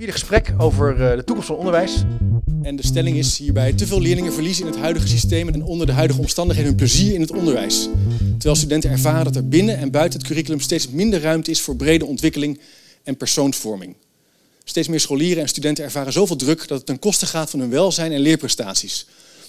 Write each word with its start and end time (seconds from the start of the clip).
vierde 0.00 0.18
gesprek 0.18 0.54
over 0.58 1.02
eh, 1.02 1.16
de 1.16 1.24
toekomst 1.24 1.48
van 1.48 1.56
onderwijs. 1.56 2.02
En 2.62 2.76
de 2.76 2.86
stelling 2.86 3.16
is 3.16 3.38
hierbij: 3.38 3.72
te 3.72 3.86
veel 3.86 4.00
leerlingen 4.00 4.32
verliezen 4.32 4.66
in 4.66 4.70
het 4.70 4.80
huidige 4.80 5.08
systeem 5.08 5.48
en 5.48 5.64
onder 5.64 5.86
de 5.86 5.92
huidige 5.92 6.20
omstandigheden 6.20 6.70
hun 6.70 6.78
plezier 6.78 7.14
in 7.14 7.20
het 7.20 7.30
onderwijs. 7.30 7.88
Terwijl 8.32 8.54
studenten 8.54 8.90
ervaren 8.90 9.24
dat 9.24 9.36
er 9.36 9.48
binnen 9.48 9.78
en 9.78 9.90
buiten 9.90 10.18
het 10.18 10.28
curriculum 10.28 10.60
steeds 10.60 10.88
minder 10.88 11.20
ruimte 11.20 11.50
is 11.50 11.60
voor 11.60 11.76
brede 11.76 12.04
ontwikkeling 12.04 12.60
en 13.02 13.16
persoonsvorming. 13.16 13.96
Steeds 14.64 14.88
meer 14.88 15.00
scholieren 15.00 15.42
en 15.42 15.48
studenten 15.48 15.84
ervaren 15.84 16.12
zoveel 16.12 16.36
druk 16.36 16.68
dat 16.68 16.78
het 16.78 16.86
ten 16.86 16.98
koste 16.98 17.26
gaat 17.26 17.50
van 17.50 17.60
hun 17.60 17.70
welzijn 17.70 18.12
en 18.12 18.20
leerprestaties. 18.20 19.06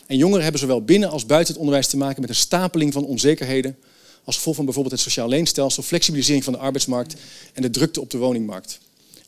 En 0.08 0.18
jongeren 0.18 0.44
hebben 0.44 0.62
zowel 0.62 0.84
binnen 0.84 1.09
als 1.09 1.26
buiten 1.26 1.54
het 1.54 1.62
onderwijs 1.62 1.88
te 1.88 1.98
maken 1.98 2.22
met 2.22 2.30
een 2.30 2.36
stapeling 2.36 2.94
van 2.94 3.05
onzekerheden. 3.05 3.77
Als 4.23 4.36
gevolg 4.36 4.55
van 4.55 4.66
bijvoorbeeld 4.66 4.95
het 4.95 5.04
sociaal 5.04 5.27
leenstelsel, 5.27 5.84
flexibilisering 5.84 6.44
van 6.44 6.54
de 6.54 6.59
arbeidsmarkt 6.59 7.16
en 7.54 7.62
de 7.62 7.70
drukte 7.70 8.02
op 8.02 8.09
de 8.09 8.18
woningmarkt. 8.18 8.80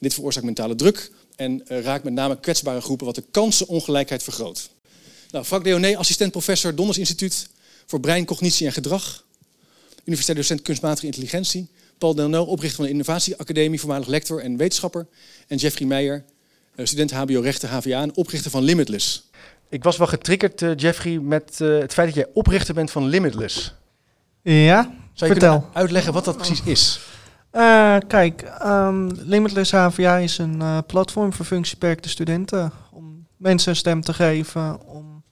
Dit 0.03 0.13
veroorzaakt 0.13 0.45
mentale 0.45 0.75
druk 0.75 1.11
en 1.35 1.63
uh, 1.67 1.81
raakt 1.81 2.03
met 2.03 2.13
name 2.13 2.39
kwetsbare 2.39 2.81
groepen, 2.81 3.05
wat 3.05 3.15
de 3.15 3.23
kansenongelijkheid 3.31 4.23
vergroot. 4.23 4.69
Nou, 5.31 5.45
Frank 5.45 5.63
Deoné, 5.63 5.97
assistent-professor 5.97 6.75
Donders 6.75 6.97
Instituut 6.97 7.47
voor 7.85 7.99
Brein, 7.99 8.25
Cognitie 8.25 8.65
en 8.65 8.73
Gedrag. 8.73 9.23
Universiteit 9.99 10.37
docent 10.37 10.61
kunstmatige 10.61 11.05
intelligentie. 11.05 11.67
Paul 11.97 12.15
Delno, 12.15 12.43
oprichter 12.43 12.75
van 12.75 12.85
de 12.85 12.91
Innovatieacademie, 12.91 13.79
voormalig 13.79 14.07
lector 14.07 14.41
en 14.41 14.57
wetenschapper. 14.57 15.07
En 15.47 15.57
Jeffrey 15.57 15.87
Meijer, 15.87 16.23
eh, 16.75 16.85
student 16.85 17.11
HBO 17.11 17.39
Rechten 17.39 17.69
HVA 17.69 18.01
en 18.01 18.15
oprichter 18.15 18.51
van 18.51 18.63
Limitless. 18.63 19.29
Ik 19.69 19.83
was 19.83 19.97
wel 19.97 20.07
getriggerd, 20.07 20.61
uh, 20.61 20.71
Jeffrey, 20.75 21.19
met 21.19 21.59
uh, 21.61 21.79
het 21.79 21.93
feit 21.93 22.07
dat 22.07 22.15
jij 22.15 22.27
oprichter 22.33 22.73
bent 22.73 22.91
van 22.91 23.07
Limitless. 23.07 23.73
Ja, 24.41 24.81
Zou 24.81 24.93
je 25.13 25.25
vertel. 25.25 25.59
kunnen 25.59 25.75
uitleggen 25.75 26.13
wat 26.13 26.25
dat 26.25 26.37
precies 26.37 26.61
is? 26.65 26.99
Uh, 27.55 27.97
kijk, 28.07 28.51
um, 28.63 29.11
Limitless 29.11 29.71
HVA 29.71 30.17
is 30.17 30.37
een 30.37 30.55
uh, 30.55 30.77
platform 30.87 31.33
voor 31.33 31.45
functiebeperkte 31.45 32.09
studenten. 32.09 32.71
Om 32.91 33.27
mensen 33.37 33.69
een 33.69 33.75
stem 33.75 34.01
te 34.01 34.13
geven, 34.13 34.85
om 34.87 35.23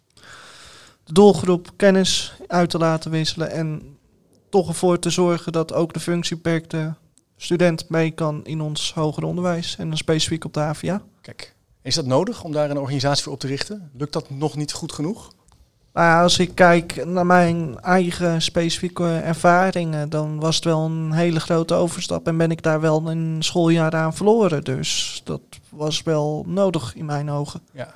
de 1.04 1.14
doelgroep 1.14 1.70
kennis 1.76 2.34
uit 2.48 2.70
te 2.70 2.78
laten 2.78 3.12
wisselen. 3.12 3.52
En 3.52 3.98
toch 4.50 4.68
ervoor 4.68 5.00
te 5.00 5.09
zorgen 5.09 5.52
dat 5.52 5.73
ook 5.73 5.94
de 5.94 6.00
functiebeperkte 6.00 6.94
student 7.38 7.90
mee 7.90 8.12
kan 8.12 8.46
in 8.46 8.62
ons 8.62 8.94
hoger 8.94 9.24
onderwijs. 9.24 9.76
En 9.78 9.88
dan 9.88 9.98
specifiek 9.98 10.46
op 10.46 10.53
de 10.53 10.59
HVA. 10.59 11.02
Kijk, 11.22 11.56
is 11.81 11.96
dat 11.96 12.06
nodig 12.06 12.44
om 12.44 12.52
daar 12.52 12.70
een 12.70 12.78
organisatie 12.78 13.24
voor 13.24 13.34
op 13.34 13.40
te 13.40 13.48
richten? 13.48 13.92
Lukt 13.94 14.14
dat 14.14 14.30
nog 14.30 14.56
niet 14.56 14.74
goed 14.74 14.92
genoeg? 14.92 15.31
Nou, 15.94 16.23
als 16.23 16.39
ik 16.39 16.56
kijk 16.56 17.06
naar 17.06 17.25
mijn 17.25 17.80
eigen 17.80 18.42
specifieke 18.42 19.17
ervaringen, 19.17 20.09
dan 20.09 20.39
was 20.39 20.56
het 20.56 20.64
wel 20.64 20.86
een 20.86 21.11
hele 21.11 21.39
grote 21.39 21.73
overstap 21.73 22.28
en 22.28 22.38
ben 22.38 22.52
ik 22.52 22.61
daar 22.61 22.81
wel 22.81 23.09
een 23.09 23.38
schooljaar 23.39 23.95
aan 23.95 24.14
verloren. 24.14 24.64
Dus 24.64 25.22
dat 25.23 25.42
was 25.69 26.03
wel 26.03 26.44
nodig 26.47 26.95
in 26.95 27.06
mijn 27.06 27.30
ogen. 27.30 27.62
Ja. 27.72 27.94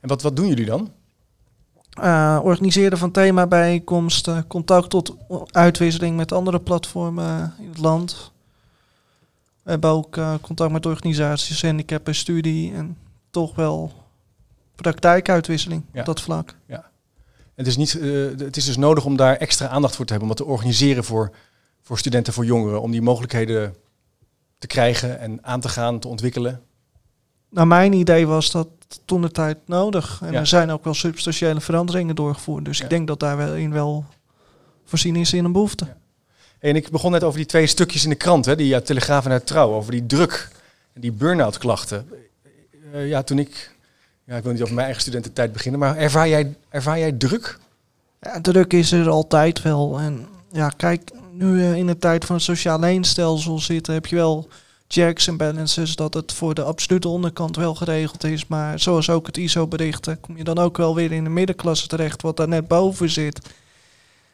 En 0.00 0.08
wat, 0.08 0.22
wat 0.22 0.36
doen 0.36 0.46
jullie 0.46 0.66
dan? 0.66 0.90
Uh, 2.02 2.40
organiseren 2.42 2.98
van 2.98 3.10
themabijeenkomsten, 3.10 4.46
contact 4.46 4.90
tot 4.90 5.16
uitwisseling 5.50 6.16
met 6.16 6.32
andere 6.32 6.60
platformen 6.60 7.54
in 7.58 7.68
het 7.68 7.78
land. 7.78 8.32
We 9.62 9.70
hebben 9.70 9.90
ook 9.90 10.16
uh, 10.16 10.34
contact 10.40 10.72
met 10.72 10.86
organisaties, 10.86 11.62
handicap 11.62 12.06
en 12.06 12.14
studie 12.14 12.74
en 12.74 12.96
toch 13.30 13.54
wel 13.54 13.92
praktijkuitwisseling 14.74 15.82
ja. 15.92 16.00
op 16.00 16.06
dat 16.06 16.20
vlak. 16.20 16.54
Ja. 16.66 16.84
Het 17.56 17.66
is, 17.66 17.76
niet, 17.76 17.94
uh, 17.94 18.38
het 18.38 18.56
is 18.56 18.64
dus 18.64 18.76
nodig 18.76 19.04
om 19.04 19.16
daar 19.16 19.36
extra 19.36 19.68
aandacht 19.68 19.96
voor 19.96 20.04
te 20.04 20.12
hebben, 20.12 20.30
om 20.30 20.36
dat 20.36 20.46
te 20.46 20.52
organiseren 20.52 21.04
voor, 21.04 21.30
voor 21.82 21.98
studenten, 21.98 22.32
voor 22.32 22.44
jongeren, 22.44 22.82
om 22.82 22.90
die 22.90 23.02
mogelijkheden 23.02 23.74
te 24.58 24.66
krijgen 24.66 25.18
en 25.18 25.38
aan 25.44 25.60
te 25.60 25.68
gaan, 25.68 25.98
te 25.98 26.08
ontwikkelen. 26.08 26.62
Nou, 27.50 27.66
mijn 27.66 27.92
idee 27.92 28.26
was 28.26 28.50
dat 28.50 28.68
toen 29.04 29.22
de 29.22 29.30
tijd 29.30 29.58
nodig. 29.66 30.20
En 30.22 30.32
ja. 30.32 30.38
er 30.38 30.46
zijn 30.46 30.70
ook 30.70 30.84
wel 30.84 30.94
substantiële 30.94 31.60
veranderingen 31.60 32.14
doorgevoerd. 32.14 32.64
Dus 32.64 32.78
ja. 32.78 32.84
ik 32.84 32.90
denk 32.90 33.06
dat 33.06 33.20
daar 33.20 33.36
wel 33.36 33.54
in 33.54 33.72
wel 33.72 34.04
voorzien 34.84 35.16
is 35.16 35.32
in 35.32 35.44
een 35.44 35.52
behoefte. 35.52 35.84
Ja. 35.84 35.96
En 36.58 36.76
ik 36.76 36.90
begon 36.90 37.10
net 37.10 37.24
over 37.24 37.38
die 37.38 37.46
twee 37.46 37.66
stukjes 37.66 38.04
in 38.04 38.10
de 38.10 38.16
krant, 38.16 38.44
hè, 38.44 38.56
die 38.56 38.74
uit 38.74 38.86
Telegraaf 38.86 39.24
en 39.24 39.30
uit 39.30 39.46
Trouw, 39.46 39.72
over 39.72 39.90
die 39.90 40.06
druk 40.06 40.48
en 40.92 41.00
die 41.00 41.12
burn-out 41.12 41.58
klachten. 41.58 42.08
Uh, 42.94 43.08
ja, 43.08 43.22
toen 43.22 43.38
ik 43.38 43.75
ja, 44.26 44.36
ik 44.36 44.42
wil 44.42 44.52
niet 44.52 44.62
over 44.62 44.74
mijn 44.74 44.86
eigen 44.86 45.02
studententijd 45.02 45.52
beginnen, 45.52 45.80
maar 45.80 45.96
ervaar 45.96 46.28
jij, 46.28 46.56
ervaar 46.68 46.98
jij 46.98 47.12
druk? 47.12 47.58
Ja, 48.20 48.40
druk 48.40 48.72
is 48.72 48.92
er 48.92 49.08
altijd 49.08 49.62
wel. 49.62 49.98
En 49.98 50.26
ja, 50.52 50.68
kijk, 50.68 51.10
nu 51.32 51.46
uh, 51.46 51.74
in 51.74 51.86
de 51.86 51.98
tijd 51.98 52.24
van 52.24 52.36
het 52.36 52.44
sociaal 52.44 52.78
leenstelsel 52.78 53.58
zitten, 53.58 53.94
heb 53.94 54.06
je 54.06 54.16
wel 54.16 54.48
checks 54.88 55.26
en 55.26 55.36
balances 55.36 55.96
dat 55.96 56.14
het 56.14 56.32
voor 56.32 56.54
de 56.54 56.62
absolute 56.62 57.08
onderkant 57.08 57.56
wel 57.56 57.74
geregeld 57.74 58.24
is. 58.24 58.46
Maar 58.46 58.80
zoals 58.80 59.10
ook 59.10 59.26
het 59.26 59.36
ISO-berichten, 59.36 60.20
kom 60.20 60.36
je 60.36 60.44
dan 60.44 60.58
ook 60.58 60.76
wel 60.76 60.94
weer 60.94 61.12
in 61.12 61.24
de 61.24 61.30
middenklasse 61.30 61.86
terecht, 61.86 62.22
wat 62.22 62.36
daar 62.36 62.48
net 62.48 62.68
boven 62.68 63.10
zit. 63.10 63.40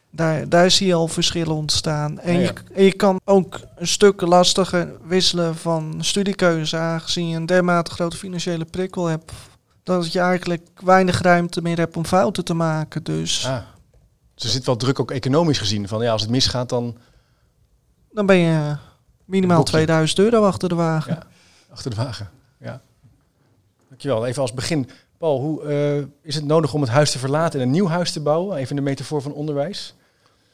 Daar, 0.09 0.49
daar 0.49 0.71
zie 0.71 0.87
je 0.87 0.93
al 0.93 1.07
verschillen 1.07 1.55
ontstaan. 1.55 2.19
En, 2.19 2.33
Ja, 2.33 2.39
ja. 2.39 2.45
Je, 2.45 2.73
en 2.73 2.83
je 2.83 2.93
kan 2.93 3.19
ook 3.23 3.59
een 3.75 3.87
stuk 3.87 4.21
lastiger 4.21 4.91
wisselen 5.03 5.55
van 5.55 5.95
studiekeuze, 5.99 6.77
aangezien 6.77 7.29
je 7.29 7.35
een 7.35 7.45
dermate 7.45 7.91
grote 7.91 8.17
financiële 8.17 8.65
prikkel 8.65 9.05
hebt. 9.05 9.31
Dat 9.83 10.11
je 10.11 10.19
eigenlijk 10.19 10.69
weinig 10.83 11.21
ruimte 11.21 11.61
meer 11.61 11.77
hebt 11.77 11.97
om 11.97 12.05
fouten 12.05 12.45
te 12.45 12.53
maken. 12.53 13.03
Dus 13.03 13.45
Ah. 13.45 13.61
Dus 14.35 14.43
er 14.43 14.49
zit 14.49 14.65
wel 14.65 14.75
druk 14.75 14.99
ook 14.99 15.11
economisch 15.11 15.57
gezien. 15.57 15.87
Van 15.87 16.03
ja, 16.03 16.11
als 16.11 16.21
het 16.21 16.29
misgaat, 16.31 16.69
dan 16.69 16.97
dan 18.11 18.25
ben 18.25 18.35
je 18.37 18.75
minimaal 19.25 19.57
Botje. 19.57 19.73
2000 19.73 20.19
euro 20.19 20.45
achter 20.45 20.69
de 20.69 20.75
wagen. 20.75 21.13
Ja. 21.13 21.27
achter 21.69 21.89
de 21.89 21.97
wagen. 21.97 22.29
Ja. 22.59 22.81
Dankjewel. 23.89 24.25
Even 24.25 24.41
als 24.41 24.53
begin. 24.53 24.89
Paul, 25.17 25.39
hoe 25.39 25.63
eh, 25.63 26.05
is 26.21 26.35
het 26.35 26.45
nodig 26.45 26.73
om 26.73 26.81
het 26.81 26.89
huis 26.89 27.11
te 27.11 27.19
verlaten 27.19 27.59
en 27.59 27.65
een 27.65 27.71
nieuw 27.71 27.87
huis 27.87 28.11
te 28.11 28.19
bouwen? 28.19 28.57
Even 28.57 28.75
de 28.75 28.81
metafoor 28.81 29.21
van 29.21 29.33
onderwijs. 29.33 29.95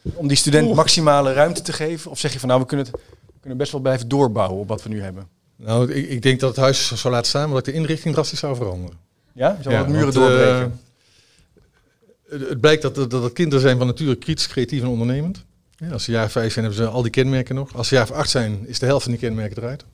Om 0.02 0.28
die 0.28 0.38
student 0.38 0.68
Oeh. 0.68 0.76
maximale 0.76 1.34
ruimte 1.34 1.62
te 1.62 1.74
geven? 1.74 2.12
Of 2.12 2.20
zeg 2.20 2.34
je 2.34 2.40
van 2.40 2.48
nou, 2.48 2.62
we 2.62 2.68
kunnen, 2.68 2.86
het, 2.86 2.96
we 3.26 3.40
kunnen 3.40 3.58
best 3.58 3.72
wel 3.72 3.82
blijven 3.82 4.08
doorbouwen 4.08 4.60
op 4.60 4.68
wat 4.68 4.84
we 4.84 4.90
nu 4.90 5.02
hebben? 5.02 5.28
Nou, 5.56 5.92
ik, 5.92 6.10
ik 6.10 6.22
denk 6.22 6.40
dat 6.40 6.50
het 6.50 6.60
huis 6.60 6.88
zou 6.88 7.14
laten 7.14 7.30
staan, 7.30 7.46
maar 7.46 7.58
dat 7.58 7.68
ik 7.68 7.74
de 7.74 7.80
inrichting 7.80 8.14
drastisch 8.14 8.40
zou 8.40 8.56
veranderen. 8.56 8.98
Ja? 9.40 9.58
Ja, 9.62 9.78
wat 9.78 9.88
muren 9.88 10.14
want, 10.14 10.16
eh, 10.16 10.22
doorbreken? 10.22 10.80
Het, 12.30 12.50
het 12.50 12.60
blijkt 12.60 12.82
dat, 12.82 12.96
dat, 12.96 13.12
dat 13.12 13.34
kinderen 13.34 13.62
zijn 13.62 13.78
van 13.78 13.88
nature 13.88 14.16
kritisch, 14.16 14.48
creatief 14.48 14.82
en 14.82 14.88
ondernemend. 14.88 15.44
Ja, 15.78 15.92
als 15.92 16.04
ze 16.04 16.12
jaar 16.12 16.30
vijf 16.30 16.54
zijn, 16.54 16.66
hebben 16.66 16.84
ze 16.84 16.90
al 16.92 17.02
die 17.02 17.12
kenmerken 17.12 17.56
nog. 17.56 17.76
Als 17.76 17.88
ze 17.88 17.96
jaar 17.96 18.14
acht 18.14 18.30
zijn, 18.30 18.68
is 18.68 18.80
de 18.80 18.86
helft 18.86 19.04
van 19.04 19.12
die 19.12 19.22
kenmerken 19.22 19.58
eruit. 19.58 19.86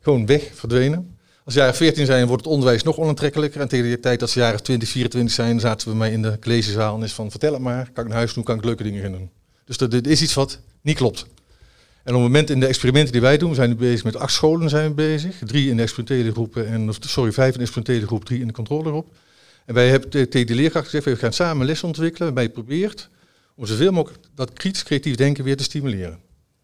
Gewoon 0.00 0.26
weg, 0.26 0.50
verdwenen. 0.54 1.16
Als 1.44 1.54
ze 1.54 1.60
jaren 1.60 1.74
14 1.74 2.06
zijn, 2.06 2.26
wordt 2.26 2.44
het 2.44 2.52
onderwijs 2.52 2.82
nog 2.82 2.98
onaantrekkelijker. 2.98 3.60
En 3.60 3.68
tegen 3.68 3.90
de 3.90 4.00
tijd 4.00 4.20
dat 4.20 4.30
ze 4.30 4.38
jaren 4.38 4.62
20, 4.62 4.88
24 4.88 5.34
zijn, 5.34 5.60
zaten 5.60 5.80
ze 5.80 5.88
bij 5.88 5.98
mij 5.98 6.12
in 6.12 6.22
de 6.22 6.38
collegezaal 6.40 6.96
en 6.96 7.02
is 7.02 7.12
van 7.12 7.30
vertel 7.30 7.52
het 7.52 7.62
maar, 7.62 7.90
kan 7.92 8.02
ik 8.04 8.08
naar 8.08 8.18
huis 8.18 8.34
doen, 8.34 8.44
kan 8.44 8.56
ik 8.56 8.64
leuke 8.64 8.82
dingen 8.82 9.02
gaan 9.02 9.12
doen. 9.12 9.30
Dus 9.64 9.76
dat, 9.76 9.90
dit 9.90 10.06
is 10.06 10.22
iets 10.22 10.34
wat 10.34 10.58
niet 10.80 10.96
klopt. 10.96 11.26
En 12.04 12.14
op 12.14 12.20
het 12.22 12.30
moment 12.30 12.50
in 12.50 12.60
de 12.60 12.66
experimenten 12.66 13.12
die 13.12 13.20
wij 13.20 13.38
doen, 13.38 13.48
we 13.48 13.54
zijn 13.54 13.68
nu 13.68 13.76
bezig 13.76 14.04
met 14.04 14.16
acht 14.16 14.32
scholen 14.32 14.68
zijn 14.68 14.88
we 14.88 14.94
bezig. 14.94 15.36
Drie 15.46 15.70
in 15.70 15.76
de 15.76 15.82
experimentele 15.82 16.32
groepen 16.32 16.66
en, 16.66 16.94
sorry, 17.00 17.32
vijf 17.32 17.52
in 17.52 17.58
de 17.58 17.64
experimentele 17.64 18.06
groep, 18.06 18.24
drie 18.24 18.40
in 18.40 18.46
de 18.46 18.52
controlegroep. 18.52 19.14
En 19.66 19.74
wij 19.74 19.88
hebben 19.88 20.08
te- 20.08 20.28
tegen 20.28 20.46
de 20.46 20.54
leerkracht 20.54 20.84
gezegd, 20.84 21.04
we 21.04 21.16
gaan 21.16 21.32
samen 21.32 21.66
lessen 21.66 21.86
ontwikkelen 21.86 22.42
je 22.42 22.48
probeert 22.48 23.08
om 23.54 23.66
zoveel 23.66 23.92
mogelijk 23.92 24.24
dat 24.34 24.52
kritisch 24.52 24.82
creatief 24.82 25.14
denken 25.14 25.44
weer 25.44 25.56
te 25.56 25.62
stimuleren. 25.62 26.18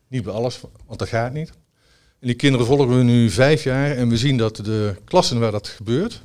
Niet 0.08 0.22
bij 0.22 0.32
alles, 0.32 0.60
want 0.86 0.98
dat 0.98 1.08
gaat 1.08 1.32
niet. 1.32 1.52
En 2.20 2.26
die 2.26 2.34
kinderen 2.34 2.66
volgen 2.66 2.96
we 2.96 3.02
nu 3.02 3.30
vijf 3.30 3.64
jaar 3.64 3.90
en 3.90 4.08
we 4.08 4.16
zien 4.16 4.36
dat 4.36 4.56
de 4.56 4.94
klassen 5.04 5.38
waar 5.38 5.52
dat 5.52 5.68
gebeurt, 5.68 6.22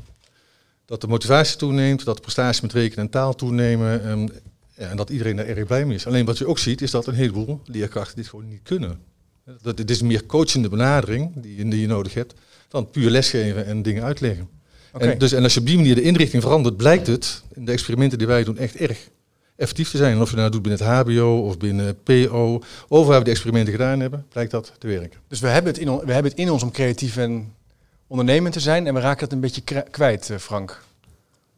dat 0.86 1.02
de 1.02 1.08
motivatie 1.08 1.58
toeneemt, 1.58 2.06
dat 2.06 2.16
de 2.16 2.22
prestaties 2.22 2.62
met 2.62 2.74
rekenen 2.74 3.06
en 3.06 3.12
taal 3.12 3.36
toenemen 3.36 4.04
en, 4.04 4.32
ja, 4.82 4.90
en 4.90 4.98
dat 4.98 5.10
iedereen 5.10 5.36
daar 5.36 5.46
erg 5.46 5.66
blij 5.68 5.86
mee 5.86 5.96
is. 5.96 6.08
Alleen 6.08 6.26
wat 6.26 6.38
je 6.38 6.48
ook 6.48 6.60
ziet 6.60 6.82
is 6.82 6.92
dat 6.92 7.08
een 7.08 7.14
heleboel 7.14 7.62
leerkrachten 7.66 8.16
dit 8.16 8.28
gewoon 8.28 8.48
niet 8.48 8.60
kunnen. 8.64 9.00
Dat, 9.62 9.78
het 9.78 9.90
is 9.90 10.02
een 10.02 10.08
meer 10.08 10.26
coachende 10.26 10.70
benadering 10.70 11.32
die, 11.42 11.56
je- 11.58 11.68
die 11.70 11.82
je 11.82 11.88
nodig 11.88 12.14
hebt 12.14 12.34
dan 12.68 12.90
puur 12.90 13.10
lesgeven 13.10 13.66
en 13.66 13.82
dingen 13.82 14.04
uitleggen. 14.04 14.50
En, 14.98 15.18
dus, 15.18 15.32
en 15.32 15.44
als 15.44 15.54
je 15.54 15.60
op 15.60 15.66
die 15.66 15.76
manier 15.76 15.96
de 15.96 16.02
inrichting 16.02 16.42
verandert, 16.42 16.78
blijkt 16.78 17.08
het 17.08 17.44
in 17.54 17.66
de 17.66 17.72
experimenten 17.72 18.18
die 18.18 18.28
wij 18.28 18.44
doen 18.44 18.58
echt 18.58 18.76
erg 18.76 19.10
effectief 19.56 19.90
te 19.90 19.98
zijn. 19.98 20.12
En 20.16 20.22
of 20.22 20.30
je 20.30 20.36
dat 20.36 20.40
nou 20.40 20.52
doet 20.52 20.62
binnen 20.62 20.88
het 20.88 21.08
HBO 21.08 21.40
of 21.46 21.58
binnen 21.58 21.98
PO, 22.04 22.62
overal 22.88 23.06
waar 23.10 23.20
we 23.20 23.26
de 23.26 23.32
experimenten 23.32 23.72
gedaan 23.74 24.00
hebben, 24.00 24.26
blijkt 24.30 24.52
dat 24.52 24.74
te 24.78 24.88
werken. 24.88 25.20
Dus 25.28 25.40
we 25.40 25.48
hebben, 25.48 25.72
het 25.72 25.82
in, 25.82 25.90
on- 25.90 26.06
we 26.06 26.14
hebben 26.14 26.32
het 26.32 26.40
in 26.40 26.50
ons 26.52 26.64
om 26.64 26.72
creatief 26.72 27.18
en 27.18 27.54
ondernemend 28.08 28.54
te 28.54 28.60
zijn. 28.60 28.88
En 28.88 28.94
we 28.94 29.00
raken 29.00 29.20
dat 29.24 29.32
een 29.32 29.40
beetje 29.40 29.62
kwijt, 29.92 30.30
eh, 30.30 30.38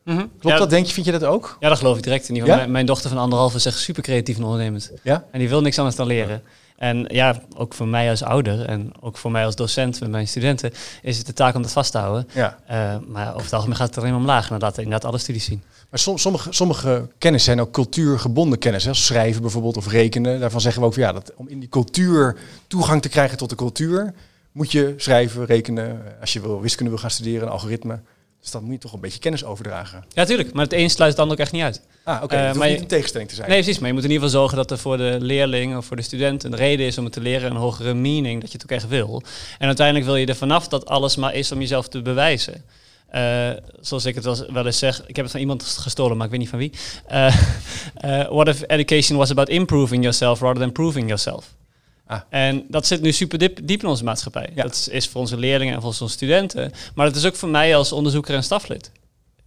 Mhm. 0.04 0.18
Klopt 0.18 0.44
ja, 0.44 0.58
dat? 0.58 0.70
Denk 0.70 0.86
je, 0.86 0.94
vind 0.94 1.06
je 1.06 1.12
dat 1.12 1.24
ook? 1.24 1.58
Ja, 1.60 1.70
dat 1.70 1.78
geloof 1.78 1.98
ik 1.98 2.04
direct. 2.04 2.30
In 2.30 2.34
ieder 2.36 2.50
geval, 2.50 2.66
Ja? 2.66 2.72
mijn, 2.72 2.86
dochter 2.86 3.10
van 3.10 3.20
anderhalf 3.20 3.56
is 3.56 3.66
echt 3.66 3.78
super 3.80 4.04
creatief 4.04 4.38
en 4.38 4.44
ondernemend. 4.44 4.92
Ja? 5.04 5.26
En 5.32 5.40
die 5.40 5.50
wil 5.50 5.62
niks 5.62 5.78
anders 5.78 5.96
dan 5.96 6.08
leren. 6.08 6.42
En 6.78 7.06
ja, 7.08 7.42
ook 7.56 7.74
voor 7.74 7.88
mij 7.88 8.10
als 8.10 8.24
ouder 8.24 8.66
en 8.66 8.92
ook 9.00 9.18
voor 9.18 9.32
mij 9.32 9.46
als 9.46 9.56
docent 9.56 10.00
met 10.00 10.10
mijn 10.10 10.28
studenten 10.28 10.72
is 11.02 11.18
het 11.18 11.26
de 11.26 11.34
taak 11.34 11.56
om 11.56 11.62
dat 11.62 11.72
vast 11.72 11.92
te 11.92 11.98
houden. 11.98 12.28
Ja. 12.34 12.58
Eh, 12.68 12.96
maar 13.08 13.30
over 13.30 13.44
het 13.44 13.54
algemeen 13.54 13.76
gaat 13.76 13.88
het 13.88 13.98
alleen 13.98 14.10
maar 14.12 14.20
omlaag. 14.20 14.50
En 14.52 14.60
dat 14.60 14.78
inderdaad 14.78 15.06
alle 15.06 15.18
studies 15.18 15.46
zien. 15.46 15.64
Maar 15.90 16.00
som- 16.00 16.18
sommige, 16.18 16.52
sommige 16.54 17.08
kennis 17.18 17.44
zijn 17.44 17.62
ook 17.62 17.72
cultuurgebonden 17.72 18.60
kennis. 18.60 18.86
Hè? 18.86 18.94
Schrijven 18.94 19.42
bijvoorbeeld 19.42 19.78
of 19.78 19.88
rekenen. 19.88 20.40
Daarvan 20.40 20.62
zeggen 20.62 20.82
we 20.82 20.88
ook 20.88 20.94
van 20.94 21.04
ja, 21.04 21.12
dat, 21.12 21.32
om 21.36 21.48
in 21.48 21.60
die 21.60 21.70
cultuur 21.70 22.38
toegang 22.68 23.02
te 23.02 23.10
krijgen 23.10 23.38
tot 23.38 23.50
de 23.50 23.56
cultuur, 23.56 24.14
moet 24.52 24.72
je 24.72 24.94
schrijven, 24.98 25.46
rekenen. 25.46 26.02
Als 26.22 26.34
je 26.34 26.42
wil, 26.42 26.62
wiskunde 26.62 26.92
wil 26.92 27.00
gaan 27.00 27.12
studeren, 27.12 27.42
een 27.48 27.54
algoritme. 27.54 28.00
Dus 28.44 28.52
dan 28.52 28.64
moet 28.64 28.74
je 28.74 28.80
toch 28.80 28.94
een 28.94 29.00
beetje 29.00 29.20
kennis 29.20 29.44
overdragen. 29.44 30.06
Ja, 30.10 30.26
tuurlijk. 30.26 30.54
Maar 30.54 30.64
het 30.64 30.74
een 30.74 30.90
sluit 30.90 31.12
het 31.12 31.20
ander 31.20 31.36
ook 31.36 31.42
echt 31.44 31.52
niet 31.52 31.62
uit. 31.62 31.82
Ah, 32.04 32.24
oké. 32.24 32.34
Eh, 32.34 32.38
dat 32.40 32.48
hoeft 32.48 32.58
maar 32.60 32.68
niet 32.68 32.76
je- 32.78 32.82
een 32.84 32.88
tegenstelling 32.90 33.30
te 33.30 33.36
zijn. 33.36 33.50
Nee, 33.50 33.58
precies. 33.62 33.80
Maar 33.80 33.88
je 33.88 33.94
moet 33.94 34.04
in 34.04 34.10
ieder 34.12 34.24
geval 34.26 34.40
zorgen 34.42 34.58
dat 34.58 34.72
er 34.72 34.78
voor 34.78 34.98
de 34.98 35.18
leerling 35.20 35.78
of 35.78 35.86
voor 35.86 35.96
de 35.96 36.02
student 36.02 36.44
een 36.44 36.56
reden 36.56 36.86
is 36.86 36.98
om 36.98 37.04
het 37.04 37.14
te 37.14 37.22
leren, 37.22 37.52
een 37.52 37.58
hogere 37.58 37.94
meaning, 37.94 38.42
dat 38.42 38.52
je 38.52 38.58
het 38.58 38.66
ook 38.66 38.78
echt 38.78 38.88
wil. 38.88 39.24
En 39.60 39.68
uiteindelijk 39.68 40.06
wil 40.06 40.16
je 40.16 40.26
er 40.26 40.36
vanaf 40.36 40.68
dat 40.68 40.86
alles 40.86 41.16
maar 41.16 41.34
is 41.34 41.52
om 41.52 41.60
jezelf 41.60 41.88
te 41.88 42.02
bewijzen. 42.02 42.64
Eh, 43.08 43.50
zoals 43.82 44.06
ik 44.06 44.16
het 44.16 44.24
wel, 44.52 44.66
eens 44.66 44.78
zeg, 44.80 45.02
ik 45.08 45.16
heb 45.16 45.24
het 45.26 45.32
van 45.32 45.40
iemand 45.42 45.64
gestolen, 45.64 46.16
maar 46.18 46.26
ik 46.26 46.32
weet 46.32 46.40
niet 46.42 46.50
van 46.50 46.60
wie. 46.60 46.72
Eh, 47.08 47.36
what 48.38 48.48
if 48.48 48.62
education 48.68 49.18
was 49.18 49.32
about 49.32 49.50
improving 49.50 50.02
yourself 50.02 50.40
rather 50.42 50.62
than 50.62 50.72
proving 50.72 51.06
yourself? 51.06 51.46
Ah. 52.14 52.22
En 52.30 52.66
dat 52.68 52.88
zit 52.88 53.02
nu 53.02 53.12
super 53.12 53.38
diep, 53.38 53.60
diep 53.64 53.82
in 53.82 53.90
onze 53.90 54.04
maatschappij. 54.04 54.50
Ja. 54.56 54.64
Dat 54.64 54.88
is, 54.92 55.08
voor 55.08 55.22
onze 55.22 55.38
leerlingen 55.38 55.74
en 55.74 55.80
voor 55.80 55.90
onze 55.90 56.08
studenten. 56.08 56.72
Maar 56.96 57.06
dat 57.06 57.16
is 57.16 57.26
ook 57.26 57.36
voor 57.36 57.50
mij 57.50 57.76
als 57.76 57.92
onderzoeker 57.92 58.36
en 58.36 58.44
staflid 58.44 58.92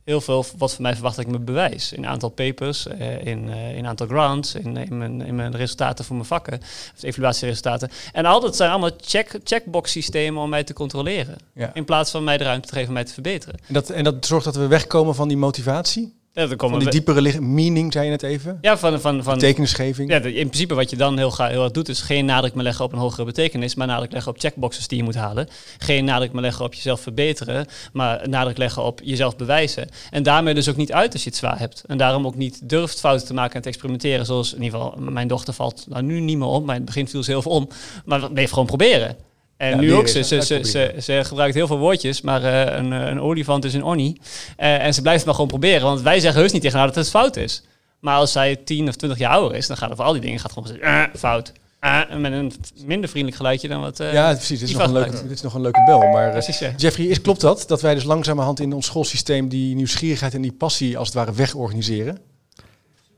heel 0.06 0.20
veel 0.20 0.44
wat 0.58 0.72
van 0.74 0.82
mij 0.82 0.92
verwacht 0.94 1.16
dat 1.16 1.24
ik 1.24 1.30
me 1.30 1.38
bewijs. 1.38 1.92
In 1.92 2.06
aantal 2.06 2.28
papers, 2.28 2.86
eh, 2.86 3.26
in, 3.26 3.50
eh, 3.50 3.76
in 3.76 3.86
aantal 3.86 4.06
grants, 4.06 4.54
in, 4.54 4.76
in, 4.76 4.98
mijn, 4.98 5.20
in 5.20 5.34
mijn 5.34 5.56
resultaten 5.56 6.04
voor 6.04 6.16
mijn 6.16 6.28
vakken, 6.28 6.60
of 6.96 7.02
evaluatieresultaten. 7.02 7.90
En 8.12 8.24
altijd 8.24 8.56
zijn 8.56 8.70
allemaal 8.70 8.90
check, 9.00 9.38
checkbox 9.44 9.90
systemen 9.90 10.42
om 10.42 10.48
mij 10.48 10.64
te 10.64 10.72
controleren. 10.72 11.36
Ja. 11.54 11.74
In 11.74 11.84
plaats 11.84 12.10
van 12.10 12.24
mij 12.24 12.38
de 12.38 12.44
ruimte 12.44 12.68
te 12.68 12.74
geven 12.74 12.88
om 12.88 12.94
mij 12.94 13.04
te 13.04 13.12
verbeteren. 13.12 13.58
En, 13.66 13.74
dat, 13.74 13.90
en 13.90 14.04
dat 14.04 14.26
zorgt 14.26 14.44
dat 14.44 14.56
we 14.56 14.66
wegkomen 14.66 15.14
van 15.14 15.28
die 15.28 15.36
motivatie? 15.36 16.14
Ja, 16.36 16.46
dan 16.46 16.58
Van 16.70 16.78
die 16.78 16.88
diepere 16.88 17.20
lig- 17.20 17.40
meaning, 17.40 17.92
zei 17.92 18.04
je 18.04 18.10
net 18.10 18.22
even? 18.22 18.58
ja, 18.60 18.78
van, 18.78 19.00
van, 19.00 19.22
van, 19.22 19.34
Betekenisgeving? 19.34 20.10
ja, 20.10 20.16
in 20.20 20.48
principe 20.48 20.74
wat 20.74 20.90
je 20.90 20.96
dan 20.96 21.16
heel, 21.16 21.30
ga- 21.30 21.48
heel 21.48 21.62
erg 21.62 21.72
doet, 21.72 21.88
is 21.88 22.00
geen 22.00 22.24
nadruk 22.24 22.54
meer 22.54 22.62
leggen 22.62 22.84
op 22.84 22.92
een 22.92 22.98
hogere 22.98 23.24
betekenis, 23.24 23.74
maar 23.74 23.86
nadruk 23.86 24.12
leggen 24.12 24.32
op 24.32 24.38
checkboxes 24.40 24.88
die 24.88 24.98
je 24.98 25.04
moet 25.04 25.14
halen. 25.14 25.48
Geen 25.78 26.04
nadruk 26.04 26.32
meer 26.32 26.42
leggen 26.42 26.64
op 26.64 26.74
jezelf 26.74 27.00
verbeteren, 27.00 27.66
maar 27.92 28.28
nadruk 28.28 28.56
leggen 28.58 28.82
op 28.84 29.00
jezelf 29.04 29.36
bewijzen. 29.36 29.88
En 30.10 30.22
daarmee 30.22 30.54
dus 30.54 30.68
ook 30.68 30.76
niet 30.76 30.92
uit 30.92 31.12
als 31.12 31.22
je 31.22 31.28
het 31.28 31.38
zwaar 31.38 31.58
hebt. 31.58 31.82
En 31.86 31.98
daarom 31.98 32.26
ook 32.26 32.36
niet 32.36 32.68
durft 32.68 33.00
fouten 33.00 33.26
te 33.26 33.34
maken 33.34 33.54
en 33.54 33.62
te 33.62 33.68
experimenteren. 33.68 34.26
Zoals 34.26 34.54
in 34.54 34.62
ieder 34.62 34.78
geval 34.80 34.98
mijn 35.00 35.28
dochter 35.28 35.54
valt 35.54 35.84
nou 35.88 36.02
nu 36.02 36.20
niet 36.20 36.38
meer 36.38 36.46
om, 36.48 36.64
maar 36.64 36.74
in 36.74 36.80
het 36.82 36.90
begin 36.94 37.08
viel 37.08 37.22
ze 37.22 37.30
heel 37.30 37.42
veel 37.42 37.52
om. 37.52 37.68
Maar 38.04 38.32
bleef 38.32 38.50
gewoon 38.50 38.66
proberen. 38.66 39.16
En 39.56 39.70
Ja, 39.70 39.76
nu 39.76 39.94
ook, 39.94 40.04
is 40.04 40.12
ze, 40.12 40.22
ze, 40.22 40.42
ze, 40.42 40.54
uitproberen. 40.54 41.02
ze, 41.02 41.12
ze 41.12 41.24
gebruikt 41.24 41.54
heel 41.54 41.66
veel 41.66 41.78
woordjes, 41.78 42.20
maar 42.20 42.44
eh, 42.44 42.76
een, 42.76 42.92
eh, 42.92 43.06
een 43.08 43.20
olifant 43.20 43.64
is 43.64 43.74
een 43.74 43.84
onnie. 43.84 44.20
Eh, 44.56 44.84
en 44.84 44.94
ze 44.94 45.00
blijft 45.00 45.18
het 45.18 45.26
maar 45.26 45.34
gewoon 45.34 45.50
proberen, 45.50 45.82
want 45.82 46.00
wij 46.00 46.20
zeggen 46.20 46.40
heus 46.40 46.52
niet 46.52 46.62
tegen 46.62 46.78
haar 46.78 46.86
dat 46.86 46.96
het 46.96 47.10
fout 47.10 47.36
is. 47.36 47.62
Maar 48.00 48.16
als 48.16 48.32
zij 48.32 48.56
10 48.56 48.88
of 48.88 48.94
20 48.96 49.18
jaar 49.18 49.30
ouder 49.32 49.58
is, 49.58 49.66
dan 49.66 49.76
gaat 49.76 49.90
er 49.90 49.96
voor 49.96 50.04
al 50.04 50.12
die 50.12 50.20
dingen 50.20 50.40
gaat 50.40 50.52
gewoon 50.52 50.68
zeggen, 50.68 50.86
eh, 50.86 51.18
fout. 51.18 51.52
En 51.80 52.20
met 52.20 52.32
een 52.32 52.52
minder 52.84 53.08
vriendelijk 53.08 53.36
geluidje 53.36 53.68
dan 53.68 53.80
wat... 53.80 54.00
eh, 54.00 54.12
ja, 54.12 54.32
precies. 54.32 54.60
Dit 54.60 54.68
is, 54.68 54.74
nog 54.74 54.86
een 54.86 54.92
leuke, 54.92 55.22
dit 55.22 55.30
is 55.30 55.40
nog 55.42 55.54
een 55.54 55.60
leuke 55.60 55.82
bel. 55.86 55.98
Maar 56.00 56.30
precies, 56.30 56.58
ja. 56.58 56.70
Jeffrey, 56.76 57.06
is, 57.06 57.20
klopt 57.20 57.40
dat? 57.40 57.64
Dat 57.66 57.80
wij 57.80 57.94
dus 57.94 58.04
langzamerhand 58.04 58.60
in 58.60 58.72
ons 58.72 58.86
schoolsysteem 58.86 59.48
die 59.48 59.74
nieuwsgierigheid 59.74 60.34
en 60.34 60.42
die 60.42 60.52
passie 60.52 60.98
als 60.98 61.08
het 61.08 61.16
ware 61.16 61.32
wegorganiseren? 61.32 62.18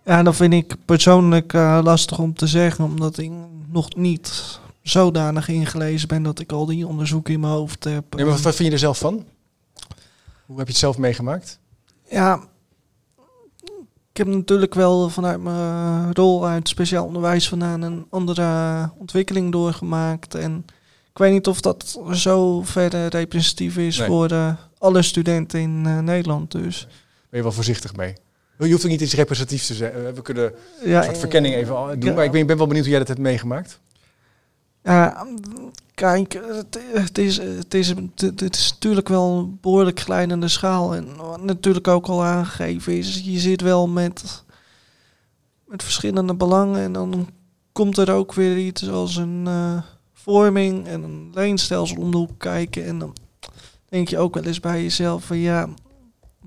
Ja, 0.05 0.23
dat 0.23 0.37
vind 0.37 0.53
ik 0.53 0.75
persoonlijk 0.85 1.53
lastig 1.83 2.19
om 2.19 2.35
te 2.35 2.47
zeggen, 2.47 2.85
omdat 2.85 3.19
ik 3.19 3.31
nog 3.73 3.95
niet 3.97 4.59
zodanig 4.89 5.49
ingelezen 5.49 6.09
ben 6.09 6.23
dat 6.23 6.39
ik 6.41 6.53
al 6.53 6.67
die 6.67 6.87
onderzoeken 6.87 7.35
in 7.35 7.41
mijn 7.41 7.53
hoofd 7.53 7.85
heb. 7.85 8.15
Nee, 8.15 8.25
maar 8.25 8.35
wat, 8.35 8.43
wat 8.43 8.55
vind 8.55 8.69
je 8.69 8.75
er 8.75 8.81
zelf 8.81 8.99
van? 8.99 9.25
Hoe 10.47 10.57
heb 10.59 10.67
je 10.67 10.73
het 10.73 10.81
zelf 10.81 10.99
meegemaakt? 10.99 11.59
Ja, 12.11 12.41
ik 14.11 14.17
heb 14.17 14.27
natuurlijk 14.27 14.75
wel 14.75 15.09
vanuit 15.09 15.41
mijn 15.41 16.15
rol 16.15 16.47
uit 16.47 16.69
speciaal 16.69 17.05
onderwijs 17.07 17.49
vandaan 17.49 17.83
een 17.83 18.07
andere 18.11 18.91
ontwikkeling 18.99 19.53
doorgemaakt. 19.53 20.35
En 20.35 20.65
ik 21.11 21.19
weet 21.19 21.33
niet 21.33 21.47
of 21.47 21.61
dat 21.61 22.01
zo 22.13 22.63
verder 22.63 23.09
representatief 23.09 23.77
is 23.77 23.99
Nee. 23.99 24.07
voor 24.07 24.31
eh, 24.31 24.53
alle 24.79 25.03
studenten 25.03 25.61
in 25.61 25.83
eh, 25.87 25.99
Nederland. 25.99 26.51
Dus 26.51 26.87
Ben 27.31 27.39
je 27.39 27.43
wel 27.43 27.53
voorzichtig 27.53 27.97
mee? 27.97 28.15
Je 28.59 28.71
hoeft 28.71 28.85
ook 28.85 28.91
niet 28.91 29.01
iets 29.01 29.15
representatiefs 29.15 29.67
te 29.67 29.75
zeggen. 29.75 30.15
We 30.15 30.23
kunnen 30.23 30.53
ja, 30.85 30.99
een 30.99 31.05
soort 31.05 31.19
verkenning 31.19 31.55
even 31.55 31.75
doen. 32.01 32.09
ja. 32.09 32.15
Maar 32.15 32.25
ik 32.25 32.31
ben, 32.31 32.41
ik 32.41 32.47
ben 32.47 32.57
wel 32.57 32.67
benieuwd 32.67 32.85
hoe 32.85 32.91
jij 32.95 32.99
dat 33.05 33.09
hebt 33.09 33.21
meegemaakt. 33.21 33.81
Ja, 34.89 35.27
kijk, 35.95 36.41
het, 36.93 37.19
is, 37.19 37.37
het, 37.37 37.75
is, 37.75 37.89
het, 37.89 38.21
het 38.41 38.57
is 38.57 38.73
natuurlijk 38.73 39.09
wel 39.09 39.39
een 39.39 39.59
behoorlijk 39.61 40.01
glijdende 40.01 40.49
schaal. 40.49 40.95
En 40.95 41.17
wat 41.17 41.43
natuurlijk 41.43 41.89
ook 41.89 42.07
al 42.07 42.25
aangegeven 42.25 42.97
is, 42.97 43.21
je 43.25 43.39
zit 43.39 43.61
wel 43.61 43.89
met, 43.89 44.45
met 45.67 45.83
verschillende 45.83 46.35
belangen. 46.35 46.81
En 46.81 46.93
dan 46.93 47.29
komt 47.73 47.97
er 47.97 48.11
ook 48.11 48.35
weer 48.35 48.59
iets 48.59 48.89
als 48.89 49.17
een 49.17 49.47
eh, 49.47 49.83
vorming 50.13 50.87
en 50.87 51.03
een 51.03 51.31
leenstelsel 51.35 51.97
om 51.97 52.11
de 52.11 52.17
hoek 52.17 52.39
kijken. 52.39 52.85
En 52.85 52.99
dan 52.99 53.17
denk 53.89 54.09
je 54.09 54.19
ook 54.19 54.35
wel 54.35 54.45
eens 54.45 54.61
bij 54.61 54.83
jezelf 54.83 55.25
van 55.25 55.39
ja, 55.39 55.69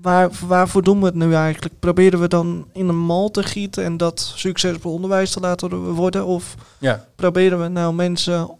waar, 0.02 0.30
waarvoor 0.46 0.82
doen 0.82 1.00
we 1.00 1.06
het 1.06 1.14
nu 1.14 1.34
eigenlijk? 1.34 1.74
Proberen 1.78 2.20
we 2.20 2.28
dan 2.28 2.66
in 2.72 2.88
een 2.88 2.98
mal 2.98 3.30
te 3.30 3.42
gieten 3.42 3.84
en 3.84 3.96
dat 3.96 4.32
succesvol 4.36 4.92
onderwijs 4.92 5.30
te 5.30 5.40
laten 5.40 5.92
worden? 5.94 6.24
Of 6.26 6.54
Ja. 6.78 7.06
proberen 7.14 7.60
we 7.62 7.68
nou 7.68 7.94
mensen 7.94 8.50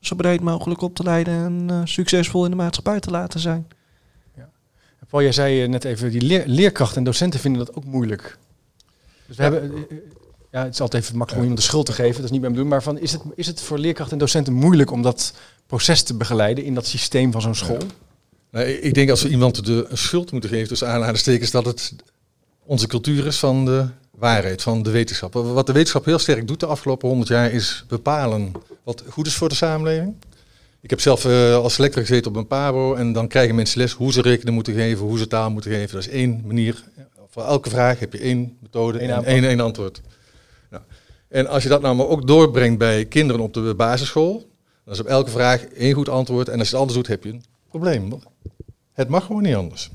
zo 0.00 0.14
breed 0.16 0.40
mogelijk 0.40 0.80
op 0.82 0.94
te 0.94 1.02
leiden 1.02 1.34
en 1.44 1.64
eh, 1.70 1.80
succesvol 1.84 2.44
in 2.44 2.50
de 2.50 2.56
maatschappij 2.56 3.00
te 3.00 3.10
laten 3.10 3.40
zijn. 3.40 3.66
Paul, 5.08 5.22
jij 5.22 5.32
zei 5.32 5.62
eh, 5.62 5.68
net 5.68 5.84
even, 5.84 6.10
die 6.10 6.20
leer- 6.22 6.46
leerkrachten 6.46 6.96
en 6.98 7.04
docenten 7.04 7.40
vinden 7.40 7.64
dat 7.66 7.76
ook 7.76 7.84
moeilijk. 7.84 8.38
Dus 9.26 9.36
we 9.36 9.42
Ja. 9.42 9.50
hebben, 9.52 9.72
eh, 9.90 9.96
ja, 10.50 10.64
het 10.64 10.72
is 10.74 10.80
altijd 10.80 11.02
even 11.02 11.16
makkelijk 11.16 11.44
om 11.44 11.48
iemand 11.50 11.60
de 11.64 11.70
schuld 11.72 11.86
te 11.86 11.92
geven, 11.92 12.14
dat 12.14 12.24
is 12.24 12.30
niet 12.30 12.40
mijn 12.40 12.52
bedoeling. 12.52 12.68
Maar 12.76 12.82
van, 12.94 12.98
is, 13.02 13.12
het, 13.12 13.22
is 13.34 13.46
het 13.46 13.60
voor 13.60 13.78
leerkrachten 13.78 14.12
en 14.12 14.18
docenten 14.18 14.52
moeilijk 14.52 14.90
om 14.90 15.02
dat 15.02 15.32
proces 15.66 16.02
te 16.02 16.14
begeleiden 16.14 16.64
in 16.64 16.74
dat 16.74 16.86
systeem 16.86 17.32
van 17.32 17.40
zo'n 17.42 17.54
school? 17.54 17.78
Nou, 18.50 18.66
ik- 18.66 18.94
denk 18.94 19.10
als 19.10 19.22
we 19.22 19.28
iemand 19.28 19.64
de 19.66 19.86
schuld 19.92 20.32
moeten 20.32 20.50
geven, 20.50 20.68
dus 20.68 20.84
aanhalingstekens, 20.84 21.50
dat 21.50 21.64
het 21.66 21.94
onze 22.64 22.86
cultuur 22.86 23.26
is 23.26 23.38
van 23.38 23.64
de 23.64 23.86
waarheid, 24.10 24.62
van 24.62 24.82
de 24.82 24.90
wetenschap. 24.90 25.32
Wat 25.32 25.66
de 25.66 25.72
wetenschap 25.72 26.04
heel 26.04 26.18
sterk 26.18 26.46
doet 26.46 26.60
de 26.60 26.66
afgelopen 26.66 27.08
honderd 27.08 27.28
jaar 27.28 27.50
is 27.52 27.84
bepalen 27.88 28.52
wat 28.82 29.02
goed 29.08 29.26
is 29.26 29.34
voor 29.34 29.48
de 29.48 29.54
samenleving. 29.54 30.14
Ik 30.80 30.90
heb 30.90 31.00
zelf 31.00 31.24
eh, 31.24 31.54
als 31.54 31.76
lector 31.76 32.02
gezeten 32.02 32.30
op 32.30 32.36
een 32.36 32.46
PABO 32.46 32.94
en 32.94 33.12
dan 33.12 33.28
krijgen 33.28 33.54
mensen 33.54 33.80
les 33.80 33.92
hoe 33.92 34.12
ze 34.12 34.22
rekenen 34.22 34.54
moeten 34.54 34.74
geven, 34.74 35.04
hoe 35.06 35.18
ze 35.18 35.26
taal 35.26 35.50
moeten 35.50 35.70
geven. 35.70 35.94
Dat 35.94 36.06
is 36.06 36.08
één 36.12 36.42
manier. 36.46 36.84
Voor 37.30 37.42
elke 37.44 37.70
vraag 37.70 37.98
heb 37.98 38.12
je 38.12 38.18
één 38.18 38.56
methode 38.60 39.02
Eén 39.02 39.24
en 39.24 39.44
één 39.44 39.60
antwoord. 39.60 40.00
Nou, 40.70 40.82
en 41.28 41.46
als 41.46 41.62
je 41.62 41.68
dat 41.68 41.80
nou 41.82 41.94
maar 41.96 42.06
ook 42.06 42.26
doorbrengt 42.26 42.78
bij 42.78 43.04
kinderen 43.04 43.42
op 43.42 43.54
de 43.54 43.74
basisschool, 43.76 44.48
dan 44.84 44.94
is 44.94 45.00
op 45.00 45.06
elke 45.06 45.30
vraag 45.30 45.64
één 45.64 45.94
goed 45.94 46.08
antwoord. 46.08 46.48
En 46.48 46.58
als 46.58 46.68
je 46.68 46.72
het 46.72 46.80
anders 46.80 46.98
doet, 46.98 47.06
heb 47.06 47.24
je 47.24 47.30
een 47.30 47.44
probleem. 47.68 48.08
Het 48.98 49.08
mag 49.08 49.24
gewoon 49.24 49.42
niet 49.42 49.54
anders. 49.54 49.90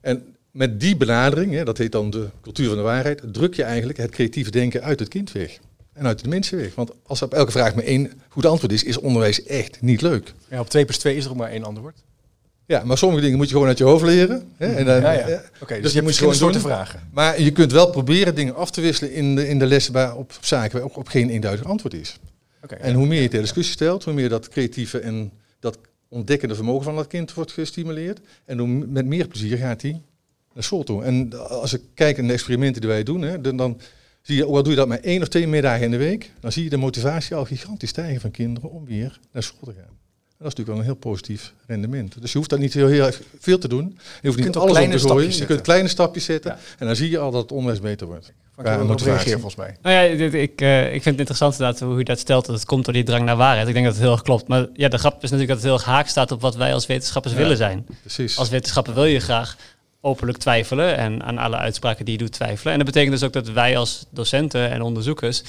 En 0.00 0.34
met 0.50 0.80
die 0.80 0.96
benadering, 0.96 1.52
hè, 1.52 1.64
dat 1.64 1.78
heet 1.78 1.92
dan 1.92 2.10
de 2.10 2.28
cultuur 2.40 2.66
van 2.68 2.76
de 2.76 2.82
waarheid, 2.82 3.22
druk 3.32 3.54
je 3.54 3.62
eigenlijk 3.62 3.98
het 3.98 4.10
creatieve 4.10 4.50
denken 4.50 4.82
uit 4.82 4.98
het 4.98 5.08
kind 5.08 5.32
weg. 5.32 5.58
En 5.92 6.06
uit 6.06 6.22
de 6.22 6.28
mensen 6.28 6.58
weg. 6.58 6.74
Want 6.74 6.90
als 7.06 7.20
er 7.20 7.26
op 7.26 7.34
elke 7.34 7.50
vraag 7.50 7.74
maar 7.74 7.84
één 7.84 8.12
goed 8.28 8.46
antwoord 8.46 8.72
is, 8.72 8.82
is 8.84 8.98
onderwijs 8.98 9.42
echt 9.44 9.80
niet 9.82 10.00
leuk. 10.00 10.32
Ja, 10.48 10.60
op 10.60 10.68
2 10.68 10.84
plus 10.84 10.98
2 10.98 11.16
is 11.16 11.24
er 11.24 11.30
ook 11.30 11.36
maar 11.36 11.50
één 11.50 11.64
antwoord. 11.64 11.96
Ja, 12.66 12.84
maar 12.84 12.98
sommige 12.98 13.22
dingen 13.22 13.36
moet 13.36 13.46
je 13.46 13.52
gewoon 13.52 13.68
uit 13.68 13.78
je 13.78 13.84
hoofd 13.84 14.04
leren. 14.04 14.48
Hè, 14.56 14.74
en 14.74 14.84
dan, 14.84 15.00
Ja, 15.00 15.12
ja. 15.12 15.42
Oké, 15.60 15.74
dus, 15.74 15.82
dus 15.82 15.92
je 15.92 16.02
moet 16.02 16.16
gewoon 16.16 16.34
soorten 16.34 16.60
doen. 16.60 16.70
vragen. 16.70 17.08
Maar 17.12 17.40
je 17.40 17.50
kunt 17.50 17.72
wel 17.72 17.90
proberen 17.90 18.34
dingen 18.34 18.54
af 18.54 18.70
te 18.70 18.80
wisselen 18.80 19.12
in 19.12 19.34
de, 19.34 19.48
in 19.48 19.58
de 19.58 19.66
lessen 19.66 19.92
waar 19.92 20.16
op 20.16 20.32
zaken 20.40 20.72
waar 20.78 20.82
ook 20.88 20.96
op 20.96 21.08
geen 21.08 21.30
eenduidig 21.30 21.66
antwoord 21.66 21.94
is. 21.94 22.18
Oké, 22.62 22.74
En 22.74 22.94
hoe 22.94 23.06
meer 23.06 23.22
je 23.22 23.28
ter 23.28 23.40
discussie 23.40 23.74
stelt, 23.74 24.04
hoe 24.04 24.14
meer 24.14 24.28
dat 24.28 24.48
creatieve 24.48 24.98
en 24.98 25.32
dat 25.60 25.78
ontdekkende 26.12 26.54
vermogen 26.54 26.84
van 26.84 26.96
dat 26.96 27.06
kind 27.06 27.34
wordt 27.34 27.52
gestimuleerd. 27.52 28.20
En 28.44 28.92
met 28.92 29.06
meer 29.06 29.28
plezier 29.28 29.56
gaat 29.56 29.82
hij 29.82 30.00
naar 30.54 30.64
school 30.64 30.82
toe. 30.82 31.04
En 31.04 31.48
als 31.48 31.72
ik 31.72 31.82
kijk 31.94 32.16
naar 32.16 32.26
de 32.26 32.32
experimenten 32.32 32.80
die 32.80 32.90
wij 32.90 33.02
doen, 33.02 33.22
hè, 33.22 33.40
dan, 33.40 33.56
dan 33.56 33.80
zie 34.22 34.36
je, 34.36 34.46
ook 34.46 34.56
al 34.56 34.62
doe 34.62 34.72
je 34.72 34.78
dat 34.78 34.88
maar 34.88 35.00
één 35.00 35.22
of 35.22 35.28
twee 35.28 35.46
middagen 35.46 35.84
in 35.84 35.90
de 35.90 35.96
week, 35.96 36.32
dan 36.40 36.52
zie 36.52 36.64
je 36.64 36.70
de 36.70 36.76
motivatie 36.76 37.36
al 37.36 37.44
gigantisch 37.44 37.88
stijgen 37.88 38.20
van 38.20 38.30
kinderen 38.30 38.70
om 38.70 38.84
weer 38.84 39.20
naar 39.32 39.42
school 39.42 39.72
te 39.72 39.74
gaan. 39.74 40.00
En 40.42 40.48
dat 40.48 40.52
is 40.52 40.58
natuurlijk 40.58 40.68
wel 40.68 40.78
een 40.78 40.84
heel 40.84 41.12
positief 41.12 41.54
rendement. 41.66 42.20
Dus 42.20 42.32
je 42.32 42.38
hoeft 42.38 42.50
dat 42.50 42.58
niet 42.58 42.74
heel, 42.74 42.88
heel 42.88 43.06
erg 43.06 43.22
veel 43.38 43.58
te 43.58 43.68
doen. 43.68 43.98
Je 44.22 44.28
hoeft 44.28 44.40
niet 44.40 44.56
alles 44.56 44.84
op 44.84 44.90
te 44.90 44.98
gooien. 44.98 45.36
Je 45.36 45.46
kunt 45.46 45.60
kleine 45.60 45.88
stapjes 45.88 46.24
zetten. 46.24 46.50
Ja. 46.50 46.58
En 46.78 46.86
dan 46.86 46.96
zie 46.96 47.10
je 47.10 47.18
al 47.18 47.30
dat 47.30 47.42
het 47.42 47.52
onderwijs 47.52 47.80
beter 47.80 48.06
wordt. 48.06 48.32
Erop 48.70 48.86
motivatie. 48.86 49.12
reageren 49.12 49.40
volgens 49.40 49.56
mij. 49.60 49.76
Nou 49.82 50.08
ja, 50.10 50.16
dit- 50.16 50.34
ik, 50.34 50.60
eh, 50.60 50.84
ik 50.84 50.90
vind 50.90 51.04
het 51.04 51.18
interessant 51.18 51.52
inderdaad 51.52 51.80
hoe 51.80 51.98
je 51.98 52.04
dat 52.04 52.18
stelt. 52.18 52.46
Dat 52.46 52.54
het 52.54 52.64
komt 52.64 52.84
door 52.84 52.94
die 52.94 53.02
drang 53.02 53.24
naar 53.24 53.36
waarheid. 53.36 53.68
Ik 53.68 53.72
denk 53.74 53.84
dat 53.86 53.94
het 53.94 54.02
heel 54.02 54.12
erg 54.12 54.22
klopt. 54.22 54.48
Maar 54.48 54.66
ja, 54.74 54.88
de 54.88 54.98
grap 54.98 55.14
is 55.14 55.30
natuurlijk 55.30 55.48
dat 55.48 55.56
het 55.56 55.66
heel 55.66 55.74
erg 55.74 55.84
haak 55.84 56.06
staat 56.08 56.30
op 56.30 56.40
wat 56.40 56.56
wij 56.56 56.74
als 56.74 56.86
wetenschappers 56.86 57.34
Ja. 57.34 57.40
willen 57.40 57.56
zijn. 57.56 57.86
Precies. 58.00 58.38
Als 58.38 58.48
wetenschapper 58.48 58.94
wil 58.94 59.04
je 59.04 59.20
graag 59.20 59.56
openlijk 60.00 60.38
twijfelen 60.38 60.96
en 60.96 61.22
aan 61.22 61.38
alle 61.38 61.56
uitspraken 61.56 62.04
die 62.04 62.14
je 62.14 62.20
doet 62.20 62.32
twijfelen. 62.32 62.72
En 62.72 62.78
dat 62.78 62.86
betekent 62.86 63.12
dus 63.12 63.22
ook 63.22 63.32
dat 63.32 63.48
wij 63.48 63.76
als 63.76 64.06
docenten 64.10 64.70
en 64.70 64.82
onderzoekers 64.82 65.42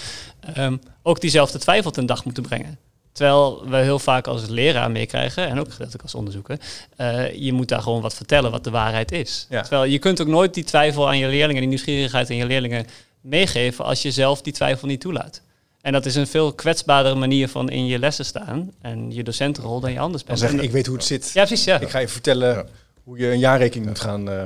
ehm, 0.53 0.77
ook 1.03 1.22
diezelfde 1.22 1.60
twijfel 1.60 1.91
ten 1.91 2.05
dag 2.05 2.25
moeten 2.25 2.43
brengen. 2.43 2.77
Terwijl 3.13 3.63
we 3.70 3.75
heel 3.77 4.00
vaak 4.00 4.27
als 4.27 4.48
leraar 4.48 4.91
meekrijgen, 4.91 5.48
en 5.48 5.60
ook 5.60 5.72
gedeeltelijk 5.72 6.03
als 6.03 6.15
onderzoeker, 6.15 6.58
eh, 6.96 7.34
je 7.36 7.53
moet 7.53 7.67
daar 7.67 7.82
gewoon 7.82 8.01
wat 8.01 8.13
vertellen 8.13 8.51
wat 8.51 8.63
de 8.63 8.70
waarheid 8.70 9.12
is. 9.12 9.46
Ja. 9.50 9.62
Terwijl 9.62 9.84
je 9.84 10.00
kunt 10.00 10.22
ook 10.22 10.27
nooit 10.27 10.53
die 10.53 10.63
twijfel 10.63 11.08
aan 11.08 11.17
je 11.17 11.27
leerlingen, 11.27 11.60
die 11.62 11.70
nieuwsgierigheid 11.70 12.29
aan 12.29 12.36
je 12.36 12.46
leerlingen 12.46 12.86
meegeven 13.22 13.86
als 13.86 14.01
je 14.01 14.12
zelf 14.12 14.41
die 14.41 14.53
twijfel 14.53 14.88
niet 14.88 15.01
toelaat. 15.01 15.41
En 15.82 15.91
dat 15.93 16.05
is 16.05 16.15
een 16.15 16.27
veel 16.27 16.53
kwetsbaardere 16.53 17.15
manier 17.15 17.48
van 17.50 17.70
in 17.70 17.86
je 17.86 18.00
lessen 18.00 18.25
staan 18.25 18.72
en 18.82 19.12
je 19.13 19.24
docentenrol 19.24 19.79
dan 19.79 19.91
je 19.91 20.00
anders 20.00 20.17
Dan 20.24 20.27
bent. 20.27 20.39
zeggen, 20.39 20.60
En 20.60 20.65
ik 20.65 20.72
weet 20.72 20.86
hoe 20.86 20.96
het 20.96 21.05
zit. 21.05 21.32
Ja, 21.34 21.46
precies. 21.46 21.65
Ja. 21.65 21.79
Ik 21.79 21.89
ga 21.89 22.00
je 22.00 22.08
vertellen 22.08 22.53
Ja. 22.55 22.65
hoe 23.03 23.17
je 23.17 23.32
een 23.32 23.39
jaarrekening 23.39 23.88
moet 23.88 24.00
gaan 24.00 24.29
eh, 24.29 24.43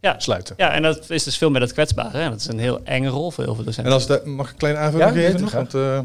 Ja. 0.00 0.14
sluiten. 0.18 0.54
ja, 0.58 0.70
en 0.72 0.82
dat 0.82 1.10
is 1.10 1.24
dus 1.24 1.36
veel 1.38 1.50
meer 1.50 1.60
dat 1.60 1.72
kwetsbare. 1.72 2.18
En 2.18 2.30
dat 2.30 2.40
is 2.40 2.46
een 2.46 2.58
heel 2.58 2.80
enge 2.84 3.08
rol 3.08 3.30
voor 3.30 3.44
heel 3.44 3.54
veel 3.54 3.64
docenten. 3.64 3.92
En 3.92 3.98
als 3.98 4.06
dat, 4.06 4.24
mag 4.26 4.46
ik 4.46 4.52
een 4.52 4.58
kleine 4.58 4.78
aanvulling 4.80 5.14
Ja, 5.14 5.30
geven? 5.30 5.50
Want, 5.50 5.74
eh, 5.74 5.98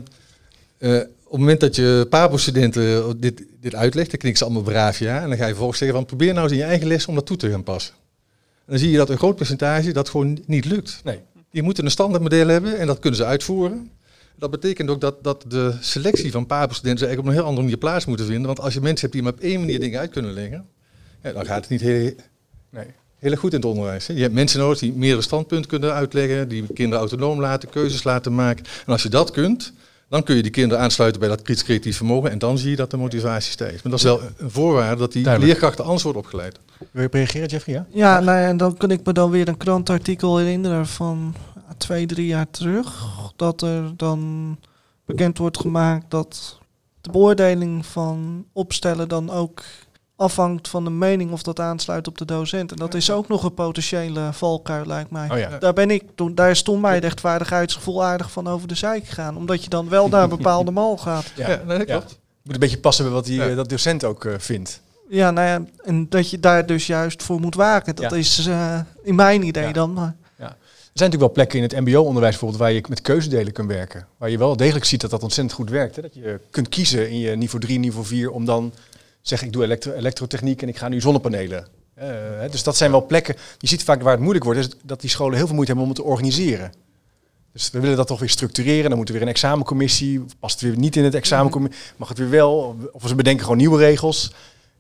eh, 0.98 1.04
op 1.29 1.36
het 1.36 1.39
moment 1.39 1.59
dat 1.59 1.75
je 1.75 2.07
PABO-studenten 2.09 3.19
dit, 3.19 3.43
dit 3.59 3.75
uitlegt, 3.75 4.09
dan 4.09 4.19
knikken 4.19 4.38
ze 4.38 4.45
allemaal 4.45 4.71
braaf 4.71 5.00
ja. 5.00 5.21
En 5.21 5.27
dan 5.27 5.38
ga 5.38 5.43
je 5.43 5.50
vervolgens 5.50 5.79
zeggen 5.79 5.98
van 5.98 6.05
probeer 6.05 6.33
nou 6.33 6.43
eens 6.43 6.51
in 6.51 6.57
je 6.57 6.63
eigen 6.63 6.88
les 6.88 7.05
om 7.05 7.15
dat 7.15 7.25
toe 7.25 7.38
te 7.38 7.50
gaan 7.50 7.63
passen. 7.63 7.93
En 8.65 8.65
dan 8.65 8.77
zie 8.77 8.91
je 8.91 8.98
dat 8.98 9.09
een 9.09 9.17
groot 9.17 9.36
percentage 9.36 9.91
dat 9.91 10.09
gewoon 10.09 10.39
niet 10.45 10.65
lukt. 10.65 11.01
Nee. 11.03 11.19
Die 11.51 11.63
moeten 11.63 11.86
een 11.86 11.91
standaardmodel 11.91 12.48
hebben 12.48 12.77
en 12.77 12.88
dat 12.88 13.00
kunnen 13.00 13.19
ze 13.19 13.25
uitvoeren. 13.25 13.91
Dat 14.36 14.51
betekent 14.51 14.89
ook 14.89 15.01
dat, 15.01 15.24
dat 15.24 15.45
de 15.48 15.74
selectie 15.79 16.31
van 16.31 16.45
PABO-studenten 16.45 17.07
eigenlijk 17.07 17.19
op 17.19 17.25
een 17.25 17.33
heel 17.33 17.43
andere 17.43 17.62
manier 17.62 17.77
plaats 17.77 18.05
moeten 18.05 18.25
vinden. 18.25 18.45
Want 18.45 18.59
als 18.59 18.74
je 18.74 18.81
mensen 18.81 19.01
hebt 19.01 19.13
die 19.13 19.24
maar 19.24 19.33
op 19.33 19.39
één 19.39 19.59
manier 19.59 19.79
dingen 19.79 20.00
uit 20.00 20.12
kunnen 20.12 20.33
leggen, 20.33 20.65
ja, 21.24 21.31
dan 21.31 21.45
gaat 21.45 21.62
het 21.62 21.69
niet 21.69 21.81
heel, 21.81 22.12
Nee. 22.69 22.86
heel 23.17 23.36
goed 23.36 23.51
in 23.53 23.57
het 23.59 23.67
onderwijs. 23.67 24.07
Hè. 24.07 24.13
Je 24.13 24.21
hebt 24.21 24.33
mensen 24.33 24.59
nodig 24.59 24.79
die 24.79 24.93
meerdere 24.93 25.21
standpunten 25.21 25.69
kunnen 25.69 25.93
uitleggen, 25.93 26.48
die 26.48 26.65
kinderen 26.74 27.00
autonoom 27.00 27.39
laten, 27.39 27.69
keuzes 27.69 28.03
laten 28.03 28.36
maken. 28.36 28.65
En 28.86 28.91
als 28.91 29.03
je 29.03 29.09
dat 29.09 29.31
kunt, 29.31 29.74
dan 30.10 30.24
kun 30.24 30.36
je 30.36 30.42
die 30.42 30.51
kinderen 30.51 30.84
aansluiten 30.84 31.20
bij 31.20 31.30
dat 31.30 31.42
kritisch 31.42 31.63
creatief 31.63 31.98
vermogen 31.98 32.32
en 32.32 32.39
dan 32.39 32.58
zie 32.58 32.70
je 32.70 32.75
dat 32.75 32.92
de 32.92 32.98
motivatie 32.98 33.51
stijgt. 33.51 33.84
Maar 33.84 33.92
dat 33.92 34.00
is 34.00 34.06
wel 34.06 34.22
een 34.38 34.50
voorwaarde 34.51 35.00
dat 35.00 35.12
die 35.12 35.24
Duidelijk. 35.24 35.54
leerkrachten 35.54 35.86
anders 35.86 36.04
wordt 36.04 36.18
opgeleid. 36.18 36.60
Wil 36.92 37.01
je 37.01 37.08
op 37.08 37.13
reageren, 37.13 37.48
Jeffrey? 37.48 37.75
Ja? 37.75 37.86
Ja, 37.89 38.20
nou 38.20 38.39
ja, 38.39 38.48
en 38.48 38.58
dan 38.58 38.78
kan 38.78 38.92
ik 38.92 39.06
me 39.06 39.13
dan 39.13 39.30
weer 39.30 39.48
een 39.48 39.58
krantartikel 39.58 40.38
herinneren 40.38 40.88
van 40.88 41.36
twee, 41.78 42.06
drie 42.06 42.28
jaar 42.28 42.50
terug. 42.51 43.06
Dat 43.36 43.62
er 43.62 43.94
dan 43.98 44.58
bekend 45.06 45.38
wordt 45.38 45.60
gemaakt 45.60 46.12
dat 46.12 46.60
de 47.01 47.12
beoordeling 47.12 47.86
van 47.86 48.46
opstellen 48.54 49.08
dan 49.08 49.30
ook 49.30 49.63
afhangt 50.19 50.67
van 50.67 50.83
de 50.83 50.89
mening 50.89 51.31
of 51.31 51.43
dat 51.43 51.59
aansluit 51.59 52.07
op 52.07 52.17
de 52.17 52.25
docent. 52.25 52.71
En 52.71 52.77
dat 52.77 52.93
is 52.93 53.11
ook 53.11 53.27
nog 53.27 53.43
een 53.43 53.53
potentiële 53.53 54.29
valkuil, 54.33 54.85
lijkt 54.85 55.11
mij. 55.11 55.29
Oh 55.31 55.38
ja. 55.38 55.57
Daar 55.57 55.73
ben 55.73 55.91
ik 55.91 56.03
toen, 56.15 56.35
daar 56.35 56.49
is 56.49 56.61
toen 56.61 56.79
mij 56.81 56.99
rechtvaardigheidsgevoel 56.99 58.03
aardig 58.03 58.31
van 58.31 58.47
over 58.47 58.67
de 58.67 58.75
zijk 58.75 59.05
gegaan. 59.07 59.38
Omdat 59.38 59.63
je 59.63 59.69
dan 59.69 59.89
wel 59.89 60.07
naar 60.09 60.23
een 60.23 60.29
bepaalde 60.29 60.71
mal 60.71 60.97
gaat. 60.97 61.25
Ja. 61.35 61.49
Ja, 61.49 61.57
dat 61.77 61.85
klopt. 61.85 62.19
Moet 62.43 62.53
een 62.53 62.59
beetje 62.59 62.79
passen 62.79 63.05
bij 63.05 63.13
wat 63.13 63.25
die, 63.25 63.35
Ja. 63.39 63.49
eh, 63.49 63.55
dat 63.55 63.69
docent 63.69 64.03
ook 64.03 64.25
eh, 64.25 64.33
vindt. 64.38 64.81
Ja, 65.09 65.31
nou 65.31 65.47
ja, 65.47 65.71
en 65.83 66.09
dat 66.09 66.29
je 66.29 66.39
daar 66.39 66.65
dus 66.65 66.88
juist 66.88 67.23
voor 67.23 67.39
moet 67.39 67.55
waken. 67.55 67.95
Dat 67.95 68.11
Ja. 68.11 68.17
is 68.17 68.45
eh, 68.47 68.79
in 69.03 69.15
mijn 69.15 69.43
idee 69.43 69.63
Ja. 69.67 69.71
dan. 69.71 69.93
Maar 69.93 70.15
Er 70.91 71.05
zijn 71.05 71.11
natuurlijk 71.11 71.38
wel 71.38 71.45
plekken 71.45 71.57
in 71.73 71.79
het 71.83 71.89
mbo-onderwijs 71.89 72.31
bijvoorbeeld 72.31 72.61
waar 72.61 72.71
je 72.71 72.83
met 72.89 73.01
keuzedelen 73.01 73.53
kunt 73.53 73.67
werken. 73.67 74.07
Waar 74.17 74.29
je 74.29 74.38
wel 74.38 74.55
degelijk 74.57 74.85
ziet 74.85 75.01
dat 75.01 75.09
dat 75.09 75.23
ontzettend 75.23 75.55
goed 75.57 75.69
werkt. 75.69 75.95
Hè? 75.95 76.01
Dat 76.01 76.13
je 76.13 76.39
kunt 76.49 76.69
kiezen 76.69 77.09
in 77.09 77.19
je 77.19 77.35
niveau 77.35 77.63
3, 77.63 77.79
niveau 77.79 78.05
4 78.05 78.31
om 78.31 78.45
dan 78.45 78.73
zeg 79.29 79.41
ik 79.43 79.53
doe 79.53 79.63
elektro 79.63 79.91
elektrotechniek 79.91 80.62
en 80.62 80.67
ik 80.67 80.77
ga 80.77 80.88
nu 80.88 81.01
zonnepanelen. 81.01 81.67
Eh, 81.93 82.07
dus 82.51 82.63
dat 82.63 82.77
zijn 82.77 82.91
wel 82.91 83.05
plekken. 83.05 83.36
Je 83.57 83.67
ziet 83.67 83.83
vaak 83.83 84.01
waar 84.01 84.12
het 84.12 84.21
moeilijk 84.21 84.45
wordt, 84.45 84.59
is 84.59 84.69
dat 84.83 85.01
die 85.01 85.09
scholen 85.09 85.38
heel 85.38 85.45
veel 85.45 85.55
moeite 85.55 85.71
hebben 85.74 85.89
om 85.89 85.95
het 85.95 86.05
te 86.05 86.12
organiseren. 86.12 86.71
Dus 87.53 87.69
we 87.71 87.79
willen 87.79 87.98
dat 87.98 88.07
toch 88.07 88.19
weer 88.19 88.29
structureren. 88.29 88.89
Dan 88.89 88.98
moet 88.98 89.07
er 89.07 89.13
weer 89.13 89.21
een 89.24 89.27
examencommissie. 89.27 90.25
Past 90.39 90.59
het 90.59 90.69
weer 90.69 90.79
niet 90.79 90.95
in 90.95 91.03
het 91.03 91.15
examencommissie? 91.15 91.81
Mag 91.98 92.09
het 92.09 92.17
weer 92.17 92.29
wel? 92.29 92.75
Of 92.91 93.07
ze 93.07 93.15
bedenken 93.15 93.43
gewoon 93.43 93.57
nieuwe 93.57 93.77
regels. 93.77 94.31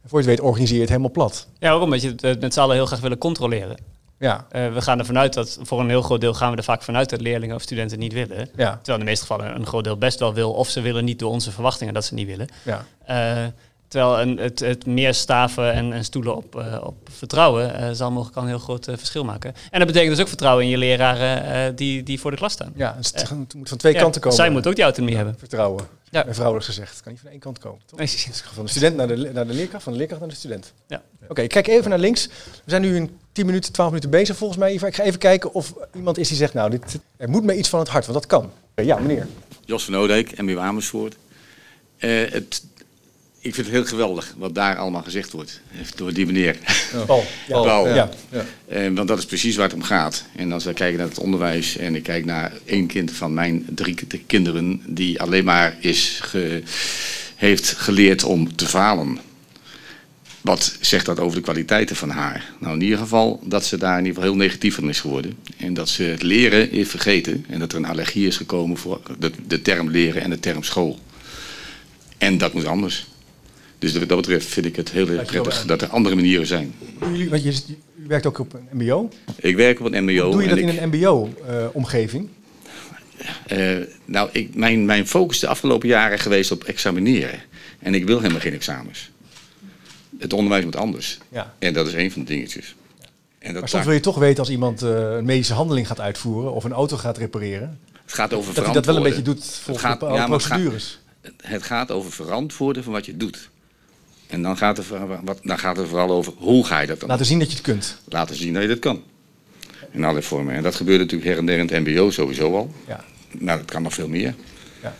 En 0.03 0.09
voor 0.09 0.21
je 0.21 0.27
het 0.27 0.35
weet 0.37 0.45
organiseer 0.45 0.75
je 0.75 0.81
het 0.81 0.89
helemaal 0.89 1.11
plat. 1.11 1.47
Ja, 1.59 1.71
ook 1.71 1.81
omdat 1.81 2.01
je 2.01 2.07
het 2.09 2.23
eh, 2.23 2.35
met 2.39 2.53
z'n 2.53 2.59
allen 2.59 2.75
heel 2.75 2.85
graag 2.85 2.99
willen 2.99 3.17
controleren. 3.17 3.77
Ja, 4.19 4.45
Eh, 4.49 4.73
we 4.73 4.81
gaan 4.81 4.99
ervan 4.99 5.17
uit 5.17 5.33
dat, 5.33 5.59
voor 5.61 5.79
een 5.79 5.89
heel 5.89 6.01
groot 6.01 6.21
deel 6.21 6.33
gaan 6.33 6.51
we 6.51 6.57
er 6.57 6.63
vaak 6.63 6.81
vanuit 6.83 7.09
dat 7.09 7.21
leerlingen 7.21 7.55
of 7.55 7.61
studenten 7.61 7.99
niet 7.99 8.13
willen. 8.13 8.37
ja, 8.55 8.75
Terwijl 8.75 8.97
in 8.97 8.99
de 8.99 9.11
meeste 9.11 9.25
gevallen 9.25 9.55
een 9.55 9.65
groot 9.65 9.83
deel 9.83 9.97
best 9.97 10.19
wel 10.19 10.33
wil, 10.33 10.51
of 10.51 10.69
ze 10.69 10.81
willen 10.81 11.05
niet 11.05 11.19
door 11.19 11.31
onze 11.31 11.51
verwachtingen 11.51 11.93
dat 11.93 12.05
ze 12.05 12.13
niet 12.13 12.27
willen. 12.27 12.47
ja. 12.63 12.85
Terwijl 13.89 14.19
een, 14.19 14.37
het, 14.37 14.59
het 14.59 14.85
meer 14.85 15.13
staven 15.13 15.73
en, 15.73 15.93
en 15.93 16.03
stoelen 16.03 16.35
op, 16.35 16.55
eh, 16.55 16.77
op 16.83 17.09
vertrouwen 17.11 17.75
eh, 17.75 17.89
zal 17.91 18.11
mogelijk 18.11 18.37
al 18.37 18.43
een 18.43 18.49
heel 18.49 18.59
groot 18.59 18.87
eh, 18.87 18.97
verschil 18.97 19.23
maken. 19.23 19.53
En 19.71 19.79
dat 19.79 19.87
betekent 19.87 20.11
dus 20.11 20.21
ook 20.21 20.27
vertrouwen 20.27 20.63
in 20.63 20.69
je 20.69 20.77
leraren 20.77 21.43
eh, 21.43 21.71
die, 21.75 22.03
die 22.03 22.19
voor 22.19 22.31
de 22.31 22.37
klas 22.37 22.53
staan. 22.53 22.71
ja 22.75 22.95
dus 22.97 23.11
het 23.15 23.55
moet 23.55 23.69
van 23.69 23.77
twee 23.77 23.93
Ja, 23.93 23.99
kanten 24.01 24.21
komen. 24.21 24.37
Zij 24.37 24.49
moeten 24.49 24.69
ook 24.69 24.75
die 24.75 24.85
autonomie 24.85 25.15
hebben. 25.15 25.35
Vertrouwen. 25.37 25.87
Ja. 26.09 26.23
Ja. 26.25 26.33
Vrouwelijk 26.33 26.65
gezegd. 26.65 26.93
Het 26.93 27.01
kan 27.01 27.11
niet 27.11 27.21
van 27.21 27.31
één 27.31 27.39
kant 27.39 27.59
komen. 27.59 27.79
Toch? 27.85 27.99
Nee, 27.99 28.07
Van 28.53 28.65
de 28.65 28.71
student 28.71 28.95
naar 28.95 29.07
de, 29.07 29.29
naar 29.33 29.47
de 29.47 29.53
leerkracht, 29.53 29.83
van 29.83 29.91
de 29.91 29.97
leerkracht 29.97 30.21
naar 30.21 30.31
de 30.31 30.37
student. 30.37 30.73
Ja. 30.87 31.01
Oké, 31.27 31.41
ik 31.41 31.49
kijk 31.49 31.67
even 31.67 31.89
naar 31.89 31.99
links. 31.99 32.27
We 32.53 32.69
zijn 32.69 32.81
nu 32.81 32.95
in 32.95 33.19
10 33.31 33.45
minuten, 33.45 33.71
12 33.73 33.89
minuten 33.89 34.09
bezig 34.09 34.37
volgens 34.37 34.59
mij. 34.59 34.73
Ik 34.73 34.95
ga 34.95 35.03
even 35.03 35.19
kijken 35.19 35.53
of 35.53 35.73
iemand 35.95 36.17
is 36.17 36.27
die 36.27 36.37
zegt, 36.37 36.53
nou, 36.53 36.69
dit, 36.69 36.99
er 37.17 37.29
moet 37.29 37.43
me 37.43 37.55
iets 37.55 37.69
van 37.69 37.79
het 37.79 37.89
hart, 37.89 38.05
want 38.05 38.17
dat 38.17 38.27
kan. 38.27 38.51
Ja, 38.75 38.99
meneer. 38.99 39.27
Jos 39.65 39.85
van 39.85 39.93
Oudijk, 39.93 40.41
MBO 40.41 40.57
Amersfoort. 40.59 41.15
Eh, 41.97 42.31
het, 42.31 42.63
ik 43.41 43.53
vind 43.55 43.67
het 43.67 43.75
heel 43.75 43.85
geweldig 43.85 44.33
wat 44.37 44.55
daar 44.55 44.75
allemaal 44.77 45.01
gezegd 45.03 45.31
wordt 45.31 45.61
eh, 45.71 45.77
door 45.95 46.13
die 46.13 46.25
meneer. 46.25 46.57
Paul. 47.05 47.25
Ja. 47.47 47.61
Paul. 47.61 47.87
Ja. 47.87 48.09
Ja. 48.31 48.45
Eh, 48.67 48.89
want 48.93 49.07
dat 49.07 49.17
is 49.17 49.25
precies 49.25 49.55
waar 49.55 49.65
het 49.65 49.75
om 49.75 49.83
gaat. 49.83 50.23
En 50.35 50.51
als 50.51 50.63
we 50.63 50.73
kijken 50.73 50.97
naar 50.99 51.07
het 51.07 51.19
onderwijs 51.19 51.77
en 51.77 51.95
ik 51.95 52.03
kijk 52.03 52.25
naar 52.25 52.51
één 52.65 52.87
kind 52.87 53.11
van 53.11 53.33
mijn 53.33 53.65
drie 53.75 53.93
ki- 53.93 54.23
kinderen 54.25 54.81
die 54.87 55.21
alleen 55.21 55.43
maar 55.43 55.75
is 55.79 56.19
ge- 56.21 56.63
heeft 57.35 57.73
geleerd 57.77 58.23
om 58.23 58.55
te 58.55 58.65
falen. 58.67 59.19
Wat 60.41 60.77
zegt 60.79 61.05
dat 61.05 61.19
over 61.19 61.37
de 61.37 61.43
kwaliteiten 61.43 61.95
van 61.95 62.09
haar? 62.09 62.45
Nou, 62.59 62.73
in 62.75 62.81
ieder 62.81 62.97
geval 62.97 63.39
dat 63.43 63.65
ze 63.65 63.77
daar 63.77 63.97
in 63.97 64.05
ieder 64.05 64.13
geval 64.21 64.29
heel 64.29 64.41
negatief 64.45 64.75
van 64.75 64.89
is 64.89 64.99
geworden. 64.99 65.37
En 65.57 65.73
dat 65.73 65.89
ze 65.89 66.03
het 66.03 66.21
leren 66.21 66.69
heeft 66.71 66.89
vergeten. 66.89 67.45
En 67.49 67.59
dat 67.59 67.71
er 67.71 67.77
een 67.77 67.85
allergie 67.85 68.27
is 68.27 68.37
gekomen 68.37 68.77
voor 68.77 69.01
de, 69.19 69.31
de 69.47 69.61
term 69.61 69.89
leren 69.89 70.21
en 70.21 70.29
de 70.29 70.39
term 70.39 70.63
school. 70.63 70.99
En 72.17 72.37
dat 72.37 72.53
moet 72.53 72.65
anders. 72.65 73.07
Dus 73.79 73.93
dat 73.93 74.07
betreft 74.07 74.45
vind 74.45 74.65
ik 74.65 74.75
het 74.75 74.91
heel 74.91 75.07
erg 75.09 75.25
prettig 75.25 75.65
dat 75.65 75.81
er 75.81 75.87
andere 75.87 76.15
manieren 76.15 76.47
zijn. 76.47 76.73
Want 77.29 77.43
je, 77.43 77.53
u 77.95 78.07
werkt 78.07 78.25
ook 78.25 78.39
op 78.39 78.53
een 78.53 78.67
mbo. 78.83 79.09
Ik 79.35 79.55
werk 79.55 79.79
op 79.79 79.93
een 79.93 80.03
mbo. 80.03 80.23
Hoe 80.23 80.31
doe 80.31 80.41
je 80.41 80.49
dat 80.49 80.57
in 80.57 80.67
ik- 80.67 80.81
een 80.81 80.87
mbo-omgeving? 80.89 82.29
Eh, 83.47 83.75
nou, 84.05 84.29
ik, 84.31 84.55
mijn, 84.55 84.85
mijn 84.85 85.07
focus 85.07 85.39
de 85.39 85.47
afgelopen 85.47 85.87
jaren 85.87 86.19
geweest 86.19 86.51
op 86.51 86.63
examineren. 86.63 87.39
En 87.79 87.93
ik 87.95 88.05
wil 88.05 88.17
helemaal 88.19 88.41
geen 88.41 88.53
examens. 88.53 89.09
Het 90.19 90.33
onderwijs 90.33 90.63
moet 90.63 90.75
anders. 90.75 91.17
ja. 91.29 91.53
En 91.59 91.73
dat 91.73 91.87
is 91.87 91.93
een 91.93 92.11
van 92.11 92.21
de 92.21 92.27
dingetjes. 92.27 92.75
En 93.39 93.51
dat 93.51 93.59
Maar 93.59 93.69
soms 93.69 93.85
wil 93.85 93.93
je 93.93 93.99
toch 93.99 94.17
weten 94.17 94.39
als 94.39 94.49
iemand 94.49 94.81
eh, 94.81 94.89
een 94.89 95.25
medische 95.25 95.53
handeling 95.53 95.87
gaat 95.87 95.99
uitvoeren 95.99 96.53
of 96.53 96.63
een 96.63 96.71
auto 96.73 96.97
gaat 96.97 97.17
repareren, 97.17 97.79
het 98.05 98.13
gaat 98.13 98.33
over 98.33 98.53
dat 98.53 98.63
hij 98.65 98.73
dat 98.73 98.85
wel 98.85 98.95
een 98.97 99.03
beetje 99.03 99.21
doet 99.21 99.45
volgens 99.45 99.85
gaat- 99.85 99.99
bepaalde 99.99 100.21
ja, 100.21 100.27
maar 100.27 100.37
het 100.37 100.45
gaat- 100.45 100.57
procedures. 100.57 100.99
Het 101.41 101.63
gaat 101.63 101.91
over 101.91 102.11
verantwoorden 102.11 102.83
van 102.83 102.93
wat 102.93 103.05
je 103.05 103.17
doet. 103.17 103.49
En 104.29 104.41
dan 104.41 104.57
gaat, 104.57 104.77
het, 104.77 104.87
dan 105.41 105.59
gaat 105.59 105.77
het 105.77 105.87
vooral 105.87 106.09
over 106.11 106.33
hoe 106.37 106.65
ga 106.65 106.79
je 106.79 106.87
dat 106.87 106.99
dan 106.99 107.09
Laten 107.09 107.25
zien 107.25 107.39
dat 107.39 107.47
je 107.47 107.53
het 107.53 107.63
kunt. 107.63 107.97
laten 108.07 108.35
zien 108.35 108.53
dat 108.53 108.61
je 108.61 108.67
dat 108.67 108.79
kan. 108.79 109.03
In 109.91 110.03
alle 110.03 110.21
vormen. 110.21 110.55
En 110.55 110.63
dat 110.63 110.75
gebeurt 110.75 110.99
natuurlijk 110.99 111.29
her 111.29 111.37
en 111.37 111.45
der 111.45 111.57
in 111.57 111.67
het 111.67 111.79
mbo 111.87 112.11
sowieso 112.11 112.55
al. 112.55 112.71
Ja. 112.87 113.03
Maar 113.39 113.57
dat 113.57 113.65
kan 113.71 113.81
nog 113.81 113.93
veel 113.93 114.07
meer. 114.07 114.35
Ja. 114.81 114.95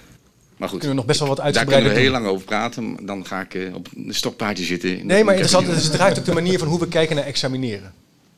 Maar 0.58 0.70
goed, 0.70 0.80
Kunnen 0.80 0.90
we 0.90 0.96
nog 1.02 1.06
best 1.06 1.20
wel 1.20 1.28
wat 1.28 1.54
daar 1.54 1.66
kunnen 1.66 1.94
we 1.94 2.00
heel 2.00 2.12
lang 2.12 2.26
over 2.28 2.46
praten. 2.46 3.06
Dan 3.06 3.26
ga 3.26 3.42
ik 3.42 3.54
eh, 3.54 3.76
op 3.76 3.88
een 3.96 4.14
stokpaardje 4.14 4.64
zitten. 4.64 4.90
Nee, 4.90 5.24
maar 5.24 5.36
in- 5.36 5.42
interessant, 5.42 5.68
het 5.84 5.92
draait 5.92 6.20
ook 6.20 6.26
de 6.26 6.34
manier 6.34 6.60
van 6.60 6.68
hoe 6.68 6.80
we 6.80 6.88
kijken 6.88 7.16
naar 7.16 7.26
examineren. 7.26 7.94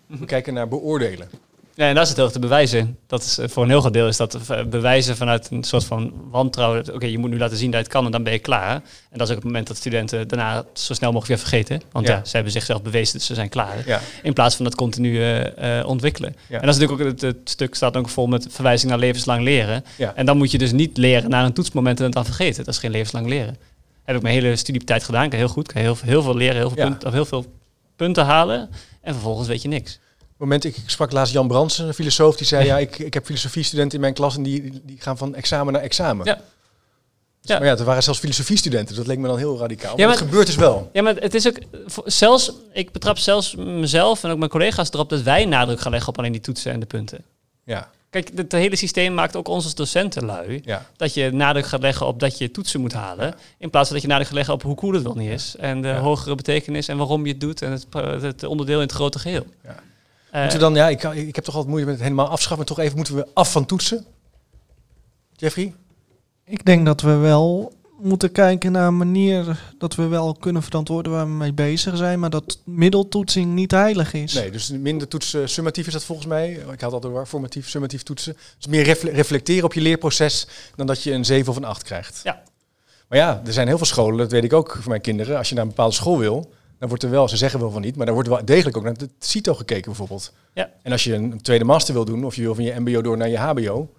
We 0.07 0.25
kijken 0.25 0.53
naar 0.53 0.67
beoordelen. 0.67 1.29
Ja, 1.81 1.87
en 1.87 1.93
dat 1.95 2.03
is 2.03 2.09
het 2.09 2.17
heel 2.17 2.31
te 2.31 2.39
bewijzen. 2.39 2.97
Dat 3.07 3.23
is, 3.23 3.37
eh, 3.37 3.49
voor 3.49 3.63
een 3.63 3.69
heel 3.69 3.79
groot 3.79 3.93
deel 3.93 4.07
is 4.07 4.17
dat 4.17 4.33
eh, 4.49 4.63
bewijzen 4.65 5.17
vanuit 5.17 5.47
een 5.51 5.63
soort 5.63 5.83
van 5.83 6.13
wantrouwen. 6.31 6.93
Oké, 6.93 7.05
je 7.05 7.17
moet 7.17 7.29
nu 7.29 7.37
laten 7.37 7.57
zien 7.57 7.71
dat 7.71 7.79
je 7.79 7.85
het 7.85 7.93
kan 7.95 8.05
en 8.05 8.11
dan 8.11 8.23
ben 8.23 8.33
je 8.33 8.39
klaar. 8.39 8.71
En 9.09 9.17
dat 9.17 9.21
is 9.21 9.29
ook 9.29 9.35
het 9.35 9.43
moment 9.43 9.67
dat 9.67 9.77
studenten 9.77 10.27
daarna 10.27 10.63
zo 10.73 10.93
snel 10.93 11.11
mogelijk 11.11 11.39
weer 11.41 11.49
vergeten. 11.49 11.81
Want 11.91 12.07
Ja. 12.07 12.13
ja, 12.15 12.25
ze 12.25 12.31
hebben 12.35 12.51
zichzelf 12.51 12.81
bewezen 12.81 13.13
dat 13.13 13.21
ze 13.21 13.33
zijn 13.33 13.49
klaar. 13.49 13.83
Ja. 13.85 14.01
In 14.23 14.33
plaats 14.33 14.55
van 14.55 14.65
dat 14.65 14.75
continu 14.75 15.23
eh, 15.23 15.83
ontwikkelen. 15.85 16.35
Ja. 16.47 16.59
En 16.59 16.65
dat 16.65 16.75
is 16.75 16.81
natuurlijk 16.81 17.01
ook 17.09 17.21
het, 17.21 17.21
het 17.21 17.49
stuk 17.49 17.75
staat 17.75 17.97
ook 17.97 18.09
vol 18.09 18.27
met 18.27 18.47
verwijzing 18.49 18.91
naar 18.91 18.99
levenslang 18.99 19.43
leren. 19.43 19.83
En 20.15 20.25
dan 20.25 20.37
moet 20.37 20.51
je 20.51 20.57
dus 20.57 20.71
niet 20.71 20.97
leren 20.97 21.29
naar 21.29 21.45
een 21.45 21.53
toetsmoment 21.53 21.97
en 21.99 22.03
het 22.05 22.13
dan 22.13 22.25
vergeten. 22.25 22.63
Dat 22.65 22.73
is 22.73 22.79
geen 22.79 22.91
levenslang 22.91 23.27
leren. 23.27 23.57
Heb 24.03 24.15
ik 24.15 24.21
mijn 24.21 24.33
hele 24.33 24.55
studietijd 24.55 25.03
gedaan. 25.03 25.29
Kan 25.29 25.39
heel 25.39 25.47
goed. 25.47 25.71
Kan 25.71 25.81
heel, 25.81 25.97
heel 26.03 26.21
veel 26.21 26.35
leren, 26.35 26.55
heel 26.55 26.69
veel, 26.69 26.77
Ja. 26.77 26.87
punten, 26.89 27.07
of 27.07 27.13
heel 27.13 27.25
veel 27.25 27.45
punten 27.95 28.25
halen. 28.25 28.69
En 29.01 29.13
vervolgens 29.13 29.47
weet 29.47 29.61
je 29.61 29.67
niks. 29.67 29.99
Moment, 30.41 30.63
ik, 30.63 30.77
ik 30.77 30.89
sprak 30.89 31.11
laatst 31.11 31.33
Jan 31.33 31.47
Bransen, 31.47 31.87
een 31.87 31.93
filosoof, 31.93 32.35
die 32.37 32.47
zei, 32.47 32.65
ja, 32.65 32.77
ik, 32.77 32.99
ik 32.99 33.13
heb 33.13 33.25
filosofiestudenten 33.25 33.95
in 33.95 34.01
mijn 34.01 34.13
klas 34.13 34.35
en 34.35 34.43
die, 34.43 34.81
die 34.83 34.97
gaan 35.01 35.17
van 35.17 35.35
examen 35.35 35.73
naar 35.73 35.81
examen. 35.81 36.25
Ja. 36.25 36.33
Dus, 36.35 37.49
Ja. 37.51 37.57
Maar 37.59 37.67
ja, 37.67 37.77
er 37.77 37.83
waren 37.83 38.03
zelfs 38.03 38.19
filosofiestudenten, 38.19 38.95
dat 38.95 39.07
leek 39.07 39.17
me 39.17 39.27
dan 39.27 39.37
heel 39.37 39.57
radicaal. 39.57 39.97
Ja, 39.97 40.07
maar 40.07 40.17
dat 40.17 40.25
gebeurt 40.25 40.45
dus 40.45 40.55
wel. 40.55 40.89
Ja, 40.93 41.01
maar 41.01 41.15
het 41.15 41.33
is 41.33 41.47
ook 41.47 41.57
zelfs, 42.05 42.51
ik 42.73 42.91
betrap 42.91 43.17
zelfs 43.17 43.55
mezelf 43.55 44.23
en 44.23 44.31
ook 44.31 44.37
mijn 44.37 44.49
collega's 44.49 44.89
erop 44.91 45.09
dat 45.09 45.21
wij 45.21 45.45
nadruk 45.45 45.79
gaan 45.79 45.91
leggen 45.91 46.09
op 46.09 46.17
alleen 46.17 46.31
die 46.31 46.41
toetsen 46.41 46.71
en 46.71 46.79
de 46.79 46.85
punten. 46.85 47.23
Ja, 47.65 47.89
Kijk, 48.09 48.31
het 48.35 48.51
hele 48.51 48.75
systeem 48.75 49.13
maakt 49.13 49.35
ook 49.35 49.47
ons 49.47 49.63
als 49.63 49.75
docenten 49.75 50.25
lui. 50.25 50.61
ja. 50.65 50.85
Dat 50.95 51.13
je 51.13 51.31
nadruk 51.31 51.65
gaat 51.65 51.81
leggen 51.81 52.05
op 52.07 52.19
dat 52.19 52.37
je 52.37 52.51
toetsen 52.51 52.81
moet 52.81 52.93
halen. 52.93 53.35
In 53.57 53.69
plaats 53.69 53.85
van 53.87 53.93
dat 53.95 54.01
je 54.01 54.07
nadruk 54.07 54.27
gaat 54.27 54.35
leggen 54.37 54.53
op 54.53 54.61
hoe 54.63 54.75
cool 54.75 54.93
het 54.93 55.03
wel 55.03 55.15
niet 55.15 55.29
is. 55.29 55.55
En 55.59 55.81
de 55.81 55.87
Ja. 55.87 55.99
hogere 55.99 56.35
betekenis 56.35 56.87
en 56.87 56.97
waarom 56.97 57.25
je 57.25 57.31
het 57.31 57.41
doet. 57.41 57.61
En 57.61 57.71
het, 57.71 57.85
het 58.23 58.43
onderdeel 58.43 58.75
in 58.75 58.81
het 58.85 58.91
grote 58.91 59.19
geheel. 59.19 59.45
Ja. 59.63 59.75
Eh, 60.31 60.41
Moeten 60.41 60.59
we 60.59 60.63
dan, 60.65 60.75
ja, 60.75 60.89
ik, 60.89 61.03
ik 61.03 61.35
heb 61.35 61.43
toch 61.43 61.55
altijd 61.55 61.67
moeite 61.71 61.85
met 61.89 61.95
het 61.99 62.03
helemaal 62.07 62.27
afschaffen. 62.29 62.65
Toch 62.65 62.79
even 62.79 62.95
moeten 62.95 63.15
we 63.15 63.27
af 63.33 63.51
van 63.51 63.65
toetsen. 63.65 64.05
Jeffrey? 65.35 65.73
Ik 66.45 66.65
denk 66.65 66.85
dat 66.85 67.01
we 67.01 67.15
wel 67.15 67.73
moeten 68.01 68.31
kijken 68.31 68.71
naar 68.71 68.87
een 68.87 68.97
manier 68.97 69.59
dat 69.77 69.95
we 69.95 70.07
wel 70.07 70.33
kunnen 70.39 70.63
verantwoorden 70.63 71.11
waar 71.11 71.25
we 71.25 71.31
mee 71.31 71.53
bezig 71.53 71.97
zijn, 71.97 72.19
maar 72.19 72.29
dat 72.29 72.59
middeltoetsing 72.65 73.53
niet 73.53 73.71
heilig 73.71 74.13
is. 74.13 74.33
Nee, 74.33 74.51
dus 74.51 74.69
minder 74.69 75.07
toetsen. 75.07 75.49
Summatief 75.49 75.87
is 75.87 75.93
dat 75.93 76.03
volgens 76.03 76.27
mij. 76.27 76.51
Ik 76.71 76.81
had 76.81 76.93
altijd 76.93 77.13
waar 77.13 77.25
formatief, 77.25 77.69
summatief 77.69 78.03
toetsen. 78.03 78.37
Dus 78.57 78.67
meer 78.67 78.83
refle- 78.83 79.11
reflecteren 79.11 79.63
op 79.63 79.73
je 79.73 79.81
leerproces 79.81 80.47
dan 80.75 80.87
dat 80.87 81.03
je 81.03 81.11
een 81.11 81.25
7 81.25 81.49
of 81.51 81.57
een 81.57 81.63
8 81.65 81.83
krijgt. 81.83 82.19
Ja. 82.23 82.41
Maar 83.07 83.17
ja, 83.19 83.41
er 83.45 83.53
zijn 83.53 83.67
heel 83.67 83.77
veel 83.77 83.85
scholen, 83.85 84.17
dat 84.17 84.31
weet 84.31 84.43
ik 84.43 84.53
ook 84.53 84.77
voor 84.79 84.89
mijn 84.89 85.01
kinderen. 85.01 85.37
Als 85.37 85.49
je 85.49 85.53
naar 85.55 85.63
een 85.63 85.69
bepaalde 85.69 85.95
school 85.95 86.17
wil, 86.17 86.51
dan 86.81 86.89
wordt 86.89 87.03
er 87.03 87.09
wel, 87.09 87.27
ze 87.29 87.37
zeggen 87.37 87.59
wel 87.59 87.71
van 87.71 87.81
niet, 87.81 87.95
maar 87.95 88.05
daar 88.05 88.13
wordt 88.15 88.29
wel 88.29 88.45
degelijk 88.45 88.77
ook 88.77 88.83
naar 88.83 88.93
het 88.97 89.09
CITO 89.19 89.53
gekeken 89.53 89.85
bijvoorbeeld. 89.85 90.33
Ja. 90.53 90.69
En 90.83 90.91
als 90.91 91.03
je 91.03 91.13
een 91.13 91.41
tweede 91.41 91.63
master 91.63 91.93
wil 91.93 92.05
doen, 92.05 92.23
of 92.25 92.35
je 92.35 92.41
wil 92.41 92.55
van 92.55 92.63
je 92.63 92.79
MBO 92.79 93.01
door 93.01 93.17
naar 93.17 93.29
je 93.29 93.37
HBO, 93.37 93.89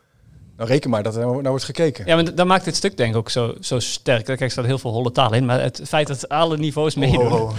dan 0.57 0.67
reken 0.67 0.91
maar 0.91 1.03
dat 1.03 1.17
er 1.17 1.27
naar 1.27 1.51
wordt 1.51 1.65
gekeken. 1.65 2.07
Ja, 2.07 2.15
maar 2.15 2.25
d- 2.25 2.37
dat 2.37 2.47
maakt 2.47 2.65
dit 2.65 2.77
stuk 2.77 2.97
denk 2.97 3.11
ik 3.11 3.17
ook 3.17 3.31
zo, 3.31 3.55
zo 3.61 3.79
sterk. 3.79 4.25
Kijk, 4.25 4.41
er 4.41 4.51
staat 4.51 4.65
heel 4.65 4.79
veel 4.79 4.91
holle 4.91 5.13
taal 5.13 5.33
in, 5.33 5.45
maar 5.45 5.61
het 5.61 5.81
feit 5.85 6.07
dat 6.07 6.29
alle 6.29 6.57
niveaus 6.59 6.95
meedoen. 6.95 7.27
Oh, 7.33 7.33
oh, 7.33 7.41
oh. 7.43 7.59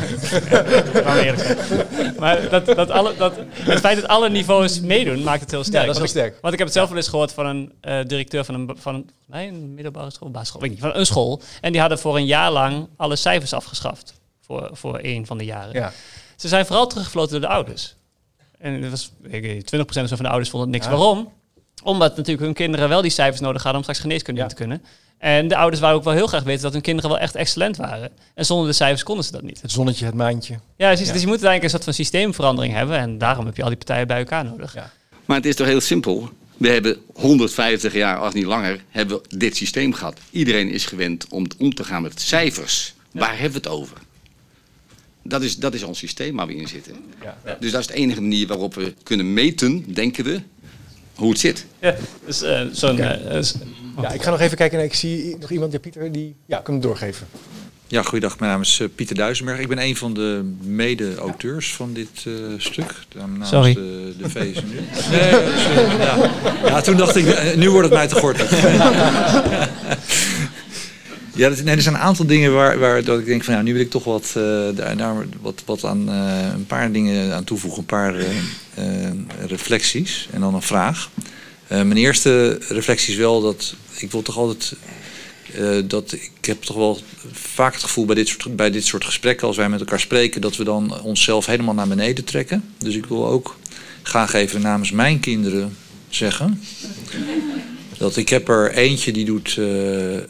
Maar 2.20 2.50
dat, 2.50 2.66
dat 2.66 2.90
alle, 2.90 3.16
dat, 3.18 3.34
het 3.54 3.80
feit 3.80 4.02
dat 4.02 4.08
alle 4.10 4.30
niveaus 4.30 4.80
meedoen, 4.82 5.24
maakt 5.24 5.42
het 5.42 5.52
heel 5.52 5.64
sterk. 5.64 5.80
Ja, 5.82 5.86
dat 5.86 5.96
is 5.96 6.02
heel 6.02 6.10
sterk. 6.22 6.38
Want 6.42 6.54
ik 6.54 6.60
heb 6.60 6.68
het 6.68 6.78
zelf 6.78 6.88
wel 6.90 6.98
eens 6.98 7.08
gehoord 7.08 7.32
van 7.32 7.46
een 7.46 7.72
eh, 7.82 8.00
directeur 8.08 8.46
van 8.46 8.56
een, 8.56 8.72
van 8.80 8.96
een, 8.96 9.10
nee, 9.26 9.48
een 9.48 9.74
middelbare 9.74 10.12
school, 10.12 10.30
basisschool, 10.32 10.62
weet 10.62 10.72
ik 10.72 10.76
niet, 10.82 10.86
van 10.92 11.00
een 11.00 11.06
school. 11.06 11.42
En 11.62 11.72
die 11.72 11.82
hadden 11.82 12.00
voor 12.00 12.16
een 12.18 12.26
jaar 12.26 12.52
lang 12.52 12.88
alle 12.98 13.16
cijfers 13.16 13.54
afgeschaft. 13.54 14.14
Voor, 14.60 14.70
voor 14.78 14.98
één 14.98 15.26
van 15.26 15.38
de 15.38 15.46
jaren. 15.46 15.74
Ja. 15.74 15.94
Ze 16.36 16.48
zijn 16.48 16.66
vooral 16.66 16.88
teruggefloten 16.88 17.32
door 17.32 17.50
de 17.50 17.56
ouders. 17.56 17.96
En 18.60 18.82
dat 18.82 18.90
was, 18.90 19.12
ik 19.24 19.42
weet 19.42 19.72
niet, 19.72 19.76
20% 19.76 19.80
of 19.88 19.94
zo 19.94 20.16
van 20.16 20.18
de 20.18 20.28
ouders 20.30 20.50
vonden 20.50 20.70
het 20.70 20.78
niks. 20.80 20.92
Ja. 20.92 20.98
Waarom? 20.98 21.32
Omdat 21.84 22.16
natuurlijk 22.18 22.46
hun 22.46 22.54
kinderen 22.54 22.90
wel 22.90 23.02
die 23.02 23.12
cijfers 23.12 23.42
nodig 23.42 23.64
hadden 23.64 23.76
om 23.76 23.82
straks 23.82 24.00
geneeskunde 24.00 24.42
Ja. 24.42 24.48
te 24.48 24.56
kunnen. 24.56 24.84
En 25.18 25.48
de 25.48 25.56
ouders 25.56 25.82
waren 25.82 25.96
ook 25.96 26.04
wel 26.04 26.14
heel 26.14 26.28
graag 26.28 26.44
weten 26.44 26.62
dat 26.62 26.74
hun 26.74 26.82
kinderen 26.82 27.10
wel 27.10 27.20
echt 27.20 27.36
excellent 27.36 27.78
waren. 27.78 28.12
En 28.36 28.46
zonder 28.46 28.68
de 28.68 28.74
cijfers 28.74 29.04
konden 29.04 29.26
ze 29.26 29.32
dat 29.32 29.42
niet. 29.42 29.62
Het 29.62 29.72
zonnetje, 29.72 30.06
het 30.06 30.14
maantje. 30.14 30.54
Ja, 30.54 30.88
precies. 30.88 31.08
Ja. 31.08 31.14
Dus 31.14 31.22
je 31.22 31.28
moet 31.28 31.44
uiteindelijk 31.44 31.64
een 31.64 31.70
soort 31.70 31.84
van 31.84 31.94
systeemverandering 31.94 32.74
hebben. 32.74 32.98
En 32.98 33.18
daarom 33.18 33.46
heb 33.46 33.56
je 33.56 33.62
al 33.64 33.68
die 33.68 33.78
partijen 33.78 34.08
bij 34.08 34.18
elkaar 34.18 34.46
nodig. 34.46 34.74
Ja. 34.74 34.92
Maar 35.26 35.38
het 35.38 35.46
is 35.46 35.56
toch 35.56 35.68
heel 35.68 35.82
simpel. 35.82 36.30
We 36.58 36.70
hebben 36.70 36.98
150 37.14 37.94
jaar, 37.94 38.18
als 38.18 38.34
niet 38.34 38.46
langer, 38.46 38.84
hebben 38.90 39.22
we 39.30 39.38
dit 39.38 39.56
systeem 39.58 39.94
gehad. 39.94 40.20
Iedereen 40.32 40.70
is 40.70 40.86
gewend 40.86 41.28
om 41.28 41.46
om 41.58 41.74
te 41.74 41.84
gaan 41.84 42.02
met 42.02 42.22
cijfers. 42.22 42.94
Waar 43.12 43.32
hebben 43.40 43.62
we 43.62 43.68
het 43.70 43.78
over? 43.80 43.98
Dat 45.24 45.42
is, 45.42 45.58
dat 45.58 45.74
is 45.74 45.84
ons 45.84 46.00
systeem 46.00 46.36
waar 46.36 46.48
we 46.48 46.56
in 46.56 46.68
zitten. 46.68 46.96
Ja. 47.24 47.58
Dus 47.60 47.72
dat 47.72 47.82
is 47.82 47.88
de 47.88 47.94
enige 47.94 48.22
manier 48.22 48.48
waarop 48.48 48.74
we 48.76 48.94
kunnen 49.04 49.34
meten, 49.34 49.94
denken 49.94 50.24
we, 50.24 50.40
hoe 51.16 51.30
het 51.30 51.40
zit. 51.40 51.66
Ja, 51.82 51.96
dus 52.26 52.42
eh, 52.42 52.62
zo'n... 52.72 53.00
eh, 53.00 53.42
Ja, 54.02 54.12
ik 54.12 54.22
ga 54.24 54.30
nog 54.30 54.40
even 54.40 54.58
kijken. 54.58 54.84
Ik 54.84 54.94
zie 54.94 55.38
nog 55.40 55.50
iemand, 55.52 55.72
ja, 55.72 55.80
Pieter, 55.80 56.12
die... 56.12 56.36
Ja, 56.46 56.58
kan 56.58 56.74
hem 56.74 56.84
doorgeven. 56.84 57.28
Ja, 57.88 58.02
goeiedag. 58.04 58.40
Mijn 58.40 58.52
naam 58.52 58.62
is 58.62 58.80
eh, 58.80 58.88
Pieter 58.96 59.16
Duisenberg. 59.16 59.60
Ik 59.60 59.68
ben 59.68 59.80
een 59.82 59.96
van 59.96 60.14
de 60.14 60.54
mede-auteurs 60.62 61.74
van 61.74 61.94
dit 61.94 62.10
eh, 62.26 62.34
stuk. 62.58 62.94
Namens 63.16 63.50
Sorry. 63.50 63.74
de, 63.74 64.14
de 64.18 64.30
VSNU. 64.30 64.80
Nee, 65.12 65.30
ja. 65.98 66.32
ja, 66.66 66.82
toen 66.82 66.98
dacht 66.98 67.16
ik, 67.16 67.56
nu 67.56 67.70
wordt 67.70 67.86
het 67.90 67.98
mij 67.98 68.08
te 68.08 68.16
gortig. 68.16 68.52
Ja, 71.36 71.50
er 71.50 71.82
zijn 71.82 71.96
een 71.96 72.02
aantal 72.02 72.26
dingen 72.26 72.54
waar, 72.54 72.80
waar 72.80 73.04
dat 73.04 73.20
ik 73.20 73.26
denk 73.26 73.44
van, 73.44 73.54
nou, 73.54 73.66
nu 73.66 73.74
wil 73.74 73.82
ik 73.82 73.90
toch 73.90 74.04
wat, 74.04 74.34
eh, 74.36 74.96
daar, 74.98 75.26
wat, 75.42 75.64
wat 75.66 75.84
aan, 75.84 76.10
eh, 76.10 76.54
een 76.54 76.66
paar 76.66 76.92
dingen 76.92 77.34
aan 77.34 77.44
toevoegen, 77.44 77.80
een 77.80 77.86
paar 77.86 78.16
eh, 78.16 78.86
reflecties 79.48 80.28
en 80.32 80.40
dan 80.40 80.56
een 80.56 80.62
vraag. 80.62 81.10
Mijn 81.68 81.98
eerste 81.98 82.60
reflectie 82.70 83.14
is 83.14 83.20
wel 83.20 83.42
dat 83.42 83.76
ik 83.98 84.12
wil 84.12 84.22
toch 84.22 84.38
altijd 84.38 84.76
dat 85.88 86.12
ik 86.12 86.46
heb 86.46 86.62
toch 86.62 86.76
wel 86.76 87.00
vaak 87.32 87.74
het 87.74 87.84
gevoel 87.84 88.06
bij 88.06 88.16
dit, 88.16 88.28
soort, 88.28 88.56
bij 88.56 88.72
dit 88.72 88.86
soort 88.86 89.06
gesprekken, 89.06 89.48
als 89.48 89.58
wij 89.58 89.70
met 89.70 89.80
elkaar 89.80 90.00
spreken, 90.00 90.42
dat 90.42 90.56
we 90.56 90.64
dan 90.64 91.02
onszelf 91.02 91.46
helemaal 91.46 91.74
naar 91.74 91.88
beneden 91.88 92.24
trekken. 92.24 92.64
Dus 92.78 92.96
ik 92.96 93.06
wil 93.06 93.28
ook 93.28 93.58
graag 94.02 94.34
even 94.34 94.62
namens 94.62 94.92
mijn 94.92 95.20
kinderen 95.20 95.78
zeggen. 96.10 96.62
Dat 98.04 98.18
ik 98.18 98.30
heb 98.30 98.50
er 98.50 98.72
eentje 98.72 99.12
die 99.12 99.26
doet, 99.26 99.56
eh, 99.58 100.18
eh, 100.18 100.24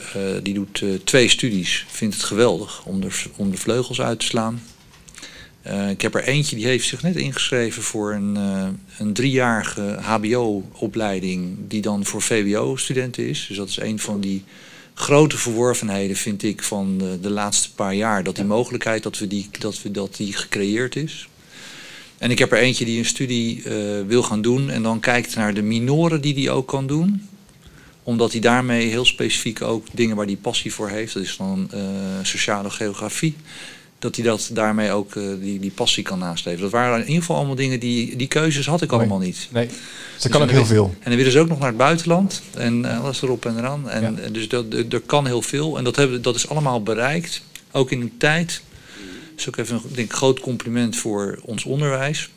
die 0.43 0.53
doet 0.53 0.81
eh, 0.81 0.89
twee 1.03 1.27
studies. 1.27 1.85
Vindt 1.89 2.15
het 2.15 2.23
geweldig 2.23 2.85
om 2.85 3.01
de, 3.01 3.09
om 3.35 3.51
de 3.51 3.57
vleugels 3.57 4.01
uit 4.01 4.19
te 4.19 4.25
slaan. 4.25 4.61
Ik 5.89 6.01
heb 6.01 6.15
er 6.15 6.23
eentje 6.23 6.55
die 6.55 6.65
heeft 6.65 6.87
zich 6.87 7.01
net 7.01 7.15
ingeschreven 7.15 7.83
voor 7.83 8.13
een, 8.13 8.35
een 8.97 9.13
driejarige 9.13 9.97
HBO-opleiding 10.01 11.57
die 11.67 11.81
dan 11.81 12.05
voor 12.05 12.21
VWO-studenten 12.21 13.27
is. 13.27 13.45
Dus 13.47 13.57
dat 13.57 13.69
is 13.69 13.79
een 13.79 13.99
van 13.99 14.19
die 14.19 14.43
grote 14.93 15.37
verworvenheden, 15.37 16.15
vind 16.15 16.43
ik, 16.43 16.63
van 16.63 16.97
de, 16.97 17.19
de 17.21 17.29
laatste 17.29 17.73
paar 17.73 17.95
jaar. 17.95 18.23
Dat 18.23 18.35
die 18.35 18.45
mogelijkheid, 18.45 19.03
dat, 19.03 19.17
we 19.17 19.27
die, 19.27 19.49
dat, 19.59 19.81
we, 19.81 19.91
dat 19.91 20.15
die 20.15 20.33
gecreëerd 20.33 20.95
is. 20.95 21.27
En 22.17 22.31
ik 22.31 22.39
heb 22.39 22.51
er 22.51 22.57
eentje 22.57 22.85
die 22.85 22.97
een 22.97 23.05
studie 23.05 23.63
wil 24.07 24.23
gaan 24.23 24.41
doen 24.41 24.69
en 24.69 24.83
dan 24.83 24.99
kijkt 24.99 25.35
naar 25.35 25.53
de 25.53 25.61
minoren 25.61 26.21
die 26.21 26.33
die 26.33 26.51
ook 26.51 26.67
kan 26.67 26.87
doen 26.87 27.31
omdat 28.03 28.31
hij 28.31 28.41
daarmee 28.41 28.87
heel 28.87 29.05
specifiek 29.05 29.61
ook 29.61 29.85
dingen 29.91 30.15
waar 30.15 30.25
hij 30.25 30.35
passie 30.35 30.73
voor 30.73 30.89
heeft, 30.89 31.13
dat 31.13 31.23
is 31.23 31.37
dan 31.37 31.67
eh, 31.71 31.79
sociale 32.21 32.69
geografie, 32.69 33.35
dat 33.99 34.15
hij 34.15 34.25
dat 34.25 34.49
daarmee 34.53 34.91
ook 34.91 35.15
eh, 35.15 35.23
die, 35.39 35.59
die 35.59 35.71
passie 35.71 36.03
kan 36.03 36.19
nastreven. 36.19 36.61
Dat 36.61 36.71
waren 36.71 36.99
in 36.99 37.05
ieder 37.05 37.21
geval 37.21 37.35
allemaal 37.35 37.55
dingen 37.55 37.79
die, 37.79 38.15
die 38.15 38.27
keuzes 38.27 38.65
had 38.65 38.81
ik 38.81 38.91
allemaal 38.91 39.19
niet. 39.19 39.47
Nee, 39.51 39.69
ze 40.17 40.29
kan 40.29 40.41
ook 40.41 40.49
heel 40.49 40.65
veel. 40.65 40.95
En 40.99 41.09
dan 41.09 41.15
willen 41.15 41.31
ze 41.31 41.39
ook 41.39 41.47
nog 41.47 41.59
naar 41.59 41.67
het 41.67 41.77
buitenland 41.77 42.41
en 42.53 42.85
eh, 42.85 43.03
alles 43.03 43.21
erop 43.21 43.45
en 43.45 43.57
eraan. 43.57 43.89
En, 43.89 44.01
Ja. 44.01 44.29
Dus 44.29 44.47
dat, 44.47 44.65
er 44.89 45.01
kan 45.05 45.25
heel 45.25 45.41
veel 45.41 45.77
en 45.77 45.83
dat, 45.83 45.95
hebben, 45.95 46.21
dat 46.21 46.35
is 46.35 46.49
allemaal 46.49 46.83
bereikt, 46.83 47.41
ook 47.71 47.91
in 47.91 48.01
een 48.01 48.17
tijd. 48.17 48.61
Dat 49.29 49.39
is 49.39 49.47
ook 49.47 49.57
even 49.57 49.75
een 49.75 49.95
denk, 49.95 50.13
groot 50.13 50.39
compliment 50.39 50.95
voor 50.95 51.39
ons 51.41 51.63
onderwijs. 51.63 52.29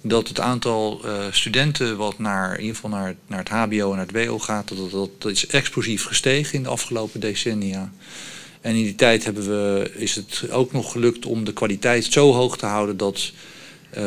Dat 0.00 0.28
het 0.28 0.40
aantal 0.40 1.00
eh, 1.04 1.24
studenten 1.30 1.96
wat 1.96 2.18
naar, 2.18 2.54
in 2.54 2.60
ieder 2.60 2.74
geval 2.74 2.90
naar, 2.90 3.14
naar 3.26 3.38
het 3.38 3.48
HBO 3.48 3.90
en 3.90 3.96
naar 3.96 4.06
het 4.06 4.26
WO 4.26 4.38
gaat, 4.38 4.68
dat, 4.68 4.90
dat, 4.90 5.10
dat 5.18 5.30
is 5.32 5.46
explosief 5.46 6.04
gestegen 6.04 6.54
in 6.54 6.62
de 6.62 6.68
afgelopen 6.68 7.20
decennia. 7.20 7.92
En 8.60 8.74
in 8.74 8.82
die 8.82 8.94
tijd 8.94 9.24
hebben 9.24 9.48
we, 9.48 9.90
is 9.96 10.14
het 10.14 10.50
ook 10.50 10.72
nog 10.72 10.92
gelukt 10.92 11.26
om 11.26 11.44
de 11.44 11.52
kwaliteit 11.52 12.04
zo 12.04 12.32
hoog 12.32 12.58
te 12.58 12.66
houden 12.66 12.96
dat, 12.96 13.32
eh, 13.90 14.02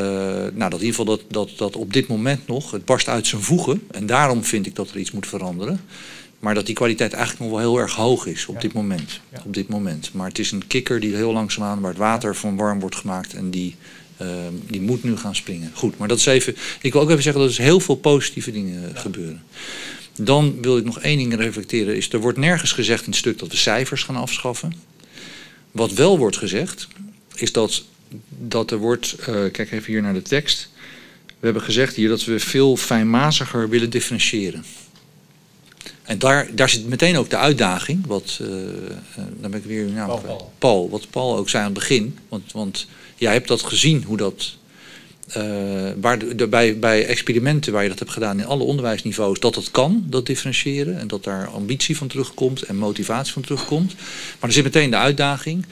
nou, 0.53 0.69
dat 0.69 0.79
in 0.79 0.85
ieder 0.85 0.87
geval 0.87 1.05
dat, 1.05 1.21
dat, 1.27 1.49
dat 1.57 1.75
op 1.75 1.93
dit 1.93 2.07
moment 2.07 2.47
nog, 2.47 2.71
het 2.71 2.85
barst 2.85 3.07
uit 3.07 3.27
zijn 3.27 3.41
voegen. 3.41 3.81
En 3.91 4.05
daarom 4.05 4.43
vind 4.43 4.65
ik 4.65 4.75
dat 4.75 4.89
er 4.89 4.97
iets 4.97 5.11
moet 5.11 5.27
veranderen. 5.27 5.81
Maar 6.39 6.53
dat 6.53 6.65
die 6.65 6.75
kwaliteit 6.75 7.13
eigenlijk 7.13 7.43
nog 7.43 7.59
wel 7.59 7.69
heel 7.69 7.79
erg 7.79 7.95
hoog 7.95 8.25
is 8.25 8.45
op 8.45 8.55
Ja. 8.55 8.61
dit 8.61 8.73
moment. 8.73 9.19
Ja. 9.31 9.41
Op 9.45 9.53
dit 9.53 9.67
moment. 9.67 10.13
Maar 10.13 10.27
het 10.27 10.39
is 10.39 10.51
een 10.51 10.67
kikker 10.67 10.99
die 10.99 11.15
heel 11.15 11.33
langzaamaan, 11.33 11.79
waar 11.79 11.89
het 11.89 11.99
water 11.99 12.35
van 12.35 12.55
warm 12.55 12.79
wordt 12.79 12.95
gemaakt 12.95 13.33
en 13.33 13.49
die, 13.49 13.75
eh, 14.21 14.27
die 14.67 14.81
moet 14.81 15.03
nu 15.03 15.17
gaan 15.17 15.35
springen. 15.35 15.71
Goed, 15.73 15.97
maar 15.97 16.07
dat 16.07 16.17
is 16.17 16.25
even. 16.25 16.55
Ik 16.81 16.93
wil 16.93 17.01
ook 17.01 17.09
even 17.09 17.23
zeggen 17.23 17.41
dat 17.41 17.55
er 17.55 17.63
heel 17.63 17.79
veel 17.79 17.95
positieve 17.95 18.51
dingen 18.51 18.95
eh, 18.95 19.01
gebeuren. 19.01 19.43
Dan 20.15 20.61
wil 20.61 20.77
ik 20.77 20.83
nog 20.83 20.99
één 20.99 21.17
ding 21.17 21.35
reflecteren. 21.35 21.95
Is, 21.95 22.09
er 22.13 22.19
wordt 22.19 22.37
nergens 22.37 22.71
gezegd 22.71 23.03
in 23.03 23.09
het 23.09 23.19
stuk 23.19 23.39
dat 23.39 23.51
we 23.51 23.57
cijfers 23.57 24.03
gaan 24.03 24.15
afschaffen. 24.15 24.73
Wat 25.71 25.93
wel 25.93 26.17
wordt 26.17 26.37
gezegd, 26.37 26.87
is 27.35 27.51
dat, 27.51 27.83
dat 28.27 28.71
er 28.71 28.77
wordt. 28.77 29.15
eh, 29.19 29.25
kijk 29.51 29.71
even 29.71 29.91
hier 29.91 30.01
naar 30.01 30.13
de 30.13 30.21
tekst. 30.21 30.69
We 31.25 31.47
hebben 31.47 31.61
gezegd 31.63 31.95
hier 31.95 32.09
dat 32.09 32.23
we 32.23 32.39
veel 32.39 32.77
fijnmaziger 32.77 33.69
willen 33.69 33.89
differentiëren. 33.89 34.63
En 36.03 36.19
daar, 36.19 36.55
daar 36.55 36.69
zit 36.69 36.87
meteen 36.87 37.17
ook 37.17 37.29
de 37.29 37.37
uitdaging. 37.37 38.05
Wat, 38.07 38.39
eh, 38.41 38.47
dan 39.15 39.51
ben 39.51 39.59
ik 39.59 39.63
weer 39.65 39.85
uw 39.85 39.91
naam 39.91 40.07
Paul, 40.07 40.19
kwijt. 40.19 40.37
Paul. 40.37 40.51
Paul, 40.57 40.89
wat 40.89 41.09
Paul 41.09 41.37
ook 41.37 41.49
zei 41.49 41.63
aan 41.63 41.69
het 41.69 41.79
begin. 41.79 42.17
Want, 42.29 42.51
want 42.51 42.87
jij 43.21 43.33
hebt 43.33 43.47
dat 43.47 43.61
gezien 43.61 44.03
hoe 44.03 44.17
dat. 44.17 44.55
eh, 45.27 45.43
waar 46.01 46.19
de, 46.19 46.35
de- 46.35 46.47
bij, 46.47 46.79
bij 46.79 47.05
experimenten 47.05 47.73
waar 47.73 47.83
je 47.83 47.89
dat 47.89 47.99
hebt 47.99 48.11
gedaan 48.11 48.39
in 48.39 48.45
alle 48.45 48.63
onderwijsniveaus, 48.63 49.39
dat 49.39 49.55
het 49.55 49.71
kan, 49.71 50.03
dat 50.07 50.25
differentiëren. 50.25 50.99
En 50.99 51.07
dat 51.07 51.23
daar 51.23 51.47
ambitie 51.47 51.97
van 51.97 52.07
terugkomt 52.07 52.61
en 52.61 52.75
motivatie 52.75 53.33
van 53.33 53.41
terugkomt. 53.41 53.95
Maar 54.39 54.49
er 54.49 54.55
zit 54.55 54.63
meteen 54.63 54.89
de 54.89 54.95
uitdaging 54.97 55.65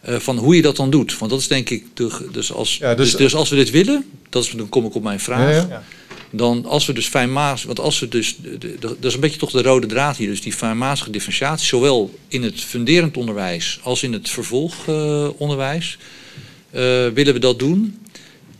eh, 0.00 0.16
van 0.16 0.36
hoe 0.38 0.56
je 0.56 0.62
dat 0.62 0.76
dan 0.76 0.90
doet. 0.90 1.18
Want 1.18 1.30
dat 1.30 1.40
is 1.40 1.48
denk 1.48 1.70
ik. 1.70 1.84
De, 1.94 2.28
dus, 2.32 2.52
als, 2.52 2.76
Ja, 2.76 2.94
dus- 2.94 3.10
dus, 3.10 3.18
dus 3.20 3.34
als 3.34 3.48
we 3.48 3.56
dit 3.56 3.70
willen, 3.70 4.04
dat 4.28 4.44
is, 4.44 4.50
dan 4.50 4.68
kom 4.68 4.86
ik 4.86 4.94
op 4.94 5.02
mijn 5.02 5.20
vraag. 5.20 5.68
Ja. 5.68 5.82
Dan 6.30 6.64
als 6.64 6.86
we 6.86 6.92
dus 6.92 7.06
fijnmaas, 7.06 7.64
want 7.64 7.80
als 7.80 7.98
we 7.98 8.08
dus, 8.08 8.36
dat 8.80 8.96
is 9.00 9.14
een 9.14 9.20
beetje 9.20 9.38
toch 9.38 9.50
de 9.50 9.62
rode 9.62 9.86
draad 9.86 10.16
hier, 10.16 10.28
dus 10.28 10.40
die 10.42 10.52
fijnmazige 10.52 11.10
differentiatie, 11.10 11.66
zowel 11.66 12.14
in 12.28 12.42
het 12.42 12.60
funderend 12.60 13.16
onderwijs 13.16 13.78
als 13.82 14.02
in 14.02 14.12
het 14.12 14.28
vervolgonderwijs, 14.30 15.98
eh, 16.00 16.06
willen 16.70 17.32
we 17.34 17.38
dat 17.38 17.58
doen. 17.58 17.98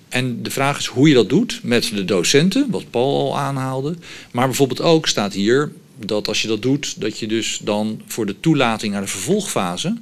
En 0.09 0.43
de 0.43 0.51
vraag 0.51 0.79
is 0.79 0.87
hoe 0.87 1.09
je 1.09 1.15
dat 1.15 1.29
doet 1.29 1.61
met 1.63 1.91
de 1.95 2.05
docenten, 2.05 2.67
wat 2.71 2.91
Paul 2.91 3.19
al 3.19 3.39
aanhaalde. 3.39 3.95
Maar 4.31 4.47
bijvoorbeeld 4.47 4.81
ook 4.81 5.07
staat 5.07 5.33
hier 5.33 5.73
dat 6.05 6.29
als 6.29 6.43
je 6.43 6.49
dat 6.49 6.63
doet, 6.63 7.01
dat 7.01 7.19
je 7.19 7.27
dus 7.27 7.61
dan 7.63 8.01
voor 8.07 8.27
de 8.27 8.41
toelating 8.41 8.93
naar 8.93 9.03
de 9.03 9.09
vervolgfase, 9.09 9.97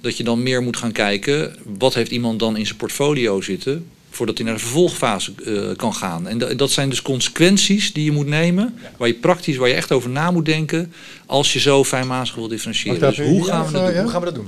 dat 0.00 0.16
je 0.16 0.24
dan 0.24 0.42
meer 0.42 0.62
moet 0.62 0.76
gaan 0.76 0.92
kijken, 0.92 1.56
wat 1.78 1.94
heeft 1.94 2.10
iemand 2.10 2.38
dan 2.38 2.56
in 2.56 2.66
zijn 2.66 2.78
portfolio 2.78 3.40
zitten 3.40 3.86
voordat 4.10 4.36
hij 4.38 4.46
naar 4.46 4.54
de 4.54 4.60
vervolgfase 4.60 5.32
eh, 5.44 5.76
kan 5.76 5.94
gaan. 5.94 6.28
En 6.28 6.38
da- 6.38 6.54
dat 6.54 6.70
zijn 6.70 6.88
dus 6.90 7.02
consequenties 7.02 7.92
die 7.92 8.04
je 8.04 8.12
moet 8.12 8.26
nemen, 8.26 8.74
waar 8.96 9.08
je 9.08 9.14
praktisch, 9.14 9.56
waar 9.56 9.68
je 9.68 9.74
echt 9.74 9.92
over 9.92 10.10
na 10.10 10.30
moet 10.30 10.44
denken, 10.44 10.92
als 11.26 11.52
je 11.52 11.58
zo 11.60 11.84
fijnmatig 11.84 12.34
wil 12.34 12.48
differentiëren. 12.48 13.00
Dus 13.16 13.18
hoe 13.26 13.44
gaan 13.44 13.66
we 13.66 13.72
dat 13.72 13.82
doen? 13.86 13.94
ja? 13.94 14.02
Hoe 14.02 14.10
gaan 14.10 14.20
we 14.20 14.26
dat 14.26 14.34
doen? 14.34 14.46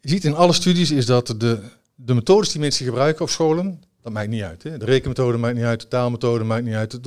Je 0.00 0.08
ziet 0.08 0.24
in 0.24 0.34
alle 0.34 0.52
studies 0.52 0.90
is 0.90 1.06
dat 1.06 1.34
de, 1.36 1.58
de 1.94 2.14
methodes 2.14 2.50
die 2.50 2.60
mensen 2.60 2.84
gebruiken 2.84 3.22
op 3.22 3.30
scholen, 3.30 3.82
dat 4.02 4.12
maakt 4.12 4.28
niet 4.28 4.42
uit. 4.42 4.62
Hè? 4.62 4.78
De 4.78 4.84
rekenmethode 4.84 5.38
maakt 5.38 5.54
niet 5.54 5.64
uit, 5.64 5.80
de 5.80 5.88
taalmethode 5.88 6.44
maakt 6.44 6.64
niet 6.64 6.74
uit. 6.74 7.04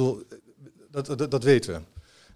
Dat, 0.92 1.18
dat, 1.18 1.32
dat 1.32 1.44
weten 1.44 1.74
we. 1.74 1.80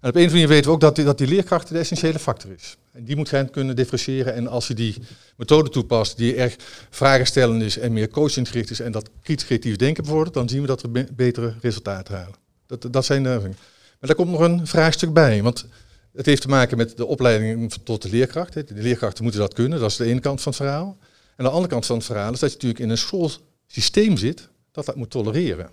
En 0.00 0.08
op 0.08 0.14
een 0.14 0.20
of 0.20 0.26
andere 0.26 0.30
manier 0.30 0.48
weten 0.48 0.64
we 0.66 0.70
ook 0.70 0.80
dat 0.80 0.96
die, 0.96 1.04
dat 1.04 1.18
die 1.18 1.26
leerkracht 1.26 1.68
de 1.68 1.78
essentiële 1.78 2.18
factor 2.18 2.50
is. 2.52 2.76
En 2.92 3.04
die 3.04 3.16
moet 3.16 3.28
gaan 3.28 3.50
kunnen 3.50 3.76
differentiëren. 3.76 4.34
En 4.34 4.46
als 4.46 4.66
je 4.66 4.74
die 4.74 4.94
methode 5.36 5.70
toepast 5.70 6.16
die 6.16 6.34
erg 6.34 6.56
vragenstellend 6.90 7.62
is 7.62 7.78
en 7.78 7.92
meer 7.92 8.08
coachinggericht 8.08 8.70
is 8.70 8.80
en 8.80 8.92
dat 8.92 9.10
kritisch 9.22 9.46
creatief 9.46 9.76
denken 9.76 10.02
bevordert, 10.02 10.34
dan 10.34 10.48
zien 10.48 10.60
we 10.60 10.66
dat 10.66 10.82
we 10.82 10.88
be- 10.88 11.08
betere 11.16 11.54
resultaten 11.60 12.14
halen. 12.14 12.34
Dat, 12.66 12.86
dat 12.90 13.04
zijn 13.04 13.22
de. 13.22 13.40
Maar 13.40 13.50
daar 14.00 14.14
komt 14.14 14.30
nog 14.30 14.40
een 14.40 14.66
vraagstuk 14.66 15.12
bij. 15.12 15.42
Want 15.42 15.66
het 16.18 16.26
heeft 16.26 16.42
te 16.42 16.48
maken 16.48 16.76
met 16.76 16.96
de 16.96 17.06
opleiding 17.06 17.72
tot 17.84 18.02
de 18.02 18.08
leerkracht. 18.08 18.52
De 18.52 18.64
leerkrachten 18.68 19.22
moeten 19.22 19.40
dat 19.40 19.54
kunnen, 19.54 19.80
dat 19.80 19.90
is 19.90 19.96
de 19.96 20.04
ene 20.04 20.20
kant 20.20 20.40
van 20.42 20.52
het 20.52 20.60
verhaal. 20.60 20.96
En 21.36 21.44
de 21.44 21.50
andere 21.50 21.68
kant 21.68 21.86
van 21.86 21.96
het 21.96 22.04
verhaal 22.04 22.32
is 22.32 22.38
dat 22.38 22.48
je 22.48 22.54
natuurlijk 22.54 22.82
in 22.82 22.90
een 22.90 22.98
schoolsysteem 22.98 24.16
zit 24.16 24.48
dat 24.72 24.86
dat 24.86 24.96
moet 24.96 25.10
tolereren. 25.10 25.70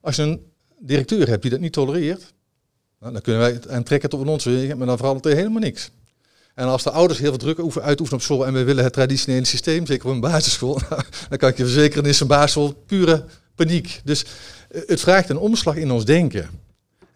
Als 0.00 0.16
je 0.16 0.22
een 0.22 0.52
directeur 0.78 1.28
hebt 1.28 1.42
die 1.42 1.50
dat 1.50 1.60
niet 1.60 1.72
tolereert, 1.72 2.32
nou, 2.98 3.12
dan 3.12 3.22
kunnen 3.22 3.42
wij 3.42 3.52
het 3.52 3.68
aantrekken 3.68 4.08
tot 4.08 4.26
ons 4.26 4.44
wegen, 4.44 4.78
maar 4.78 4.86
dan 4.86 4.96
verandert 4.96 5.26
er 5.26 5.34
helemaal 5.34 5.60
niks. 5.60 5.90
En 6.54 6.66
als 6.66 6.82
de 6.82 6.90
ouders 6.90 7.18
heel 7.18 7.28
veel 7.28 7.38
druk 7.38 7.58
oefen- 7.58 7.82
uitoefenen 7.82 8.20
op 8.20 8.26
school 8.26 8.46
en 8.46 8.52
we 8.52 8.64
willen 8.64 8.84
het 8.84 8.92
traditionele 8.92 9.44
systeem, 9.44 9.86
zeker 9.86 10.06
op 10.06 10.12
een 10.12 10.20
basisschool, 10.20 10.80
dan 11.28 11.38
kan 11.38 11.48
ik 11.48 11.56
je 11.56 11.64
verzekeren, 11.64 12.04
is 12.04 12.20
een 12.20 12.26
basisschool 12.26 12.72
pure 12.86 13.24
paniek. 13.54 14.00
Dus 14.04 14.24
eh, 14.70 14.80
het 14.86 15.00
vraagt 15.00 15.28
een 15.28 15.38
omslag 15.38 15.76
in 15.76 15.90
ons 15.90 16.04
denken. 16.04 16.50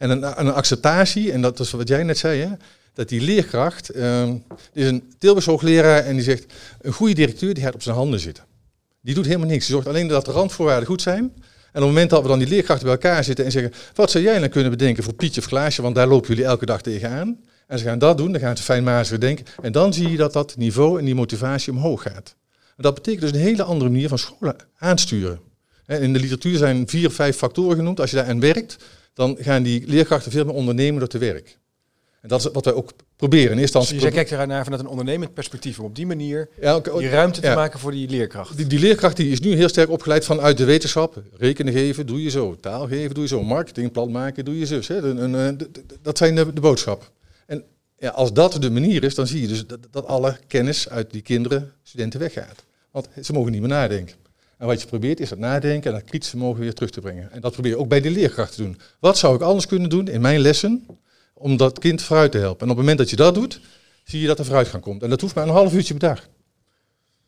En 0.05 0.11
een, 0.11 0.41
een 0.41 0.53
acceptatie, 0.53 1.33
en 1.33 1.41
dat 1.41 1.61
is 1.61 1.71
wat 1.71 1.89
jij 1.89 2.03
net 2.03 2.19
zei, 2.19 2.41
hè, 2.41 2.49
dat 2.93 3.09
die 3.09 3.21
leerkracht, 3.21 3.95
er 3.95 4.41
is 4.73 4.87
een 4.87 5.15
Tilburgs 5.19 5.47
hoogleraar 5.47 6.05
en 6.05 6.15
die 6.15 6.25
zegt, 6.25 6.53
een 6.81 6.93
goede 6.93 7.15
directeur 7.15 7.55
die 7.55 7.63
gaat 7.63 7.75
op 7.75 7.83
zijn 7.83 7.97
handen 7.97 8.21
zitten. 8.21 8.45
Die 9.01 9.15
doet 9.15 9.27
helemaal 9.27 9.47
niks. 9.47 9.67
Die 9.67 9.75
zorgt 9.75 9.89
alleen 9.89 10.09
dat 10.09 10.25
de 10.25 10.31
randvoorwaarden 10.31 10.87
goed 10.87 11.03
zijn. 11.03 11.19
En 11.19 11.31
op 11.33 11.73
het 11.73 11.83
moment 11.83 12.11
dat 12.11 12.23
we 12.23 12.29
dan 12.29 12.39
die 12.39 12.49
leerkrachten 12.49 12.85
bij 12.85 12.95
elkaar 12.95 13.25
zitten 13.25 13.45
en 13.45 13.51
zeggen, 13.51 13.73
wat 13.95 14.11
zou 14.11 14.25
jij 14.25 14.39
dan 14.39 14.49
kunnen 14.49 14.71
bedenken 14.71 15.05
voor 15.05 15.13
Pietje 15.13 15.41
of 15.41 15.47
Klaasje, 15.47 15.83
want 15.83 15.95
daar 15.95 16.07
lopen 16.07 16.29
jullie 16.29 16.45
elke 16.45 16.67
dag 16.67 16.83
tegenaan. 16.83 17.41
En 17.67 17.79
ze 17.79 17.85
gaan 17.85 17.99
dat 17.99 18.19
doen, 18.19 18.33
dan 18.33 18.41
gaan 18.41 18.57
ze 18.57 18.63
fijnmaziger 18.63 19.21
denken. 19.21 19.45
En 19.63 19.73
dan 19.73 19.93
zie 19.93 20.11
je 20.11 20.17
dat 20.17 20.33
dat 20.33 20.57
niveau 20.57 20.99
en 20.99 21.05
die 21.05 21.15
motivatie 21.15 21.73
omhoog 21.73 22.03
gaat. 22.03 22.35
Dat 22.77 22.95
betekent 22.95 23.23
dus 23.23 23.31
een 23.31 23.47
hele 23.47 23.63
andere 23.63 23.91
manier 23.91 24.09
van 24.09 24.19
scholen 24.19 24.57
aansturen. 24.79 25.41
In 25.87 26.13
de 26.13 26.21
literatuur 26.21 26.59
zijn 26.59 26.89
vier 26.89 27.11
vijf 27.11 27.37
factoren 27.37 27.77
genoemd. 27.77 28.01
Als 28.01 28.11
je 28.11 28.17
daaraan 28.17 28.41
werkt, 28.41 28.77
dan 29.15 29.37
gaan 29.41 29.63
die 29.63 29.87
leerkrachten 29.87 30.33
veel 30.33 30.45
meer 30.45 30.55
ondernemen 30.55 30.99
door 30.99 31.09
te 31.09 31.19
werk. 31.19 31.59
En 32.21 32.29
dat 32.31 32.41
is 32.45 32.49
wat 32.53 32.65
wij 32.65 32.75
ook 32.75 32.93
proberen. 33.17 33.53
In 33.53 33.59
eerste 33.59 33.79
Dus 33.79 33.89
jij 33.89 34.11
kijkt 34.11 34.31
ernaar 34.33 34.65
vanuit 34.65 34.83
een 34.83 34.89
ondernemend 34.89 35.35
perspectief 35.35 35.79
om 35.79 35.85
op 35.85 35.95
die 35.95 36.07
manier 36.07 36.49
Ja, 36.61 36.73
ook- 36.73 36.99
die 36.99 37.09
ruimte 37.09 37.41
te 37.41 37.55
maken 37.55 37.79
voor 37.81 37.91
die 37.91 38.09
leerkracht. 38.09 38.57
Die, 38.57 38.67
die 38.67 38.79
leerkracht 38.79 39.17
die 39.17 39.31
is 39.31 39.41
nu 39.41 39.55
heel 39.55 39.69
sterk 39.69 39.91
opgeleid 39.91 40.25
vanuit 40.25 40.57
de 40.57 40.65
wetenschap. 40.65 41.23
Rekenen 41.37 41.73
geven, 41.73 42.07
doe 42.07 42.23
je 42.23 42.31
zo. 42.31 42.57
Taal 42.61 42.87
geven, 42.87 43.15
doe 43.15 43.23
je 43.23 43.29
zo. 43.29 43.43
Marketingplan 43.43 44.11
maken, 44.11 44.45
doe 44.45 44.59
je 44.59 44.67
d- 45.73 45.81
dat 46.03 46.19
zijn 46.19 46.35
de, 46.35 46.53
de 46.53 46.61
boodschap. 46.61 47.11
En 47.47 47.65
ja, 47.99 48.11
als 48.11 48.33
dat 48.33 48.57
de 48.63 48.71
manier 48.71 49.05
is, 49.05 49.15
dan 49.15 49.27
zie 49.27 49.41
je 49.41 49.49
dus 49.49 49.67
dat, 49.67 49.79
dat 49.91 50.07
alle 50.07 50.39
kennis 50.47 50.89
uit 50.89 51.11
die 51.11 51.23
kinderen, 51.23 51.73
studenten 51.83 52.21
weggaat. 52.21 52.65
Want 52.91 53.09
ze 53.23 53.33
mogen 53.33 53.53
niet 53.53 53.61
meer 53.61 53.71
nadenken. 53.71 54.17
En 54.59 54.67
wat 54.67 54.81
je 54.81 54.87
probeert 54.87 55.21
is 55.21 55.29
dat 55.29 55.39
nadenken 55.39 55.91
en 55.93 55.99
dat 55.99 56.09
kritisch 56.09 56.29
vermogen 56.29 56.61
weer 56.61 56.75
terug 56.75 56.91
te 56.91 57.01
brengen. 57.01 57.33
En 57.33 57.41
dat 57.41 57.53
probeer 57.53 57.71
je 57.71 57.79
ook 57.79 57.89
bij 57.89 58.01
de 58.01 58.11
leerkrachten 58.11 58.57
te 58.57 58.63
doen. 58.63 58.81
Wat 59.01 59.19
zou 59.19 59.35
ik 59.35 59.41
anders 59.41 59.67
kunnen 59.67 59.89
doen 59.89 60.09
in 60.09 60.21
mijn 60.21 60.41
lessen 60.41 60.87
om 61.35 61.57
dat 61.57 61.79
kind 61.79 62.03
vooruit 62.03 62.33
te 62.33 62.39
helpen? 62.39 62.61
En 62.61 62.71
op 62.71 62.77
het 62.77 62.79
moment 62.79 62.99
dat 62.99 63.11
je 63.11 63.17
dat 63.17 63.35
doet, 63.35 63.61
zie 64.05 64.21
je 64.21 64.27
dat 64.27 64.39
er 64.39 64.45
vooruitgang 64.45 64.83
komt. 64.83 65.03
En 65.03 65.11
dat 65.11 65.21
hoeft 65.21 65.35
maar 65.35 65.45
een 65.45 65.53
half 65.53 65.73
uurtje 65.75 65.95
per 65.95 66.09
dag. 66.09 66.29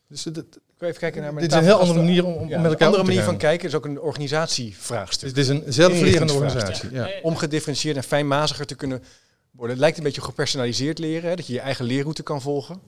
Dus 0.09 0.23
dat, 0.23 0.37
Ik 0.37 0.83
wil 0.83 0.89
even 0.89 1.01
kijken 1.01 1.23
naar 1.23 1.35
mijn 1.35 1.45
dit 1.45 1.55
is 1.55 1.61
een 1.61 1.67
heel 1.67 1.81
andere 1.81 1.99
manier 1.99 2.25
om, 2.25 2.33
om 2.35 2.49
Ja, 2.49 2.61
met 2.61 2.71
elkaar 2.71 2.81
Een 2.81 2.87
andere 2.87 3.03
manier 3.03 3.19
gaan. 3.19 3.29
van 3.29 3.39
kijken 3.39 3.69
is 3.69 3.75
ook 3.75 3.85
een 3.85 4.01
organisatievraagstuk. 4.01 5.29
Het 5.29 5.39
is 5.39 5.49
een 5.49 5.62
zelflerende 5.69 6.33
organisatie. 6.33 6.91
Ja. 6.93 7.11
Om 7.23 7.37
gedifferentieerd 7.37 7.97
en 7.97 8.03
fijnmaziger 8.03 8.67
te 8.67 8.75
kunnen 8.75 9.03
worden. 9.51 9.71
Het 9.71 9.81
lijkt 9.81 9.99
een 9.99 10.05
beetje 10.05 10.21
gepersonaliseerd 10.21 10.99
leren, 10.99 11.31
hè, 11.31 11.37
dat 11.37 11.47
je 11.47 11.53
je 11.53 11.61
eigen 11.61 11.85
leerroute 11.85 12.23
kan 12.23 12.41
volgen. 12.43 12.81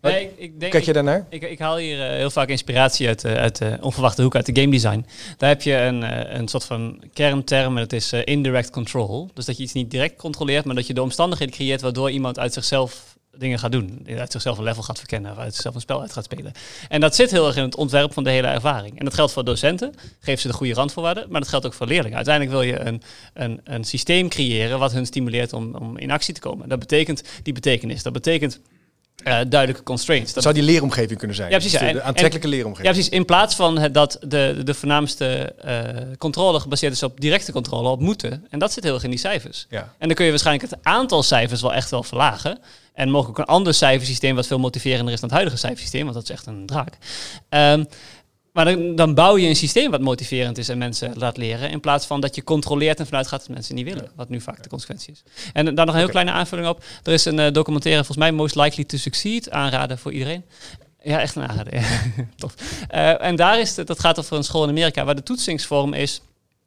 Nee, 0.00 0.22
ik, 0.22 0.30
ik 0.36 0.60
denk, 0.60 0.72
Kijk 0.72 0.84
je 0.84 0.92
daarnaar? 0.92 1.26
Ik, 1.28 1.42
ik 1.42 1.58
haal 1.58 1.76
hier 1.76 2.02
eh, 2.02 2.16
heel 2.16 2.30
vaak 2.30 2.48
inspiratie 2.48 3.08
uit, 3.08 3.24
eh, 3.24 3.34
uit 3.34 3.58
de 3.58 3.78
onverwachte 3.80 4.22
hoek, 4.22 4.34
uit 4.34 4.46
de 4.46 4.60
game 4.60 4.72
design. 4.72 5.06
Daar 5.36 5.48
heb 5.48 5.62
je 5.62 5.74
een, 5.76 6.02
eh, 6.02 6.38
een 6.38 6.48
soort 6.48 6.64
van 6.64 7.02
kernterm 7.12 7.76
en 7.76 7.82
dat 7.82 7.92
is 7.92 8.12
eh, 8.12 8.20
indirect 8.24 8.70
control. 8.70 9.30
Dus 9.34 9.44
dat 9.44 9.56
je 9.56 9.62
iets 9.62 9.72
niet 9.72 9.90
direct 9.90 10.16
controleert, 10.16 10.64
maar 10.64 10.74
dat 10.74 10.86
je 10.86 10.94
de 10.94 11.02
omstandigheden 11.02 11.54
creëert 11.54 11.80
waardoor 11.80 12.10
iemand 12.10 12.38
uit 12.38 12.52
zichzelf 12.52 13.16
dingen 13.36 13.58
gaat 13.58 13.72
doen. 13.72 14.06
Uit 14.18 14.32
zichzelf 14.32 14.58
een 14.58 14.64
level 14.64 14.82
gaat 14.82 14.98
verkennen 14.98 15.30
of 15.30 15.38
uit 15.38 15.52
zichzelf 15.52 15.74
een 15.74 15.80
spel 15.80 16.00
uit 16.00 16.12
gaat 16.12 16.24
spelen. 16.24 16.52
En 16.88 17.00
dat 17.00 17.14
zit 17.14 17.30
heel 17.30 17.46
erg 17.46 17.56
in 17.56 17.62
het 17.62 17.76
ontwerp 17.76 18.12
van 18.12 18.24
de 18.24 18.30
hele 18.30 18.46
ervaring. 18.46 18.98
En 18.98 19.04
dat 19.04 19.14
geldt 19.14 19.32
voor 19.32 19.44
docenten, 19.44 19.94
geef 20.20 20.40
ze 20.40 20.46
de 20.46 20.54
goede 20.54 20.74
randvoorwaarden, 20.74 21.26
maar 21.30 21.40
dat 21.40 21.50
geldt 21.50 21.66
ook 21.66 21.74
voor 21.74 21.86
leerlingen. 21.86 22.16
Uiteindelijk 22.16 22.54
wil 22.56 22.62
je 22.62 22.80
een, 22.80 23.02
een, 23.34 23.60
een 23.64 23.84
systeem 23.84 24.28
creëren 24.28 24.78
wat 24.78 24.92
hun 24.92 25.06
stimuleert 25.06 25.52
om, 25.52 25.74
om 25.74 25.98
in 25.98 26.10
actie 26.10 26.34
te 26.34 26.40
komen. 26.40 26.68
Dat 26.68 26.78
betekent 26.78 27.22
die 27.42 27.52
betekenis. 27.52 28.02
Dat 28.02 28.12
betekent 28.12 28.60
eh, 29.16 29.38
duidelijke 29.48 29.82
constraints. 29.82 30.32
Dat 30.32 30.42
zou 30.42 30.54
die 30.54 30.62
leeromgeving 30.62 31.18
kunnen 31.18 31.36
zijn. 31.36 31.50
Ja, 31.50 31.58
precies, 31.58 31.78
de, 31.78 31.84
ja. 31.84 31.90
En- 31.90 32.04
aantrekkelijke 32.04 32.48
ja, 32.48 32.54
leeromgeving. 32.54 32.94
precies. 32.94 33.12
In 33.12 33.24
plaats 33.24 33.54
van 33.54 33.78
het, 33.78 33.94
dat 33.94 34.18
de, 34.20 34.60
de 34.64 34.74
voornaamste 34.74 35.54
eh, 35.60 35.78
controle 36.18 36.60
gebaseerd 36.60 36.92
is 36.92 37.02
op 37.02 37.20
directe 37.20 37.52
controle, 37.52 37.88
op 37.88 38.00
moeten. 38.00 38.46
En 38.50 38.58
dat 38.58 38.72
zit 38.72 38.84
heel 38.84 38.94
erg 38.94 39.04
in 39.04 39.10
die 39.10 39.18
cijfers. 39.18 39.66
Ja. 39.70 39.94
En 39.98 40.06
dan 40.06 40.16
kun 40.16 40.24
je 40.24 40.30
waarschijnlijk 40.30 40.70
het 40.70 40.80
aantal 40.82 41.22
cijfers 41.22 41.60
wel 41.60 41.74
echt 41.74 41.90
wel 41.90 42.02
verlagen. 42.02 42.58
En 42.94 43.10
mogelijk 43.10 43.38
een 43.38 43.44
ander 43.44 43.74
cijfersysteem 43.74 44.34
wat 44.34 44.46
veel 44.46 44.58
motiverender 44.58 45.14
is 45.14 45.20
dan 45.20 45.28
het 45.28 45.38
huidige 45.38 45.60
cijfersysteem, 45.60 46.02
want 46.02 46.14
dat 46.14 46.22
is 46.22 46.30
echt 46.30 46.46
een 46.46 46.66
draak. 46.66 46.98
Ehm, 47.48 47.84
maar 48.52 48.64
dan, 48.64 48.94
dan 48.94 49.14
bouw 49.14 49.36
je 49.36 49.48
een 49.48 49.56
systeem 49.56 49.90
wat 49.90 50.00
motiverend 50.00 50.58
is 50.58 50.68
en 50.68 50.78
mensen 50.78 51.12
laat 51.16 51.36
leren. 51.36 51.70
In 51.70 51.80
plaats 51.80 52.06
van 52.06 52.20
dat 52.20 52.34
je 52.34 52.44
controleert 52.44 52.98
en 52.98 53.06
vanuit 53.06 53.26
gaat 53.26 53.40
dat 53.40 53.48
mensen 53.48 53.74
niet 53.74 53.84
willen. 53.84 54.10
Wat 54.14 54.28
nu 54.28 54.40
vaak 54.40 54.62
de 54.62 54.68
consequentie 54.68 55.12
is. 55.12 55.22
En 55.52 55.74
daar 55.74 55.86
nog 55.86 55.94
een 55.94 56.00
heel 56.00 56.10
kleine 56.10 56.30
aanvulling 56.30 56.68
op. 56.68 56.84
Er 57.02 57.12
is 57.12 57.24
een 57.24 57.38
eh, 57.38 57.52
documentaire, 57.52 58.04
volgens 58.04 58.26
mij 58.26 58.36
Most 58.36 58.54
Likely 58.54 58.84
to 58.84 58.96
Succeed. 58.96 59.50
Aanraden 59.50 59.98
voor 59.98 60.12
iedereen. 60.12 60.44
Ja, 61.02 61.20
echt 61.20 61.34
een 61.34 61.48
aanrader. 61.48 61.74
ja. 61.74 61.86
Tof. 62.36 62.54
Eh, 62.88 63.22
en 63.22 63.36
daar 63.36 63.60
is 63.60 63.76
het, 63.76 63.86
dat 63.86 64.00
gaat 64.00 64.18
over 64.18 64.36
een 64.36 64.44
school 64.44 64.62
in 64.62 64.68
Amerika 64.68 65.04
waar 65.04 65.14
de 65.14 65.22
toetsingsvorm 65.22 65.94
is. 65.94 66.20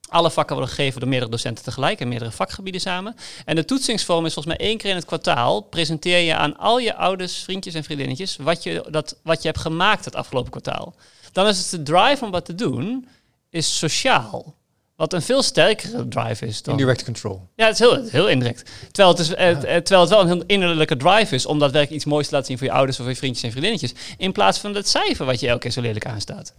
Alle 0.09 0.31
vakken 0.31 0.55
worden 0.55 0.75
gegeven 0.75 0.99
door 0.99 1.09
meerdere 1.09 1.31
docenten 1.31 1.63
tegelijk 1.63 1.99
en 1.99 2.07
meerdere 2.07 2.31
vakgebieden 2.31 2.81
samen. 2.81 3.15
En 3.45 3.55
de 3.55 3.65
toetsingsvorm 3.65 4.25
is 4.25 4.33
volgens 4.33 4.57
mij 4.57 4.67
één 4.67 4.77
keer 4.77 4.89
in 4.89 4.95
het 4.95 5.05
kwartaal. 5.05 5.61
Presenteer 5.61 6.19
je 6.19 6.35
aan 6.35 6.57
al 6.57 6.79
je 6.79 6.95
ouders, 6.95 7.37
vriendjes 7.37 7.73
en 7.73 7.83
vriendinnetjes 7.83 8.35
wat 8.35 8.63
je, 8.63 8.85
dat, 8.89 9.17
wat 9.23 9.41
je 9.41 9.47
hebt 9.47 9.59
gemaakt 9.59 10.05
het 10.05 10.15
afgelopen 10.15 10.51
kwartaal. 10.51 10.95
Dan 11.35 11.47
is 11.47 11.59
het 11.59 11.69
de 11.69 11.91
drive 11.91 12.25
om 12.25 12.31
wat 12.31 12.45
te 12.45 12.55
doen, 12.55 13.07
is 13.49 13.77
sociaal. 13.77 14.55
Wat 14.95 15.13
een 15.13 15.21
veel 15.21 15.41
sterkere 15.41 16.07
drive 16.07 16.45
is 16.45 16.61
dan... 16.61 16.73
Indirect 16.73 17.03
control. 17.03 17.47
Ja, 17.55 17.65
het 17.65 17.73
is 17.73 17.79
heel, 17.79 18.03
heel 18.03 18.27
indirect. 18.27 18.71
Terwijl 18.91 19.09
het, 19.09 19.19
is, 19.19 19.33
eh, 19.33 19.49
eh, 19.49 19.57
terwijl 19.61 20.01
het 20.01 20.09
wel 20.09 20.21
een 20.21 20.27
heel 20.27 20.43
innerlijke 20.45 20.97
drive 20.97 21.35
is 21.35 21.45
om 21.45 21.59
daadwerkelijk 21.59 22.01
iets 22.01 22.11
moois 22.11 22.27
te 22.27 22.33
laten 22.33 22.47
zien 22.47 22.57
voor 22.57 22.67
je 22.67 22.73
ouders 22.73 22.97
of 22.97 23.03
voor 23.03 23.13
je 23.13 23.19
vriendjes 23.19 23.43
en 23.43 23.51
vriendinnetjes. 23.51 23.93
In 24.17 24.31
plaats 24.31 24.59
van 24.59 24.75
het 24.75 24.87
cijfer 24.87 25.25
wat 25.25 25.39
je 25.39 25.47
elke 25.47 25.61
keer 25.61 25.71
zo 25.71 25.81
lelijk 25.81 26.05
aanstaat. 26.05 26.53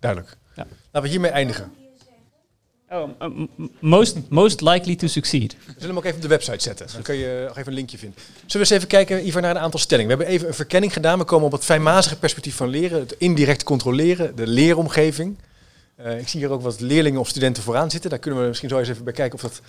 Duidelijk. 0.00 0.36
Ja. 0.54 0.66
Laten 0.84 1.02
we 1.02 1.08
hiermee 1.08 1.30
eindigen. 1.30 1.72
Oh, 2.94 3.08
m- 3.20 3.48
most, 3.80 4.16
most 4.28 4.60
likely 4.60 4.96
to 4.96 5.06
succeed. 5.06 5.56
We 5.66 5.72
zullen 5.72 5.88
hem 5.88 5.96
ook 5.96 6.04
even 6.04 6.16
op 6.16 6.22
de 6.22 6.28
website 6.28 6.62
zetten. 6.62 6.86
Dan 6.92 7.02
kun 7.02 7.14
je 7.14 7.44
nog 7.46 7.56
even 7.56 7.68
een 7.68 7.78
linkje 7.78 7.98
vinden. 7.98 8.18
Zullen 8.46 8.50
we 8.52 8.58
eens 8.58 8.70
even 8.70 8.86
kijken, 8.88 9.26
Ivar, 9.26 9.42
naar 9.42 9.50
een 9.56 9.62
aantal 9.62 9.80
stellingen. 9.80 10.10
We 10.10 10.16
hebben 10.16 10.34
even 10.34 10.48
een 10.48 10.54
verkenning 10.54 10.92
gedaan. 10.92 11.18
We 11.18 11.24
komen 11.24 11.46
op 11.46 11.52
het 11.52 11.64
fijnmazige 11.64 12.16
perspectief 12.18 12.56
van 12.56 12.68
leren. 12.68 13.00
Het 13.00 13.14
indirect 13.18 13.62
controleren, 13.62 14.36
de 14.36 14.46
leeromgeving. 14.46 15.38
Eh, 15.96 16.18
ik 16.18 16.28
zie 16.28 16.40
hier 16.40 16.50
ook 16.50 16.62
wat 16.62 16.80
leerlingen 16.80 17.20
of 17.20 17.28
studenten 17.28 17.62
vooraan 17.62 17.90
zitten. 17.90 18.10
Daar 18.10 18.18
kunnen 18.18 18.40
we 18.40 18.46
misschien 18.46 18.68
zo 18.68 18.78
eens 18.78 18.88
even 18.88 19.04
bij 19.04 19.12
kijken 19.12 19.34
of 19.34 19.40
dat, 19.42 19.60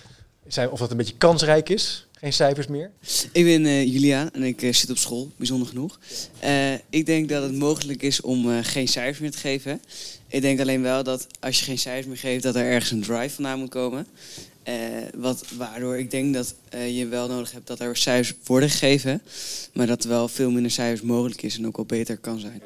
zijn, 0.46 0.70
of 0.70 0.78
dat 0.78 0.90
een 0.90 0.96
beetje 0.96 1.16
kansrijk 1.18 1.68
is. 1.68 2.05
Geen 2.18 2.32
cijfers 2.32 2.66
meer. 2.66 2.90
Ik 3.32 3.44
ben 3.44 3.66
eh 3.66 3.84
Juliaan 3.84 4.30
en 4.32 4.42
ik 4.42 4.62
eh, 4.62 4.72
zit 4.72 4.90
op 4.90 4.96
school, 4.98 5.30
bijzonder 5.36 5.68
genoeg. 5.68 5.98
Eh, 6.38 6.72
ik 6.90 7.06
denk 7.06 7.28
dat 7.28 7.42
het 7.42 7.54
mogelijk 7.54 8.02
is 8.02 8.20
om 8.20 8.50
eh, 8.50 8.58
geen 8.62 8.88
cijfers 8.88 9.18
meer 9.18 9.30
te 9.30 9.38
geven. 9.38 9.80
Ik 10.28 10.42
denk 10.42 10.60
alleen 10.60 10.82
wel 10.82 11.02
dat 11.02 11.26
als 11.40 11.58
je 11.58 11.64
geen 11.64 11.78
cijfers 11.78 12.06
meer 12.06 12.16
geeft, 12.16 12.42
dat 12.42 12.54
er 12.54 12.64
ergens 12.64 12.90
een 12.90 13.02
drive 13.02 13.34
vandaan 13.34 13.58
moet 13.58 13.68
komen. 13.68 14.06
Eh, 14.66 14.74
wat, 15.16 15.44
waardoor 15.56 15.98
ik 15.98 16.10
denk 16.10 16.34
dat 16.34 16.54
eh, 16.68 16.98
je 16.98 17.06
wel 17.06 17.28
nodig 17.28 17.52
hebt 17.52 17.66
dat 17.66 17.80
er 17.80 17.96
cijfers 17.96 18.38
worden 18.44 18.70
gegeven. 18.70 19.22
Maar 19.72 19.86
dat 19.86 20.02
er 20.02 20.08
wel 20.08 20.28
veel 20.28 20.50
minder 20.50 20.70
cijfers 20.70 21.00
mogelijk 21.00 21.42
is 21.42 21.58
en 21.58 21.66
ook 21.66 21.76
wel 21.76 21.86
beter 21.86 22.16
kan 22.16 22.38
zijn. 22.38 22.62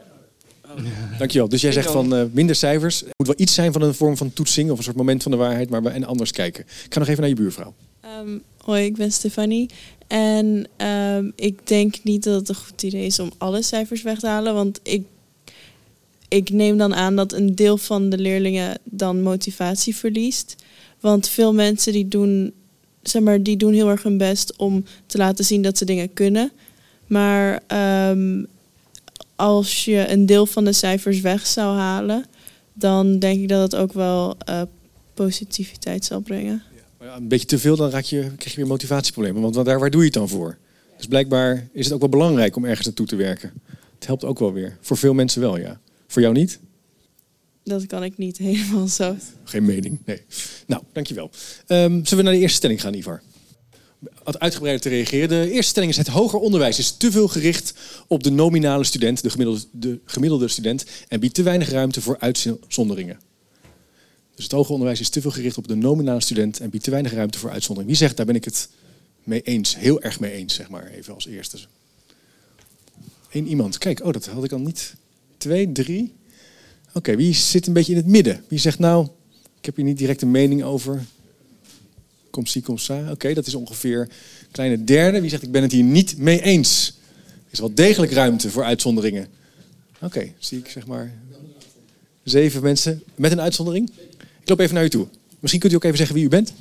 Dankjewel. 1.19 1.49
Dus 1.49 1.61
jij 1.61 1.73
zegt 1.73 1.91
van 1.91 2.15
eh, 2.15 2.25
minder 2.33 2.57
cijfers. 2.57 3.01
Het 3.01 3.13
moet 3.17 3.27
wel 3.27 3.37
iets 3.39 3.55
zijn 3.55 3.73
van 3.73 3.83
een 3.83 3.95
vorm 3.95 4.17
van 4.17 4.33
toetsing 4.33 4.71
of 4.71 4.79
een 4.79 4.85
soort 4.85 4.97
moment 4.97 5.23
van 5.23 5.31
de 5.33 5.39
waarheid, 5.39 5.71
maar 5.71 5.83
we 5.83 5.89
en 5.89 6.05
anders 6.05 6.33
kijken. 6.33 6.65
Ik 6.65 6.93
ga 6.93 6.99
nog 6.99 7.09
even 7.09 7.21
naar 7.21 7.29
je 7.29 7.37
buurvrouw. 7.37 7.75
Ehm, 8.01 8.39
hoi, 8.71 8.85
ik 8.85 8.97
ben 8.97 9.13
Stefanie. 9.13 9.69
En 10.07 10.67
ehm, 10.77 11.31
ik 11.35 11.67
denk 11.67 11.95
niet 12.03 12.25
dat 12.25 12.35
het 12.35 12.49
een 12.49 12.55
goed 12.55 12.83
idee 12.83 13.07
is 13.07 13.19
om 13.19 13.31
alle 13.39 13.63
cijfers 13.63 14.03
weg 14.03 14.19
te 14.19 14.27
halen. 14.27 14.55
Want 14.55 14.81
ik, 14.83 15.07
ik 16.29 16.51
neem 16.51 16.79
dan 16.79 16.95
aan 16.95 17.17
dat 17.17 17.33
een 17.33 17.55
deel 17.55 17.77
van 17.77 18.11
de 18.11 18.19
leerlingen 18.19 18.79
dan 18.85 19.23
motivatie 19.23 19.97
verliest. 19.97 20.57
Want 21.01 21.29
veel 21.29 21.55
mensen 21.55 21.93
die 21.93 22.09
doen, 22.09 22.53
zeg 23.03 23.23
maar, 23.23 23.43
die 23.43 23.57
doen 23.57 23.73
heel 23.73 23.89
erg 23.89 24.03
hun 24.03 24.19
best 24.19 24.57
om 24.57 24.85
te 25.07 25.19
laten 25.19 25.45
zien 25.45 25.63
dat 25.63 25.79
ze 25.79 25.85
dingen 25.85 26.13
kunnen. 26.13 26.53
Maar 27.07 27.63
ehm, 27.67 28.45
als 29.37 29.85
je 29.85 30.09
een 30.09 30.27
deel 30.27 30.47
van 30.47 30.65
de 30.65 30.73
cijfers 30.73 31.21
weg 31.21 31.47
zou 31.47 31.77
halen, 31.77 32.25
dan 32.73 33.19
denk 33.19 33.41
ik 33.41 33.49
dat 33.49 33.73
het 33.73 33.81
ook 33.81 33.93
wel 33.93 34.37
eh, 34.45 34.63
positiviteit 35.15 36.05
zal 36.05 36.21
brengen. 36.21 36.63
Maar 37.01 37.09
ja, 37.09 37.17
een 37.17 37.29
beetje 37.29 37.47
te 37.47 37.59
veel, 37.59 37.77
dan 37.77 37.91
raak 37.91 38.05
je, 38.05 38.21
krijg 38.21 38.51
je 38.51 38.57
weer 38.57 38.67
motivatieproblemen. 38.67 39.43
Want 39.43 39.55
daar, 39.55 39.79
waar 39.79 39.91
doe 39.91 40.01
je 40.01 40.07
het 40.07 40.15
dan 40.15 40.29
voor? 40.29 40.59
Dus 40.97 41.07
blijkbaar 41.07 41.69
is 41.73 41.85
het 41.85 41.95
ook 41.95 42.01
wel 42.01 42.09
belangrijk 42.09 42.57
om 42.57 42.65
ergens 42.65 42.87
naartoe 42.87 43.07
te 43.07 43.17
werken. 43.17 43.53
Het 43.95 44.07
helpt 44.07 44.25
ook 44.25 44.39
wel 44.39 44.53
weer. 44.53 44.77
Voor 44.81 44.97
veel 44.97 45.15
mensen 45.15 45.41
wel, 45.41 45.59
ja. 45.59 45.81
Voor 46.07 46.23
jou 46.23 46.35
niet? 46.35 46.59
Dat 47.65 47.87
kan 47.87 48.05
ik 48.05 48.19
niet 48.19 48.37
helemaal 48.39 48.89
zo. 48.89 49.17
Geen 49.45 49.65
mening, 49.65 49.99
nee. 50.05 50.23
Nou, 50.67 50.83
dankjewel. 50.93 51.31
Ehm 51.67 51.91
zullen 51.91 52.17
we 52.17 52.23
naar 52.23 52.33
de 52.33 52.39
eerste 52.39 52.57
stelling 52.57 52.81
gaan, 52.81 52.95
Ivar? 52.95 53.23
Wat 54.25 54.39
uitgebreider 54.39 54.83
te 54.83 54.89
reageren. 54.89 55.29
De 55.29 55.51
eerste 55.51 55.71
stelling 55.71 55.93
is: 55.93 55.99
het 55.99 56.09
hoger 56.09 56.39
onderwijs 56.39 56.79
is 56.79 56.97
te 56.97 57.11
veel 57.11 57.29
gericht 57.29 57.75
op 58.07 58.23
de 58.23 58.31
nominale 58.31 58.85
student, 58.85 59.23
de 59.23 59.31
gemiddelde, 59.31 59.65
de 59.73 60.01
gemiddelde 60.05 60.49
student, 60.49 60.85
en 61.09 61.21
biedt 61.21 61.35
te 61.35 61.43
weinig 61.43 61.71
ruimte 61.71 62.01
voor 62.01 62.19
uitzonderingen. 62.19 63.19
Dus 64.41 64.49
het 64.49 64.59
hoger 64.59 64.73
onderwijs 64.73 65.01
is 65.01 65.09
te 65.09 65.21
veel 65.21 65.31
gericht 65.31 65.57
op 65.57 65.69
de 65.69 65.75
nominale 65.75 66.21
student 66.21 66.61
en 66.61 66.71
biedt 66.71 66.85
te 66.85 66.91
weinig 66.91 67.13
ruimte 67.13 67.39
voor 67.39 67.51
uitzonderingen. 67.51 67.97
Wie 67.97 68.07
zegt, 68.07 68.17
daar 68.17 68.27
ben 68.27 68.35
ik 68.35 68.45
het 68.45 68.69
mee 69.25 69.43
eens, 69.43 69.77
heel 69.77 70.03
erg 70.03 70.21
mee 70.21 70.33
eens, 70.33 70.55
zeg 70.55 70.69
maar, 70.69 70.87
even 70.87 71.15
als 71.15 71.27
eerste. 71.27 71.59
Eén 73.31 73.47
iemand. 73.47 73.79
Kijk, 73.79 74.05
oh, 74.05 74.13
dat 74.13 74.27
had 74.27 74.45
ik 74.45 74.53
al 74.53 74.59
niet. 74.59 74.95
Twee, 75.37 75.73
drie. 75.73 76.13
Oké, 76.93 77.17
wie 77.17 77.35
zit 77.35 77.67
een 77.67 77.73
beetje 77.73 77.93
in 77.93 77.99
het 77.99 78.07
midden? 78.07 78.45
Wie 78.49 78.59
zegt 78.59 78.79
nou, 78.79 79.09
ik 79.59 79.65
heb 79.65 79.77
hier 79.77 79.85
niet 79.85 79.99
direct 79.99 80.23
een 80.23 80.31
mening 80.31 80.63
over. 80.63 81.05
Kom 82.31 82.47
si, 82.47 82.63
kom 82.63 82.79
sa. 82.79 83.11
Oké, 83.11 83.35
dat 83.35 83.47
is 83.47 83.55
ongeveer 83.55 84.01
een 84.01 84.51
kleine 84.51 84.85
derde. 84.85 85.21
Wie 85.21 85.31
zegt, 85.31 85.43
ik 85.43 85.51
ben 85.51 85.63
het 85.63 85.73
hier 85.73 85.85
niet 85.85 86.19
mee 86.19 86.43
eens? 86.43 86.99
Er 87.27 87.53
is 87.53 87.59
wel 87.59 87.75
degelijk 87.75 88.13
ruimte 88.13 88.51
voor 88.51 88.65
uitzonderingen. 88.65 89.29
Oké, 90.01 90.33
zie 90.39 90.59
ik 90.59 90.69
zeg 90.69 90.87
maar 90.87 91.13
zeven 92.23 92.63
mensen 92.63 93.03
met 93.15 93.33
een 93.33 93.41
uitzondering. 93.41 93.91
Ik 94.43 94.49
loop 94.49 94.59
even 94.59 94.75
naar 94.75 94.85
u 94.85 94.89
toe. 94.89 95.07
Misschien 95.41 95.61
kunt 95.61 95.73
u 95.73 95.77
ook 95.77 95.85
even 95.85 95.97
zeggen 95.97 96.17
wie 96.17 96.25
u 96.25 96.29
bent. 96.29 96.53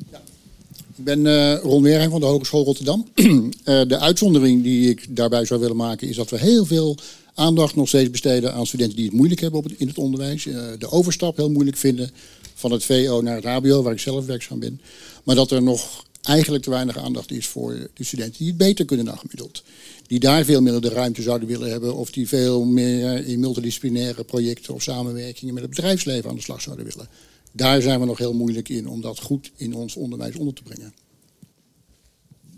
Ik 0.96 1.06
ben 1.06 1.28
eh 1.28 1.60
Ron 1.62 1.84
Weerheim 1.84 2.10
van 2.10 2.20
de 2.20 2.26
Hogeschool 2.26 2.64
Rotterdam. 2.64 3.08
Eh, 3.64 3.82
de 3.88 4.00
uitzondering 4.00 4.64
die 4.64 4.90
ik 4.90 5.16
daarbij 5.16 5.46
zou 5.46 5.60
willen 5.60 5.76
maken 5.76 6.08
is 6.08 6.16
dat 6.16 6.30
we 6.30 6.40
heel 6.40 6.66
veel 6.66 6.98
aandacht 7.34 7.76
nog 7.76 7.88
steeds 7.88 8.10
besteden 8.10 8.54
aan 8.54 8.66
studenten 8.66 8.96
die 8.96 9.06
het 9.06 9.16
moeilijk 9.16 9.42
hebben 9.42 9.60
op 9.60 9.72
in 9.78 9.88
het 9.88 9.98
onderwijs. 9.98 10.46
Eh, 10.46 10.64
de 10.80 10.92
overstap 10.92 11.38
heel 11.38 11.50
moeilijk 11.50 11.78
vinden 11.78 12.12
van 12.56 12.72
het 12.72 12.84
VO 12.84 13.22
naar 13.22 13.36
het 13.36 13.46
HBO, 13.46 13.82
waar 13.82 13.94
ik 13.94 14.00
zelf 14.00 14.26
werkzaam 14.26 14.60
ben. 14.60 14.82
Maar 15.24 15.36
dat 15.36 15.52
er 15.52 15.62
nog 15.62 16.06
eigenlijk 16.22 16.64
te 16.64 16.70
weinig 16.70 16.98
aandacht 16.98 17.32
is 17.32 17.48
voor 17.48 17.90
de 17.94 18.04
studenten 18.04 18.38
die 18.38 18.48
het 18.48 18.58
beter 18.58 18.86
kunnen 18.86 19.06
dan 19.06 19.18
gemiddeld. 19.18 19.64
Die 20.08 20.20
daar 20.20 20.46
veel 20.46 20.62
meer 20.62 20.82
de 20.82 20.90
ruimte 20.90 21.22
zouden 21.22 21.48
willen 21.48 21.70
hebben 21.70 21.96
of 21.96 22.12
die 22.12 22.28
veel 22.28 22.64
meer 22.64 23.26
in 23.26 23.40
multidisciplinaire 23.40 24.24
projecten 24.24 24.74
of 24.74 24.82
samenwerkingen 24.82 25.54
met 25.54 25.64
het 25.64 25.76
bedrijfsleven 25.76 26.30
aan 26.30 26.36
de 26.36 26.42
slag 26.42 26.62
zouden 26.62 26.86
willen. 26.86 27.08
Daar 27.52 27.82
zijn 27.82 28.00
we 28.00 28.06
nog 28.06 28.18
heel 28.18 28.34
moeilijk 28.34 28.70
in 28.70 28.88
om 28.88 29.02
dat 29.02 29.20
goed 29.20 29.52
in 29.56 29.74
ons 29.74 29.96
onderwijs 29.96 30.36
onder 30.36 30.54
te 30.54 30.64
brengen. 30.64 30.94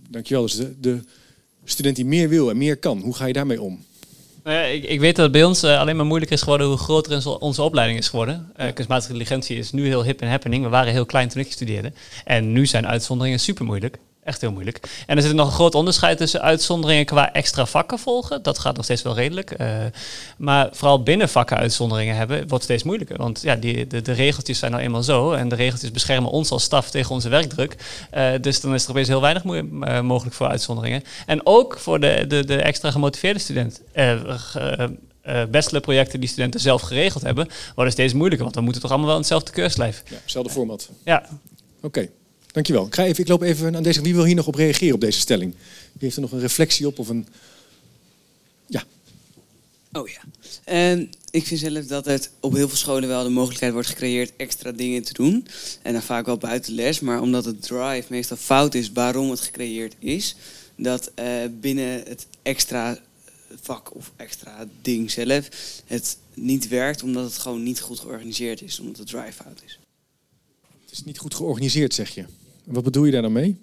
Dankjewel. 0.10 0.44
Dus 0.44 0.56
de, 0.56 0.80
de 0.80 1.00
student 1.64 1.96
die 1.96 2.06
meer 2.06 2.30
wil 2.30 2.50
en 2.50 2.58
meer 2.58 2.78
kan, 2.78 3.00
hoe 3.02 3.16
ga 3.16 3.26
je 3.26 3.34
daarmee 3.34 3.62
om? 3.62 3.84
Nou 4.44 4.58
ja, 4.58 4.64
ik, 4.64 4.84
ik 4.84 5.00
weet 5.00 5.16
dat 5.16 5.24
het 5.24 5.34
bij 5.34 5.44
ons 5.44 5.64
eh, 5.64 5.80
alleen 5.80 5.96
maar 5.96 6.06
moeilijker 6.06 6.36
is 6.36 6.44
geworden 6.44 6.68
hoe 6.68 6.78
groter 6.78 7.40
onze, 7.40 7.62
opleiding 7.62 8.00
is 8.00 8.10
geworden. 8.10 8.52
Eh, 8.56 8.74
kunstmatige 8.74 9.12
intelligentie 9.12 9.58
is 9.58 9.72
nu 9.72 9.86
heel 9.86 10.04
hip 10.04 10.22
en 10.22 10.30
happening. 10.30 10.64
We 10.64 10.70
waren 10.70 10.94
heel 10.94 11.06
klein 11.06 11.30
toen 11.30 11.42
ik 11.42 11.52
studeerde. 11.52 11.94
En 12.26 12.52
nu 12.52 12.66
zijn 12.66 12.88
uitzonderingen 12.88 13.40
super 13.40 13.66
moeilijk. 13.66 13.98
Echt 14.24 14.42
heel 14.42 14.52
moeilijk. 14.52 15.04
En 15.08 15.18
er 15.18 15.24
zit 15.24 15.34
nog 15.34 15.48
een 15.48 15.54
groot 15.54 15.76
onderscheid 15.76 16.18
tussen 16.18 16.42
uitzonderingen 16.42 17.06
qua 17.06 17.34
extra 17.34 17.66
vakken 17.66 18.00
volgen. 18.00 18.44
Dat 18.44 18.60
gaat 18.60 18.76
nog 18.76 18.84
steeds 18.84 19.02
wel 19.02 19.16
redelijk. 19.16 19.52
Eh, 19.52 19.68
maar 20.38 20.70
vooral 20.72 21.04
binnen 21.04 21.30
vakken 21.30 21.58
uitzonderingen 21.58 22.16
hebben, 22.16 22.48
wordt 22.48 22.64
steeds 22.64 22.84
moeilijker. 22.84 23.18
Want 23.18 23.42
ja, 23.42 23.56
die, 23.56 23.88
de, 23.88 24.02
de 24.02 24.12
regeltjes 24.12 24.60
zijn 24.60 24.72
nou 24.72 24.84
eenmaal 24.84 25.04
zo. 25.04 25.32
En 25.32 25.50
de 25.50 25.56
regeltjes 25.56 25.92
beschermen 25.92 26.32
ons 26.32 26.52
als 26.52 26.64
staf 26.64 26.90
tegen 26.90 27.12
onze 27.12 27.30
werkdruk. 27.30 27.76
Eh, 28.10 28.32
dus 28.42 28.62
dan 28.62 28.74
is 28.74 28.84
er 28.84 28.90
opeens 28.90 29.08
heel 29.08 29.22
weinig 29.22 29.44
eh, 29.44 30.02
mogelijk 30.02 30.36
voor 30.36 30.48
uitzonderingen. 30.48 31.04
En 31.26 31.46
ook 31.46 31.80
voor 31.80 32.00
de, 32.00 32.26
de, 32.28 32.46
de 32.46 32.62
extra 32.62 32.92
gemotiveerde 32.92 33.40
student. 33.40 33.82
Eh, 33.92 35.44
bachelorprojecten 35.52 36.20
die 36.20 36.30
studenten 36.30 36.60
zelf 36.60 36.82
geregeld 36.82 37.24
hebben, 37.24 37.48
worden 37.76 37.94
steeds 37.94 38.14
moeilijker. 38.14 38.44
Want 38.44 38.56
we 38.56 38.62
moeten 38.62 38.82
toch 38.82 38.92
allemaal 38.92 39.10
wel 39.10 39.18
in 39.18 39.22
hetzelfde 39.24 39.52
keurslijf. 39.52 40.04
Ja, 40.10 40.16
hetzelfde 40.22 40.52
format. 40.52 40.90
Ja, 41.04 41.26
Oké, 41.82 42.08
dankjewel. 42.52 42.86
Ik, 42.86 42.96
ga 42.96 43.06
even, 43.06 43.24
ik 43.24 43.30
loop 43.30 43.42
even 43.42 43.76
aan 43.76 43.84
deze. 43.84 44.02
Wie 44.02 44.16
wil 44.16 44.26
hier 44.26 44.36
nog 44.36 44.48
op 44.48 44.56
reageren 44.56 44.96
op 44.96 45.02
deze 45.02 45.20
stelling? 45.20 45.52
Wie 45.52 46.02
heeft 46.02 46.16
er 46.16 46.22
nog 46.22 46.32
een 46.32 46.40
reflectie 46.40 46.88
op 46.88 47.00
of 47.00 47.10
een. 47.10 47.28
Ja, 48.68 48.84
Oh 49.94 50.08
ja. 50.08 50.22
En 50.64 51.10
ik 51.32 51.48
vind 51.48 51.60
zelf 51.60 51.86
dat 51.86 52.06
het 52.06 52.32
op 52.40 52.54
heel 52.54 52.68
veel 52.68 52.78
scholen 52.78 53.10
wel 53.10 53.24
de 53.24 53.30
mogelijkheid 53.30 53.74
wordt 53.74 53.88
gecreëerd 53.88 54.32
extra 54.38 54.72
dingen 54.72 55.04
te 55.04 55.14
doen. 55.14 55.48
En 55.82 55.94
dan 55.94 56.02
vaak 56.02 56.26
wel 56.26 56.38
buiten 56.38 56.74
les. 56.74 57.00
Maar 57.00 57.22
omdat 57.22 57.46
het 57.46 57.62
drive 57.62 58.06
meestal 58.10 58.38
fout 58.38 58.76
is 58.76 58.92
waarom 58.92 59.30
het 59.30 59.40
gecreëerd 59.40 59.96
is, 60.00 60.36
dat 60.76 61.12
eh, 61.16 61.28
binnen 61.60 62.04
het 62.08 62.28
extra 62.42 63.00
vak 63.62 63.96
of 63.96 64.12
extra 64.16 64.68
ding 64.82 65.12
zelf 65.12 65.50
het 65.86 66.18
niet 66.34 66.68
werkt 66.68 67.04
omdat 67.04 67.24
het 67.24 67.38
gewoon 67.38 67.64
niet 67.64 67.80
goed 67.80 68.00
georganiseerd 68.00 68.62
is. 68.62 68.80
Omdat 68.80 68.96
de 68.96 69.04
drive 69.04 69.34
fout 69.44 69.62
is. 69.66 69.80
het 70.82 70.92
is 70.92 71.04
niet 71.04 71.18
goed 71.18 71.36
georganiseerd, 71.36 71.94
zeg 71.94 72.10
je. 72.10 72.26
Wat 72.64 72.84
bedoel 72.84 73.06
je 73.06 73.12
daar 73.12 73.22
dan 73.22 73.32
mee? 73.32 73.58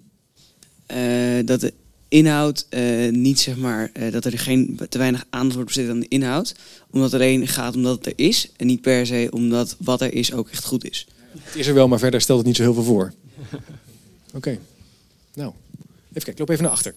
Eh, 0.86 1.46
dat 1.46 1.60
de 1.60 1.72
inhoud 2.08 2.66
eh, 2.68 3.10
niet 3.10 3.40
zeg 3.40 3.56
maar 3.56 3.90
eh, 3.92 4.12
dat 4.12 4.24
er 4.24 4.38
geen 4.38 4.80
te 4.88 4.98
weinig 4.98 5.26
aandacht 5.30 5.54
wordt 5.54 5.74
besteed 5.74 5.90
aan 5.90 6.00
de 6.00 6.08
inhoud, 6.08 6.54
omdat 6.90 7.12
het 7.12 7.20
alleen 7.20 7.46
gaat 7.46 7.76
omdat 7.76 7.96
het 7.96 8.06
er 8.06 8.12
is 8.16 8.50
en 8.56 8.66
niet 8.66 8.80
per 8.80 9.06
se 9.06 9.28
omdat 9.30 9.76
wat 9.78 10.00
er 10.00 10.14
is 10.14 10.32
ook 10.32 10.48
echt 10.48 10.64
goed 10.64 10.84
is. 10.90 11.06
Het 11.38 11.56
is 11.56 11.66
er 11.66 11.74
wel, 11.74 11.88
maar 11.88 11.98
verder 11.98 12.20
stelt 12.20 12.38
het 12.38 12.46
niet 12.46 12.56
zo 12.56 12.62
heel 12.62 12.74
veel 12.74 12.82
voor. 12.82 13.12
Oké. 14.34 14.58
Nou, 15.34 15.52
even 16.08 16.12
kijken. 16.12 16.32
Ik 16.32 16.38
loop 16.38 16.48
even 16.48 16.62
naar 16.62 16.72
achter. 16.72 16.94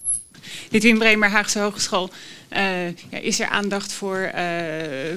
Lidwin 0.70 0.98
Bremer, 0.98 1.30
Haagse 1.30 1.60
Hogeschool. 1.60 2.10
Eh, 2.50 2.88
ja, 2.88 3.18
is 3.22 3.40
er 3.40 3.48
aandacht 3.48 3.94
voor, 3.94 4.18
eh, 4.18 4.46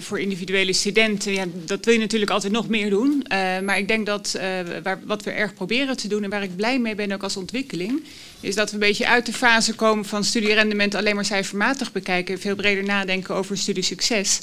voor 0.01 0.21
individuele 0.21 0.73
studenten? 0.73 1.33
Ja, 1.33 1.45
dat 1.53 1.85
wil 1.85 1.95
je 1.95 2.01
natuurlijk 2.01 2.31
altijd 2.31 2.53
nog 2.53 2.69
meer 2.69 2.91
doen. 2.91 3.25
Eh, 3.27 3.61
maar 3.61 3.79
ik 3.79 3.89
denk 3.89 4.07
dat 4.07 4.39
waar, 4.83 5.01
wat 5.05 5.23
we 5.23 5.31
erg 5.31 5.55
proberen 5.55 5.97
te 5.97 6.09
doen 6.09 6.25
en 6.25 6.31
waar 6.31 6.43
ik 6.43 6.57
blij 6.57 6.79
mee 6.79 6.95
ben 6.95 7.13
ook 7.13 7.23
als 7.23 7.37
ontwikkeling, 7.37 8.05
is 8.41 8.55
dat 8.55 8.69
we 8.69 8.75
een 8.75 8.81
beetje 8.81 9.07
uit 9.07 9.27
de 9.27 9.33
fase 9.33 9.75
komen 9.75 10.05
van 10.05 10.25
studierendement 10.25 10.95
alleen 10.95 11.15
maar 11.15 11.25
cijfermatig 11.25 11.93
bekijken. 11.93 12.41
Veel 12.41 12.55
breder 12.55 12.85
nadenken 12.85 13.35
over 13.35 13.59
studiesucces. 13.59 14.41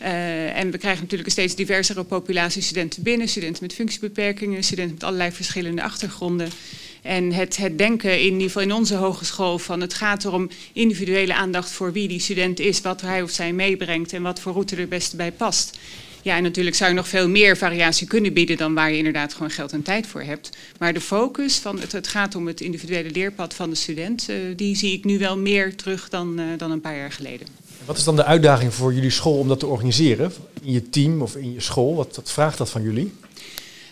Eh, 0.00 0.56
en 0.56 0.70
we 0.70 0.78
krijgen 0.78 1.00
natuurlijk 1.00 1.28
een 1.28 1.34
steeds 1.34 1.54
diversere 1.54 2.04
populatie 2.04 2.62
studenten 2.62 3.02
binnen. 3.02 3.28
Studenten 3.28 3.62
met 3.62 3.74
functiebeperkingen, 3.74 4.64
studenten 4.64 4.94
met 4.94 5.04
allerlei 5.04 5.32
verschillende 5.32 5.82
achtergronden. 5.82 6.50
En 7.02 7.32
het, 7.32 7.56
het 7.56 7.78
denken, 7.78 8.18
in 8.18 8.32
ieder 8.32 8.42
geval 8.42 8.62
in 8.62 8.72
onze 8.72 8.94
hogeschool, 8.94 9.58
van 9.58 9.80
het 9.80 9.94
gaat 9.94 10.24
erom 10.24 10.50
individuele 10.72 11.34
aandacht 11.34 11.70
voor 11.70 11.92
wie 11.92 12.08
die 12.08 12.20
student 12.20 12.60
is, 12.60 12.80
wat 12.80 13.00
hij 13.00 13.22
of 13.22 13.30
zij 13.30 13.52
meebrengt 13.52 14.12
en 14.12 14.22
wat 14.22 14.40
voor 14.40 14.52
route 14.52 14.76
er 14.76 14.88
beste 14.88 15.16
bij 15.16 15.32
past. 15.32 15.78
Ja, 16.22 16.36
en 16.36 16.42
natuurlijk 16.42 16.76
zou 16.76 16.90
je 16.90 16.96
nog 16.96 17.08
veel 17.08 17.28
meer 17.28 17.56
variatie 17.56 18.06
kunnen 18.06 18.32
bieden 18.32 18.56
dan 18.56 18.74
waar 18.74 18.90
je 18.90 18.96
inderdaad 18.96 19.32
gewoon 19.32 19.50
geld 19.50 19.72
en 19.72 19.82
tijd 19.82 20.06
voor 20.06 20.22
hebt. 20.22 20.50
Maar 20.78 20.92
de 20.92 21.00
focus 21.00 21.56
van 21.56 21.80
het, 21.80 21.92
het 21.92 22.08
gaat 22.08 22.34
om 22.34 22.46
het 22.46 22.60
individuele 22.60 23.10
leerpad 23.10 23.54
van 23.54 23.70
de 23.70 23.76
student, 23.76 24.28
eh, 24.28 24.36
die 24.56 24.76
zie 24.76 24.92
ik 24.92 25.04
nu 25.04 25.18
wel 25.18 25.38
meer 25.38 25.76
terug 25.76 26.08
dan, 26.08 26.38
eh, 26.38 26.44
dan 26.56 26.70
een 26.70 26.80
paar 26.80 26.96
jaar 26.96 27.12
geleden. 27.12 27.46
Wat 27.84 27.96
is 27.96 28.04
dan 28.04 28.16
de 28.16 28.24
uitdaging 28.24 28.74
voor 28.74 28.94
jullie 28.94 29.10
school 29.10 29.38
om 29.38 29.48
dat 29.48 29.60
te 29.60 29.66
organiseren? 29.66 30.32
In 30.62 30.72
je 30.72 30.90
team 30.90 31.22
of 31.22 31.36
in 31.36 31.52
je 31.52 31.60
school? 31.60 31.94
Wat 31.94 32.20
vraagt 32.24 32.58
dat 32.58 32.70
van 32.70 32.82
jullie? 32.82 33.12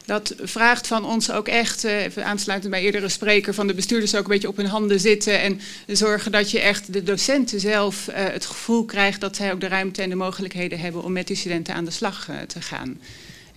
Dat 0.08 0.34
vraagt 0.42 0.86
van 0.86 1.04
ons 1.04 1.30
ook 1.30 1.48
echt, 1.48 1.84
eh, 1.84 2.02
even 2.02 2.24
aansluitend 2.24 2.70
bij 2.70 2.82
eerdere 2.82 3.08
spreker, 3.08 3.54
van 3.54 3.66
de 3.66 3.74
bestuurders 3.74 4.14
ook 4.14 4.22
een 4.22 4.30
beetje 4.30 4.48
op 4.48 4.56
hun 4.56 4.66
handen 4.66 5.00
zitten 5.00 5.40
en 5.40 5.60
zorgen 5.86 6.32
dat 6.32 6.50
je 6.50 6.60
echt 6.60 6.92
de 6.92 7.02
docenten 7.02 7.60
zelf 7.60 8.08
eh, 8.08 8.24
het 8.24 8.46
gevoel 8.46 8.84
krijgt 8.84 9.20
dat 9.20 9.36
zij 9.36 9.52
ook 9.52 9.60
de 9.60 9.68
ruimte 9.68 10.02
en 10.02 10.08
de 10.08 10.14
mogelijkheden 10.14 10.78
hebben 10.78 11.02
om 11.02 11.12
met 11.12 11.26
die 11.26 11.36
studenten 11.36 11.74
aan 11.74 11.84
de 11.84 11.90
slag 11.90 12.28
eh, 12.28 12.36
te 12.46 12.60
gaan. 12.60 13.00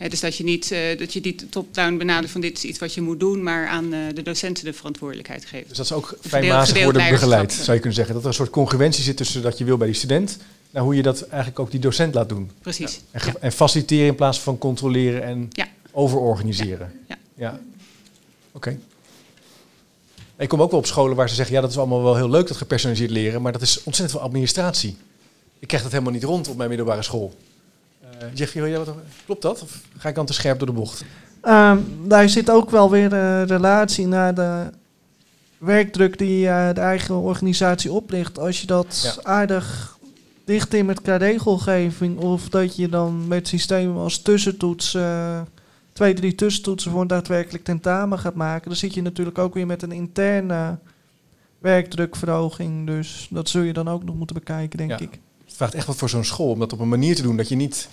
Dus 0.09 0.19
dat 0.19 0.37
je 0.37 0.43
niet, 0.43 0.73
dat 0.97 1.13
je 1.13 1.19
niet 1.23 1.45
top-down 1.49 1.97
benadert 1.97 2.31
van 2.31 2.41
dit 2.41 2.57
is 2.57 2.63
iets 2.63 2.79
wat 2.79 2.93
je 2.93 3.01
moet 3.01 3.19
doen, 3.19 3.43
maar 3.43 3.67
aan 3.67 3.89
de 3.89 4.21
docenten 4.23 4.65
de 4.65 4.73
verantwoordelijkheid 4.73 5.45
geeft. 5.45 5.67
Dus 5.67 5.77
dat 5.77 5.87
ze 5.87 5.95
ook 5.95 6.17
fijnmazig 6.21 6.83
worden 6.83 7.09
begeleid, 7.09 7.53
zou 7.53 7.71
je 7.71 7.77
kunnen 7.77 7.93
zeggen. 7.93 8.13
Dat 8.13 8.23
er 8.23 8.29
een 8.29 8.35
soort 8.35 8.49
congruentie 8.49 9.03
zit 9.03 9.17
tussen 9.17 9.41
wat 9.41 9.57
je 9.57 9.63
wil 9.63 9.77
bij 9.77 9.87
die 9.87 9.95
student, 9.95 10.37
naar 10.71 10.83
hoe 10.83 10.95
je 10.95 11.01
dat 11.01 11.21
eigenlijk 11.21 11.59
ook 11.59 11.71
die 11.71 11.79
docent 11.79 12.13
laat 12.13 12.29
doen. 12.29 12.51
Precies. 12.61 13.01
En, 13.11 13.21
en 13.41 13.51
faciliteren 13.51 14.07
in 14.07 14.15
plaats 14.15 14.39
van 14.39 14.57
controleren 14.57 15.23
en 15.23 15.47
Ja. 15.51 15.67
Overorganiseren. 15.91 16.91
Ja. 17.07 17.17
ja. 17.33 17.59
Oké. 18.51 18.77
Ik 20.35 20.49
kom 20.49 20.61
ook 20.61 20.71
wel 20.71 20.79
op 20.79 20.85
scholen 20.85 21.15
waar 21.15 21.29
ze 21.29 21.35
zeggen, 21.35 21.55
ja 21.55 21.61
dat 21.61 21.69
is 21.69 21.77
allemaal 21.77 22.03
wel 22.03 22.15
heel 22.15 22.29
leuk 22.29 22.47
dat 22.47 22.57
gepersonaliseerd 22.57 23.11
leren, 23.11 23.41
maar 23.41 23.51
dat 23.51 23.61
is 23.61 23.83
ontzettend 23.83 24.11
veel 24.11 24.27
administratie. 24.27 24.97
Ik 25.59 25.67
krijg 25.67 25.83
dat 25.83 25.91
helemaal 25.91 26.13
niet 26.13 26.23
rond 26.23 26.47
op 26.47 26.57
mijn 26.57 26.69
middelbare 26.69 27.01
school. 27.01 27.33
Eh, 28.01 28.39
Uh, 28.39 28.47
wil 28.47 28.67
jij 28.67 28.77
wat, 28.77 28.95
klopt 29.25 29.41
dat? 29.41 29.61
Of 29.61 29.81
ga 29.97 30.09
ik 30.09 30.15
dan 30.15 30.25
te 30.25 30.33
scherp 30.33 30.57
door 30.57 30.67
de 30.67 30.73
bocht? 30.73 31.03
Ehm, 31.41 31.77
daar 32.03 32.29
zit 32.29 32.49
ook 32.49 32.69
wel 32.69 32.89
weer 32.89 33.13
een 33.13 33.47
relatie 33.47 34.07
naar 34.07 34.35
de 34.35 34.69
werkdruk 35.57 36.17
die 36.17 36.45
uh, 36.45 36.73
de 36.73 36.81
eigen 36.81 37.15
organisatie 37.15 37.91
oplicht. 37.91 38.39
Als 38.39 38.61
je 38.61 38.67
dat 38.67 39.19
aardig 39.23 39.97
dicht 40.45 40.73
in 40.73 40.85
met 40.85 41.01
qua 41.01 41.15
regelgeving, 41.15 42.17
of 42.19 42.49
dat 42.49 42.75
je 42.75 42.89
dan 42.89 43.27
met 43.27 43.47
systemen 43.47 44.01
als 44.01 44.21
tussentoets, 44.21 44.93
uh, 44.93 45.41
twee, 46.01 46.13
drie 46.13 46.35
tussentoetsen 46.35 46.91
voor 46.91 47.01
een 47.01 47.07
daadwerkelijk 47.07 47.63
tentamen 47.63 48.19
gaat 48.19 48.35
maken, 48.35 48.67
dan 48.67 48.77
zit 48.77 48.93
je 48.93 49.01
natuurlijk 49.01 49.37
ook 49.37 49.53
weer 49.53 49.65
met 49.65 49.81
een 49.81 49.91
interne 49.91 50.77
werkdrukverhoging. 51.59 52.87
Dus 52.87 53.27
dat 53.29 53.49
zul 53.49 53.61
je 53.61 53.73
dan 53.73 53.87
ook 53.87 54.03
nog 54.03 54.15
moeten 54.15 54.35
bekijken, 54.35 54.77
denk 54.77 54.99
ik. 54.99 55.19
Het 55.45 55.55
vraagt 55.55 55.73
echt 55.73 55.85
wat 55.85 55.95
voor 55.95 56.09
zo'n 56.09 56.23
school 56.23 56.49
om 56.49 56.59
dat 56.59 56.73
op 56.73 56.79
een 56.79 56.89
manier 56.89 57.15
te 57.15 57.21
doen 57.21 57.37
dat 57.37 57.49
je 57.49 57.55
niet 57.55 57.89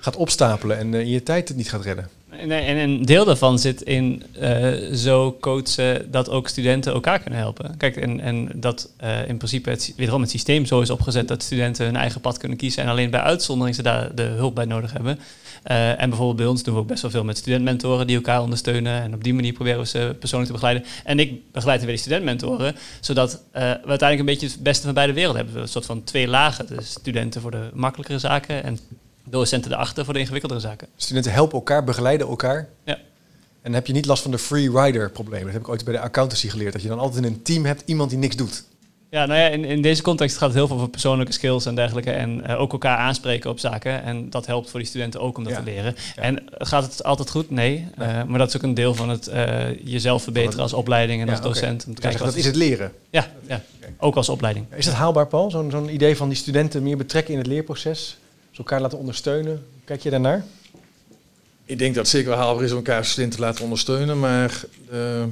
gaat 0.00 0.16
opstapelen 0.16 0.78
en 0.78 0.92
uh, 0.92 1.00
in 1.00 1.08
je 1.08 1.22
tijd 1.22 1.48
het 1.48 1.56
niet 1.56 1.68
gaat 1.68 1.82
redden. 1.82 2.08
Nee, 2.30 2.60
en 2.60 2.76
een 2.76 3.04
deel 3.04 3.24
daarvan 3.24 3.58
zit 3.58 3.82
in 3.82 4.22
uh, 4.40 4.94
zo 4.94 5.36
coachen 5.40 6.10
dat 6.10 6.30
ook 6.30 6.48
studenten 6.48 6.92
elkaar 6.92 7.18
kunnen 7.18 7.38
helpen. 7.38 7.76
Kijk, 7.76 7.96
en, 7.96 8.20
en 8.20 8.50
dat 8.54 8.90
uh, 9.04 9.28
in 9.28 9.36
principe 9.36 9.70
het, 9.70 9.92
wederom 9.96 10.20
het 10.20 10.30
systeem 10.30 10.66
zo 10.66 10.80
is 10.80 10.90
opgezet 10.90 11.28
dat 11.28 11.42
studenten 11.42 11.84
hun 11.84 11.96
eigen 11.96 12.20
pad 12.20 12.38
kunnen 12.38 12.58
kiezen 12.58 12.82
en 12.82 12.88
alleen 12.88 13.10
bij 13.10 13.20
uitzondering 13.20 13.76
ze 13.76 13.82
daar 13.82 14.14
de 14.14 14.22
hulp 14.22 14.54
bij 14.54 14.64
nodig 14.64 14.92
hebben. 14.92 15.18
Uh, 15.70 16.02
en 16.02 16.08
bijvoorbeeld 16.08 16.36
bij 16.36 16.46
ons 16.46 16.62
doen 16.62 16.74
we 16.74 16.80
ook 16.80 16.86
best 16.86 17.02
wel 17.02 17.10
veel 17.10 17.24
met 17.24 17.38
studentmentoren 17.38 18.06
die 18.06 18.16
elkaar 18.16 18.42
ondersteunen. 18.42 19.02
En 19.02 19.14
op 19.14 19.24
die 19.24 19.34
manier 19.34 19.52
proberen 19.52 19.80
we 19.80 19.86
ze 19.86 20.16
persoonlijk 20.18 20.50
te 20.50 20.58
begeleiden. 20.58 20.88
En 21.04 21.18
ik 21.18 21.52
begeleid 21.52 21.80
weer 21.80 21.88
die 21.88 21.98
studentmentoren, 21.98 22.76
zodat 23.00 23.42
we 23.52 23.58
uiteindelijk 23.58 24.18
een 24.18 24.24
beetje 24.24 24.46
het 24.46 24.62
beste 24.62 24.84
van 24.84 24.94
beide 24.94 25.12
werelden 25.12 25.44
hebben. 25.44 25.62
Een 25.62 25.68
soort 25.68 25.86
van 25.86 26.04
twee 26.04 26.28
lagen. 26.28 26.66
Dus 26.66 26.90
studenten 26.90 27.40
voor 27.40 27.50
de 27.50 27.70
makkelijkere 27.74 28.18
zaken 28.18 28.64
en 28.64 28.78
docenten 29.30 29.72
erachter 29.72 30.04
voor 30.04 30.14
de 30.14 30.20
ingewikkeldere 30.20 30.60
zaken. 30.60 30.88
Studenten 30.96 31.32
helpen 31.32 31.58
elkaar, 31.58 31.84
begeleiden 31.84 32.26
elkaar. 32.28 32.68
Ja. 32.84 32.98
En 33.62 33.72
heb 33.72 33.86
je 33.86 33.92
niet 33.92 34.06
last 34.06 34.22
van 34.22 34.30
de 34.30 34.38
free 34.38 34.70
rider 34.70 35.10
probleem. 35.10 35.42
Dat 35.42 35.52
heb 35.52 35.60
ik 35.60 35.68
ooit 35.68 35.84
bij 35.84 35.94
de 35.94 36.00
accountancy 36.00 36.48
geleerd. 36.48 36.72
Dat 36.72 36.82
je 36.82 36.88
dan 36.88 36.98
altijd 36.98 37.24
in 37.24 37.32
een 37.32 37.42
team 37.42 37.64
hebt 37.64 37.82
iemand 37.84 38.10
die 38.10 38.18
niks 38.18 38.36
doet. 38.36 38.64
Ja, 39.10 39.26
nou 39.26 39.40
ja, 39.40 39.46
in, 39.48 39.64
in 39.64 39.82
deze 39.82 40.02
context 40.02 40.36
gaat 40.36 40.48
het 40.48 40.56
heel 40.56 40.66
veel 40.66 40.76
over 40.76 40.88
persoonlijke 40.88 41.32
skills 41.32 41.66
en 41.66 41.74
dergelijke. 41.74 42.10
En 42.10 42.42
uh, 42.46 42.60
ook 42.60 42.72
elkaar 42.72 42.96
aanspreken 42.96 43.50
op 43.50 43.58
zaken. 43.58 44.02
En 44.02 44.30
dat 44.30 44.46
helpt 44.46 44.70
voor 44.70 44.80
die 44.80 44.88
studenten 44.88 45.20
ook 45.20 45.36
om 45.38 45.44
dat 45.44 45.52
Ja. 45.52 45.58
te 45.58 45.64
leren. 45.64 45.96
Ja. 46.16 46.22
En 46.22 46.44
gaat 46.58 46.82
het 46.82 47.04
altijd 47.04 47.30
goed? 47.30 47.50
Nee. 47.50 47.86
Uh, 47.98 48.22
maar 48.22 48.38
dat 48.38 48.48
is 48.48 48.56
ook 48.56 48.62
een 48.62 48.74
deel 48.74 48.94
van 48.94 49.08
het 49.08 49.28
uh, 49.28 49.84
jezelf 49.84 50.22
verbeteren 50.22 50.60
als 50.62 50.72
opleiding 50.72 51.20
en 51.20 51.26
Ja, 51.26 51.32
als 51.32 51.42
docent. 51.42 51.84
Om 51.86 51.94
te 51.94 52.00
Dus 52.00 52.10
kijken 52.10 52.24
dat 52.26 52.36
is 52.36 52.44
het 52.44 52.56
leren. 52.56 52.92
Ja, 53.10 53.26
ja, 53.46 53.62
ook 53.98 54.16
als 54.16 54.28
opleiding. 54.28 54.66
Is 54.76 54.84
dat 54.84 54.94
haalbaar, 54.94 55.26
Paul? 55.26 55.50
Zo'n 55.50 55.70
zo'n 55.70 55.94
idee 55.94 56.16
van 56.16 56.28
die 56.28 56.38
studenten 56.38 56.82
meer 56.82 56.96
betrekken 56.96 57.32
in 57.32 57.38
het 57.38 57.48
leerproces? 57.48 58.16
Elkaar 58.58 58.80
laten 58.80 58.98
ondersteunen? 58.98 59.66
Kijk 59.84 60.02
je 60.02 60.10
daarnaar? 60.10 60.44
Ik 61.64 61.78
denk 61.78 61.94
dat 61.94 62.02
het 62.02 62.12
zeker 62.12 62.28
wel 62.28 62.38
haalbaar 62.38 62.64
is 62.64 62.70
om 62.70 62.76
elkaar 62.76 63.04
studenten 63.04 63.38
te 63.38 63.44
laten 63.44 63.62
ondersteunen, 63.64 64.18
maar 64.18 64.64
eh, 64.90 65.24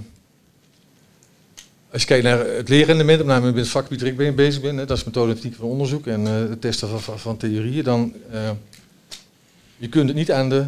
als 1.90 2.02
je 2.02 2.08
kijkt 2.08 2.24
naar 2.24 2.46
het 2.46 2.68
leerrendement, 2.68 3.18
met 3.18 3.26
name 3.26 3.40
binnen 3.40 3.62
het 3.62 3.70
vakgebied 3.70 4.00
waar 4.00 4.10
ik 4.10 4.16
mee 4.16 4.32
bezig 4.32 4.62
ben, 4.62 4.76
hè, 4.76 4.86
dat 4.86 4.96
is 4.96 5.04
methodologie 5.04 5.56
van 5.56 5.68
onderzoek 5.68 6.06
en 6.06 6.26
eh, 6.26 6.32
het 6.32 6.60
testen 6.60 6.88
van, 6.88 7.00
van, 7.00 7.18
van 7.18 7.36
theorieën, 7.36 7.84
dan 7.84 8.12
uh, 8.32 8.50
je 9.76 9.88
kunt 9.88 10.08
het 10.08 10.16
niet 10.16 10.32
aan 10.32 10.48
de, 10.48 10.66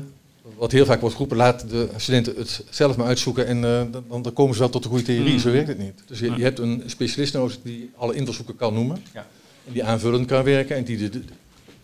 wat 0.56 0.72
heel 0.72 0.84
vaak 0.84 1.00
wordt 1.00 1.14
geroepen, 1.14 1.36
laat 1.36 1.70
de 1.70 1.88
studenten 1.96 2.34
het 2.36 2.64
zelf 2.70 2.96
maar 2.96 3.06
uitzoeken 3.06 3.46
en 3.46 3.56
uh, 3.56 3.82
dan, 4.08 4.22
dan 4.22 4.32
komen 4.32 4.54
ze 4.54 4.60
wel 4.60 4.70
tot 4.70 4.82
de 4.82 4.88
goede 4.88 5.04
theorie. 5.04 5.32
Mm. 5.32 5.38
Zo 5.38 5.50
werkt 5.50 5.68
het 5.68 5.78
niet. 5.78 6.02
Dus 6.06 6.18
je, 6.18 6.32
je 6.36 6.42
hebt 6.42 6.58
een 6.58 6.82
specialist 6.86 7.34
nodig 7.34 7.58
die 7.62 7.90
alle 7.96 8.14
invalshoeken 8.14 8.56
kan 8.56 8.74
noemen, 8.74 9.02
Ja. 9.14 9.26
en 9.66 9.72
die 9.72 9.84
aanvullend 9.84 10.26
kan 10.26 10.44
werken 10.44 10.76
en 10.76 10.84
die 10.84 10.96
de, 10.96 11.08
de 11.08 11.22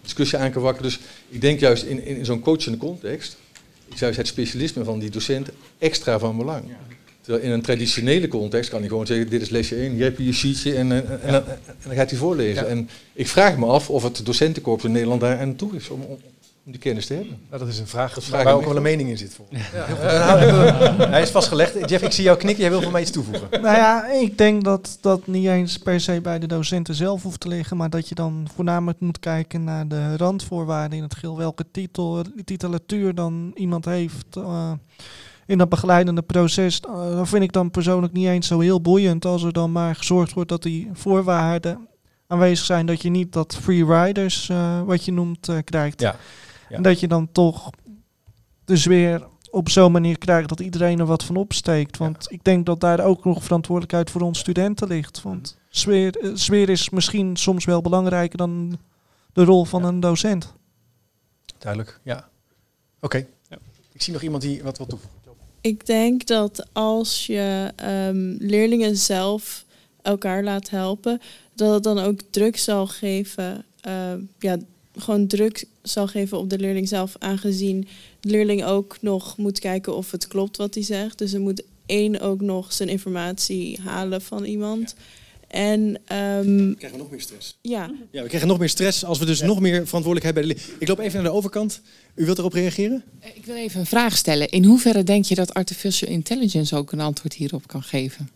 discussie 0.05 0.38
aan 0.38 0.51
kan 0.51 0.62
wakkeren. 0.62 0.90
Dus 0.90 1.01
ik 1.29 1.40
denk 1.40 1.61
juist 1.61 1.85
in, 1.85 2.05
in, 2.05 2.17
in 2.17 2.25
zo'n 2.25 2.40
coachende 2.40 2.79
context 2.79 3.37
is 3.93 4.01
juist 4.01 4.17
het 4.17 4.27
specialisme 4.27 4.85
van 4.85 4.99
die 4.99 5.11
docent 5.11 5.49
extra 5.79 6.19
van 6.19 6.37
belang. 6.37 6.64
Terwijl 7.21 7.45
in 7.45 7.51
een 7.51 7.62
traditionele 7.62 8.29
context 8.29 8.71
kan 8.71 8.79
hij 8.79 8.88
gewoon 8.88 9.07
zeggen, 9.07 9.29
dit 9.29 9.43
is 9.43 9.49
lesje 9.49 9.77
1, 9.77 9.97
jij 9.97 10.05
hebt 10.05 10.19
hier 10.19 10.27
je 10.27 10.33
sheetje 10.33 10.75
en, 10.75 10.93
en, 10.93 11.21
en, 11.23 11.29
en, 11.35 11.45
en 11.45 11.75
dan 11.83 11.95
gaat 11.95 12.11
hij 12.11 12.19
voorlezen. 12.19 12.62
Ja. 12.62 12.69
En 12.69 12.88
ik 13.12 13.29
vraag 13.29 13.57
me 13.57 13.67
af 13.67 13.90
of 13.90 14.03
het 14.03 14.27
docentenkorps 14.27 14.85
in 14.85 14.93
Nederland 14.93 15.21
daar 15.21 15.38
aan 15.38 15.57
toe 15.57 15.77
is 15.77 15.88
om, 15.88 16.01
om, 16.01 16.19
om 16.66 16.72
die 16.72 16.81
kennis 16.81 17.07
te 17.07 17.14
hebben. 17.14 17.38
Nou, 17.48 17.59
dat 17.61 17.68
is 17.68 17.79
een 17.79 17.87
vraag, 17.87 18.14
Dat 18.14 18.29
waar 18.29 18.40
vraag 18.40 18.53
ik 18.53 18.59
ook 18.59 18.64
wel 18.66 18.77
een 18.77 18.83
mening 18.83 19.09
in 19.09 19.18
zit. 19.18 19.35
Voor. 19.35 19.46
Nou, 19.50 20.40
Hij 21.11 21.22
is 21.22 21.31
vastgelegd. 21.31 21.90
Jeff, 21.90 22.05
ik 22.05 22.12
zie 22.12 22.24
jou 22.24 22.38
knikken. 22.38 22.62
Jij 22.62 22.70
wil 22.70 22.83
van 22.83 22.92
mij 22.92 23.00
iets 23.00 23.11
toevoegen. 23.11 23.48
Nou 23.50 23.77
ja, 23.77 24.07
ik 24.11 24.38
denk 24.38 24.64
dat 24.64 24.98
dat 25.00 25.27
niet 25.27 25.46
eens 25.46 25.79
per 25.79 26.00
se 26.00 26.20
bij 26.20 26.38
de 26.38 26.46
docenten 26.46 26.94
zelf 26.94 27.22
hoeft 27.22 27.40
te 27.40 27.48
liggen, 27.48 27.77
maar 27.77 27.90
dat 27.90 28.09
je 28.09 28.14
dan 28.14 28.48
voornamelijk 28.55 29.00
moet 29.00 29.18
kijken 29.18 29.64
naar 29.64 29.88
de 29.88 30.16
randvoorwaarden 30.16 30.96
in 30.96 31.03
het 31.05 31.14
geheel. 31.14 31.37
Welke 31.37 31.64
titel, 31.70 32.24
titulatuur 32.44 33.14
dan 33.14 33.53
iemand 33.55 33.85
heeft 33.85 34.37
uh, 34.38 34.72
in 35.46 35.59
dat 35.59 35.68
begeleidende 35.68 36.22
proces. 36.22 36.81
Uh, 36.88 37.16
dat 37.16 37.29
vind 37.29 37.42
ik 37.42 37.53
dan 37.53 37.70
persoonlijk 37.70 38.12
niet 38.12 38.27
eens 38.27 38.46
zo 38.46 38.61
heel 38.61 38.81
boeiend 38.81 39.24
als 39.24 39.42
er 39.42 39.53
dan 39.53 39.72
maar 39.72 39.94
gezorgd 39.94 40.33
wordt 40.33 40.48
dat 40.48 40.62
die 40.62 40.90
voorwaarden 40.92 41.88
aanwezig 42.27 42.64
zijn. 42.64 42.87
Dat 42.87 43.03
je 43.03 43.11
niet 43.11 43.33
dat 43.33 43.59
free 43.62 43.85
riders, 43.85 44.48
uh, 44.48 44.83
wat 44.83 45.05
je 45.05 45.12
noemt, 45.12 45.48
krijgt. 45.64 46.00
Ja. 46.00 46.16
Ja. 46.75 46.81
En 46.81 46.91
dat 46.91 47.01
je 47.01 47.09
dan 47.09 47.29
toch 47.33 47.71
dus 48.65 48.85
weer 48.85 49.27
op 49.51 49.69
zo'n 49.69 49.93
manier 49.93 50.19
krijgt 50.19 50.49
dat 50.49 50.61
iedereen 50.61 50.99
er 50.99 51.07
wat 51.07 51.25
van 51.25 51.37
opsteekt. 51.37 51.97
Want 51.97 52.27
ik 52.31 52.45
denk 52.45 52.67
dat 52.67 52.81
daar 52.81 53.05
ook 53.05 53.25
nog 53.25 53.43
verantwoordelijkheid 53.43 54.11
voor 54.11 54.21
ons 54.21 54.39
studenten 54.39 54.89
ligt. 54.89 55.23
Want 55.23 55.57
sfeer, 55.69 56.17
eh, 56.17 56.31
sfeer 56.35 56.69
is 56.69 56.91
misschien 56.91 57.37
soms 57.37 57.65
wel 57.65 57.81
belangrijker 57.81 58.39
dan 58.39 58.79
de 59.33 59.45
rol 59.45 59.65
van 59.65 59.85
een 59.85 60.01
docent. 60.01 60.53
Duidelijk, 61.59 62.01
ja. 62.03 62.17
Oké. 62.17 62.27
Okay. 63.01 63.27
Ja. 63.49 63.59
Ik 63.93 64.03
zie 64.03 64.13
nog 64.13 64.23
iemand 64.23 64.43
die 64.43 64.63
wat 64.63 64.77
wil 64.77 64.87
toevoegen. 64.87 65.21
Ik 65.61 65.87
denk 65.87 66.27
dat 66.27 66.67
als 66.73 67.27
je 67.27 67.73
um, 67.85 68.37
leerlingen 68.39 68.97
zelf 68.97 69.65
elkaar 70.03 70.43
laat 70.43 70.71
helpen, 70.71 71.21
dat 71.55 71.75
het 71.75 71.83
dan 71.83 71.99
ook 71.99 72.21
druk 72.31 72.57
zal 72.57 72.87
geven. 72.87 73.65
Uh, 73.89 74.13
ja, 74.39 74.59
gewoon 74.97 75.27
druk 75.27 75.65
zal 75.85 76.07
geven 76.07 76.38
op 76.38 76.51
de 76.51 76.59
leerling 76.59 76.88
zelf, 76.88 77.16
aangezien 77.18 77.88
de 78.20 78.29
leerling 78.29 78.64
ook 78.64 78.97
nog 79.01 79.37
moet 79.37 79.59
kijken 79.59 79.97
of 79.97 80.11
het 80.11 80.29
klopt 80.29 80.57
wat 80.57 80.75
hij 80.75 80.83
zegt. 80.83 81.18
Dus 81.18 81.33
er 81.33 81.40
moet 81.40 81.62
één 81.87 82.20
ook 82.20 82.40
nog 82.40 82.73
zijn 82.73 82.88
informatie 82.88 83.81
halen 83.83 84.23
van 84.23 84.44
iemand. 84.44 84.94
Ja. 84.97 85.03
En, 85.55 85.81
um, 85.81 86.68
we 86.68 86.75
krijgen 86.79 86.99
nog 86.99 87.11
meer 87.11 87.20
stress. 87.20 87.59
Ja. 87.61 87.90
ja, 88.11 88.23
we 88.23 88.29
krijgen 88.29 88.49
nog 88.49 88.59
meer 88.59 88.68
stress 88.68 89.05
als 89.05 89.18
we 89.18 89.25
dus 89.25 89.38
ja. 89.38 89.47
nog 89.47 89.61
meer 89.61 89.87
verantwoordelijkheid 89.87 90.35
bij 90.35 90.42
de 90.42 90.49
leerling. 90.49 90.81
Ik 90.81 90.88
loop 90.88 90.99
even 90.99 91.23
naar 91.23 91.31
de 91.31 91.37
overkant. 91.37 91.81
U 92.14 92.25
wilt 92.25 92.38
erop 92.38 92.53
reageren? 92.53 93.05
Ik 93.35 93.47
wil 93.47 93.57
even 93.57 93.81
een 93.81 93.87
vraag 93.87 94.16
stellen. 94.16 94.49
In 94.49 94.64
hoeverre 94.64 95.03
denk 95.03 95.25
je 95.25 95.35
dat 95.35 95.55
artificial 95.55 96.11
intelligence 96.11 96.77
ook 96.77 96.92
een 96.92 97.01
antwoord 97.01 97.35
hierop 97.35 97.66
kan 97.66 97.83
geven? 97.83 98.31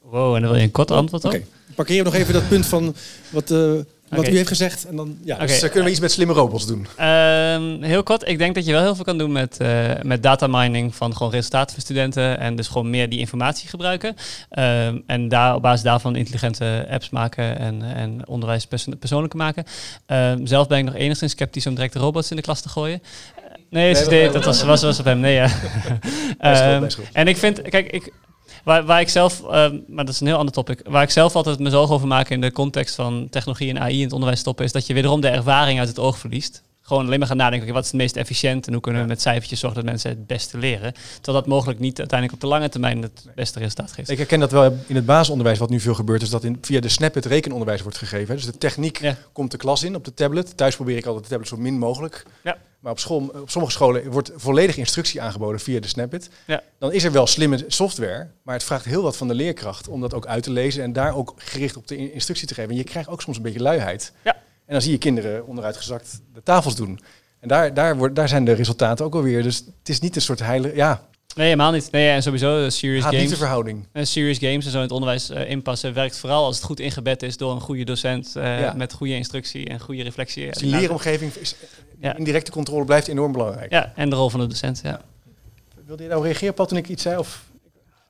Wow, 0.00 0.34
en 0.34 0.40
dan 0.40 0.50
wil 0.50 0.58
je 0.58 0.66
een 0.66 0.70
kort 0.70 0.90
antwoord 0.90 1.24
op? 1.24 1.30
Oké, 1.30 1.40
okay. 1.40 1.74
parkeer 1.74 2.04
nog 2.04 2.14
even 2.14 2.32
dat 2.32 2.48
punt 2.48 2.66
van 2.66 2.94
wat... 3.30 3.50
Uh, 3.50 3.80
wat 4.16 4.20
okay. 4.20 4.32
u 4.32 4.36
heeft 4.36 4.48
gezegd. 4.48 4.84
En 4.84 4.96
dan, 4.96 5.16
ja. 5.24 5.34
Okay. 5.34 5.46
Dus 5.46 5.60
kunnen 5.60 5.84
we 5.84 5.90
iets 5.90 6.00
met 6.00 6.12
slimme 6.12 6.32
robots 6.32 6.66
doen? 6.66 6.78
Um, 6.78 7.82
heel 7.82 8.02
kort, 8.02 8.28
ik 8.28 8.38
denk 8.38 8.54
dat 8.54 8.66
je 8.66 8.72
wel 8.72 8.82
heel 8.82 8.94
veel 8.94 9.04
kan 9.04 9.18
doen 9.18 9.32
met, 9.32 9.58
uh, 9.62 9.90
met 10.02 10.22
data 10.22 10.46
mining 10.46 10.94
van 10.94 11.16
gewoon 11.16 11.32
resultaten 11.32 11.74
van 11.74 11.82
studenten. 11.82 12.38
En 12.38 12.56
dus 12.56 12.68
gewoon 12.68 12.90
meer 12.90 13.08
die 13.08 13.18
informatie 13.18 13.68
gebruiken. 13.68 14.16
Um, 14.58 15.02
en 15.06 15.28
daar, 15.28 15.54
op 15.54 15.62
basis 15.62 15.82
daarvan 15.82 16.16
intelligente 16.16 16.86
apps 16.90 17.10
maken 17.10 17.58
en, 17.58 17.82
en 17.82 18.28
onderwijs 18.28 18.66
perso 18.66 18.92
persoonlijker 18.98 19.38
maken. 19.38 19.64
Um, 20.06 20.46
zelf 20.46 20.66
ben 20.66 20.78
ik 20.78 20.84
nog 20.84 20.94
enigszins 20.94 21.32
sceptisch 21.32 21.66
om 21.66 21.74
direct 21.74 21.94
robots 21.94 22.30
in 22.30 22.36
de 22.36 22.42
klas 22.42 22.60
te 22.60 22.68
gooien. 22.68 23.02
Nee, 23.70 23.94
nee, 23.94 24.06
nee, 24.06 24.30
dat 24.30 24.44
was, 24.44 24.62
was, 24.62 24.82
was 24.82 24.98
op 24.98 25.04
hem. 25.04 25.20
Nee, 25.20 25.34
ja. 25.34 25.48
en 27.12 27.28
ik 27.28 27.36
vind, 27.36 27.62
kijk, 27.62 27.90
ik, 27.90 28.12
Waar, 28.62 28.84
waar 28.84 29.00
ik 29.00 29.08
zelf, 29.08 29.40
uh, 29.42 29.48
maar 29.86 30.04
dat 30.04 30.08
is 30.08 30.20
een 30.20 30.26
heel 30.26 30.36
ander 30.36 30.54
topic, 30.54 30.80
waar 30.88 31.02
ik 31.02 31.10
zelf 31.10 31.36
altijd 31.36 31.58
me 31.58 31.70
zorgen 31.70 31.94
over 31.94 32.06
maak 32.06 32.28
in 32.28 32.40
de 32.40 32.52
context 32.52 32.94
van 32.94 33.26
technologie 33.30 33.70
en 33.70 33.80
AI 33.80 33.96
in 33.96 34.02
het 34.02 34.12
onderwijs 34.12 34.40
stoppen, 34.40 34.64
is 34.64 34.72
dat 34.72 34.86
je 34.86 34.94
wederom 34.94 35.20
de 35.20 35.28
ervaring 35.28 35.78
uit 35.78 35.88
het 35.88 35.98
oog 35.98 36.18
verliest. 36.18 36.62
Gewoon 36.82 37.06
alleen 37.06 37.18
maar 37.18 37.28
gaan 37.28 37.36
nadenken, 37.36 37.62
okay, 37.62 37.74
wat 37.74 37.84
is 37.84 37.90
het 37.90 38.00
meest 38.00 38.16
efficiënt 38.16 38.66
en 38.66 38.72
hoe 38.72 38.82
kunnen 38.82 39.02
we 39.02 39.08
met 39.08 39.20
cijfertjes 39.20 39.60
zorgen 39.60 39.78
dat 39.80 39.88
mensen 39.90 40.10
het 40.10 40.26
beste 40.26 40.58
leren. 40.58 40.94
Terwijl 41.14 41.38
dat 41.38 41.46
mogelijk 41.46 41.78
niet 41.78 41.98
uiteindelijk 41.98 42.42
op 42.42 42.48
de 42.48 42.54
lange 42.54 42.68
termijn 42.68 43.02
het 43.02 43.26
beste 43.34 43.58
resultaat 43.58 43.92
geeft. 43.92 44.10
Ik 44.10 44.18
herken 44.18 44.40
dat 44.40 44.50
wel 44.50 44.76
in 44.86 44.94
het 44.94 45.06
basisonderwijs, 45.06 45.58
wat 45.58 45.70
nu 45.70 45.80
veel 45.80 45.94
gebeurt, 45.94 46.22
is 46.22 46.30
dat 46.30 46.44
in, 46.44 46.58
via 46.60 46.80
de 46.80 46.88
snap 46.88 47.14
het 47.14 47.26
rekenonderwijs 47.26 47.82
wordt 47.82 47.98
gegeven. 47.98 48.34
Dus 48.34 48.44
de 48.44 48.58
techniek 48.58 49.00
ja. 49.00 49.16
komt 49.32 49.50
de 49.50 49.56
klas 49.56 49.82
in 49.82 49.94
op 49.94 50.04
de 50.04 50.14
tablet. 50.14 50.56
Thuis 50.56 50.76
probeer 50.76 50.96
ik 50.96 51.06
altijd 51.06 51.24
de 51.24 51.30
tablet 51.30 51.48
zo 51.48 51.56
min 51.56 51.78
mogelijk. 51.78 52.24
Ja. 52.42 52.56
Maar 52.82 52.92
op, 52.92 52.98
school, 52.98 53.30
op 53.34 53.50
sommige 53.50 53.74
scholen 53.74 54.10
wordt 54.10 54.30
volledige 54.34 54.78
instructie 54.78 55.22
aangeboden 55.22 55.60
via 55.60 55.80
de 55.80 55.88
Snapit. 55.88 56.30
Ja. 56.46 56.62
Dan 56.78 56.92
is 56.92 57.04
er 57.04 57.12
wel 57.12 57.26
slimme 57.26 57.64
software, 57.66 58.28
maar 58.42 58.54
het 58.54 58.64
vraagt 58.64 58.84
heel 58.84 59.02
wat 59.02 59.16
van 59.16 59.28
de 59.28 59.34
leerkracht 59.34 59.88
om 59.88 60.00
dat 60.00 60.14
ook 60.14 60.26
uit 60.26 60.42
te 60.42 60.50
lezen 60.50 60.82
en 60.82 60.92
daar 60.92 61.16
ook 61.16 61.34
gericht 61.36 61.76
op 61.76 61.88
de 61.88 62.12
instructie 62.12 62.46
te 62.46 62.54
geven. 62.54 62.70
En 62.70 62.76
je 62.76 62.84
krijgt 62.84 63.08
ook 63.08 63.22
soms 63.22 63.36
een 63.36 63.42
beetje 63.42 63.60
luiheid. 63.60 64.12
Ja. 64.22 64.36
En 64.72 64.78
dan 64.78 64.86
zie 64.86 64.96
je 64.96 64.98
kinderen 64.98 65.46
onderuitgezakt 65.46 66.20
de 66.34 66.42
tafels 66.42 66.76
doen. 66.76 67.00
En 67.40 67.48
daar, 67.48 67.74
daar, 67.74 67.96
wordt, 67.96 68.14
daar 68.14 68.28
zijn 68.28 68.44
de 68.44 68.52
resultaten 68.52 69.04
ook 69.04 69.14
alweer. 69.14 69.42
Dus 69.42 69.56
het 69.56 69.88
is 69.88 70.00
niet 70.00 70.16
een 70.16 70.22
soort 70.22 70.38
heilige... 70.38 70.76
Ja, 70.76 71.08
Nee, 71.34 71.46
helemaal 71.46 71.72
niet. 71.72 71.90
Nee, 71.90 72.08
en 72.10 72.22
sowieso 72.22 72.64
uh, 72.64 72.70
serious 72.70 73.04
Haat 73.04 73.14
games. 73.14 73.34
verhouding. 73.34 73.86
En 73.92 74.06
serious 74.06 74.38
games 74.38 74.64
en 74.64 74.70
zo 74.70 74.76
in 74.76 74.82
het 74.82 74.92
onderwijs 74.92 75.30
uh, 75.30 75.50
inpassen 75.50 75.94
werkt 75.94 76.18
vooral 76.18 76.44
als 76.44 76.56
het 76.56 76.64
goed 76.64 76.80
ingebed 76.80 77.22
is 77.22 77.36
door 77.36 77.52
een 77.52 77.60
goede 77.60 77.84
docent 77.84 78.34
uh, 78.36 78.60
ja. 78.60 78.72
met 78.76 78.92
goede 78.92 79.14
instructie 79.14 79.68
en 79.68 79.80
goede 79.80 80.02
reflectie. 80.02 80.46
Dus 80.46 80.56
die 80.56 80.70
leeromgeving 80.70 81.34
is 81.34 81.54
ja. 82.00 82.16
indirecte 82.16 82.50
controle 82.50 82.84
blijft 82.84 83.08
enorm 83.08 83.32
belangrijk. 83.32 83.70
Ja, 83.70 83.92
en 83.96 84.10
de 84.10 84.16
rol 84.16 84.30
van 84.30 84.40
de 84.40 84.46
docent. 84.46 84.80
Ja. 84.82 85.00
Wilde 85.86 86.02
je 86.02 86.08
nou 86.08 86.22
reageren, 86.22 86.54
Pat, 86.54 86.68
toen 86.68 86.78
ik 86.78 86.88
iets 86.88 87.02
zei? 87.02 87.16
Of? 87.16 87.44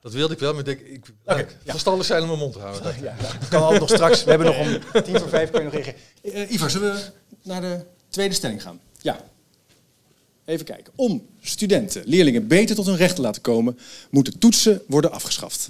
Dat 0.03 0.13
wilde 0.13 0.33
ik 0.33 0.39
wel, 0.39 0.53
maar 0.53 0.67
ik, 0.67 0.81
ik 0.81 1.05
okay, 1.25 1.47
ja. 1.63 1.71
verstandig 1.71 2.05
zijn 2.05 2.21
om 2.21 2.27
mijn 2.27 2.39
mond 2.39 2.53
te 2.53 2.59
houden. 2.59 2.83
Sorry, 2.83 3.03
ja, 3.03 3.15
dat 3.39 3.47
kan 3.49 3.61
altijd 3.61 3.79
nog 3.79 3.89
straks. 3.89 4.23
We 4.23 4.29
hebben 4.29 4.47
nog 4.47 4.59
om 4.59 5.03
tien 5.03 5.19
voor 5.19 5.29
vijf 5.29 5.49
kun 5.49 5.59
je 5.59 5.65
nog 5.65 5.73
reageren. 5.73 5.99
Uh, 6.21 6.51
Ivar, 6.51 6.69
zullen 6.69 6.93
we 6.93 7.01
naar 7.43 7.61
de 7.61 7.85
tweede 8.09 8.33
stelling 8.33 8.61
gaan? 8.61 8.79
Ja. 9.01 9.25
Even 10.45 10.65
kijken. 10.65 10.93
Om 10.95 11.25
studenten, 11.41 12.03
leerlingen 12.05 12.47
beter 12.47 12.75
tot 12.75 12.85
hun 12.85 12.95
recht 12.95 13.15
te 13.15 13.21
laten 13.21 13.41
komen, 13.41 13.77
moeten 14.09 14.39
toetsen 14.39 14.81
worden 14.87 15.11
afgeschaft. 15.11 15.69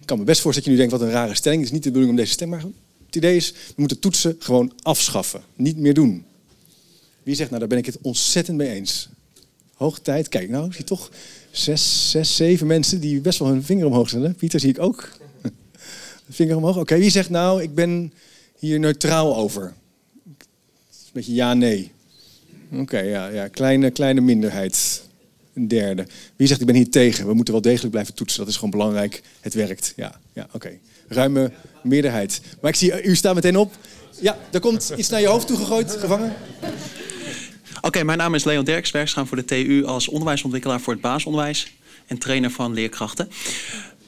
Ik 0.00 0.06
kan 0.06 0.18
me 0.18 0.24
best 0.24 0.40
voorstellen 0.40 0.54
dat 0.54 0.64
je 0.64 0.70
nu 0.70 0.76
denkt, 0.76 0.92
wat 0.92 1.00
een 1.00 1.22
rare 1.22 1.34
stelling. 1.34 1.60
Het 1.60 1.70
is 1.70 1.74
niet 1.74 1.84
de 1.84 1.90
bedoeling 1.90 2.18
om 2.18 2.20
deze 2.20 2.32
stem, 2.32 2.48
maar 2.48 2.64
het 3.06 3.16
idee 3.16 3.36
is, 3.36 3.52
we 3.52 3.74
moeten 3.76 3.98
toetsen 3.98 4.36
gewoon 4.38 4.72
afschaffen. 4.82 5.42
Niet 5.54 5.76
meer 5.76 5.94
doen. 5.94 6.24
Wie 7.22 7.34
zegt, 7.34 7.48
nou 7.48 7.60
daar 7.60 7.68
ben 7.68 7.78
ik 7.78 7.86
het 7.86 7.98
ontzettend 8.02 8.56
mee 8.56 8.70
eens. 8.70 9.08
Hoog 9.74 9.98
tijd. 9.98 10.28
Kijk, 10.28 10.48
nou 10.48 10.70
zie 10.70 10.80
je 10.80 10.84
toch 10.84 11.10
zes, 11.50 12.10
zes, 12.10 12.36
zeven 12.36 12.66
mensen 12.66 13.00
die 13.00 13.20
best 13.20 13.38
wel 13.38 13.48
hun 13.48 13.62
vinger 13.62 13.86
omhoog 13.86 14.08
zetten. 14.08 14.34
Pieter 14.34 14.60
zie 14.60 14.68
ik 14.68 14.80
ook. 14.80 15.08
vinger 16.30 16.56
omhoog. 16.56 16.76
Oké, 16.76 16.98
wie 16.98 17.10
zegt 17.10 17.30
nou, 17.30 17.62
ik 17.62 17.74
ben 17.74 18.12
hier 18.58 18.78
neutraal 18.78 19.36
over? 19.36 19.72
Een 20.24 20.34
beetje 21.12 21.34
ja, 21.34 21.54
nee. 21.54 21.92
Oké, 22.72 22.98
ja, 22.98 23.28
ja. 23.28 23.48
Kleine, 23.48 23.90
kleine 23.90 24.20
minderheid. 24.20 25.02
Een 25.54 25.68
derde. 25.68 26.06
Wie 26.36 26.46
zegt 26.46 26.60
ik 26.60 26.66
ben 26.66 26.74
hier 26.74 26.90
tegen? 26.90 27.26
We 27.26 27.34
moeten 27.34 27.54
wel 27.54 27.62
degelijk 27.62 27.90
blijven 27.90 28.14
toetsen. 28.14 28.40
Dat 28.40 28.48
is 28.48 28.54
gewoon 28.54 28.70
belangrijk. 28.70 29.22
Het 29.40 29.54
werkt. 29.54 29.92
Ja, 29.96 30.20
ja 30.32 30.48
oké. 30.52 30.78
Ruime 31.08 31.52
meerderheid. 31.82 32.40
Maar 32.60 32.70
ik 32.70 32.76
zie, 32.76 33.02
u 33.02 33.16
staat 33.16 33.34
meteen 33.34 33.56
op. 33.56 33.76
Ja, 34.20 34.38
er 34.50 34.60
komt 34.60 34.92
iets 34.96 35.08
naar 35.08 35.20
je 35.20 35.26
hoofd 35.26 35.46
toe 35.46 35.56
gegooid, 35.56 35.90
gevangen. 35.90 36.32
Oké, 37.78 37.86
okay, 37.86 38.02
mijn 38.02 38.18
naam 38.18 38.34
is 38.34 38.44
Leon 38.44 38.64
Derks, 38.64 38.90
werkzaam 38.90 39.26
voor 39.26 39.36
de 39.36 39.44
TU 39.44 39.84
als 39.84 40.08
onderwijsontwikkelaar 40.08 40.80
voor 40.80 40.92
het 40.92 41.02
basisonderwijs 41.02 41.72
en 42.06 42.18
trainer 42.18 42.50
van 42.50 42.72
leerkrachten 42.72 43.28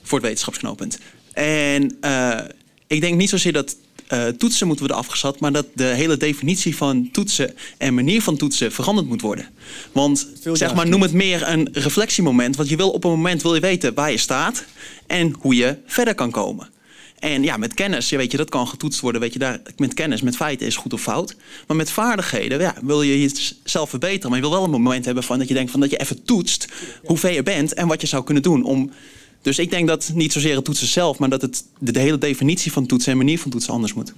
voor 0.03 0.19
het 0.19 0.27
wetenschapsknooppunt. 0.27 0.99
En 1.33 1.97
uh, 2.01 2.39
ik 2.87 3.01
denk 3.01 3.17
niet 3.17 3.29
zozeer 3.29 3.53
dat 3.53 3.77
uh, 4.13 4.27
toetsen 4.27 4.67
moeten 4.67 4.87
worden 4.87 5.05
afgezet, 5.05 5.41
maar 5.41 5.53
dat 5.53 5.67
de 5.75 5.85
hele 5.85 6.17
definitie 6.17 6.77
van 6.77 7.09
toetsen 7.13 7.55
en 7.79 7.95
manier 7.95 8.23
van 8.23 8.37
toetsen 8.37 8.73
veranderd 8.73 9.07
moet 9.07 9.21
worden. 9.21 9.49
Want 9.93 10.29
zeg 10.53 10.75
maar, 10.75 10.89
noem 10.89 11.03
het 11.03 11.13
meer 11.13 11.49
een 11.49 11.69
reflectiemoment, 11.73 12.57
want 12.57 12.69
je 12.69 12.77
wil 12.77 12.91
op 12.91 13.05
een 13.05 13.11
moment 13.11 13.43
wil 13.43 13.55
je 13.55 13.61
weten 13.61 13.95
waar 13.95 14.11
je 14.11 14.17
staat 14.17 14.65
en 15.07 15.35
hoe 15.41 15.55
je 15.55 15.77
verder 15.87 16.15
kan 16.15 16.31
komen. 16.31 16.69
En 17.21 17.43
ja, 17.43 17.57
met 17.57 17.75
kennis, 17.75 18.09
je 18.09 18.17
weet 18.17 18.31
je, 18.31 18.37
dat 18.37 18.49
kan 18.49 18.69
getoetst 18.69 19.01
worden. 19.01 19.21
Weet 19.21 19.33
je, 19.33 19.39
daar, 19.39 19.61
met 19.77 19.95
kennis, 19.95 20.23
met 20.23 20.37
feiten 20.37 20.67
is 20.67 20.77
goed 20.77 20.93
of 20.93 21.01
fout. 21.01 21.37
Maar 21.67 21.77
met 21.77 21.91
vaardigheden 21.91 22.61
ja, 22.61 22.75
wil 22.83 23.03
je 23.03 23.21
jezelf 23.21 23.91
verbeteren. 23.91 24.31
Maar 24.31 24.39
je 24.39 24.45
wil 24.45 24.55
wel 24.55 24.65
een 24.65 24.71
moment 24.71 25.05
hebben 25.05 25.23
van 25.25 25.39
dat 25.39 25.49
je 25.49 25.55
denkt 25.55 25.71
van 25.71 25.81
dat 25.81 25.91
je 25.91 25.97
even 25.97 26.23
toetst 26.25 26.67
hoe 27.05 27.19
ver 27.19 27.33
je 27.33 27.43
bent 27.43 27.75
en 27.75 27.89
wat 27.89 28.01
je 28.01 28.07
zou 28.07 28.25
kunnen 28.25 28.43
doen 28.43 28.65
om. 28.65 28.91
Dus 29.43 29.59
ik 29.59 29.71
denk 29.71 29.89
dat 29.89 30.11
niet 30.15 30.33
zozeer 30.33 30.57
het 30.57 30.65
toetsen 30.65 30.87
zelf, 30.87 31.19
maar 31.19 31.29
dat 31.29 31.43
het 31.43 31.65
de, 31.79 31.93
de 31.93 32.01
hele 32.01 32.19
definitie 32.19 32.73
van 32.73 32.87
toetsen 32.87 33.13
en 33.13 33.19
manier 33.19 33.39
van 33.39 33.51
toetsen 33.51 33.73
anders 33.73 33.95
moet. 33.95 34.13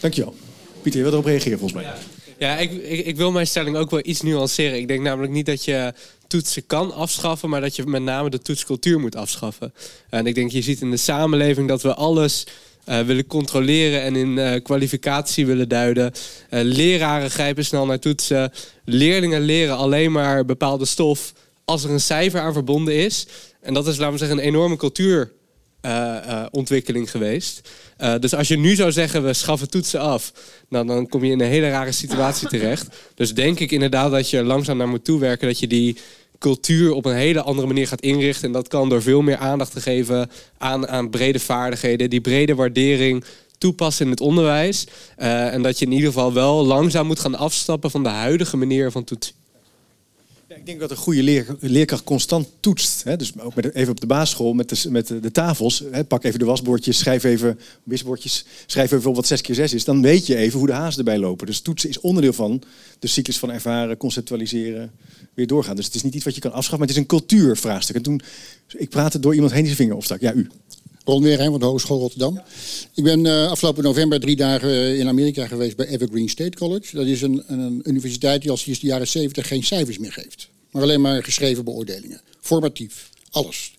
Dankjewel. 0.00 0.36
Pieter, 0.82 1.00
je 1.00 1.06
wilt 1.06 1.12
erop 1.12 1.30
reageren 1.30 1.58
volgens 1.58 1.82
mij. 1.82 1.92
Ja, 2.38 2.56
ik, 2.56 2.72
ik, 2.72 3.06
ik 3.06 3.16
wil 3.16 3.32
mijn 3.32 3.46
stelling 3.46 3.76
ook 3.76 3.90
wel 3.90 4.00
iets 4.02 4.20
nuanceren. 4.20 4.78
Ik 4.78 4.88
denk 4.88 5.02
namelijk 5.02 5.32
niet 5.32 5.46
dat 5.46 5.64
je 5.64 5.94
toetsen 6.34 6.66
kan 6.66 6.94
afschaffen, 6.94 7.48
maar 7.48 7.60
dat 7.60 7.76
je 7.76 7.86
met 7.86 8.02
name 8.02 8.30
de 8.30 8.38
toetscultuur 8.38 9.00
moet 9.00 9.16
afschaffen. 9.16 9.74
En 10.10 10.26
ik 10.26 10.34
denk, 10.34 10.50
je 10.50 10.62
ziet 10.62 10.80
in 10.80 10.90
de 10.90 10.96
samenleving 10.96 11.68
dat 11.68 11.82
we 11.82 11.94
alles 11.94 12.46
uh, 12.88 13.00
willen 13.00 13.26
controleren 13.26 14.02
en 14.02 14.16
in 14.16 14.36
uh, 14.36 14.62
kwalificatie 14.62 15.46
willen 15.46 15.68
duiden. 15.68 16.12
Uh, 16.50 16.60
leraren 16.62 17.30
grijpen 17.30 17.64
snel 17.64 17.86
naar 17.86 17.98
toetsen. 17.98 18.52
Leerlingen 18.84 19.40
leren 19.40 19.76
alleen 19.76 20.12
maar 20.12 20.44
bepaalde 20.44 20.84
stof 20.84 21.32
als 21.64 21.84
er 21.84 21.90
een 21.90 22.00
cijfer 22.00 22.40
aan 22.40 22.52
verbonden 22.52 22.94
is. 22.94 23.26
En 23.60 23.74
dat 23.74 23.86
is, 23.86 23.96
laten 23.96 24.12
we 24.12 24.18
zeggen, 24.18 24.38
een 24.38 24.44
enorme 24.44 24.76
cultuurontwikkeling 24.76 27.10
geweest. 27.10 27.68
dus 28.20 28.34
als 28.34 28.48
je 28.48 28.58
nu 28.58 28.74
zou 28.74 28.92
zeggen, 28.92 29.24
we 29.24 29.32
schaffen 29.32 29.70
toetsen 29.70 30.00
af, 30.00 30.32
nou, 30.68 30.86
dan 30.86 31.08
kom 31.08 31.24
je 31.24 31.32
in 31.32 31.40
een 31.40 31.48
hele 31.48 31.70
rare 31.70 31.92
situatie 31.92 32.48
terecht. 32.48 32.86
Dus 33.14 33.34
denk 33.34 33.60
ik 33.60 33.70
inderdaad 33.70 34.10
dat 34.10 34.30
je 34.30 34.42
langzaam 34.42 34.76
naar 34.76 34.88
moet 34.88 35.04
toewerken 35.04 35.46
dat 35.46 35.58
je 35.58 35.66
die 35.66 35.96
cultuur 36.38 36.92
op 36.92 37.04
een 37.04 37.14
hele 37.14 37.42
andere 37.42 37.66
manier 37.66 37.88
gaat 37.88 38.00
inrichten. 38.00 38.46
En 38.46 38.52
dat 38.52 38.68
kan 38.68 38.88
door 38.88 39.02
veel 39.02 39.22
meer 39.22 39.36
aandacht 39.36 39.72
te 39.72 39.80
geven 39.80 40.30
aan, 40.58 40.88
aan 40.88 41.10
brede 41.10 41.38
vaardigheden, 41.38 42.10
die 42.10 42.20
brede 42.20 42.54
waardering 42.54 43.24
toepassen 43.58 44.04
in 44.04 44.10
het 44.10 44.20
onderwijs. 44.20 44.86
Uh, 45.18 45.52
en 45.52 45.62
dat 45.62 45.78
je 45.78 45.84
in 45.84 45.92
ieder 45.92 46.08
geval 46.08 46.32
wel 46.32 46.64
langzaam 46.64 47.06
moet 47.06 47.20
gaan 47.20 47.34
afstappen 47.34 47.90
van 47.90 48.02
de 48.02 48.08
huidige 48.08 48.56
manier 48.56 48.90
van 48.90 49.04
toetsen. 49.04 49.34
Ik 50.56 50.66
denk 50.66 50.80
dat 50.80 50.90
een 50.90 50.96
goede 50.96 51.22
leer, 51.22 51.56
leerkracht 51.60 52.04
constant 52.04 52.48
toetst. 52.60 53.04
Hè? 53.04 53.16
Dus 53.16 53.38
ook 53.38 53.54
met, 53.54 53.74
even 53.74 53.90
op 53.90 54.00
de 54.00 54.06
basisschool 54.06 54.52
met 54.52 54.68
de, 54.68 54.90
met 54.90 55.06
de, 55.06 55.30
tafels. 55.30 55.82
Hè? 55.90 56.04
Pak 56.04 56.24
even 56.24 56.38
de 56.38 56.44
wasbordjes, 56.44 56.98
schrijf 56.98 57.24
even 57.24 57.58
wisbordjes, 57.82 58.44
schrijf 58.66 58.92
even 58.92 59.12
wat 59.12 59.26
6 59.26 59.40
keer 59.40 59.54
6 59.54 59.72
is. 59.72 59.84
Dan 59.84 60.02
weet 60.02 60.26
je 60.26 60.36
even 60.36 60.58
hoe 60.58 60.66
de 60.66 60.72
hazen 60.72 60.98
erbij 60.98 61.18
lopen. 61.18 61.46
Dus 61.46 61.60
toetsen 61.60 61.88
is 61.88 62.00
onderdeel 62.00 62.32
van 62.32 62.62
de 62.98 63.06
cyclus 63.06 63.38
van 63.38 63.50
ervaren, 63.50 63.96
conceptualiseren, 63.96 64.90
weer 65.34 65.46
doorgaan. 65.46 65.76
Dus 65.76 65.86
het 65.86 65.94
is 65.94 66.02
niet 66.02 66.14
iets 66.14 66.24
wat 66.24 66.34
je 66.34 66.40
kan 66.40 66.52
afschaffen, 66.52 66.78
maar 66.78 66.88
het 66.88 66.96
is 66.96 67.02
een 67.02 67.08
cultuurvraagstuk. 67.08 67.96
En 67.96 68.02
toen, 68.02 68.20
ik 68.76 68.88
praatte 68.88 69.20
door 69.20 69.34
iemand 69.34 69.52
heen 69.52 69.64
die 69.64 69.74
zijn 69.74 69.82
vinger 69.82 69.96
opstak. 69.96 70.20
Ja, 70.20 70.32
u. 70.32 70.48
Ron 71.04 71.22
Weerheim 71.22 71.50
van 71.50 71.60
de 71.60 71.66
Hogeschool 71.66 71.98
Rotterdam. 71.98 72.40
Ik 72.94 73.04
ben 73.04 73.24
uh, 73.24 73.50
afgelopen 73.50 73.82
november 73.82 74.20
drie 74.20 74.36
dagen 74.36 74.98
in 74.98 75.08
Amerika 75.08 75.46
geweest 75.46 75.76
bij 75.76 75.86
Evergreen 75.86 76.28
State 76.28 76.56
College. 76.56 76.96
Dat 76.96 77.06
is 77.06 77.22
een, 77.22 77.42
een 77.46 77.80
universiteit 77.84 78.40
die 78.40 78.50
al 78.50 78.56
sinds 78.56 78.80
de 78.80 78.86
jaren 78.86 79.08
70 79.08 79.48
geen 79.48 79.64
cijfers 79.64 79.98
meer 79.98 80.12
geeft. 80.12 80.48
Maar 80.70 80.82
alleen 80.82 81.00
maar 81.00 81.24
geschreven 81.24 81.64
beoordelingen. 81.64 82.20
Formatief. 82.40 83.10
Alles. 83.30 83.74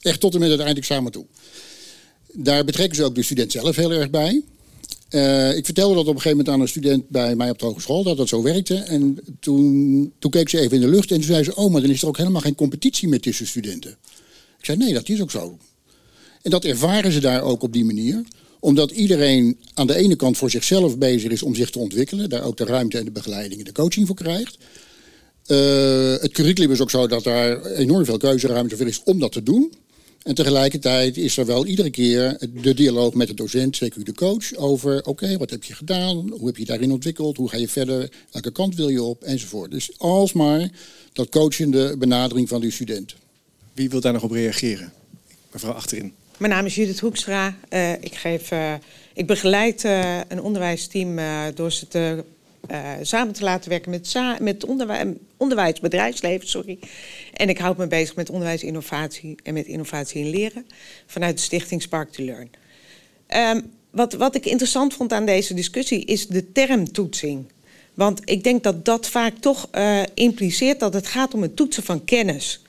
Echt 0.00 0.20
tot 0.20 0.34
en 0.34 0.40
met 0.40 0.50
het 0.50 0.60
eindexamen 0.60 1.12
toe. 1.12 1.26
Daar 2.32 2.64
betrekken 2.64 2.96
ze 2.96 3.04
ook 3.04 3.14
de 3.14 3.22
student 3.22 3.52
zelf 3.52 3.76
heel 3.76 3.92
erg 3.92 4.10
bij. 4.10 4.42
Uh, 5.10 5.56
ik 5.56 5.64
vertelde 5.64 5.94
dat 5.94 6.06
op 6.06 6.14
een 6.14 6.20
gegeven 6.20 6.36
moment 6.36 6.54
aan 6.54 6.60
een 6.60 6.68
student 6.68 7.08
bij 7.08 7.36
mij 7.36 7.50
op 7.50 7.58
de 7.58 7.64
hogeschool, 7.64 8.02
dat 8.02 8.16
dat 8.16 8.28
zo 8.28 8.42
werkte. 8.42 8.74
En 8.74 9.18
toen, 9.40 10.12
toen 10.18 10.30
keek 10.30 10.48
ze 10.48 10.58
even 10.58 10.76
in 10.76 10.82
de 10.82 10.88
lucht 10.88 11.10
en 11.10 11.16
toen 11.16 11.26
zei 11.26 11.44
ze, 11.44 11.56
oh, 11.56 11.72
maar 11.72 11.80
dan 11.80 11.90
is 11.90 12.02
er 12.02 12.08
ook 12.08 12.16
helemaal 12.16 12.40
geen 12.40 12.54
competitie 12.54 13.08
meer 13.08 13.20
tussen 13.20 13.46
studenten. 13.46 13.90
Ik 14.58 14.64
zei, 14.64 14.76
nee, 14.76 14.92
dat 14.92 15.08
is 15.08 15.20
ook 15.20 15.30
zo. 15.30 15.58
En 16.46 16.52
dat 16.52 16.64
ervaren 16.64 17.12
ze 17.12 17.20
daar 17.20 17.42
ook 17.42 17.62
op 17.62 17.72
die 17.72 17.84
manier 17.84 18.22
omdat 18.60 18.90
iedereen 18.90 19.58
aan 19.74 19.86
de 19.86 19.94
ene 19.94 20.16
kant 20.16 20.36
voor 20.36 20.50
zichzelf 20.50 20.98
bezig 20.98 21.30
is 21.30 21.42
om 21.42 21.54
zich 21.54 21.70
te 21.70 21.78
ontwikkelen. 21.78 22.28
Daar 22.28 22.42
ook 22.42 22.56
de 22.56 22.64
ruimte 22.64 22.98
en 22.98 23.04
de 23.04 23.10
begeleiding 23.10 23.60
en 23.60 23.66
de 23.66 23.72
coaching 23.72 24.06
voor 24.06 24.16
krijgt. 24.16 24.56
Uh, 25.46 26.16
het 26.20 26.32
curriculum 26.32 26.70
is 26.70 26.80
ook 26.80 26.90
zo 26.90 27.06
dat 27.06 27.24
daar 27.24 27.64
enorm 27.64 28.04
veel 28.04 28.16
keuzeruimte 28.16 28.76
voor 28.76 28.86
is 28.86 29.02
om 29.04 29.18
dat 29.18 29.32
te 29.32 29.42
doen. 29.42 29.72
En 30.22 30.34
tegelijkertijd 30.34 31.16
is 31.16 31.36
er 31.36 31.46
wel 31.46 31.66
iedere 31.66 31.90
keer 31.90 32.38
de 32.62 32.74
dialoog 32.74 33.14
met 33.14 33.28
de 33.28 33.34
docent, 33.34 33.76
zeker 33.76 34.04
de 34.04 34.14
coach, 34.14 34.54
over 34.54 35.04
oké, 35.04 35.36
wat 35.36 35.50
heb 35.50 35.64
je 35.64 35.74
gedaan, 35.74 36.30
hoe 36.30 36.46
heb 36.46 36.56
je 36.56 36.64
daarin 36.64 36.92
ontwikkeld, 36.92 37.36
hoe 37.36 37.48
ga 37.48 37.56
je 37.56 37.68
verder, 37.68 38.10
welke 38.32 38.52
kant 38.52 38.74
wil 38.74 38.88
je 38.88 39.02
op, 39.02 39.22
enzovoort. 39.22 39.70
Dus 39.70 39.98
alsmaar 39.98 40.70
dat 41.12 41.28
coachende 41.28 41.96
benadering 41.96 42.48
van 42.48 42.60
die 42.60 42.70
student. 42.70 43.14
Wie 43.72 43.90
wil 43.90 44.00
daar 44.00 44.12
nog 44.12 44.22
op 44.22 44.30
reageren? 44.30 44.92
Mevrouw 45.52 45.72
achterin. 45.72 46.12
Mijn 46.36 46.52
naam 46.52 46.66
is 46.66 46.74
Judith 46.74 47.00
Hoekstra. 47.00 47.56
Uh, 47.70 47.92
ik, 47.92 48.14
geef, 48.14 48.50
uh, 48.50 48.74
ik 49.14 49.26
begeleid 49.26 49.84
uh, 49.84 50.20
een 50.28 50.42
onderwijsteam 50.42 51.18
door 51.54 51.72
ze 51.72 51.88
te 51.88 52.24
samen 53.02 53.34
te 53.34 53.44
laten 53.44 53.70
werken 53.70 53.90
met, 53.90 54.16
met 54.40 54.64
onderwijs. 55.36 55.80
Sorry. 56.40 56.78
En 57.32 57.48
ik 57.48 57.58
houd 57.58 57.76
me 57.76 57.86
bezig 57.86 58.16
met 58.16 58.30
onderwijsinnovatie 58.30 59.36
en 59.42 59.54
met 59.54 59.66
innovatie 59.66 60.24
in 60.24 60.30
leren 60.30 60.66
vanuit 61.06 61.36
de 61.36 61.42
stichting 61.42 61.82
Spark 61.82 62.12
to 62.12 62.24
Learn. 62.24 62.50
Um, 63.56 63.70
wat, 63.90 64.12
wat 64.12 64.34
ik 64.34 64.46
interessant 64.46 64.94
vond 64.94 65.12
aan 65.12 65.26
deze 65.26 65.54
discussie 65.54 66.04
is 66.04 66.26
de 66.26 66.52
term 66.52 66.92
toetsing. 66.92 67.44
Want 67.94 68.20
ik 68.24 68.44
denk 68.44 68.62
dat 68.62 68.84
dat 68.84 69.08
vaak 69.08 69.34
toch 69.40 69.68
impliceert 70.14 70.80
dat 70.80 70.94
het 70.94 71.06
gaat 71.06 71.34
om 71.34 71.42
het 71.42 71.56
toetsen 71.56 71.82
van 71.82 72.04
kennis. 72.04 72.60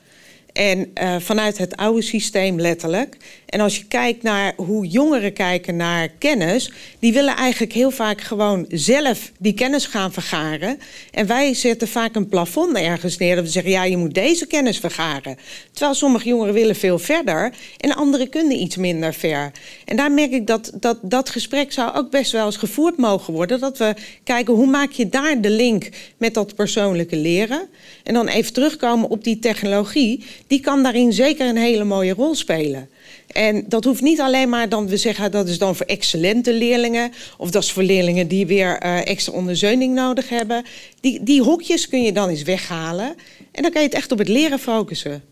En 0.57 0.91
uh, 1.01 1.15
vanuit 1.19 1.57
het 1.57 1.75
oude 1.75 2.01
systeem 2.01 2.59
letterlijk. 2.59 3.17
En 3.45 3.59
als 3.59 3.77
je 3.77 3.85
kijkt 3.85 4.23
naar 4.23 4.53
hoe 4.55 4.87
jongeren 4.87 5.33
kijken 5.33 5.75
naar 5.75 6.09
kennis, 6.09 6.71
die 6.99 7.13
willen 7.13 7.35
eigenlijk 7.35 7.73
heel 7.73 7.91
vaak 7.91 8.21
gewoon 8.21 8.65
zelf 8.69 9.31
die 9.39 9.53
kennis 9.53 9.85
gaan 9.85 10.13
vergaren. 10.13 10.79
En 11.11 11.27
wij 11.27 11.53
zetten 11.53 11.87
vaak 11.87 12.15
een 12.15 12.29
plafond 12.29 12.77
ergens 12.77 13.17
neer. 13.17 13.35
Dat 13.35 13.43
we 13.43 13.49
zeggen, 13.49 13.71
ja, 13.71 13.83
je 13.83 13.97
moet 13.97 14.13
deze 14.13 14.47
kennis 14.47 14.77
vergaren. 14.77 15.37
Terwijl 15.71 15.93
sommige 15.93 16.27
jongeren 16.27 16.53
willen 16.53 16.75
veel 16.75 16.99
verder 16.99 17.53
en 17.77 17.95
anderen 17.95 18.29
kunnen 18.29 18.61
iets 18.61 18.75
minder 18.75 19.13
ver. 19.13 19.51
En 19.85 19.95
daar 19.95 20.11
merk 20.11 20.31
ik 20.31 20.47
dat 20.47 20.71
dat, 20.79 20.97
dat 21.01 21.29
gesprek 21.29 21.71
zou 21.71 21.95
ook 21.95 22.09
best 22.11 22.31
wel 22.31 22.45
eens 22.45 22.57
gevoerd 22.57 22.97
mogen 22.97 23.33
worden. 23.33 23.59
Dat 23.59 23.77
we 23.77 23.93
kijken, 24.23 24.53
hoe 24.53 24.67
maak 24.67 24.91
je 24.91 25.09
daar 25.09 25.41
de 25.41 25.49
link 25.49 25.89
met 26.17 26.33
dat 26.33 26.55
persoonlijke 26.55 27.15
leren? 27.15 27.67
En 28.03 28.13
dan 28.13 28.27
even 28.27 28.53
terugkomen 28.53 29.09
op 29.09 29.23
die 29.23 29.39
technologie. 29.39 30.23
Die 30.47 30.59
kan 30.59 30.83
daarin 30.83 31.13
zeker 31.13 31.47
een 31.49 31.57
hele 31.57 31.83
mooie 31.83 32.13
rol 32.13 32.35
spelen. 32.35 32.89
En 33.27 33.65
dat 33.67 33.83
hoeft 33.83 34.01
niet 34.01 34.19
alleen 34.19 34.49
maar 34.49 34.69
dan 34.69 34.87
we 34.87 34.97
zeggen 34.97 35.31
dat 35.31 35.47
is 35.47 35.57
dan 35.57 35.75
voor 35.75 35.85
excellente 35.85 36.53
leerlingen 36.53 37.11
of 37.37 37.51
dat 37.51 37.63
is 37.63 37.71
voor 37.71 37.83
leerlingen 37.83 38.27
die 38.27 38.45
weer 38.45 38.83
uh, 38.83 39.07
extra 39.07 39.33
ondersteuning 39.33 39.93
nodig 39.93 40.29
hebben. 40.29 40.65
Die, 40.99 41.23
die 41.23 41.41
hokjes 41.41 41.87
kun 41.87 42.03
je 42.03 42.11
dan 42.11 42.29
eens 42.29 42.43
weghalen 42.43 43.15
en 43.51 43.61
dan 43.61 43.71
kan 43.71 43.81
je 43.81 43.87
het 43.87 43.97
echt 43.97 44.11
op 44.11 44.17
het 44.17 44.27
leren 44.27 44.59
focussen. 44.59 45.23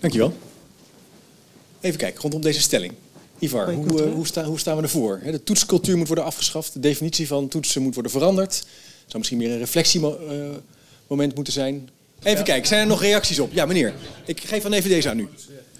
Dankjewel. 0.00 0.32
Even 1.80 1.98
kijken, 1.98 2.20
rondom 2.20 2.40
deze 2.40 2.60
stelling. 2.60 2.92
Ivar, 3.38 3.72
hoe, 3.72 4.06
uh, 4.06 4.12
hoe, 4.12 4.26
sta, 4.26 4.44
hoe, 4.44 4.58
staan 4.58 4.76
we 4.76 4.82
ervoor? 4.82 5.20
De 5.24 5.42
toetscultuur 5.42 5.96
moet 5.96 6.06
worden 6.06 6.24
afgeschaft. 6.24 6.72
De 6.72 6.80
definitie 6.80 7.26
van 7.26 7.48
toetsen 7.48 7.82
moet 7.82 7.94
worden 7.94 8.12
veranderd. 8.12 8.52
Er 8.52 8.64
zou 9.06 9.18
misschien 9.18 9.38
meer 9.38 9.50
een 9.50 9.58
reflectiemoment 9.58 11.34
moeten 11.34 11.52
zijn. 11.52 11.88
Even 12.22 12.44
kijken, 12.44 12.68
zijn 12.68 12.80
er 12.80 12.86
nog 12.86 13.00
reacties 13.00 13.38
op? 13.38 13.52
Ja, 13.52 13.66
meneer. 13.66 13.94
Ik 14.26 14.40
geef 14.40 14.62
dan 14.62 14.72
even 14.72 14.90
deze 14.90 15.08
aan 15.08 15.18
u. 15.18 15.28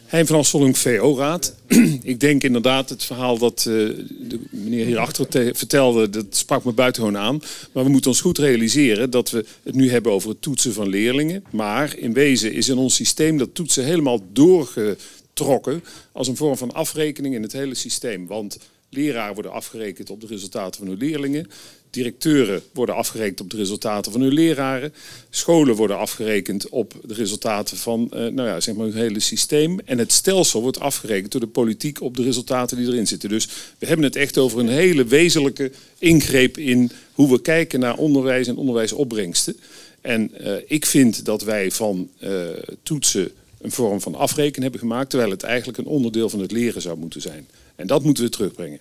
Hein 0.07 0.27
van 0.27 0.37
Asselling, 0.37 0.79
VO-raad. 0.79 1.55
ik 2.03 2.21
denk 2.21 2.43
inderdaad 2.43 2.89
het 2.89 3.05
verhaal 3.05 3.39
dat 3.39 3.65
uh, 3.69 3.75
de 4.09 4.41
meneer 4.51 4.87
hierachter 4.87 5.57
vertelde, 5.57 6.11
dat 6.11 6.27
sprak 6.31 6.65
me 6.65 6.73
buitengewoon 6.73 7.19
aan. 7.19 7.43
Maar 7.73 7.85
we 7.85 7.91
moeten 7.91 8.11
ons 8.11 8.21
goed 8.21 8.39
realiseren 8.39 9.11
dat 9.11 9.31
we 9.31 9.45
het 9.63 9.75
nu 9.75 9.91
hebben 9.91 10.13
over 10.13 10.29
het 10.29 10.43
toetsen 10.43 10.73
van 10.73 10.89
leerlingen. 10.89 11.45
Maar 11.51 11.97
in 11.97 12.13
wezen 12.13 12.53
is 12.53 12.69
in 12.69 12.77
ons 12.77 12.95
systeem 12.95 13.39
dat 13.39 13.55
toetsen 13.55 13.85
helemaal 13.85 14.21
doorgetrokken 14.33 15.85
als 16.13 16.29
een 16.29 16.37
vorm 16.37 16.57
van 16.57 16.73
afrekening 16.73 17.35
in 17.35 17.43
het 17.43 17.53
hele 17.53 17.75
systeem. 17.75 18.27
Want 18.27 18.59
leraren 18.91 19.35
worden 19.35 19.53
afgerekend 19.53 20.11
op 20.11 20.21
de 20.21 20.27
resultaten 20.27 20.81
van 20.81 20.89
hun 20.89 20.99
leerlingen. 20.99 21.47
Directeuren 21.93 22.63
worden 22.73 22.95
afgerekend 22.95 23.41
op 23.41 23.51
de 23.51 23.57
resultaten 23.57 24.13
van 24.13 24.21
hun 24.21 24.33
leraren. 24.33 24.95
Scholen 25.31 25.75
worden 25.75 25.99
afgerekend 25.99 26.69
op 26.69 26.95
de 27.05 27.15
resultaten 27.15 27.77
van 27.77 28.11
uh, 28.15 28.19
nou 28.19 28.49
ja, 28.49 28.61
zeg 28.61 28.75
maar 28.75 28.87
het 28.87 28.95
hele 28.95 29.21
systeem. 29.21 29.81
En 29.85 29.99
het 29.99 30.13
stelsel 30.13 30.63
wordt 30.63 30.81
afgerekend 30.81 31.33
door 31.33 31.41
de 31.41 31.47
politiek 31.47 32.01
op 32.01 32.17
de 32.17 32.23
resultaten 32.23 32.77
die 32.77 32.87
erin 32.87 33.07
zitten. 33.07 33.29
Dus 33.29 33.49
we 33.79 33.87
hebben 33.87 34.05
het 34.05 34.17
echt 34.17 34.39
over 34.39 34.59
een 34.59 34.69
hele 34.69 35.05
wezenlijke 35.05 35.73
ingreep 35.99 36.59
in 36.59 36.91
hoe 37.13 37.31
we 37.31 37.41
kijken 37.41 37.81
naar 37.81 37.97
onderwijs 37.97 38.47
en 38.47 38.57
onderwijsopbrengsten. 38.57 39.57
En 40.01 40.31
uh, 40.41 40.55
ik 40.67 40.87
vind 40.87 41.25
dat 41.25 41.43
wij 41.43 41.71
van 41.71 42.09
uh, 42.21 42.45
toetsen 42.83 43.31
een 43.61 43.73
vorm 43.73 44.01
van 44.01 44.15
afrekenen 44.15 44.63
hebben 44.63 44.81
gemaakt, 44.81 45.11
terwijl 45.11 45.31
het 45.31 45.43
eigenlijk 45.43 45.79
een 45.79 45.87
onderdeel 45.87 46.29
van 46.29 46.41
het 46.41 46.53
leren 46.53 46.83
zou 46.83 46.99
moeten 46.99 47.21
zijn. 47.21 47.49
En 47.77 47.87
dat 47.87 48.03
moeten 48.03 48.25
we 48.25 48.31
terugbrengen. 48.31 48.81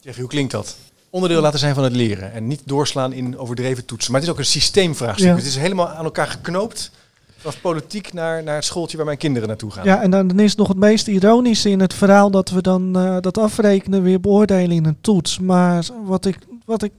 Zeg, 0.00 0.16
hoe 0.16 0.28
klinkt 0.28 0.52
dat? 0.52 0.76
Onderdeel 1.10 1.40
laten 1.40 1.58
zijn 1.58 1.74
van 1.74 1.84
het 1.84 1.96
leren. 1.96 2.32
En 2.32 2.46
niet 2.46 2.62
doorslaan 2.64 3.12
in 3.12 3.38
overdreven 3.38 3.84
toetsen. 3.84 4.12
Maar 4.12 4.20
het 4.20 4.28
is 4.28 4.34
ook 4.34 4.40
een 4.40 4.50
systeemvraagstuk. 4.50 5.28
Ja. 5.28 5.36
Het 5.36 5.46
is 5.46 5.56
helemaal 5.56 5.88
aan 5.88 6.04
elkaar 6.04 6.26
geknoopt. 6.26 6.90
Van 7.36 7.52
politiek 7.62 8.12
naar, 8.12 8.42
naar 8.42 8.54
het 8.54 8.64
schooltje 8.64 8.96
waar 8.96 9.06
mijn 9.06 9.18
kinderen 9.18 9.48
naartoe 9.48 9.70
gaan. 9.70 9.84
Ja, 9.84 10.02
en 10.02 10.10
dan, 10.10 10.28
dan 10.28 10.40
is 10.40 10.54
nog 10.54 10.68
het 10.68 10.76
meest 10.76 11.08
ironische 11.08 11.70
in 11.70 11.80
het 11.80 11.94
verhaal 11.94 12.30
dat 12.30 12.50
we 12.50 12.62
dan 12.62 12.96
uh, 12.96 13.16
dat 13.20 13.38
afrekenen 13.38 14.02
weer 14.02 14.20
beoordelen 14.20 14.76
in 14.76 14.84
een 14.84 15.00
toets. 15.00 15.38
Maar 15.38 15.86
wat 16.04 16.24
ik, 16.24 16.38
wat 16.64 16.82
ik, 16.82 16.92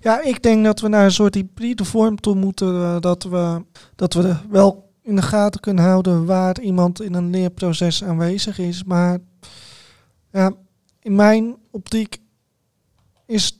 ja, 0.00 0.22
ik 0.22 0.42
denk 0.42 0.64
dat 0.64 0.80
we 0.80 0.88
naar 0.88 1.04
een 1.04 1.12
soort 1.12 1.34
hybride 1.34 1.84
vorm 1.84 2.20
toe 2.20 2.34
moeten. 2.34 2.74
Uh, 2.74 2.96
dat, 3.00 3.22
we, 3.22 3.64
dat 3.96 4.14
we 4.14 4.36
wel 4.50 4.90
in 5.02 5.16
de 5.16 5.22
gaten 5.22 5.60
kunnen 5.60 5.84
houden 5.84 6.24
waar 6.24 6.60
iemand 6.60 7.00
in 7.00 7.14
een 7.14 7.30
leerproces 7.30 8.04
aanwezig 8.04 8.58
is. 8.58 8.84
Maar 8.84 9.18
ja, 10.32 10.52
in 11.02 11.14
mijn 11.14 11.56
optiek 11.70 12.18
is 13.26 13.58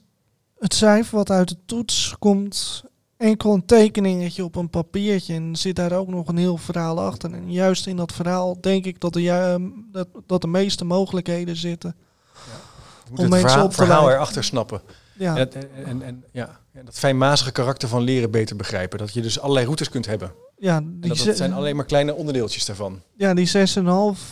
het 0.58 0.74
cijfer 0.74 1.16
wat 1.16 1.30
uit 1.30 1.48
de 1.48 1.56
toets 1.66 2.16
komt 2.18 2.84
enkel 3.16 3.54
een 3.54 3.66
tekeningetje 3.66 4.44
op 4.44 4.56
een 4.56 4.70
papiertje 4.70 5.34
en 5.34 5.56
zit 5.56 5.76
daar 5.76 5.92
ook 5.92 6.08
nog 6.08 6.28
een 6.28 6.36
heel 6.36 6.56
verhaal 6.56 7.00
achter. 7.00 7.32
En 7.32 7.52
juist 7.52 7.86
in 7.86 7.96
dat 7.96 8.12
verhaal 8.12 8.60
denk 8.60 8.84
ik 8.84 9.00
dat, 9.00 9.12
de, 9.12 9.70
dat, 9.92 10.08
dat 10.26 10.40
de 10.40 10.46
meeste 10.46 10.84
mogelijkheden 10.84 11.56
zitten. 11.56 11.96
Ja. 12.34 13.22
om 13.22 13.28
mensen 13.28 13.48
verhaal, 13.48 13.64
op 13.64 13.70
te 13.70 13.76
verhaal 13.76 14.10
erachter 14.10 14.44
snappen. 14.44 14.80
Ja. 15.18 15.36
En, 15.36 15.50
en, 15.84 16.02
en, 16.02 16.24
ja, 16.32 16.60
dat 16.84 16.98
fijnmazige 16.98 17.52
karakter 17.52 17.88
van 17.88 18.02
leren 18.02 18.30
beter 18.30 18.56
begrijpen. 18.56 18.98
Dat 18.98 19.14
je 19.14 19.22
dus 19.22 19.40
allerlei 19.40 19.64
routes 19.64 19.88
kunt 19.88 20.06
hebben. 20.06 20.32
Ja, 20.58 20.80
die 20.80 21.08
dat, 21.08 21.18
dat 21.18 21.36
zijn 21.36 21.52
alleen 21.52 21.76
maar 21.76 21.84
kleine 21.84 22.14
onderdeeltjes 22.14 22.64
daarvan. 22.64 23.02
Ja, 23.16 23.34
die 23.34 23.48
6,5 23.48 23.52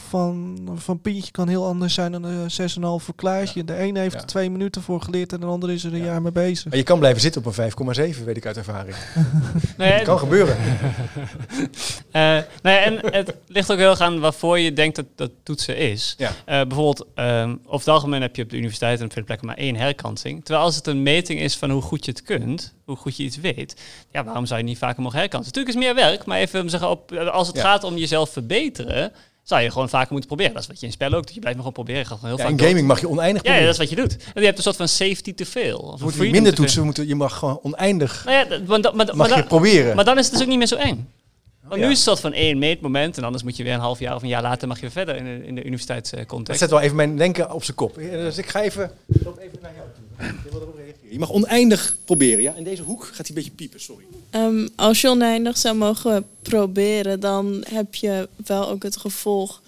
van, 0.09 0.59
van 0.75 1.01
Pietje 1.01 1.31
kan 1.31 1.49
heel 1.49 1.67
anders 1.67 1.95
zijn 1.95 2.13
dan 2.13 2.23
de 2.23 2.47
6,5 2.61 2.79
voor 2.81 3.15
Klaasje. 3.15 3.59
Ja. 3.59 3.65
De 3.65 3.77
ene 3.77 3.99
heeft 3.99 4.15
ja. 4.15 4.21
er 4.21 4.27
twee 4.27 4.51
minuten 4.51 4.83
voor 4.83 5.01
geleerd 5.01 5.33
en 5.33 5.41
de 5.41 5.47
andere 5.47 5.73
is 5.73 5.85
er 5.85 5.93
een 5.93 5.99
ja. 5.99 6.05
jaar 6.05 6.23
mee 6.23 6.33
bezig. 6.33 6.65
Maar 6.65 6.77
je 6.77 6.83
kan 6.83 6.99
blijven 6.99 7.21
zitten 7.21 7.47
op 7.47 7.59
een 7.59 8.15
5,7, 8.15 8.25
weet 8.25 8.37
ik 8.37 8.47
uit 8.47 8.57
ervaring. 8.57 8.97
nee, 9.79 9.97
dat 9.97 10.03
kan 10.03 10.19
gebeuren. 10.19 10.57
uh, 12.13 12.39
nee, 12.63 12.77
en 12.77 13.13
het 13.13 13.35
ligt 13.47 13.73
ook 13.73 13.79
heel 13.79 13.91
erg 13.91 14.01
aan 14.01 14.21
waarvoor 14.21 14.59
je 14.59 14.73
denkt 14.73 14.97
dat 14.97 15.07
dat 15.15 15.31
toetsen 15.43 15.77
is. 15.77 16.15
Ja. 16.19 16.29
Uh, 16.29 16.35
bijvoorbeeld, 16.45 17.07
um, 17.15 17.61
over 17.65 17.79
het 17.79 17.89
algemeen 17.89 18.23
heb 18.23 18.37
je 18.37 18.43
op 18.43 18.51
de 18.51 18.57
universiteit 18.57 18.99
en 18.99 19.05
op 19.05 19.13
veel 19.13 19.25
plekken 19.25 19.47
maar 19.47 19.57
één 19.57 19.77
herkansing. 19.77 20.45
Terwijl 20.45 20.65
als 20.65 20.77
het 20.77 20.87
een 20.87 21.03
meting 21.03 21.41
is 21.41 21.57
van 21.57 21.71
hoe 21.71 21.83
goed 21.83 22.05
je 22.05 22.11
het 22.11 22.23
kunt, 22.23 22.75
hoe 22.85 22.97
goed 22.97 23.17
je 23.17 23.23
iets 23.23 23.37
weet, 23.37 23.77
ja, 24.13 24.25
waarom 24.25 24.47
zou 24.47 24.61
je 24.61 24.67
niet 24.67 24.79
vaker 24.79 25.03
mogen 25.03 25.19
herkansen? 25.19 25.53
Natuurlijk 25.55 25.77
is 25.77 25.85
meer 25.85 25.95
werk, 25.95 26.25
maar 26.25 26.39
even 26.39 26.71
zeggen, 26.71 26.91
op, 26.91 27.13
als 27.13 27.47
het 27.47 27.57
ja. 27.57 27.63
gaat 27.63 27.85
om 27.85 27.97
jezelf 27.97 28.31
verbeteren, 28.31 29.13
zou 29.43 29.63
je 29.63 29.71
gewoon 29.71 29.89
vaker 29.89 30.11
moeten 30.11 30.29
proberen. 30.29 30.53
Dat 30.53 30.63
is 30.63 30.69
wat 30.69 30.81
je 30.81 30.87
in 30.87 30.93
spel 30.93 31.13
ook 31.13 31.27
doet. 31.27 31.35
Je 31.35 31.41
blijft 31.41 31.59
nog 31.59 31.67
gewoon 31.67 31.85
proberen. 31.85 32.07
Gewoon 32.07 32.25
heel 32.25 32.39
ja, 32.39 32.43
vaak 32.45 32.61
in 32.61 32.67
gaming 32.67 32.87
mag 32.87 33.01
je 33.01 33.09
oneindig 33.09 33.43
proberen. 33.43 33.67
Ja, 33.67 33.73
dat 33.73 33.81
is 33.81 33.91
wat 33.91 33.99
je 33.99 34.09
doet. 34.09 34.25
En 34.35 34.41
je 34.41 34.45
hebt 34.47 34.57
een 34.57 34.63
soort 34.63 34.77
van 34.77 34.89
safety 34.89 35.35
te 35.35 35.45
veel. 35.45 35.79
Of 35.79 35.99
je 35.99 36.05
moet 36.05 36.31
minder 36.31 36.55
toetsen. 36.55 36.85
Moeten, 36.85 37.07
je 37.07 37.15
mag 37.15 37.39
gewoon 37.39 37.61
oneindig 37.63 38.25
nou 38.25 38.37
ja, 38.37 38.59
maar, 38.67 38.81
maar, 38.81 38.95
maar, 38.95 39.17
mag 39.17 39.29
maar, 39.29 39.39
je 39.39 39.45
proberen. 39.45 39.97
Maar 39.97 40.05
dan 40.05 40.19
is 40.19 40.25
het 40.25 40.33
dus 40.33 40.43
ook 40.43 40.49
niet 40.49 40.59
meer 40.59 40.67
zo 40.67 40.77
eng. 40.77 41.09
Want 41.63 41.81
ja. 41.81 41.87
nu 41.87 41.93
is 41.93 41.99
het 41.99 42.09
soort 42.09 42.21
van 42.21 42.33
één 42.33 42.59
meetmoment 42.59 43.17
en 43.17 43.25
anders 43.25 43.43
moet 43.43 43.57
je 43.57 43.63
weer 43.63 43.73
een 43.73 43.81
half 43.81 43.99
jaar 43.99 44.15
of 44.15 44.23
een 44.23 44.29
jaar 44.29 44.43
later 44.43 44.69
mag 44.69 44.77
je 44.77 44.83
weer 44.83 44.91
verder 44.91 45.17
in 45.17 45.25
de, 45.25 45.47
in 45.47 45.55
de 45.55 45.65
universiteitscontext. 45.65 46.47
Dat 46.47 46.59
zet 46.59 46.71
wel 46.71 46.81
even 46.81 46.97
mijn 46.97 47.17
denken 47.17 47.53
op 47.53 47.65
zijn 47.65 47.77
kop. 47.77 47.95
Dus 47.95 48.39
ik 48.39 48.47
ga 48.47 48.63
even, 48.63 48.91
even 49.19 49.59
naar 49.61 49.73
jou 49.77 49.87
toe. 49.95 50.02
Je 51.09 51.19
mag 51.19 51.31
oneindig 51.31 51.97
proberen. 52.05 52.43
Ja? 52.43 52.55
In 52.55 52.65
deze 52.65 52.83
hoek 52.83 53.05
gaat 53.05 53.17
hij 53.17 53.27
een 53.29 53.35
beetje 53.35 53.51
piepen, 53.51 53.81
sorry. 53.81 54.05
Um, 54.31 54.69
als 54.77 55.01
je 55.01 55.09
oneindig 55.09 55.59
zou 55.59 55.77
mogen 55.77 56.25
proberen, 56.43 57.21
dan 57.21 57.65
heb 57.69 57.95
je 57.95 58.29
wel 58.47 58.69
ook 58.69 58.83
het 58.83 58.97
gevolg 58.97 59.63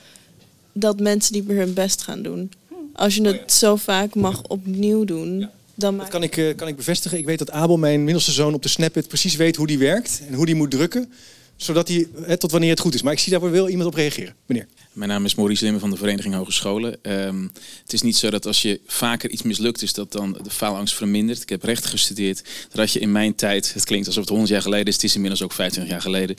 dat 0.72 1.00
mensen 1.00 1.34
niet 1.34 1.46
meer 1.46 1.56
hun 1.56 1.74
best 1.74 2.02
gaan 2.02 2.22
doen. 2.22 2.52
Als 2.92 3.14
je 3.14 3.22
het 3.22 3.34
oh 3.34 3.40
ja. 3.40 3.54
zo 3.54 3.76
vaak 3.76 4.14
mag 4.14 4.42
opnieuw 4.42 5.04
doen. 5.04 5.38
Ja. 5.38 5.50
Dan 5.74 5.98
dat 5.98 6.08
kan 6.08 6.22
ik, 6.22 6.36
uh, 6.36 6.54
kan 6.56 6.68
ik 6.68 6.76
bevestigen. 6.76 7.18
Ik 7.18 7.24
weet 7.24 7.38
dat 7.38 7.50
Abel, 7.50 7.76
mijn 7.76 8.04
middelste 8.04 8.32
zoon, 8.32 8.54
op 8.54 8.62
de 8.62 8.68
Snapit 8.68 9.08
precies 9.08 9.36
weet 9.36 9.56
hoe 9.56 9.66
die 9.66 9.78
werkt 9.78 10.22
en 10.28 10.34
hoe 10.34 10.46
die 10.46 10.54
moet 10.54 10.70
drukken 10.70 11.12
zodat 11.56 11.88
hij 11.88 12.36
tot 12.36 12.50
wanneer 12.50 12.70
het 12.70 12.80
goed 12.80 12.94
is. 12.94 13.02
Maar 13.02 13.12
ik 13.12 13.18
zie 13.18 13.32
daar 13.32 13.50
wel 13.50 13.68
iemand 13.68 13.88
op 13.88 13.94
reageren. 13.94 14.34
Meneer. 14.46 14.66
Mijn 14.94 15.10
naam 15.10 15.24
is 15.24 15.34
Maurice 15.34 15.62
Limmer 15.62 15.80
van 15.80 15.90
de 15.90 15.96
Vereniging 15.96 16.34
Hogescholen. 16.34 16.96
Um, 17.02 17.50
het 17.82 17.92
is 17.92 18.02
niet 18.02 18.16
zo 18.16 18.30
dat 18.30 18.46
als 18.46 18.62
je 18.62 18.80
vaker 18.86 19.30
iets 19.30 19.42
mislukt 19.42 19.82
is, 19.82 19.92
dat 19.92 20.12
dan 20.12 20.38
de 20.42 20.50
faalangst 20.50 20.94
vermindert. 20.94 21.42
Ik 21.42 21.48
heb 21.48 21.62
recht 21.62 21.86
gestudeerd. 21.86 22.42
Daar 22.44 22.84
had 22.84 22.92
je 22.92 22.98
in 22.98 23.12
mijn 23.12 23.34
tijd, 23.34 23.74
het 23.74 23.84
klinkt 23.84 24.06
alsof 24.06 24.22
het 24.22 24.30
100 24.30 24.52
jaar 24.52 24.62
geleden 24.62 24.86
is, 24.86 24.94
het 24.94 25.04
is 25.04 25.14
inmiddels 25.14 25.42
ook 25.42 25.52
25 25.52 25.92
jaar 25.92 26.02
geleden. 26.02 26.36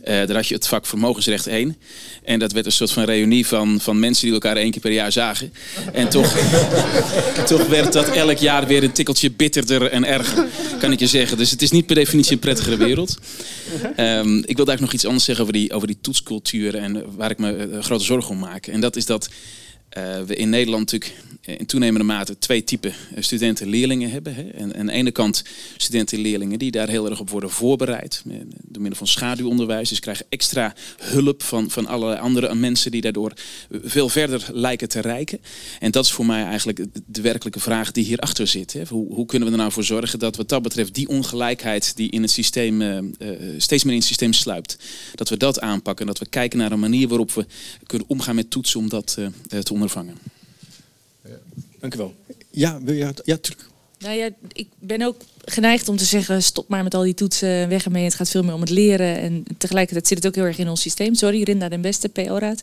Uh, 0.00 0.06
daar 0.06 0.34
had 0.34 0.46
je 0.46 0.54
het 0.54 0.66
vak 0.66 0.86
vermogensrecht 0.86 1.46
1. 1.46 1.76
En 2.24 2.38
dat 2.38 2.52
werd 2.52 2.66
een 2.66 2.72
soort 2.72 2.90
van 2.90 3.04
reunie 3.04 3.46
van, 3.46 3.80
van 3.80 3.98
mensen 3.98 4.24
die 4.24 4.34
elkaar 4.34 4.56
één 4.56 4.70
keer 4.70 4.80
per 4.80 4.92
jaar 4.92 5.12
zagen. 5.12 5.52
En 5.92 6.08
toch, 6.08 6.36
toch 7.46 7.66
werd 7.66 7.92
dat 7.92 8.08
elk 8.08 8.38
jaar 8.38 8.66
weer 8.66 8.82
een 8.82 8.92
tikkeltje 8.92 9.30
bitterder 9.30 9.90
en 9.90 10.04
erger, 10.04 10.46
kan 10.78 10.92
ik 10.92 10.98
je 10.98 11.06
zeggen. 11.06 11.36
Dus 11.36 11.50
het 11.50 11.62
is 11.62 11.70
niet 11.70 11.86
per 11.86 11.94
definitie 11.94 12.32
een 12.32 12.38
prettigere 12.38 12.76
wereld. 12.76 13.18
Um, 13.96 14.36
ik 14.36 14.56
wilde 14.56 14.70
eigenlijk 14.70 14.80
nog 14.80 14.92
iets 14.92 15.04
anders 15.04 15.24
zeggen 15.24 15.44
over 15.44 15.56
die, 15.56 15.72
over 15.72 15.86
die 15.86 15.98
toetscultuur 16.00 16.74
en 16.74 17.16
waar 17.16 17.30
ik 17.30 17.38
me 17.38 17.68
uh, 17.72 17.82
grote 17.94 18.12
zorgen 18.12 18.30
om 18.30 18.38
maak. 18.38 18.66
En 18.66 18.80
dat 18.80 18.96
is 18.96 19.06
dat 19.06 19.28
eh, 19.94 20.20
we 20.22 20.36
in 20.36 20.48
Nederland 20.48 20.92
natuurlijk 20.92 21.22
in 21.46 21.66
toenemende 21.66 22.04
mate 22.06 22.38
twee 22.38 22.64
typen 22.64 22.90
eh, 23.14 23.22
studenten 23.22 23.64
en 23.64 23.70
leerlingen 23.70 24.10
hebben. 24.10 24.34
Hè. 24.34 24.42
En 24.42 24.76
aan 24.76 24.86
de 24.86 24.92
ene 24.92 25.10
kant 25.10 25.42
studenten 25.76 26.16
en 26.16 26.22
leerlingen 26.22 26.58
die 26.58 26.70
daar 26.70 26.88
heel 26.88 27.10
erg 27.10 27.20
op 27.20 27.30
worden 27.30 27.50
voorbereid. 27.50 28.22
eh, 28.28 28.34
Door 28.62 28.80
middel 28.82 28.98
van 28.98 29.06
schaduwonderwijs. 29.06 29.88
Dus 29.88 30.00
krijgen 30.00 30.26
extra 30.28 30.74
hulp 30.98 31.42
van, 31.42 31.70
van 31.70 31.86
allerlei 31.86 32.20
andere 32.20 32.54
mensen 32.54 32.90
die 32.90 33.00
daardoor 33.00 33.32
veel 33.82 34.08
verder 34.08 34.46
lijken 34.52 34.88
te 34.88 35.00
reiken. 35.00 35.40
En 35.80 35.90
dat 35.90 36.04
is 36.04 36.12
voor 36.12 36.26
mij 36.26 36.44
eigenlijk 36.44 36.84
de- 37.06 37.20
werkelijke 37.22 37.60
vraag 37.60 37.92
die 37.92 38.04
hierachter 38.04 38.46
zit. 38.46 38.72
Hè. 38.72 38.82
Hoe, 38.88 39.14
hoe 39.14 39.26
kunnen 39.26 39.48
we 39.48 39.54
er 39.54 39.60
nou 39.60 39.72
voor 39.72 39.84
zorgen 39.84 40.18
dat 40.18 40.36
wat 40.36 40.48
dat 40.48 40.62
betreft 40.62 40.94
die 40.94 41.08
ongelijkheid 41.08 41.96
die 41.96 42.10
in 42.10 42.22
het 42.22 42.30
systeem 42.30 42.82
eh, 42.82 42.98
steeds 43.56 43.84
meer 43.84 43.92
in 43.92 43.98
het 43.98 44.08
systeem 44.08 44.32
sluipt. 44.32 44.76
Dat 45.14 45.28
we 45.28 45.36
dat 45.36 45.60
aanpakken. 45.60 46.06
Dat 46.06 46.18
we 46.18 46.26
kijken 46.28 46.58
naar 46.58 46.72
een 46.72 46.80
manier 46.80 47.08
waarop 47.08 47.32
we 47.32 47.46
kunnen 47.86 48.08
omgaan 48.08 48.34
met 48.34 48.50
toetsen 48.50 48.80
om 48.80 48.88
dat 48.88 49.16
eh, 49.18 49.58
te 49.58 49.72
ondervangen. 49.90 50.18
Dank 51.80 51.94
u 51.94 51.98
wel. 51.98 52.14
Ja, 52.50 52.80
wil 52.82 52.94
je, 52.94 53.12
ja, 53.24 53.36
tuurlijk. 53.36 53.68
Nou 53.98 54.16
ja, 54.16 54.28
ik 54.52 54.68
ben 54.78 55.02
ook 55.02 55.16
geneigd 55.44 55.88
om 55.88 55.96
te 55.96 56.04
zeggen: 56.04 56.42
stop 56.42 56.68
maar 56.68 56.82
met 56.82 56.94
al 56.94 57.02
die 57.02 57.14
toetsen, 57.14 57.68
weg 57.68 57.84
ermee. 57.84 58.04
Het 58.04 58.14
gaat 58.14 58.30
veel 58.30 58.42
meer 58.42 58.54
om 58.54 58.60
het 58.60 58.70
leren. 58.70 59.16
En 59.18 59.44
tegelijkertijd 59.58 60.06
zit 60.06 60.16
het 60.16 60.26
ook 60.26 60.34
heel 60.34 60.44
erg 60.44 60.58
in 60.58 60.68
ons 60.68 60.80
systeem. 60.80 61.14
Sorry, 61.14 61.42
Rinda 61.42 61.68
den 61.68 61.80
Beste, 61.80 62.08
PO-raad. 62.08 62.62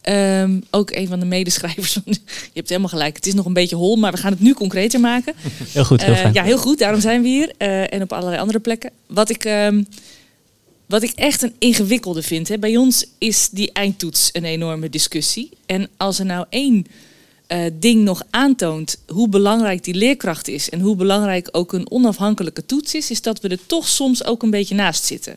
Ehm, 0.00 0.60
ook 0.70 0.90
een 0.90 1.08
van 1.08 1.20
de 1.20 1.26
medeschrijvers. 1.26 1.92
Van, 1.92 2.02
je 2.26 2.50
hebt 2.54 2.68
helemaal 2.68 2.88
gelijk. 2.90 3.16
Het 3.16 3.26
is 3.26 3.34
nog 3.34 3.46
een 3.46 3.52
beetje 3.52 3.76
hol, 3.76 3.96
maar 3.96 4.12
we 4.12 4.18
gaan 4.18 4.32
het 4.32 4.40
nu 4.40 4.52
concreter 4.54 5.00
maken. 5.00 5.34
Heel 5.72 5.84
goed, 5.84 6.04
heel 6.04 6.14
fijn. 6.14 6.34
ja, 6.34 6.42
heel 6.44 6.58
goed. 6.58 6.78
Daarom 6.78 7.00
zijn 7.00 7.22
we 7.22 7.28
hier. 7.28 7.52
eh, 7.58 7.92
en 7.92 8.02
op 8.02 8.12
allerlei 8.12 8.40
andere 8.40 8.58
plekken. 8.60 8.90
Wat 9.06 9.30
ik, 9.30 9.44
ehm, 9.44 9.82
wat 10.90 11.02
ik 11.02 11.12
echt 11.14 11.42
een 11.42 11.54
ingewikkelde 11.58 12.22
vind. 12.22 12.48
Hè. 12.48 12.58
Bij 12.58 12.76
ons 12.76 13.06
is 13.18 13.48
die 13.48 13.72
eindtoets 13.72 14.28
een 14.32 14.44
enorme 14.44 14.88
discussie. 14.88 15.50
En 15.66 15.88
als 15.96 16.18
er 16.18 16.24
nou 16.24 16.46
één 16.48 16.86
eh, 17.46 17.64
ding 17.72 18.04
nog 18.04 18.22
aantoont 18.30 18.96
hoe 19.06 19.28
belangrijk 19.28 19.84
die 19.84 19.94
leerkracht 19.94 20.48
is 20.48 20.70
en 20.70 20.80
hoe 20.80 20.96
belangrijk 20.96 21.48
ook 21.52 21.72
een 21.72 21.90
onafhankelijke 21.90 22.66
toets 22.66 22.94
is, 22.94 23.10
is 23.10 23.22
dat 23.22 23.40
we 23.40 23.48
er 23.48 23.66
toch 23.66 23.88
soms 23.88 24.24
ook 24.24 24.42
een 24.42 24.50
beetje 24.50 24.74
naast 24.74 25.04
zitten. 25.04 25.34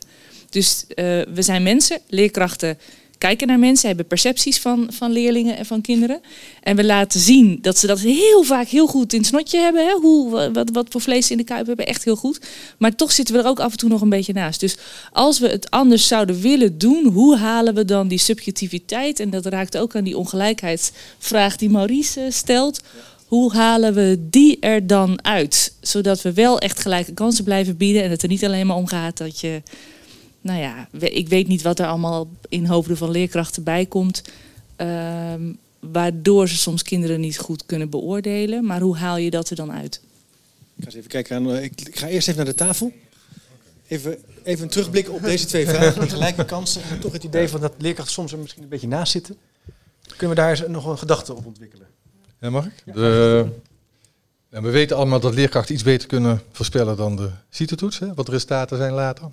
Dus 0.49 0.85
eh, 0.87 1.05
we 1.33 1.41
zijn 1.41 1.63
mensen, 1.63 1.99
leerkrachten 2.07 2.77
kijken 3.27 3.47
naar 3.47 3.59
mensen, 3.59 3.87
hebben 3.87 4.07
percepties 4.07 4.59
van, 4.59 4.87
van 4.91 5.11
leerlingen 5.11 5.57
en 5.57 5.65
van 5.65 5.81
kinderen. 5.81 6.21
En 6.61 6.75
we 6.75 6.83
laten 6.83 7.19
zien 7.19 7.57
dat 7.61 7.77
ze 7.77 7.87
dat 7.87 7.99
heel 7.99 8.43
vaak 8.43 8.67
heel 8.67 8.87
goed 8.87 9.13
in 9.13 9.19
het 9.19 9.27
snotje 9.27 9.59
hebben. 9.59 9.85
Hè? 9.85 9.93
Hoe, 9.93 10.51
wat, 10.51 10.69
wat 10.73 10.87
voor 10.89 11.01
vlees 11.01 11.31
in 11.31 11.37
de 11.37 11.43
kuip 11.43 11.67
hebben, 11.67 11.85
echt 11.85 12.03
heel 12.03 12.15
goed. 12.15 12.39
Maar 12.77 12.95
toch 12.95 13.11
zitten 13.11 13.35
we 13.35 13.41
er 13.41 13.47
ook 13.47 13.59
af 13.59 13.71
en 13.71 13.77
toe 13.77 13.89
nog 13.89 14.01
een 14.01 14.09
beetje 14.09 14.33
naast. 14.33 14.59
Dus 14.59 14.77
als 15.11 15.39
we 15.39 15.47
het 15.47 15.69
anders 15.69 16.07
zouden 16.07 16.41
willen 16.41 16.77
doen, 16.77 17.05
hoe 17.05 17.37
halen 17.37 17.73
we 17.73 17.85
dan 17.85 18.07
die 18.07 18.17
subjectiviteit? 18.17 19.19
En 19.19 19.29
dat 19.29 19.45
raakt 19.45 19.77
ook 19.77 19.95
aan 19.95 20.03
die 20.03 20.17
ongelijkheidsvraag 20.17 21.55
die 21.55 21.69
Maurice 21.69 22.21
eh, 22.21 22.31
stelt. 22.31 22.81
Hoe 23.27 23.53
halen 23.53 23.93
we 23.93 24.27
die 24.29 24.57
er 24.59 24.87
dan 24.87 25.23
uit? 25.25 25.73
Zodat 25.81 26.21
we 26.21 26.33
wel 26.33 26.59
echt 26.59 26.79
gelijke 26.79 27.13
kansen 27.13 27.43
blijven 27.43 27.77
bieden. 27.77 28.03
En 28.03 28.09
het 28.09 28.23
er 28.23 28.29
niet 28.29 28.45
alleen 28.45 28.67
maar 28.67 28.75
om 28.75 28.87
gaat 28.87 29.17
dat 29.17 29.39
je. 29.39 29.61
Nou 30.43 30.59
ja, 30.59 30.87
ik 30.99 31.27
weet 31.29 31.47
niet 31.47 31.61
wat 31.61 31.79
er 31.79 31.85
allemaal 31.87 32.29
in 32.49 32.65
hoofden 32.65 32.97
van 32.97 33.11
leerkrachten 33.11 33.63
bij 33.63 33.85
komt. 33.85 34.21
ehm, 34.75 35.53
waardoor 35.79 36.47
ze 36.47 36.57
soms 36.57 36.83
kinderen 36.83 37.19
niet 37.19 37.37
goed 37.37 37.65
kunnen 37.65 37.89
beoordelen. 37.89 38.65
Maar 38.65 38.81
hoe 38.81 38.97
haal 38.97 39.17
je 39.17 39.29
dat 39.29 39.49
er 39.49 39.55
dan 39.55 39.71
uit? 39.71 40.01
Ik 40.75 40.79
ga 40.79 40.85
eens 40.85 40.95
even 40.95 41.09
kijken 41.09 41.35
aan. 41.35 41.49
eh, 41.51 41.63
Ik, 41.63 41.81
ik 41.81 41.97
ga 41.99 42.07
eerst 42.07 42.27
even 42.27 42.43
naar 42.43 42.53
de 42.53 42.59
tafel. 42.59 42.91
Even, 43.87 44.17
even 44.43 44.63
een 44.63 44.69
terugblik 44.69 45.09
op 45.09 45.21
deze 45.21 45.45
twee 45.45 45.67
vragen. 45.67 46.01
Die 46.01 46.09
gelijke 46.09 46.45
kansen. 46.45 46.81
En 46.83 46.99
toch 46.99 47.11
het 47.13 47.23
idee 47.23 47.47
van 47.47 47.61
dat 47.61 47.73
leerkrachten 47.77 48.13
soms 48.13 48.31
er 48.31 48.37
misschien 48.37 48.63
een 48.63 48.69
beetje 48.69 48.87
naast 48.87 49.11
zitten. 49.11 49.37
Kunnen 50.17 50.35
we 50.35 50.41
daar 50.41 50.49
eens 50.49 50.63
nog 50.67 50.85
een 50.85 50.97
gedachte 50.97 51.33
op 51.33 51.45
ontwikkelen? 51.45 51.87
Ja, 52.39 52.49
mag 52.49 52.65
ik? 52.65 52.83
De, 52.93 53.45
we 54.49 54.69
weten 54.69 54.97
allemaal 54.97 55.19
dat 55.19 55.33
leerkrachten 55.33 55.73
iets 55.73 55.83
beter 55.83 56.07
kunnen 56.07 56.41
voorspellen 56.51 56.97
dan 56.97 57.15
de 57.15 57.29
CITO-toets, 57.49 57.99
hè, 57.99 58.13
wat 58.13 58.25
de 58.25 58.31
resultaten 58.31 58.77
zijn 58.77 58.93
later. 58.93 59.29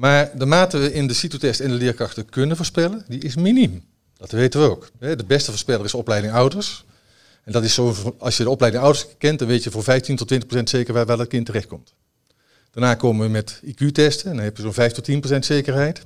Maar 0.00 0.30
de 0.34 0.46
mate 0.46 0.78
we 0.78 0.92
in 0.92 1.06
de 1.06 1.14
CITO-test 1.14 1.60
en 1.60 1.68
de 1.68 1.74
leerkrachten 1.74 2.28
kunnen 2.28 2.56
voorspellen, 2.56 3.04
die 3.08 3.20
is 3.20 3.36
miniem. 3.36 3.84
Dat 4.16 4.30
weten 4.30 4.60
we 4.60 4.70
ook. 4.70 4.90
De 4.98 5.24
beste 5.26 5.50
voorspeller 5.50 5.84
is 5.84 5.94
opleiding 5.94 6.32
ouders. 6.32 6.84
En 7.44 7.52
dat 7.52 7.64
is 7.64 7.74
zo, 7.74 8.14
als 8.18 8.36
je 8.36 8.42
de 8.42 8.50
opleiding 8.50 8.82
ouders 8.82 9.06
kent, 9.18 9.38
dan 9.38 9.48
weet 9.48 9.64
je 9.64 9.70
voor 9.70 9.82
15 9.82 10.16
tot 10.16 10.26
20 10.26 10.48
procent 10.48 10.70
zeker 10.70 10.94
waar 10.94 11.06
wel 11.06 11.18
het 11.18 11.28
kind 11.28 11.46
terechtkomt. 11.46 11.94
Daarna 12.70 12.94
komen 12.94 13.26
we 13.26 13.32
met 13.32 13.60
IQ-testen 13.64 14.30
en 14.30 14.36
dan 14.36 14.44
heb 14.44 14.56
je 14.56 14.62
zo'n 14.62 14.72
5 14.72 14.92
tot 14.92 15.04
10 15.04 15.20
procent 15.20 15.44
zekerheid. 15.44 16.04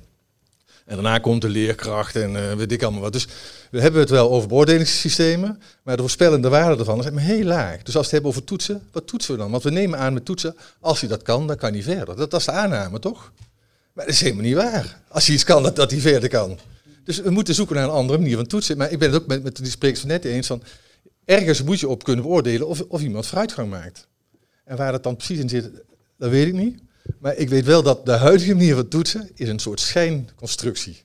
En 0.85 0.95
daarna 0.95 1.17
komt 1.17 1.41
de 1.41 1.49
leerkracht 1.49 2.15
en 2.15 2.35
eh, 2.35 2.55
weet 2.55 2.71
ik 2.71 2.83
allemaal 2.83 3.01
wat. 3.01 3.13
Dus 3.13 3.27
we 3.71 3.81
hebben 3.81 3.99
het 3.99 4.09
wel 4.09 4.31
over 4.31 4.47
beoordelingssystemen, 4.47 5.61
maar 5.83 5.95
de 5.95 6.01
voorspellende 6.01 6.49
waarde 6.49 6.79
ervan 6.79 6.99
is 6.99 7.23
heel 7.23 7.45
laag. 7.45 7.83
Dus 7.83 7.85
als 7.85 7.93
we 7.93 7.99
het 7.99 8.11
hebben 8.11 8.29
over 8.29 8.43
toetsen, 8.43 8.87
wat 8.91 9.07
toetsen 9.07 9.33
we 9.33 9.39
dan? 9.39 9.51
Want 9.51 9.63
we 9.63 9.69
nemen 9.69 9.99
aan 9.99 10.13
met 10.13 10.25
toetsen, 10.25 10.55
als 10.79 10.99
hij 10.99 11.09
dat 11.09 11.21
kan, 11.21 11.47
dan 11.47 11.57
kan 11.57 11.73
hij 11.73 11.83
verder. 11.83 12.15
Dat, 12.15 12.31
dat 12.31 12.39
is 12.39 12.45
de 12.45 12.51
aanname, 12.51 12.99
toch? 12.99 13.31
Maar 13.95 14.05
dat 14.05 14.13
is 14.13 14.21
helemaal 14.21 14.43
niet 14.43 14.55
waar. 14.55 15.01
Als 15.07 15.25
hij 15.25 15.35
iets 15.35 15.43
kan, 15.43 15.63
dat, 15.63 15.75
dat 15.75 15.91
hij 15.91 15.99
verder 15.99 16.29
kan. 16.29 16.59
Dus 17.03 17.19
we 17.19 17.29
moeten 17.29 17.55
zoeken 17.55 17.75
naar 17.75 17.83
een 17.83 17.89
andere 17.89 18.19
manier 18.19 18.35
van 18.35 18.45
toetsen. 18.47 18.77
Maar 18.77 18.91
ik 18.91 18.99
ben 18.99 19.11
het 19.11 19.21
ook 19.21 19.27
met, 19.27 19.43
met 19.43 19.55
die 19.55 19.65
sprekers 19.71 19.99
van 19.99 20.09
net 20.09 20.25
eens 20.25 20.47
van, 20.47 20.63
ergens 21.25 21.63
moet 21.63 21.79
je 21.79 21.87
op 21.87 22.03
kunnen 22.03 22.23
beoordelen 22.23 22.67
of, 22.67 22.81
of 22.81 23.01
iemand 23.01 23.27
vooruitgang 23.27 23.69
maakt. 23.69 24.07
En 24.63 24.77
waar 24.77 24.91
dat 24.91 25.03
dan 25.03 25.15
precies 25.15 25.39
in 25.39 25.49
zit, 25.49 25.71
dat 26.17 26.29
weet 26.29 26.47
ik 26.47 26.53
niet. 26.53 26.79
Maar 27.19 27.35
ik 27.35 27.49
weet 27.49 27.65
wel 27.65 27.83
dat 27.83 28.05
de 28.05 28.11
huidige 28.11 28.53
manier 28.55 28.75
van 28.75 28.87
toetsen 28.87 29.29
is 29.33 29.49
een 29.49 29.59
soort 29.59 29.79
schijnconstructie. 29.79 31.03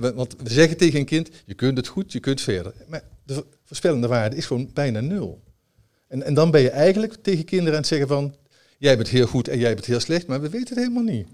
Want 0.00 0.34
we 0.42 0.50
zeggen 0.50 0.76
tegen 0.76 0.98
een 0.98 1.04
kind, 1.04 1.28
je 1.44 1.54
kunt 1.54 1.76
het 1.76 1.86
goed, 1.86 2.12
je 2.12 2.20
kunt 2.20 2.40
verder. 2.40 2.72
Maar 2.88 3.02
de 3.24 3.34
vo- 3.34 3.46
voorspellende 3.64 4.06
waarde 4.06 4.36
is 4.36 4.46
gewoon 4.46 4.70
bijna 4.74 5.00
nul. 5.00 5.42
En, 6.08 6.22
en 6.22 6.34
dan 6.34 6.50
ben 6.50 6.60
je 6.60 6.70
eigenlijk 6.70 7.14
tegen 7.22 7.44
kinderen 7.44 7.72
aan 7.72 7.78
het 7.80 7.88
zeggen 7.88 8.08
van, 8.08 8.34
jij 8.78 8.96
bent 8.96 9.08
heel 9.08 9.26
goed 9.26 9.48
en 9.48 9.58
jij 9.58 9.74
bent 9.74 9.86
heel 9.86 10.00
slecht, 10.00 10.26
maar 10.26 10.40
we 10.40 10.48
weten 10.48 10.68
het 10.68 10.78
helemaal 10.78 11.02
niet. 11.14 11.26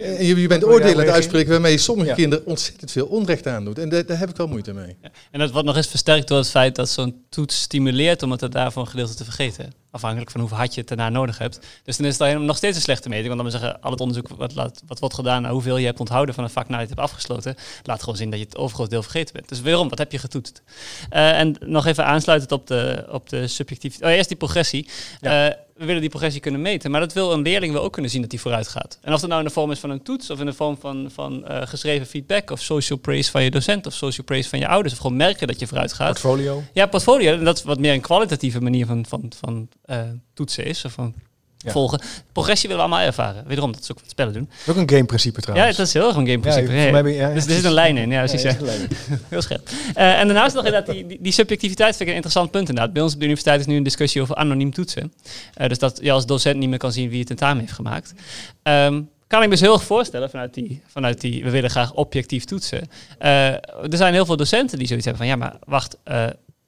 En 0.00 0.26
je, 0.26 0.40
je 0.40 0.48
bent 0.48 0.64
oordelen 0.64 0.94
aan 0.94 1.00
het 1.04 1.10
uitspreken 1.10 1.50
waarmee 1.50 1.72
je 1.72 1.78
sommige 1.78 2.08
Ja. 2.08 2.14
kinderen 2.14 2.46
ontzettend 2.46 2.90
veel 2.90 3.06
onrecht 3.06 3.46
aandoet. 3.46 3.78
En 3.78 3.88
daar, 3.88 4.06
daar 4.06 4.18
heb 4.18 4.30
ik 4.30 4.36
wel 4.36 4.46
moeite 4.46 4.72
mee. 4.72 4.96
En 5.30 5.38
dat 5.38 5.50
wordt 5.50 5.66
nog 5.66 5.76
eens 5.76 5.86
versterkt 5.86 6.28
door 6.28 6.38
het 6.38 6.50
feit 6.50 6.74
dat 6.74 6.88
zo'n 6.88 7.24
toets 7.28 7.60
stimuleert 7.60 8.22
om 8.22 8.30
het 8.30 8.52
daarvan 8.52 8.82
een 8.82 8.88
gedeelte 8.88 9.14
te 9.14 9.24
vergeten. 9.24 9.72
Afhankelijk 9.90 10.30
van 10.30 10.40
hoeveel 10.40 10.58
hard 10.58 10.74
je 10.74 10.80
het 10.80 10.88
daarna 10.88 11.08
nodig 11.08 11.38
hebt. 11.38 11.58
Dus 11.84 11.96
dan 11.96 12.06
is 12.06 12.18
het 12.18 12.38
nog 12.38 12.56
steeds 12.56 12.76
een 12.76 12.82
slechte 12.82 13.08
meting. 13.08 13.28
Want 13.28 13.40
dan 13.42 13.50
we 13.52 13.58
zeggen, 13.58 13.80
al 13.80 13.90
het 13.90 14.00
onderzoek 14.00 14.28
wat, 14.28 14.54
laat, 14.54 14.82
wat 14.86 14.98
wordt 14.98 15.14
gedaan 15.14 15.42
naar 15.42 15.50
hoeveel 15.50 15.76
je 15.76 15.86
hebt 15.86 16.00
onthouden 16.00 16.34
van 16.34 16.44
een 16.44 16.50
vak 16.50 16.68
nadat 16.68 16.88
je 16.88 16.94
het 16.94 16.98
hebt 16.98 17.10
afgesloten, 17.10 17.54
laat 17.82 18.00
gewoon 18.00 18.16
zien 18.16 18.30
dat 18.30 18.38
je 18.38 18.44
het 18.44 18.56
overgroot 18.56 18.90
deel 18.90 19.02
vergeten 19.02 19.34
bent. 19.34 19.48
Dus 19.48 19.60
waarom? 19.60 19.88
Wat 19.88 19.98
heb 19.98 20.12
je 20.12 20.18
getoetst? 20.18 20.62
Eh, 21.10 21.38
en 21.38 21.56
nog 21.60 21.86
even 21.86 22.04
aansluitend 22.04 22.52
op 22.52 22.66
de, 22.66 23.06
op 23.10 23.28
de 23.28 23.46
subjectiviteit. 23.46 24.10
Oh, 24.10 24.16
eerst 24.16 24.28
die 24.28 24.38
progressie. 24.38 24.88
Eh, 25.20 25.46
we 25.74 25.84
willen 25.84 26.00
die 26.00 26.10
progressie 26.10 26.40
kunnen 26.40 26.60
meten, 26.60 26.90
maar 26.90 27.00
dat 27.00 27.12
wil 27.12 27.32
een 27.32 27.42
leerling 27.42 27.72
wel 27.72 27.82
ook 27.82 27.92
kunnen 27.92 28.10
zien 28.10 28.20
dat 28.20 28.30
hij 28.30 28.40
vooruit 28.40 28.68
gaat. 28.68 28.98
En 29.02 29.12
of 29.12 29.20
dat 29.20 29.28
nou 29.28 29.40
in 29.40 29.46
de 29.46 29.52
vorm 29.52 29.70
is 29.70 29.78
van 29.78 29.90
een 29.90 30.02
toets, 30.02 30.30
of 30.30 30.40
in 30.40 30.46
de 30.46 30.52
vorm 30.52 30.76
van, 30.76 31.10
van 31.12 31.46
eh, 31.46 31.66
geschreven 31.66 32.06
feedback, 32.06 32.50
of 32.50 32.60
social 32.60 32.98
praise 32.98 33.30
van 33.30 33.42
je 33.42 33.50
docent, 33.50 33.86
of 33.86 33.94
social 33.94 34.26
praise 34.26 34.48
van 34.48 34.58
je 34.58 34.68
ouders, 34.68 34.94
of 34.94 35.00
gewoon 35.00 35.16
merken 35.16 35.46
dat 35.46 35.58
je 35.58 35.66
vooruit 35.66 35.92
gaat. 35.92 36.20
Portfolio. 36.20 36.62
Ja, 36.72 36.86
portfolio. 36.86 37.32
En 37.32 37.44
dat 37.44 37.56
is 37.56 37.62
wat 37.62 37.78
meer 37.78 37.92
een 37.92 38.00
kwalitatieve 38.00 38.60
manier 38.60 38.86
van, 38.86 39.06
van, 39.06 39.32
van 39.36 39.68
eh, 39.84 39.98
toetsen 40.34 40.64
is, 40.64 40.84
of 40.84 40.92
van 40.92 41.14
Ja. 41.64 41.70
volgen. 41.70 42.00
Progressie 42.32 42.68
willen 42.68 42.84
we 42.84 42.90
allemaal 42.90 43.06
ervaren. 43.08 43.44
Wederom, 43.46 43.72
dat 43.72 43.80
is 43.80 43.90
ook 43.92 44.00
wat 44.00 44.10
spellen 44.10 44.32
doen. 44.32 44.50
Ook 44.66 44.76
een 44.76 44.90
gameprincipe 44.90 45.40
trouwens. 45.40 45.70
Ja, 45.70 45.76
dat 45.76 45.86
is 45.86 45.92
heel 45.92 46.06
erg 46.06 46.16
een 46.16 46.26
gameprincipe. 46.26 46.72
Ja, 46.72 47.28
je- 47.28 47.34
dus 47.34 47.44
er 47.46 47.52
zit 47.52 47.64
een 47.64 47.72
lijn 47.72 47.96
in. 47.96 48.10
Ja, 48.10 48.18
precies. 48.24 48.42
Heel 49.28 49.42
scherp. 49.42 49.68
Eh, 49.94 50.18
en 50.20 50.26
daarnaast 50.26 50.54
nog 50.54 50.64
inderdaad 50.64 50.94
die, 50.94 51.18
die, 51.20 51.32
subjectiviteit 51.32 51.88
vind 51.90 52.00
ik 52.00 52.08
een 52.08 52.14
interessant 52.14 52.50
punt 52.50 52.68
inderdaad. 52.68 52.92
Bij 52.92 53.02
ons 53.02 53.12
op 53.12 53.18
de 53.18 53.24
universiteit 53.24 53.60
is 53.60 53.66
nu 53.66 53.76
een 53.76 53.82
discussie 53.82 54.22
over 54.22 54.34
anoniem 54.34 54.72
toetsen. 54.72 55.12
Eh, 55.54 55.68
dus 55.68 55.78
dat 55.78 55.98
je 56.02 56.12
als 56.12 56.26
docent 56.26 56.56
niet 56.56 56.68
meer 56.68 56.78
kan 56.78 56.92
zien 56.92 57.08
wie 57.08 57.18
het 57.18 57.26
tentamen 57.26 57.60
heeft 57.60 57.72
gemaakt. 57.72 58.12
Ehm, 58.62 59.02
kan 59.26 59.38
ik 59.42 59.44
me 59.48 59.54
dus 59.54 59.60
heel 59.60 59.72
erg 59.72 59.84
voorstellen 59.84 60.30
vanuit 60.30 60.54
die, 60.54 60.82
vanuit 60.86 61.20
die 61.20 61.44
we 61.44 61.50
willen 61.50 61.70
graag 61.70 61.92
objectief 61.92 62.44
toetsen. 62.44 62.88
Eh, 63.18 63.46
er 63.52 63.96
zijn 63.96 64.12
heel 64.14 64.26
veel 64.26 64.36
docenten 64.36 64.78
die 64.78 64.86
zoiets 64.86 65.06
hebben 65.06 65.26
van 65.26 65.32
ja, 65.32 65.38
maar 65.38 65.56
wacht, 65.66 65.96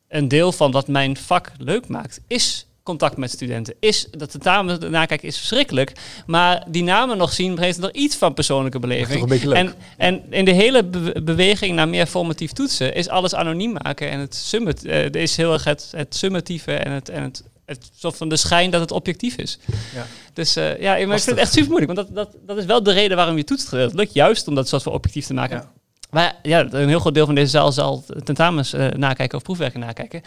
een 0.08 0.28
deel 0.28 0.52
van 0.52 0.70
wat 0.70 0.88
mijn 0.88 1.16
vak 1.16 1.52
leuk 1.58 1.88
maakt 1.88 2.20
is 2.26 2.66
contact 2.86 3.16
met 3.16 3.30
studenten. 3.30 3.74
Is 3.80 4.08
dat 4.10 4.30
tentamen 4.30 4.90
nakijken 4.90 5.28
is 5.28 5.36
verschrikkelijk, 5.36 5.92
maar 6.26 6.64
die 6.68 6.82
namen 6.82 7.16
nog 7.16 7.32
zien 7.32 7.54
brengt 7.54 7.78
nog 7.78 7.90
iets 7.90 8.16
van 8.16 8.34
persoonlijke 8.34 8.78
beleving. 8.78 9.12
toch 9.12 9.22
een 9.22 9.28
beetje 9.28 9.48
leuk. 9.48 9.56
En, 9.56 9.74
en 9.96 10.32
in 10.32 10.44
de 10.44 10.52
hele 10.52 10.84
be- 10.84 11.22
beweging 11.22 11.74
naar 11.74 11.88
meer 11.88 12.06
formatief 12.06 12.52
toetsen 12.52 12.94
is 12.94 13.08
alles 13.08 13.34
anoniem 13.34 13.72
maken 13.82 14.10
en 14.10 14.20
het 14.20 14.34
summit 14.34 14.84
eh, 14.84 15.10
is 15.10 15.36
heel 15.36 15.52
erg 15.52 15.64
het, 15.64 15.92
het 15.96 16.14
summatieve 16.14 16.74
en 16.74 16.92
het, 16.92 17.08
en 17.08 17.22
het, 17.22 17.42
het 17.64 17.90
soort 17.98 18.16
van 18.16 18.28
de 18.28 18.36
schijn 18.36 18.70
dat 18.70 18.80
het 18.80 18.90
objectief 18.90 19.36
is. 19.36 19.58
Ja. 19.94 20.06
Dus 20.32 20.56
eh, 20.56 20.80
ja, 20.80 20.92
maar 20.92 21.00
ik 21.00 21.08
vind 21.08 21.26
het 21.26 21.38
echt 21.38 21.52
super 21.52 21.70
moeilijk, 21.70 21.92
want 21.92 22.08
dat, 22.08 22.16
dat, 22.16 22.36
dat 22.46 22.56
is 22.56 22.64
wel 22.64 22.82
de 22.82 22.92
reden 22.92 23.16
waarom 23.16 23.36
je 23.36 23.44
toetst. 23.44 23.70
Dat 23.70 23.94
lukt 23.94 24.14
juist 24.14 24.48
om 24.48 24.54
dat 24.54 24.68
soort 24.68 24.82
van 24.82 24.92
objectief 24.92 25.26
te 25.26 25.34
maken. 25.34 25.74
Maar 26.10 26.36
ja, 26.42 26.66
een 26.70 26.88
heel 26.88 27.00
groot 27.00 27.14
deel 27.14 27.26
van 27.26 27.34
deze 27.34 27.50
zaal 27.50 27.72
zal 27.72 28.04
tentamens 28.24 28.72
eh, 28.72 28.88
nakijken 28.88 29.38
of 29.38 29.44
proefwerken 29.44 29.80
nakijken. 29.80 30.22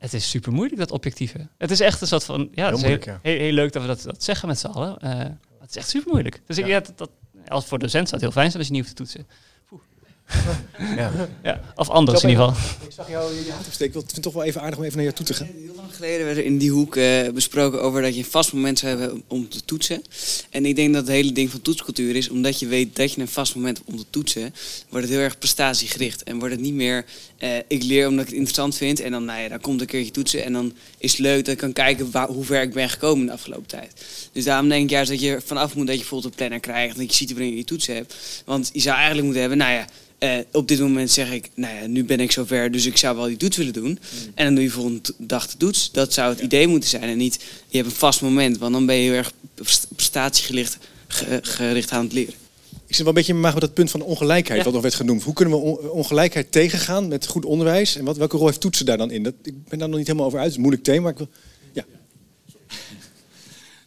Het 0.00 0.12
is 0.12 0.30
super 0.30 0.52
moeilijk, 0.52 0.78
dat 0.78 0.90
objectieve. 0.90 1.48
Het 1.58 1.70
is 1.70 1.80
echt 1.80 2.00
een 2.00 2.06
soort 2.06 2.24
van... 2.24 2.48
Ja, 2.52 2.64
het 2.64 2.70
heel, 2.70 2.78
moeilijk, 2.78 3.04
ja. 3.04 3.18
heel, 3.22 3.38
heel 3.38 3.52
leuk 3.52 3.72
dat 3.72 3.82
we 3.82 3.88
dat, 3.88 4.02
dat 4.02 4.24
zeggen 4.24 4.48
met 4.48 4.58
z'n 4.58 4.66
allen. 4.66 4.98
Eh, 4.98 5.18
het 5.60 5.70
is 5.70 5.76
echt 5.76 5.88
super 5.88 6.10
moeilijk. 6.10 6.42
Dus 6.46 6.58
ik, 6.58 6.66
ja, 6.66 6.80
dat, 6.80 6.98
dat, 6.98 7.10
als 7.48 7.66
voor 7.66 7.78
docent 7.78 8.08
zou 8.08 8.22
het 8.22 8.32
heel 8.32 8.42
fijn 8.42 8.50
zijn 8.50 8.58
als 8.58 8.66
je 8.66 8.72
niet 8.72 8.82
hoeft 8.82 8.96
te 8.96 9.02
toetsen. 9.02 9.26
Ja. 10.96 11.10
Ja, 11.42 11.60
of 11.74 11.88
anders 11.88 12.22
in 12.22 12.28
ieder 12.28 12.44
geval. 12.44 12.62
Ik 12.86 12.92
zag 12.92 13.08
jou 13.08 13.34
je 13.34 13.52
hand 13.52 13.66
opsteken. 13.66 14.00
Ik 14.00 14.06
vind 14.06 14.12
het 14.14 14.22
toch 14.22 14.32
wel 14.32 14.42
even 14.42 14.60
aardig 14.60 14.78
om 14.78 14.84
even 14.84 14.96
naar 14.96 15.04
jou 15.04 15.16
toe 15.16 15.26
te 15.26 15.34
gaan. 15.34 15.46
Heel 15.46 15.74
lang 15.76 15.94
geleden 15.94 16.26
werd 16.26 16.38
er 16.38 16.44
in 16.44 16.58
die 16.58 16.70
hoek 16.70 16.96
eh, 16.96 17.28
besproken 17.34 17.82
over 17.82 18.02
dat 18.02 18.14
je 18.14 18.18
een 18.18 18.30
vast 18.30 18.52
moment 18.52 18.78
zou 18.78 18.98
hebben 18.98 19.22
om 19.26 19.48
te 19.48 19.64
toetsen. 19.64 20.02
En 20.50 20.66
ik 20.66 20.76
denk 20.76 20.94
dat 20.94 21.02
het 21.02 21.12
hele 21.12 21.32
ding 21.32 21.50
van 21.50 21.62
toetscultuur 21.62 22.16
is, 22.16 22.28
omdat 22.28 22.58
je 22.58 22.66
weet 22.66 22.96
dat 22.96 23.12
je 23.12 23.20
een 23.20 23.28
vast 23.28 23.54
moment 23.54 23.76
hebt 23.76 23.88
om 23.88 23.96
te 23.96 24.04
toetsen, 24.10 24.54
wordt 24.88 25.06
het 25.06 25.14
heel 25.14 25.24
erg 25.24 25.38
prestatiegericht. 25.38 26.22
En 26.22 26.38
wordt 26.38 26.54
het 26.54 26.62
niet 26.62 26.74
meer, 26.74 27.04
eh, 27.38 27.56
ik 27.68 27.82
leer 27.82 28.08
omdat 28.08 28.20
ik 28.20 28.28
het 28.28 28.38
interessant 28.38 28.76
vind 28.76 29.00
en 29.00 29.10
dan, 29.10 29.24
nou 29.24 29.40
ja, 29.40 29.48
dan 29.48 29.60
komt 29.60 29.80
een 29.80 29.86
keertje 29.86 30.12
toetsen 30.12 30.44
en 30.44 30.52
dan 30.52 30.72
is 30.98 31.10
het 31.10 31.20
leuk 31.20 31.44
dat 31.44 31.54
ik 31.54 31.60
kan 31.60 31.72
kijken 31.72 32.10
waar, 32.10 32.28
hoe 32.28 32.44
ver 32.44 32.62
ik 32.62 32.72
ben 32.72 32.88
gekomen 32.88 33.26
de 33.26 33.32
afgelopen 33.32 33.66
tijd. 33.66 33.92
Dus 34.32 34.44
daarom 34.44 34.68
denk 34.68 34.82
ik 34.84 34.90
juist 34.90 35.10
dat 35.10 35.20
je 35.20 35.40
vanaf 35.44 35.74
moet 35.74 35.86
dat 35.86 35.94
je 35.94 36.00
bijvoorbeeld 36.00 36.32
een 36.32 36.38
planner 36.38 36.60
krijgt, 36.60 36.96
dat 36.96 37.10
je 37.10 37.16
ziet 37.16 37.32
wanneer 37.32 37.50
je 37.50 37.56
je 37.56 37.64
toetsen 37.64 37.94
hebt. 37.94 38.42
Want 38.44 38.70
je 38.72 38.80
zou 38.80 38.94
eigenlijk 38.94 39.24
moeten 39.24 39.40
hebben, 39.40 39.58
nou 39.58 39.72
ja, 39.72 39.86
eh, 40.20 40.38
op 40.52 40.68
dit 40.68 40.80
moment 40.80 41.10
zeg 41.10 41.32
ik, 41.32 41.50
nou 41.54 41.74
ja, 41.74 41.86
nu 41.86 42.04
ben 42.04 42.20
ik 42.20 42.32
zover, 42.32 42.70
dus 42.72 42.86
ik 42.86 42.96
zou 42.96 43.16
wel 43.16 43.26
die 43.26 43.36
toets 43.36 43.56
willen 43.56 43.72
doen. 43.72 43.98
En 44.34 44.44
dan 44.44 44.54
doe 44.54 44.64
je 44.64 44.70
volgende 44.70 45.00
t- 45.00 45.14
dag 45.18 45.46
de 45.50 45.56
toets. 45.56 45.90
Dat 45.92 46.12
zou 46.12 46.30
het 46.32 46.40
idee 46.40 46.66
moeten 46.66 46.88
zijn. 46.88 47.02
En 47.02 47.16
niet, 47.16 47.44
je 47.68 47.76
hebt 47.76 47.88
een 47.90 47.96
vast 47.96 48.22
moment, 48.22 48.58
want 48.58 48.72
dan 48.72 48.86
ben 48.86 48.94
je 48.96 49.02
heel 49.02 49.12
erg 49.18 49.32
prest- 49.54 49.86
prestatiegericht 49.96 50.78
ge- 51.08 51.38
gericht 51.42 51.90
aan 51.90 52.04
het 52.04 52.12
leren. 52.12 52.34
Ik 52.86 52.96
zit 52.96 52.98
wel 52.98 53.08
een 53.08 53.14
beetje 53.14 53.32
in 53.32 53.40
mijn 53.40 53.52
maag 53.52 53.60
met 53.60 53.68
dat 53.70 53.74
punt 53.78 53.90
van 53.90 54.02
ongelijkheid, 54.02 54.58
Ja. 54.58 54.64
wat 54.64 54.72
nog 54.72 54.82
werd 54.82 54.94
genoemd. 54.94 55.22
Hoe 55.22 55.34
kunnen 55.34 55.54
we 55.54 55.60
on- 55.60 55.88
ongelijkheid 55.90 56.52
tegengaan 56.52 57.08
met 57.08 57.26
goed 57.26 57.44
onderwijs? 57.44 57.96
En 57.96 58.04
wat, 58.04 58.16
welke 58.16 58.36
rol 58.36 58.46
heeft 58.46 58.60
toetsen 58.60 58.86
daar 58.86 58.98
dan 58.98 59.10
in? 59.10 59.22
Dat, 59.22 59.34
ik 59.42 59.64
ben 59.68 59.78
daar 59.78 59.88
nog 59.88 59.98
niet 59.98 60.06
helemaal 60.06 60.26
over 60.26 60.38
uit. 60.38 60.48
Het 60.48 60.58
is 60.58 60.64
een 60.64 60.68
moeilijk 60.68 60.88
thema. 60.88 61.00
Maar 61.02 61.12
ik 61.12 61.18
wil, 61.18 61.28
ja. 61.72 61.84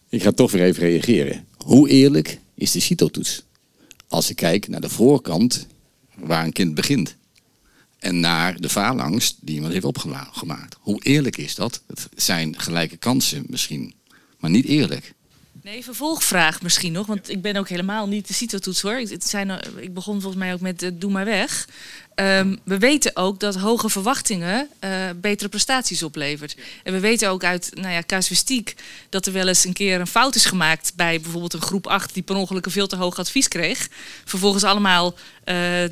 Ik 0.09 0.23
ga 0.23 0.31
toch 0.31 0.51
weer 0.51 0.63
even 0.63 0.83
reageren. 0.83 1.45
Hoe 1.57 1.89
eerlijk 1.89 2.39
is 2.55 2.71
de 2.71 2.79
CITO-toets? 2.79 3.43
Als 4.07 4.29
ik 4.29 4.35
kijk 4.35 4.67
naar 4.67 4.81
de 4.81 4.89
voorkant 4.89 5.67
waar 6.15 6.43
een 6.45 6.51
kind 6.51 6.75
begint. 6.75 7.15
En 7.99 8.19
naar 8.19 8.59
de 8.59 8.69
faalangst 8.69 9.37
die 9.41 9.55
iemand 9.55 9.73
heeft 9.73 9.85
opgemaakt. 9.85 10.77
Hoe 10.79 11.03
eerlijk 11.03 11.37
is 11.37 11.55
dat? 11.55 11.81
Het 11.87 12.09
zijn 12.15 12.59
gelijke 12.59 12.97
kansen 12.97 13.43
misschien, 13.47 13.93
maar 14.39 14.49
niet 14.49 14.65
eerlijk. 14.65 15.13
Nee, 15.63 15.83
vervolgvraag 15.83 16.61
misschien 16.61 16.91
nog, 16.91 17.05
want 17.05 17.29
ik 17.29 17.41
ben 17.41 17.55
ook 17.55 17.69
helemaal 17.69 18.07
niet 18.07 18.27
de 18.27 18.33
CITO-toets 18.33 18.81
hoor. 18.81 18.99
Ik, 18.99 19.09
het 19.09 19.25
zijn, 19.27 19.49
er- 19.49 19.79
ik 19.79 19.93
begon 19.93 20.21
volgens 20.21 20.43
mij 20.43 20.53
ook 20.53 20.59
met 20.59 20.81
eh, 20.83 20.89
doe 20.93 21.11
maar 21.11 21.25
weg. 21.25 21.67
Ehm, 22.15 22.55
we 22.63 22.77
weten 22.77 23.15
ook 23.15 23.39
dat 23.39 23.55
hoge 23.55 23.89
verwachtingen 23.89 24.67
eh, 24.79 25.09
betere 25.15 25.49
prestaties 25.49 26.03
oplevert. 26.03 26.55
En 26.83 26.93
we 26.93 26.99
weten 26.99 27.29
ook 27.29 27.43
uit 27.43 27.69
nou 27.73 27.93
ja, 27.93 28.03
casuïstiek 28.05 28.75
dat 29.09 29.25
er 29.25 29.33
wel 29.33 29.47
eens 29.47 29.63
een 29.63 29.73
keer 29.73 29.99
een 29.99 30.07
fout 30.07 30.35
is 30.35 30.45
gemaakt 30.45 30.91
bij 30.95 31.21
bijvoorbeeld 31.21 31.53
een 31.53 31.61
groep 31.61 31.87
8 31.87 32.13
die 32.13 32.23
per 32.23 32.35
ongeluk 32.35 32.65
een 32.65 32.71
veel 32.71 32.87
te 32.87 32.95
hoog 32.95 33.19
advies 33.19 33.47
kreeg. 33.47 33.87
Vervolgens 34.25 34.63
allemaal, 34.63 35.15
eh, 35.43 35.83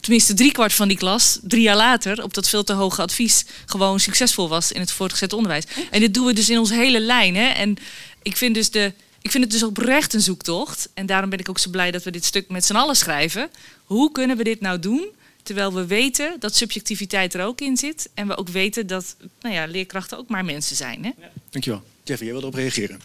tenminste 0.00 0.34
driekwart 0.34 0.72
van 0.72 0.88
die 0.88 0.96
klas, 0.96 1.38
drie 1.42 1.62
jaar 1.62 1.76
later, 1.76 2.22
op 2.22 2.34
dat 2.34 2.48
veel 2.48 2.64
te 2.64 2.72
hoge 2.72 3.02
advies 3.02 3.44
gewoon 3.66 4.00
succesvol 4.00 4.48
was 4.48 4.72
in 4.72 4.80
het 4.80 4.92
voortgezet 4.92 5.32
onderwijs. 5.32 5.64
En 5.90 6.00
dit 6.00 6.14
doen 6.14 6.26
we 6.26 6.32
dus 6.32 6.50
in 6.50 6.58
onze 6.58 6.74
hele 6.74 7.00
lijn. 7.00 7.36
Hè? 7.36 7.46
En 7.46 7.76
ik 8.22 8.36
vind 8.36 8.54
dus 8.54 8.70
de 8.70 8.92
ik 9.26 9.32
vind 9.32 9.44
het 9.44 9.52
dus 9.52 9.62
oprecht 9.62 10.14
een 10.14 10.20
zoektocht. 10.20 10.88
En 10.94 11.06
daarom 11.06 11.30
ben 11.30 11.38
ik 11.38 11.48
ook 11.48 11.58
zo 11.58 11.70
blij 11.70 11.90
dat 11.90 12.02
we 12.02 12.10
dit 12.10 12.24
stuk 12.24 12.48
met 12.48 12.64
z'n 12.64 12.74
allen 12.74 12.96
schrijven. 12.96 13.48
Hoe 13.84 14.12
kunnen 14.12 14.36
we 14.36 14.44
dit 14.44 14.60
nou 14.60 14.78
doen? 14.78 15.08
Terwijl 15.42 15.74
we 15.74 15.86
weten 15.86 16.36
dat 16.38 16.54
subjectiviteit 16.54 17.34
er 17.34 17.44
ook 17.44 17.60
in 17.60 17.76
zit. 17.76 18.10
En 18.14 18.26
we 18.26 18.36
ook 18.36 18.48
weten 18.48 18.86
dat 18.86 19.16
nou 19.40 19.54
ja, 19.54 19.66
leerkrachten 19.66 20.18
ook 20.18 20.28
maar 20.28 20.44
mensen 20.44 20.76
zijn. 20.76 21.04
Hè? 21.04 21.10
Dankjewel. 21.50 21.82
Jeffrey, 22.04 22.28
jij 22.28 22.40
wilde 22.40 22.46
erop 22.46 22.54
reageren. 22.54 23.00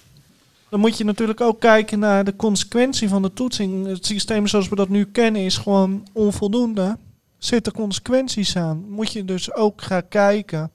Dan 0.70 0.80
moet 0.80 0.98
je 0.98 1.04
natuurlijk 1.04 1.42
ook 1.42 1.60
kijken 1.60 2.00
naar 2.00 2.24
de 2.24 2.36
consequentie 2.36 3.10
van 3.10 3.22
de 3.22 3.34
toetsing. 3.34 3.86
Het 3.86 4.06
systeem 4.06 4.48
zoals 4.48 4.70
we 4.70 4.76
dat 4.76 4.90
nu 4.90 5.06
kennen 5.06 5.42
is 5.42 5.58
gewoon 5.58 6.08
onvoldoende. 6.12 6.98
Zitten 7.38 7.74
consequenties 7.74 8.56
aan? 8.56 8.86
Moet 8.90 9.12
je 9.12 9.26
dus 9.26 9.54
ook 9.54 9.82
gaan 9.82 10.08
kijken. 10.08 10.72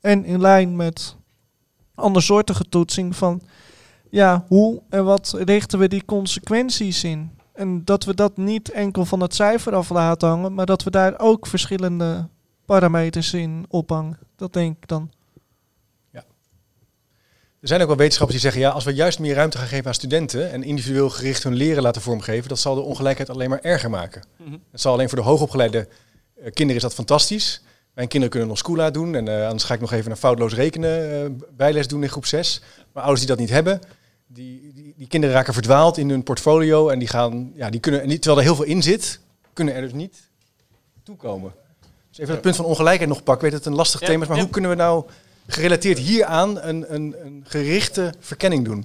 En 0.00 0.24
in 0.24 0.40
lijn 0.40 0.76
met 0.76 1.16
andersoortige 1.94 2.64
toetsing 2.68 3.16
van... 3.16 3.42
Ja, 4.10 4.44
hoe 4.48 4.82
en 4.88 5.04
wat 5.04 5.34
richten 5.38 5.78
we 5.78 5.88
die 5.88 6.04
consequenties 6.04 7.04
in? 7.04 7.30
En 7.52 7.84
dat 7.84 8.04
we 8.04 8.14
dat 8.14 8.36
niet 8.36 8.70
enkel 8.70 9.04
van 9.04 9.20
het 9.20 9.34
cijfer 9.34 9.74
af 9.74 9.90
laten 9.90 10.28
hangen... 10.28 10.54
maar 10.54 10.66
dat 10.66 10.82
we 10.82 10.90
daar 10.90 11.18
ook 11.18 11.46
verschillende 11.46 12.28
parameters 12.64 13.32
in 13.32 13.64
ophangen. 13.68 14.18
Dat 14.36 14.52
denk 14.52 14.76
ik 14.76 14.88
dan. 14.88 15.10
Er 17.60 17.68
zijn 17.68 17.80
ook 17.80 17.86
wel 17.86 17.96
wetenschappers 17.96 18.40
die 18.40 18.50
zeggen, 18.50 18.68
ja, 18.68 18.74
als 18.74 18.84
we 18.84 18.94
juist 18.94 19.18
meer 19.18 19.34
ruimte 19.34 19.58
gaan 19.58 19.66
geven 19.66 19.86
aan 19.86 19.94
studenten 19.94 20.50
en 20.50 20.62
individueel 20.62 21.10
gericht 21.10 21.42
hun 21.42 21.54
leren 21.54 21.82
laten 21.82 22.02
vormgeven, 22.02 22.48
dat 22.48 22.58
zal 22.58 22.74
de 22.74 22.80
ongelijkheid 22.80 23.30
alleen 23.30 23.50
maar 23.50 23.60
erger 23.60 23.90
maken. 23.90 24.22
Mhm. 24.36 24.56
Het 24.70 24.80
zal 24.80 24.92
alleen 24.92 25.08
voor 25.08 25.18
de 25.18 25.24
hoogopgeleide 25.24 25.78
eh, 25.78 26.42
kinderen 26.44 26.76
is 26.76 26.82
dat 26.82 26.94
fantastisch. 26.94 27.62
Mijn 27.94 28.08
kinderen 28.08 28.30
kunnen 28.30 28.48
nog 28.48 28.58
schoola 28.58 28.90
doen 28.90 29.14
en 29.14 29.28
eh, 29.28 29.44
anders 29.44 29.64
ga 29.64 29.74
ik 29.74 29.80
nog 29.80 29.92
even 29.92 30.10
een 30.10 30.16
foutloos 30.16 30.54
rekenen 30.54 31.24
eh, 31.24 31.30
bijles 31.56 31.88
doen 31.88 32.02
in 32.02 32.08
groep 32.08 32.26
6. 32.26 32.62
Maar 32.92 33.02
ouders 33.02 33.26
die 33.26 33.30
dat 33.36 33.38
niet 33.38 33.50
hebben, 33.50 33.80
die, 34.32 34.72
die, 34.74 34.94
die 34.96 35.06
kinderen 35.06 35.36
raken 35.36 35.52
verdwaald 35.54 35.98
in 35.98 36.10
hun 36.10 36.22
portfolio 36.22 36.88
en 36.88 36.98
die 36.98 37.08
gaan, 37.08 37.52
ja, 37.54 37.70
die 37.70 37.80
kunnen, 37.80 38.02
en 38.02 38.08
die- 38.08 38.18
terwijl 38.18 38.38
er 38.40 38.44
heel 38.46 38.56
veel 38.56 38.64
in 38.74 38.82
zit, 38.82 39.20
kunnen 39.52 39.74
er 39.74 39.80
dus 39.82 39.92
niet 39.92 40.28
toekomen. 41.02 41.52
Dus 42.08 42.18
even 42.18 42.32
het 42.32 42.42
punt 42.42 42.56
van 42.56 42.64
ongelijkheid 42.64 43.08
nog 43.08 43.22
pakken. 43.22 43.34
Ik 43.34 43.40
weet 43.40 43.50
dat 43.50 43.60
het 43.60 43.68
een 43.70 43.78
lastig 43.78 44.00
Ja, 44.00 44.06
thema 44.06 44.22
is, 44.22 44.28
maar 44.28 44.36
ja. 44.36 44.42
hoe 44.42 44.52
kunnen 44.52 44.70
we 44.70 44.76
nou 44.76 45.04
gerelateerd 45.46 45.98
hieraan 45.98 46.60
een, 46.62 46.94
een, 46.94 47.14
een 47.24 47.44
gerichte 47.46 48.14
verkenning 48.20 48.64
doen? 48.64 48.84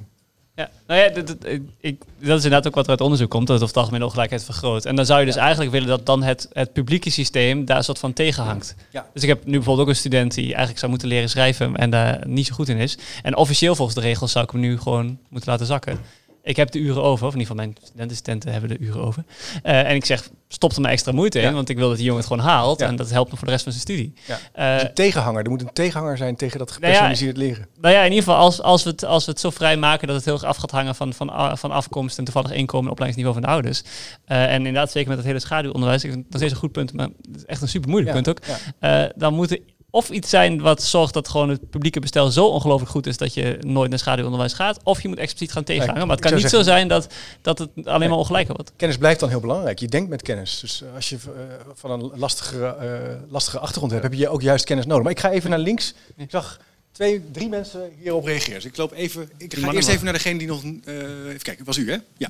Ja, 0.55 0.69
nou 0.87 1.01
ja, 1.01 1.09
dat, 1.09 1.27
dat, 1.27 1.37
ik, 1.79 2.03
dat 2.19 2.37
is 2.37 2.43
inderdaad 2.43 2.67
ook 2.67 2.75
wat 2.75 2.83
er 2.83 2.89
uit 2.89 3.01
onderzoek 3.01 3.29
komt, 3.29 3.47
dat 3.47 3.59
het 3.59 3.77
algemeen 3.77 3.99
de 3.99 4.05
ongelijkheid 4.05 4.43
vergroot. 4.43 4.85
En 4.85 4.95
dan 4.95 5.05
zou 5.05 5.19
je 5.19 5.25
dus 5.25 5.35
eigenlijk 5.35 5.71
willen 5.71 5.87
dat 5.87 6.05
dan 6.05 6.23
het, 6.23 6.49
het 6.53 6.73
publieke 6.73 7.09
systeem 7.09 7.65
daar 7.65 7.77
een 7.77 7.83
soort 7.83 7.99
van 7.99 8.13
tegenhangt. 8.13 8.75
Ja. 8.91 9.05
Dus 9.13 9.21
ik 9.23 9.29
heb 9.29 9.45
nu 9.45 9.51
bijvoorbeeld 9.51 9.87
ook 9.87 9.93
een 9.93 9.99
student 9.99 10.33
die 10.33 10.45
eigenlijk 10.45 10.77
zou 10.77 10.91
moeten 10.91 11.07
leren 11.07 11.29
schrijven 11.29 11.75
en 11.75 11.89
daar 11.89 12.27
niet 12.27 12.45
zo 12.45 12.53
goed 12.53 12.69
in 12.69 12.77
is. 12.77 12.97
En 13.23 13.35
officieel 13.35 13.75
volgens 13.75 13.97
de 13.97 14.03
regels 14.03 14.31
zou 14.31 14.45
ik 14.45 14.51
hem 14.51 14.59
nu 14.59 14.77
gewoon 14.77 15.17
moeten 15.29 15.51
laten 15.51 15.65
zakken. 15.65 15.99
Ik 16.45 16.55
heb 16.55 16.71
de 16.71 16.79
uren 16.79 17.03
over, 17.03 17.27
of 17.27 17.33
in 17.33 17.39
ieder 17.39 17.55
geval 17.55 17.73
mijn 17.95 18.09
studenten 18.15 18.51
hebben 18.51 18.69
de 18.69 18.77
uren 18.79 19.01
over. 19.01 19.23
Eh, 19.63 19.89
en 19.89 19.95
ik 19.95 20.05
zeg, 20.05 20.29
stop 20.47 20.71
er 20.71 20.81
maar 20.81 20.91
extra 20.91 21.11
moeite 21.11 21.39
in, 21.39 21.45
Ja. 21.47 21.53
want 21.53 21.69
ik 21.69 21.77
wil 21.77 21.87
dat 21.87 21.95
die 21.97 22.05
jongen 22.05 22.21
het 22.23 22.31
gewoon 22.31 22.45
haalt. 22.45 22.79
Ja. 22.79 22.87
En 22.87 22.95
dat 22.95 23.09
helpt 23.09 23.27
hem 23.29 23.37
voor 23.37 23.45
de 23.47 23.53
rest 23.53 23.63
van 23.63 23.73
zijn 23.73 23.83
studie. 23.85 24.13
Ja. 24.27 24.37
Eh, 24.53 24.73
Dus 24.79 24.87
een 24.87 24.93
tegenhanger. 24.93 25.43
Er 25.43 25.49
moet 25.49 25.61
een 25.61 25.73
tegenhanger 25.73 26.17
zijn 26.17 26.35
tegen 26.35 26.59
dat 26.59 26.67
Nou 26.67 26.79
ja, 26.79 26.85
gepersonaliseerd 26.87 27.37
leren. 27.37 27.67
Nou 27.81 27.93
ja, 27.93 27.99
in 27.99 28.11
ieder 28.11 28.23
geval 28.23 28.37
als, 28.39 28.61
als, 28.61 28.83
we 28.83 28.89
het, 28.89 29.05
als 29.05 29.25
we 29.25 29.31
het 29.31 29.39
zo 29.39 29.49
vrij 29.49 29.77
maken 29.77 30.07
dat 30.07 30.15
het 30.15 30.25
heel 30.25 30.33
erg 30.33 30.43
af 30.43 30.57
gaat 30.57 30.71
hangen 30.71 30.95
van, 30.95 31.13
van, 31.13 31.57
van 31.57 31.71
afkomst 31.71 32.17
en 32.17 32.23
toevallig 32.23 32.51
inkomen 32.51 32.85
en 32.85 32.91
opleidingsniveau 32.91 33.33
van 33.41 33.49
de 33.49 33.53
ouders. 33.55 33.83
Eh, 34.25 34.43
en 34.43 34.55
inderdaad, 34.57 34.91
zeker 34.91 35.07
met 35.09 35.17
het 35.17 35.27
hele 35.27 35.39
schaduwonderwijs, 35.39 36.03
ik 36.03 36.09
vind 36.11 36.23
het 36.23 36.31
nog 36.31 36.39
steeds 36.41 36.53
een 36.53 36.59
goed 36.63 36.71
punt, 36.71 36.93
maar 36.93 37.07
het 37.07 37.35
is 37.35 37.45
echt 37.45 37.61
een 37.61 37.67
super 37.67 37.89
moeilijk 37.89 38.15
Ja, 38.15 38.21
punt 38.21 38.37
ook. 38.37 38.45
ja. 38.79 39.03
Eh, 39.05 39.11
dan 39.15 39.33
moet 39.33 39.51
er 39.51 39.59
of 39.95 40.09
iets 40.09 40.29
zijn 40.29 40.61
wat 40.61 40.83
zorgt 40.83 41.13
dat 41.13 41.27
gewoon 41.27 41.49
het 41.49 41.69
publieke 41.69 41.99
bestel 41.99 42.29
zo 42.31 42.45
ongelooflijk 42.47 42.91
goed 42.91 43.07
is 43.07 43.17
dat 43.17 43.33
je 43.33 43.57
nooit 43.61 43.89
naar 43.89 43.99
schaduwonderwijs 43.99 44.53
gaat, 44.53 44.79
of 44.83 45.01
je 45.01 45.07
moet 45.07 45.17
expliciet 45.17 45.51
gaan 45.51 45.63
tegenhangen. 45.63 46.07
Maar 46.07 46.15
het 46.15 46.25
kan 46.25 46.35
niet 46.35 46.49
zo 46.49 46.61
zijn 46.61 46.87
dat, 46.87 47.13
dat 47.41 47.59
het 47.59 47.69
alleen 47.83 47.99
Nee. 47.99 48.09
maar 48.09 48.17
ongelijker 48.17 48.55
wordt. 48.55 48.71
Kennis 48.75 48.97
blijft 48.97 49.19
dan 49.19 49.29
heel 49.29 49.39
belangrijk. 49.39 49.79
Je 49.79 49.87
denkt 49.87 50.09
met 50.09 50.21
kennis. 50.21 50.59
Dus 50.59 50.81
eh, 50.81 50.95
als 50.95 51.09
je 51.09 51.15
eh, 51.15 51.31
van 51.73 51.91
een 51.91 52.11
lastige, 52.15 52.65
eh, 52.65 53.31
lastige 53.31 53.59
achtergrond 53.59 53.91
hebt, 53.91 54.03
heb 54.03 54.13
je 54.13 54.29
ook 54.29 54.41
juist 54.41 54.65
kennis 54.65 54.85
nodig. 54.85 55.03
Maar 55.03 55.11
ik 55.11 55.19
ga 55.19 55.31
even 55.31 55.49
naar 55.49 55.59
links. 55.59 55.93
Ik 56.15 56.29
zag 56.29 56.59
twee, 56.91 57.21
drie 57.31 57.49
mensen 57.49 57.89
hierop 58.01 58.25
reageren. 58.25 58.55
Dus 58.55 58.65
ik 58.65 58.77
loop 58.77 58.93
even. 58.93 59.29
Ik 59.37 59.57
ga 59.57 59.71
eerst 59.71 59.87
even 59.87 60.03
naar 60.03 60.13
degene 60.13 60.37
die 60.37 60.47
nog. 60.47 60.63
eh, 60.63 60.93
even 61.27 61.41
kijken, 61.41 61.65
was 61.65 61.77
u 61.77 61.91
hè? 61.91 61.97
Ja. 62.17 62.29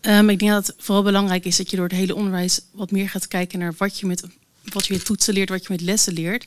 Ehm, 0.00 0.28
ik 0.28 0.38
denk 0.38 0.50
dat 0.50 0.66
het 0.66 0.76
vooral 0.78 1.02
belangrijk 1.02 1.44
is 1.44 1.56
dat 1.56 1.70
je 1.70 1.76
door 1.76 1.88
het 1.88 1.96
hele 1.96 2.14
onderwijs 2.14 2.60
wat 2.72 2.90
meer 2.90 3.08
gaat 3.08 3.28
kijken 3.28 3.58
naar 3.58 3.74
wat 3.78 3.98
je 3.98 4.06
met, 4.06 4.22
wat 4.72 4.86
je 4.86 4.92
met 4.92 5.04
toetsen 5.04 5.34
leert, 5.34 5.48
wat 5.48 5.62
je 5.62 5.68
met 5.70 5.80
lessen 5.80 6.12
leert. 6.12 6.46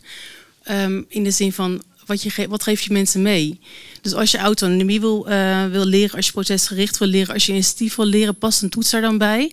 Ehm, 0.65 1.01
in 1.07 1.23
de 1.23 1.31
zin 1.31 1.53
van 1.53 1.81
wat, 2.05 2.21
je 2.23 2.29
ge- 2.29 2.47
wat 2.47 2.63
geef 2.63 2.81
je 2.81 2.93
mensen 2.93 3.21
mee? 3.21 3.59
Dus 4.01 4.13
als 4.13 4.31
je 4.31 4.37
autonomie 4.37 4.99
wil, 4.99 5.27
eh, 5.29 5.65
wil 5.65 5.85
leren, 5.85 6.15
als 6.15 6.25
je 6.25 6.31
procesgericht 6.31 6.97
wil 6.97 7.07
leren, 7.07 7.33
als 7.33 7.45
je 7.45 7.51
initiatief 7.51 7.95
wil 7.95 8.05
leren, 8.05 8.35
past 8.37 8.61
een 8.61 8.69
toets 8.69 8.89
daar 8.91 9.01
dan 9.01 9.17
bij. 9.17 9.51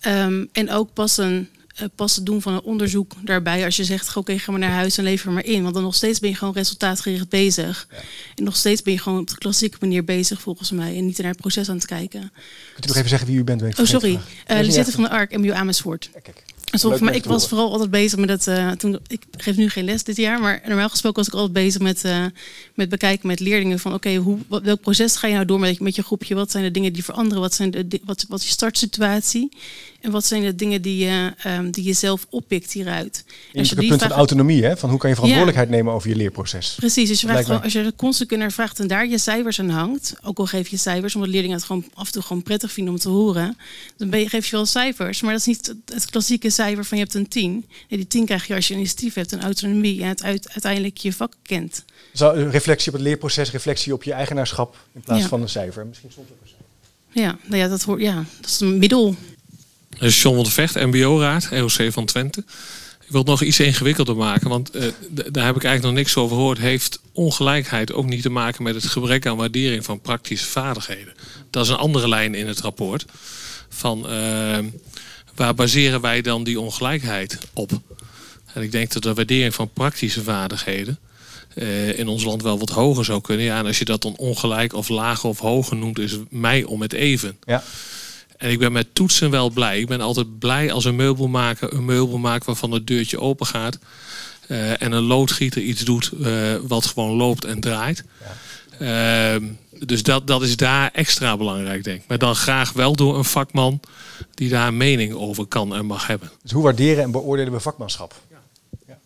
Ehm, 0.00 0.44
en 0.52 0.70
ook 0.70 0.92
pas, 0.92 1.16
een, 1.18 1.48
eh, 1.76 1.86
pas 1.94 2.16
het 2.16 2.26
doen 2.26 2.42
van 2.42 2.52
een 2.52 2.62
onderzoek 2.62 3.12
daarbij. 3.24 3.64
Als 3.64 3.76
je 3.76 3.84
zegt, 3.84 4.16
oké, 4.16 4.38
ga 4.38 4.50
maar 4.50 4.60
naar 4.60 4.70
huis 4.70 4.98
en 4.98 5.04
lever 5.04 5.32
maar 5.32 5.44
in. 5.44 5.62
Want 5.62 5.74
dan 5.74 5.82
nog 5.82 5.94
steeds 5.94 6.18
ben 6.20 6.30
je 6.30 6.36
gewoon 6.36 6.54
resultaatgericht 6.54 7.28
bezig. 7.28 7.86
En 8.34 8.44
nog 8.44 8.56
steeds 8.56 8.82
ben 8.82 8.92
je 8.92 8.98
gewoon 8.98 9.18
op 9.20 9.28
de 9.28 9.38
klassieke 9.38 9.76
manier 9.80 10.04
bezig 10.04 10.40
volgens 10.40 10.70
mij. 10.70 10.96
En 10.96 11.06
niet 11.06 11.18
naar 11.18 11.30
het 11.30 11.40
proces 11.40 11.68
aan 11.68 11.76
het 11.76 11.86
kijken. 11.86 12.20
Kunt 12.72 12.84
u 12.84 12.88
nog 12.88 12.96
even 12.96 13.08
zeggen 13.08 13.28
wie 13.28 13.36
u 13.36 13.44
bent? 13.44 13.62
Oh, 13.62 13.86
sorry. 13.86 14.12
Uh, 14.48 14.60
Lisette 14.60 14.92
van 14.92 15.02
de 15.02 15.10
Ark, 15.10 15.36
MBO 15.36 15.52
Amersfoort. 15.52 16.10
Leuk 16.14 16.26
om 17.00 17.08
ik 17.16 17.24
was 17.24 17.48
vooral 17.48 17.70
altijd 17.72 17.90
bezig 17.90 18.18
met 18.18 18.28
het. 18.28 18.46
eh, 18.46 18.70
toen, 18.70 18.98
ik 19.06 19.22
geef 19.30 19.56
nu 19.56 19.68
geen 19.68 19.84
les 19.84 20.04
dit 20.04 20.16
jaar, 20.16 20.40
maar 20.40 20.62
normaal 20.66 20.88
gesproken 20.88 21.18
was 21.18 21.26
ik 21.26 21.32
altijd 21.34 21.52
bezig 21.52 21.80
met, 21.80 22.04
eh, 22.04 22.24
met 22.74 22.88
bekijken 22.88 23.26
met 23.26 23.40
leerlingen 23.40 23.78
van 23.78 23.94
oké, 23.94 24.14
hoe 24.14 24.38
wat- 24.48 24.62
welk 24.62 24.80
proces 24.80 25.16
ga 25.16 25.26
je 25.26 25.34
nou 25.34 25.46
door 25.46 25.60
met, 25.60 25.80
met 25.80 25.94
je 25.94 26.02
groepje? 26.02 26.34
Wat 26.34 26.50
zijn 26.50 26.64
de 26.64 26.70
dingen 26.70 26.92
die 26.92 27.04
veranderen? 27.04 27.40
Wat, 27.40 27.54
zijn 27.54 27.70
de, 27.70 28.00
wat, 28.04 28.24
wat 28.28 28.40
is 28.40 28.46
je 28.46 28.52
startsituatie? 28.52 29.48
En 30.00 30.10
wat 30.10 30.24
zijn 30.24 30.42
de 30.42 30.54
dingen 30.54 30.82
die 30.82 31.04
je, 31.04 31.32
ehm, 31.38 31.70
die 31.70 31.84
je 31.84 31.92
zelf 31.92 32.26
oppikt 32.30 32.72
hieruit? 32.72 33.24
Je 33.52 33.58
hebt 33.58 33.70
het 33.70 33.86
punt 33.88 34.02
van 34.02 34.10
autonomie, 34.10 34.64
hè? 34.64 34.76
van 34.76 34.90
hoe 34.90 34.98
kan 34.98 35.08
je 35.08 35.14
verantwoordelijkheid 35.14 35.70
nemen 35.70 35.92
over 35.92 36.08
je 36.08 36.16
leerproces. 36.16 36.74
Precies, 36.76 37.08
dus 37.08 37.20
je 37.20 37.26
vraagt 37.26 37.46
gewoon, 37.46 37.62
als 37.62 37.72
je 37.72 37.82
de 37.82 37.92
consequenner 37.96 38.52
vraagt 38.52 38.80
en 38.80 38.86
daar 38.86 39.06
je 39.06 39.18
cijfers 39.18 39.60
aan 39.60 39.68
hangt, 39.68 40.14
ook 40.22 40.38
al 40.38 40.46
geef 40.46 40.68
je 40.68 40.76
cijfers, 40.76 41.14
omdat 41.14 41.30
leerlingen 41.30 41.56
het 41.56 41.66
gewoon 41.66 41.84
af 41.94 42.06
en 42.06 42.12
toe 42.12 42.22
gewoon 42.22 42.42
prettig 42.42 42.72
vinden 42.72 42.94
om 42.94 43.00
te 43.00 43.08
horen, 43.08 43.56
dan 43.96 44.10
ben 44.10 44.20
je, 44.20 44.28
geef 44.28 44.46
je 44.46 44.56
wel 44.56 44.66
cijfers, 44.66 45.20
maar 45.20 45.32
dat 45.32 45.40
is 45.40 45.46
niet 45.46 45.74
het, 45.84 46.10
klassieke 46.10 46.50
cijfer 46.50 46.84
van 46.84 46.98
je 46.98 47.02
hebt 47.02 47.14
een 47.16 47.28
10. 47.28 47.52
Nee, 47.52 47.98
die 47.98 48.06
10 48.06 48.24
krijg 48.24 48.46
je 48.46 48.54
als 48.54 48.68
je 48.68 48.74
initiatief 48.74 49.14
hebt, 49.14 49.32
een 49.32 49.42
autonomie 49.42 50.02
en 50.02 50.08
het 50.08 50.22
uit, 50.22 50.48
uiteindelijk 50.50 50.96
je 50.96 51.12
vak 51.12 51.32
kent. 51.42 51.84
Zo, 52.14 52.32
een 52.32 52.50
reflectie 52.50 52.88
op 52.92 52.98
het 52.98 53.06
leerproces, 53.06 53.50
reflectie 53.50 53.92
op 53.92 54.02
je 54.02 54.12
eigenaarschap 54.12 54.76
in 54.92 55.00
plaats 55.00 55.22
Ja. 55.22 55.28
van 55.28 55.42
een 55.42 55.48
cijfer. 55.48 55.86
Misschien 55.86 56.10
stond 56.10 56.28
er 56.28 56.34
een 56.42 56.48
cijfer. 56.48 56.66
Ja, 57.12 57.38
nou 57.48 57.62
ja, 57.62 57.68
dat, 57.68 57.82
hoort, 57.82 58.00
ja, 58.00 58.24
dat 58.40 58.50
is 58.50 58.60
een 58.60 58.78
middel. 58.78 59.16
Is 59.98 60.22
John 60.22 60.42
der 60.42 60.52
Vecht, 60.52 60.74
MBO-raad, 60.74 61.48
EOC 61.50 61.92
van 61.92 62.04
Twente. 62.04 62.44
Ik 63.00 63.16
wil 63.16 63.20
het 63.20 63.30
nog 63.30 63.42
iets 63.42 63.60
ingewikkelder 63.60 64.16
maken, 64.16 64.48
want 64.48 64.70
eh, 64.70 64.82
daar 65.10 65.46
heb 65.46 65.56
ik 65.56 65.64
eigenlijk 65.64 65.82
nog 65.82 65.92
niks 65.92 66.16
over 66.16 66.36
gehoord. 66.36 66.58
Heeft 66.58 67.00
ongelijkheid 67.12 67.92
ook 67.92 68.06
niet 68.06 68.22
te 68.22 68.30
maken 68.30 68.62
met 68.62 68.74
het 68.74 68.86
gebrek 68.86 69.26
aan 69.26 69.36
waardering 69.36 69.84
van 69.84 70.00
praktische 70.00 70.46
vaardigheden? 70.46 71.14
Dat 71.50 71.64
is 71.64 71.70
een 71.70 71.76
andere 71.76 72.08
lijn 72.08 72.34
in 72.34 72.46
het 72.46 72.60
rapport. 72.60 73.04
Van, 73.68 74.08
eh, 74.08 74.58
waar 75.34 75.54
baseren 75.54 76.00
wij 76.00 76.20
dan 76.22 76.44
die 76.44 76.60
ongelijkheid 76.60 77.38
op? 77.52 77.70
En 78.54 78.62
ik 78.62 78.72
denk 78.72 78.92
dat 78.92 79.02
de 79.02 79.14
waardering 79.14 79.54
van 79.54 79.72
praktische 79.72 80.22
vaardigheden 80.22 80.98
eh, 81.54 81.98
in 81.98 82.08
ons 82.08 82.24
land 82.24 82.42
wel 82.42 82.58
wat 82.58 82.70
hoger 82.70 83.04
zou 83.04 83.20
kunnen. 83.20 83.44
Ja, 83.44 83.58
en 83.58 83.66
als 83.66 83.78
je 83.78 83.84
dat 83.84 84.02
dan 84.02 84.16
ongelijk 84.16 84.72
of 84.72 84.88
lager 84.88 85.28
of 85.28 85.38
hoger 85.38 85.76
noemt, 85.76 85.98
is 85.98 86.16
mij 86.28 86.64
om 86.64 86.82
het 86.82 86.92
even. 86.92 87.36
Ja. 87.44 87.62
En 88.40 88.50
ik 88.50 88.58
ben 88.58 88.72
met 88.72 88.94
toetsen 88.94 89.30
wel 89.30 89.50
blij. 89.50 89.80
Ik 89.80 89.86
ben 89.86 90.00
altijd 90.00 90.38
blij 90.38 90.72
als 90.72 90.84
een 90.84 90.96
meubelmaker 90.96 91.72
een 91.74 91.84
meubel 91.84 92.18
maakt 92.18 92.44
waarvan 92.44 92.72
het 92.72 92.86
deurtje 92.86 93.20
open 93.20 93.46
gaat. 93.46 93.78
eh, 94.46 94.82
en 94.82 94.92
een 94.92 95.02
loodgieter 95.02 95.62
iets 95.62 95.80
doet 95.84 96.10
eh, 96.22 96.54
wat 96.62 96.86
gewoon 96.86 97.10
loopt 97.16 97.44
en 97.44 97.60
draait. 97.60 98.04
Ehm, 98.78 99.44
dus 99.86 100.02
dat, 100.02 100.26
dat 100.26 100.42
is 100.42 100.56
daar 100.56 100.90
extra 100.92 101.36
belangrijk, 101.36 101.84
denk 101.84 102.00
ik. 102.00 102.08
Maar 102.08 102.18
dan 102.18 102.34
graag 102.34 102.72
wel 102.72 102.96
door 102.96 103.18
een 103.18 103.24
vakman 103.24 103.80
die 104.34 104.48
daar 104.48 104.68
een 104.68 104.76
mening 104.76 105.14
over 105.14 105.46
kan 105.46 105.74
en 105.74 105.86
mag 105.86 106.06
hebben. 106.06 106.30
Dus 106.42 106.52
hoe 106.52 106.62
waarderen 106.62 107.02
en 107.02 107.10
beoordelen 107.10 107.52
we 107.52 107.60
vakmanschap? 107.60 108.14
Ja. 108.86 108.98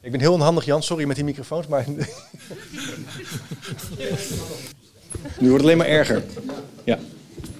Ik 0.00 0.10
ben 0.10 0.20
heel 0.20 0.32
onhandig, 0.32 0.64
Jan. 0.64 0.82
Sorry 0.82 1.04
met 1.04 1.16
die 1.16 1.24
microfoons, 1.24 1.66
maar... 1.66 1.84
Nu 5.38 5.48
wordt 5.48 5.52
het 5.52 5.62
alleen 5.62 5.76
maar 5.76 5.86
erger. 5.86 6.24
Ja. 6.84 6.98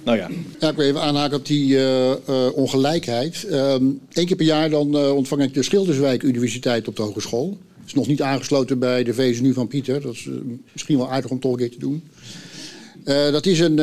Nou 0.03 0.17
ja. 0.17 0.29
Ja, 0.59 0.69
ik 0.69 0.75
wil 0.75 0.85
even 0.85 1.01
aanhaken 1.01 1.37
op 1.37 1.45
die 1.45 1.77
eh, 1.77 2.11
eh, 2.11 2.17
ongelijkheid. 2.53 3.45
Eén 3.49 4.01
keer 4.25 4.35
per 4.35 4.45
jaar 4.45 4.69
dan 4.69 4.97
eh, 4.97 5.15
ontvang 5.15 5.41
ik 5.41 5.53
de 5.53 5.63
Schilderswijk 5.63 6.23
Universiteit 6.23 6.87
op 6.87 6.95
de 6.95 7.01
hogeschool. 7.01 7.57
Is 7.85 7.93
nog 7.93 8.07
niet 8.07 8.21
aangesloten 8.21 8.79
bij 8.79 9.03
de 9.03 9.13
VSNU 9.13 9.53
van 9.53 9.67
Pieter. 9.67 10.01
Dat 10.01 10.13
is 10.13 10.29
misschien 10.71 10.97
wel 10.97 11.11
aardig 11.11 11.31
om 11.31 11.39
toch 11.39 11.51
een 11.51 11.57
keer 11.57 11.71
te 11.71 11.79
doen. 11.79 12.03
Dat 13.03 13.45
is 13.45 13.59
een, 13.59 13.77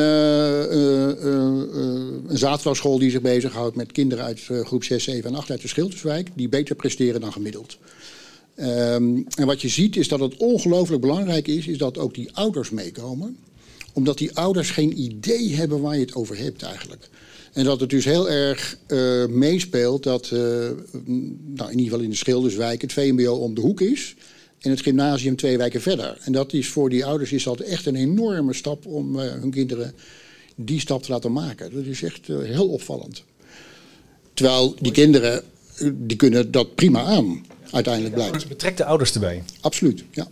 een 2.29 2.37
zaterdagschool 2.37 2.99
die 2.99 3.09
zich 3.09 3.21
bezighoudt 3.21 3.75
met 3.75 3.91
kinderen 3.91 4.25
uit 4.25 4.41
groep 4.63 4.83
6, 4.83 5.03
7 5.03 5.29
en 5.29 5.35
8 5.35 5.51
uit 5.51 5.61
de 5.61 5.67
Schilderswijk. 5.67 6.29
Die 6.33 6.49
beter 6.49 6.75
presteren 6.75 7.21
dan 7.21 7.31
gemiddeld. 7.31 7.77
Ehm, 8.55 9.21
en 9.35 9.45
wat 9.45 9.61
je 9.61 9.67
ziet 9.67 9.95
is 9.95 10.07
dat 10.07 10.19
het 10.19 10.37
ongelooflijk 10.37 11.01
belangrijk 11.01 11.47
is, 11.47 11.67
is 11.67 11.77
dat 11.77 11.97
ook 11.97 12.13
die 12.13 12.29
ouders 12.33 12.69
meekomen 12.69 13.37
omdat 13.97 14.17
die 14.17 14.35
ouders 14.35 14.69
geen 14.69 14.99
idee 14.99 15.55
hebben 15.55 15.81
waar 15.81 15.95
je 15.95 16.01
het 16.01 16.15
over 16.15 16.37
hebt 16.37 16.63
eigenlijk. 16.63 17.09
En 17.53 17.63
dat 17.63 17.79
het 17.79 17.89
dus 17.89 18.05
heel 18.05 18.29
erg 18.29 18.77
eh, 18.87 19.25
meespeelt 19.25 20.03
dat, 20.03 20.23
eh, 20.23 20.39
nou, 20.39 21.71
in 21.71 21.77
ieder 21.77 21.83
geval 21.83 21.99
in 21.99 22.09
de 22.09 22.15
Schilderswijk, 22.15 22.81
het 22.81 22.93
VMBO 22.93 23.33
om 23.33 23.55
de 23.55 23.61
hoek 23.61 23.81
is. 23.81 24.15
En 24.59 24.69
het 24.69 24.81
gymnasium 24.81 25.35
twee 25.35 25.57
wijken 25.57 25.81
verder. 25.81 26.17
En 26.21 26.31
dat 26.31 26.53
is 26.53 26.67
voor 26.67 26.89
die 26.89 27.05
ouders 27.05 27.31
is 27.31 27.43
dat 27.43 27.59
echt 27.59 27.85
een 27.85 27.95
enorme 27.95 28.53
stap 28.53 28.85
om 28.85 29.19
eh, 29.19 29.31
hun 29.31 29.51
kinderen 29.51 29.93
die 30.55 30.79
stap 30.79 31.03
te 31.03 31.11
laten 31.11 31.31
maken. 31.31 31.73
Dat 31.73 31.85
is 31.85 32.03
echt 32.03 32.27
heel 32.27 32.67
opvallend. 32.67 33.23
Terwijl 34.33 34.75
die 34.79 34.91
kinderen, 34.91 35.43
die 35.93 36.17
kunnen 36.17 36.51
dat 36.51 36.75
prima 36.75 37.03
aan, 37.03 37.45
uiteindelijk 37.71 38.15
blijkt. 38.15 38.47
Betrek 38.47 38.77
de 38.77 38.85
ouders 38.85 39.13
erbij. 39.13 39.43
Absoluut, 39.61 40.03
ja. 40.11 40.27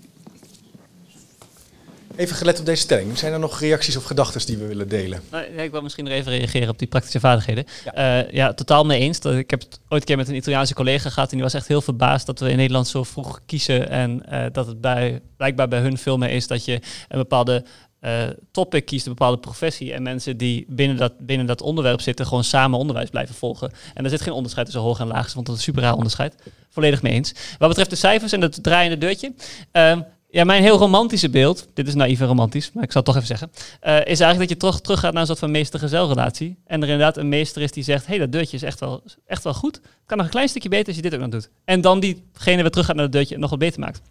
Even 2.16 2.36
gelet 2.36 2.60
op 2.60 2.66
deze 2.66 2.82
stelling. 2.82 3.18
Zijn 3.18 3.34
er 3.34 3.40
nog 3.40 3.60
reacties 3.60 3.96
of 3.96 4.04
gedachten 4.04 4.46
die 4.46 4.58
we 4.58 4.66
willen 4.66 4.88
delen? 4.88 5.22
Ik 5.58 5.72
wil 5.72 5.82
misschien 5.82 6.04
nog 6.04 6.14
even 6.14 6.32
reageren 6.32 6.70
op 6.70 6.80
die 6.80 6.88
praktische 6.88 7.20
vaardigheden. 7.20 7.66
Ja, 7.96 8.26
ja 8.32 8.54
totaal 8.54 8.86
mee 8.86 9.00
eens. 9.00 9.20
Ik 9.20 9.50
heb 9.50 9.60
het 9.60 9.80
ooit 9.90 10.02
een 10.02 10.08
keer 10.08 10.18
met 10.18 10.28
een 10.28 10.36
Italiaanse 10.36 10.74
collega 10.74 11.10
gehad 11.10 11.30
en 11.30 11.36
die 11.36 11.44
was 11.44 11.54
echt 11.54 11.68
heel 11.68 11.82
verbaasd 11.82 12.26
dat 12.26 12.40
we 12.40 12.50
in 12.50 12.58
Nederland 12.58 12.88
zo 12.88 13.04
vroeg 13.04 13.40
kiezen 13.46 13.90
en 13.90 14.26
eh, 14.26 14.46
dat 14.52 14.68
het 14.68 14.82
bij, 14.82 15.22
blijkbaar 15.38 15.68
bij 15.68 15.80
hun 15.80 15.98
veel 15.98 16.18
meer 16.18 16.30
is 16.30 16.48
dat 16.48 16.66
je 16.66 16.74
een 17.08 17.18
bepaalde 17.18 17.66
eh, 18.00 18.24
topic 18.52 18.86
kiest, 18.86 19.06
een 19.06 19.14
bepaalde 19.14 19.38
professie 19.38 19.94
en 19.94 20.04
mensen 20.04 20.38
die 20.38 20.66
binnen 20.70 20.98
dat, 20.98 21.14
binnen 21.20 21.46
dat 21.46 21.62
onderwerp 21.62 22.02
zitten 22.02 22.26
gewoon 22.26 22.44
samen 22.44 22.80
onderwijs 22.80 23.10
blijven 23.10 23.36
volgen. 23.36 23.72
En 23.94 24.04
er 24.04 24.10
zit 24.10 24.22
geen 24.22 24.34
onderscheid 24.34 24.66
tussen 24.66 24.84
hoog 24.84 25.00
en 25.00 25.08
laag, 25.08 25.34
want 25.34 25.46
dat 25.46 25.56
is 25.56 25.62
een 25.62 25.68
super 25.68 25.84
raar 25.84 25.96
onderscheid. 25.96 26.36
Volledig 26.70 27.02
mee 27.02 27.14
eens. 27.14 27.34
Wat 27.58 27.68
betreft 27.70 27.90
de 27.90 27.96
cijfers 27.96 28.32
en 28.32 28.42
het 28.42 28.64
draaiende 28.64 28.98
deurtje. 28.98 29.34
ehm, 29.72 30.02
ja, 30.36 30.44
mijn 30.44 30.62
heel 30.62 30.78
romantische 30.78 31.30
beeld, 31.30 31.68
dit 31.74 31.88
is 31.88 31.94
naïef 31.94 32.20
en 32.20 32.28
romantisch, 32.28 32.72
maar 32.74 32.84
ik 32.84 32.92
zal 32.92 33.02
het 33.02 33.14
toch 33.14 33.24
even 33.24 33.38
zeggen, 33.38 33.52
eh, 33.80 33.94
is 33.94 34.20
eigenlijk 34.20 34.40
dat 34.40 34.50
je 34.50 34.58
toch 34.58 34.82
terug 34.82 35.00
gaat 35.00 35.12
naar 35.12 35.22
een 35.22 35.28
soort 35.28 35.40
van 35.40 35.52
meester-gezelrelatie. 35.52 36.58
En 36.66 36.82
er 36.82 36.90
inderdaad 36.90 37.18
een 37.18 37.30
meester 37.30 37.62
is 37.62 37.72
die 37.72 37.84
zegt, 37.84 38.06
hé, 38.06 38.10
hey, 38.10 38.20
dat 38.20 38.32
deurtje 38.32 38.56
is 38.56 38.64
echt 38.64 38.80
wel, 38.80 39.04
echt 39.28 39.44
wel 39.44 39.54
goed. 39.54 39.76
Het 39.76 39.84
kan 40.06 40.18
nog 40.18 40.26
een 40.26 40.32
klein 40.32 40.50
stukje 40.50 40.70
beter 40.70 40.88
als 40.88 40.96
je 40.96 41.02
dit 41.02 41.14
ook 41.14 41.20
nog 41.20 41.30
doet. 41.30 41.50
En 41.66 41.82
dan 41.82 42.00
diegene 42.00 42.62
weer 42.62 42.72
terug 42.72 42.86
gaat 42.86 42.96
naar 42.96 43.04
het 43.04 43.14
deurtje 43.14 43.36
en 43.36 43.42
nog 43.42 43.50
wat 43.50 43.60
beter 43.60 43.80
maakt. 43.80 44.02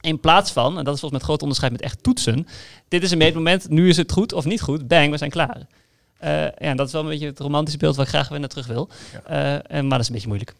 In 0.00 0.20
plaats 0.20 0.50
van, 0.52 0.78
en 0.78 0.84
dat 0.84 0.94
is 0.94 1.00
volgens 1.00 1.10
mij 1.10 1.20
het 1.20 1.28
grote 1.28 1.42
onderscheid 1.42 1.72
met 1.72 1.80
echt 1.80 2.02
toetsen, 2.02 2.46
dit 2.88 3.02
is 3.02 3.10
een 3.10 3.18
meetmoment, 3.18 3.68
nu 3.68 3.88
is 3.88 3.96
het 3.96 4.12
goed 4.12 4.32
of 4.32 4.44
niet 4.44 4.60
goed, 4.60 4.88
bang, 4.88 5.10
we 5.10 5.16
zijn 5.16 5.30
klaar. 5.30 5.66
Eh, 6.18 6.30
ja, 6.30 6.50
en 6.54 6.76
dat 6.76 6.86
is 6.86 6.92
wel 6.92 7.02
een 7.02 7.08
beetje 7.08 7.26
het 7.26 7.38
romantische 7.38 7.78
beeld 7.78 7.96
waar 7.96 8.04
ik 8.04 8.12
graag 8.12 8.28
weer 8.28 8.40
naar 8.40 8.48
terug 8.48 8.66
wil. 8.66 8.88
Eh, 9.24 9.54
en, 9.54 9.86
maar 9.86 9.98
dat 9.98 10.00
is 10.00 10.06
een 10.06 10.12
beetje 10.12 10.28
moeilijk. 10.28 10.54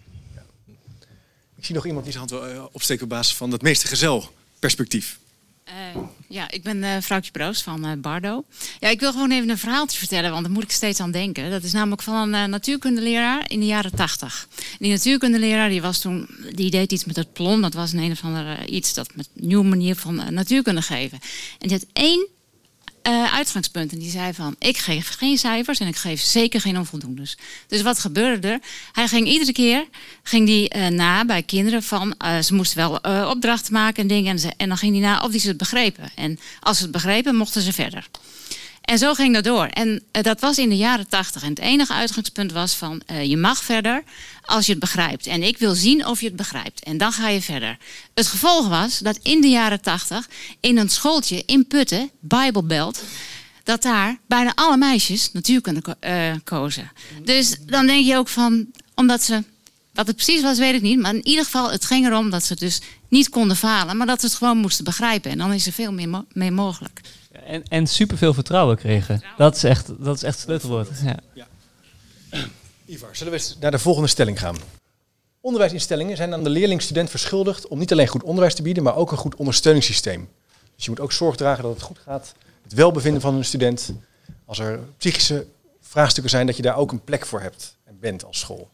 Ik 1.56 1.64
zie 1.64 1.74
nog 1.74 1.86
iemand 1.86 2.04
Die 2.04 2.12
zijn 2.12 2.28
hand 2.28 2.52
wil 2.52 2.68
opsteken 2.72 3.02
op 3.02 3.08
basis 3.08 3.34
van 3.34 3.50
dat 3.50 3.62
meester-gezel 3.62 4.30
perspectief. 4.62 5.18
Eh, 5.64 6.02
ja, 6.28 6.50
ik 6.50 6.62
ben 6.62 6.82
eh 6.82 6.96
vrouwtje 7.00 7.30
Broos 7.30 7.62
van 7.62 7.84
eh, 7.84 7.92
Bardo. 7.98 8.44
Ja, 8.80 8.88
ik 8.88 9.00
wil 9.00 9.12
gewoon 9.12 9.30
even 9.30 9.48
een 9.48 9.58
verhaaltje 9.58 9.98
vertellen, 9.98 10.30
want 10.30 10.42
daar 10.42 10.52
moet 10.52 10.62
ik 10.62 10.70
steeds 10.70 11.00
aan 11.00 11.10
denken. 11.10 11.50
Dat 11.50 11.62
is 11.62 11.72
namelijk 11.72 12.02
van 12.02 12.32
een 12.32 12.50
natuurkundeleraar 12.50 13.50
in 13.50 13.60
de 13.60 13.66
jaren 13.66 13.94
tachtig. 13.94 14.48
Die 14.78 14.90
natuurkundeleraar 14.90 15.68
die 15.68 15.82
was 15.82 16.00
toen, 16.00 16.28
die 16.54 16.70
deed 16.70 16.92
iets 16.92 17.04
met 17.04 17.16
het 17.16 17.32
plon. 17.32 17.60
Dat 17.60 17.74
was 17.74 17.92
een 17.92 17.98
een 17.98 18.10
of 18.10 18.24
ander 18.24 18.68
iets 18.68 18.94
dat 18.94 19.14
met 19.14 19.28
een 19.36 19.46
nieuwe 19.46 19.64
manier 19.64 19.96
van 19.96 20.34
natuurkunde 20.34 20.82
geven. 20.82 21.18
En 21.58 21.68
die 21.68 21.76
had 21.76 21.86
één 21.92 22.28
eh, 23.02 23.34
uitgangspunt. 23.34 23.92
En 23.92 23.98
die 23.98 24.10
zei 24.10 24.34
van, 24.34 24.56
ik 24.58 24.76
geef 24.76 25.08
geen 25.08 25.38
cijfers 25.38 25.78
en 25.78 25.86
ik 25.86 25.96
geef 25.96 26.20
zeker 26.20 26.60
geen 26.60 26.78
onvoldoendes. 26.78 27.36
Dus 27.66 27.82
wat 27.82 27.98
gebeurde 27.98 28.48
er? 28.48 28.60
Hij 28.92 29.08
ging 29.08 29.26
iedere 29.28 29.52
keer 29.52 29.84
ging 30.22 30.46
die, 30.46 30.68
eh, 30.68 30.86
na 30.86 31.24
bij 31.24 31.42
kinderen 31.42 31.82
van, 31.82 32.14
eh, 32.18 32.38
ze 32.38 32.54
moesten 32.54 32.76
wel 32.76 32.96
opdrachten 33.30 33.72
maken 33.72 34.02
en 34.02 34.08
dingen. 34.08 34.30
En, 34.30 34.38
ze, 34.38 34.52
en 34.56 34.68
dan 34.68 34.78
ging 34.78 34.92
hij 34.92 35.02
na 35.02 35.22
of 35.24 35.30
die 35.30 35.40
ze 35.40 35.48
het 35.48 35.56
begrepen. 35.56 36.10
En 36.14 36.38
als 36.60 36.76
ze 36.76 36.82
het 36.82 36.92
begrepen, 36.92 37.34
mochten 37.34 37.62
ze 37.62 37.72
verder. 37.72 38.08
En 38.82 38.98
zo 38.98 39.14
ging 39.14 39.34
dat 39.34 39.44
door. 39.44 39.66
En 39.66 40.02
eh, 40.10 40.22
dat 40.22 40.40
was 40.40 40.58
in 40.58 40.68
de 40.68 40.76
jaren 40.76 41.08
tachtig. 41.08 41.42
En 41.42 41.48
het 41.48 41.58
enige 41.58 41.92
uitgangspunt 41.92 42.52
was 42.52 42.74
van, 42.74 43.02
eh, 43.06 43.24
je 43.24 43.36
mag 43.36 43.62
verder 43.62 44.02
als 44.44 44.66
je 44.66 44.70
het 44.72 44.80
begrijpt. 44.80 45.26
En 45.26 45.42
ik 45.42 45.58
wil 45.58 45.74
zien 45.74 46.06
of 46.06 46.20
je 46.20 46.26
het 46.26 46.36
begrijpt. 46.36 46.82
En 46.82 46.98
dan 46.98 47.12
ga 47.12 47.28
je 47.28 47.42
verder. 47.42 47.78
Het 48.14 48.26
gevolg 48.26 48.68
was 48.68 48.98
dat 48.98 49.18
in 49.22 49.40
de 49.40 49.48
jaren 49.48 49.80
tachtig, 49.80 50.28
in 50.60 50.78
een 50.78 50.88
schooltje 50.88 51.42
in 51.46 51.66
Putten, 51.66 52.10
Bijbelbelt, 52.20 53.02
dat 53.64 53.82
daar 53.82 54.18
bijna 54.26 54.52
alle 54.54 54.76
meisjes 54.76 55.32
natuurkunde 55.32 55.80
ko- 55.82 55.94
eh, 56.00 56.32
kozen. 56.44 56.90
Dus 57.24 57.56
dan 57.66 57.86
denk 57.86 58.06
je 58.06 58.16
ook 58.16 58.28
van, 58.28 58.66
omdat 58.94 59.22
ze, 59.22 59.44
wat 59.92 60.06
het 60.06 60.16
precies 60.16 60.42
was, 60.42 60.58
weet 60.58 60.74
ik 60.74 60.82
niet. 60.82 60.98
Maar 61.00 61.14
in 61.14 61.26
ieder 61.26 61.44
geval, 61.44 61.70
het 61.70 61.84
ging 61.84 62.06
erom 62.06 62.30
dat 62.30 62.44
ze 62.44 62.54
dus 62.54 62.80
niet 63.08 63.28
konden 63.28 63.56
falen, 63.56 63.96
maar 63.96 64.06
dat 64.06 64.20
ze 64.20 64.26
het 64.26 64.34
gewoon 64.34 64.58
moesten 64.58 64.84
begrijpen. 64.84 65.30
En 65.30 65.38
dan 65.38 65.52
is 65.52 65.66
er 65.66 65.72
veel 65.72 65.92
meer 65.92 66.24
mee 66.32 66.50
mogelijk. 66.50 67.00
En, 67.52 67.62
en 67.68 67.86
superveel 67.86 68.34
vertrouwen 68.34 68.76
kregen. 68.76 69.22
Dat 69.36 69.56
is 69.56 69.64
echt, 69.64 70.04
dat 70.04 70.16
is 70.16 70.22
echt 70.22 70.34
het 70.34 70.44
sleutelwoord. 70.44 70.88
Ja. 71.34 71.46
Ivar, 72.86 73.16
zullen 73.16 73.32
we 73.32 73.38
eens 73.38 73.56
naar 73.60 73.70
de 73.70 73.78
volgende 73.78 74.08
stelling 74.08 74.38
gaan? 74.38 74.56
Onderwijsinstellingen 75.40 76.16
zijn 76.16 76.32
aan 76.32 76.44
de 76.44 76.50
leerling-student 76.50 77.10
verschuldigd 77.10 77.68
om 77.68 77.78
niet 77.78 77.92
alleen 77.92 78.06
goed 78.06 78.22
onderwijs 78.22 78.54
te 78.54 78.62
bieden, 78.62 78.82
maar 78.82 78.96
ook 78.96 79.10
een 79.10 79.16
goed 79.16 79.34
ondersteuningssysteem. 79.34 80.28
Dus 80.74 80.84
je 80.84 80.90
moet 80.90 81.00
ook 81.00 81.12
zorg 81.12 81.36
dragen 81.36 81.62
dat 81.62 81.72
het 81.72 81.82
goed 81.82 81.98
gaat, 81.98 82.34
het 82.62 82.72
welbevinden 82.72 83.20
van 83.20 83.34
een 83.34 83.44
student. 83.44 83.92
Als 84.44 84.58
er 84.58 84.80
psychische 84.96 85.46
vraagstukken 85.80 86.30
zijn, 86.30 86.46
dat 86.46 86.56
je 86.56 86.62
daar 86.62 86.76
ook 86.76 86.92
een 86.92 87.04
plek 87.04 87.26
voor 87.26 87.40
hebt 87.40 87.76
en 87.84 87.96
bent 88.00 88.24
als 88.24 88.38
school. 88.38 88.70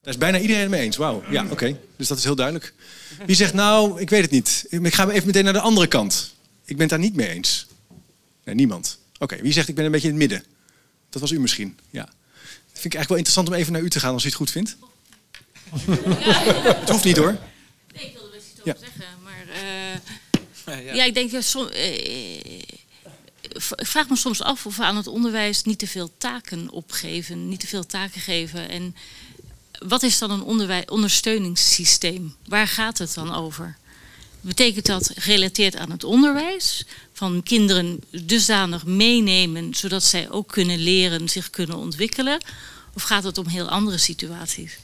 Daar 0.00 0.12
is 0.12 0.18
bijna 0.18 0.38
iedereen 0.38 0.62
het 0.62 0.70
mee 0.70 0.82
eens. 0.82 0.96
Wauw. 0.96 1.22
Ja, 1.30 1.46
oké. 1.50 1.76
Dus 1.96 2.08
dat 2.08 2.18
is 2.18 2.24
heel 2.24 2.36
duidelijk. 2.36 2.74
Wie 3.26 3.36
zegt 3.36 3.54
nou, 3.54 4.00
ik 4.00 4.10
weet 4.10 4.22
het 4.22 4.30
niet. 4.30 4.66
Ik 4.68 4.94
ga 4.94 5.08
even 5.08 5.26
meteen 5.26 5.44
naar 5.44 5.52
de 5.52 5.60
andere 5.60 5.86
kant. 5.86 6.34
Ik 6.64 6.76
ben 6.76 6.80
het 6.80 6.90
daar 6.90 6.98
niet 6.98 7.16
mee 7.16 7.28
eens. 7.28 7.66
Nee, 8.44 8.54
niemand. 8.54 8.98
Oké, 9.18 9.42
wie 9.42 9.52
zegt 9.52 9.68
ik 9.68 9.74
ben 9.74 9.84
een 9.84 9.90
beetje 9.90 10.08
in 10.08 10.14
het 10.14 10.28
midden? 10.28 10.44
Dat 11.10 11.20
was 11.20 11.30
u 11.30 11.40
misschien. 11.40 11.78
Ja. 11.90 12.04
Vind 12.72 12.94
ik 12.94 12.94
eigenlijk 12.94 13.08
wel 13.08 13.16
interessant 13.16 13.48
om 13.48 13.54
even 13.54 13.72
naar 13.72 13.82
u 13.82 13.90
te 13.90 14.00
gaan 14.00 14.12
als 14.12 14.24
u 14.24 14.26
het 14.26 14.36
goed 14.36 14.50
vindt. 14.50 14.76
het 16.80 16.88
hoeft 16.88 17.04
niet 17.04 17.16
hoor. 17.16 17.38
Nee, 17.94 18.04
ik 18.06 18.12
wilde 18.12 18.30
best 18.30 18.46
iets 18.52 18.60
over 18.60 18.80
zeggen, 18.80 19.22
maar... 19.22 19.46
eh, 20.76 20.94
ja. 20.94 21.04
ik 21.04 21.14
denk... 21.14 21.30
dat 21.30 21.44
som, 21.44 21.66
eh, 21.66 22.60
ik 23.52 23.86
vraag 23.86 24.08
me 24.08 24.16
soms 24.16 24.42
af 24.42 24.66
of 24.66 24.76
we 24.76 24.84
aan 24.84 24.96
het 24.96 25.06
onderwijs 25.06 25.62
niet 25.62 25.78
te 25.78 25.86
veel 25.86 26.10
taken 26.18 26.70
opgeven, 26.70 27.48
niet 27.48 27.60
te 27.60 27.66
veel 27.66 27.86
taken 27.86 28.20
geven. 28.20 28.68
En 28.68 28.96
wat 29.86 30.02
is 30.02 30.18
dan 30.18 30.30
een 30.30 30.88
ondersteuningssysteem? 30.88 32.34
Waar 32.46 32.68
gaat 32.68 32.98
het 32.98 33.14
dan 33.14 33.34
over? 33.34 33.76
Betekent 34.40 34.86
dat 34.86 35.12
gerelateerd 35.14 35.76
aan 35.76 35.90
het 35.90 36.04
onderwijs? 36.04 36.86
Van 37.22 37.42
kinderen 37.42 38.00
dusdanig 38.10 38.86
meenemen 38.86 39.74
zodat 39.74 40.02
zij 40.02 40.30
ook 40.30 40.48
kunnen 40.48 40.78
leren, 40.78 41.28
zich 41.28 41.50
kunnen 41.50 41.76
ontwikkelen? 41.76 42.40
Of 42.94 43.02
gaat 43.02 43.24
het 43.24 43.38
om 43.38 43.46
heel 43.46 43.68
andere 43.68 43.98
situaties? 43.98 44.78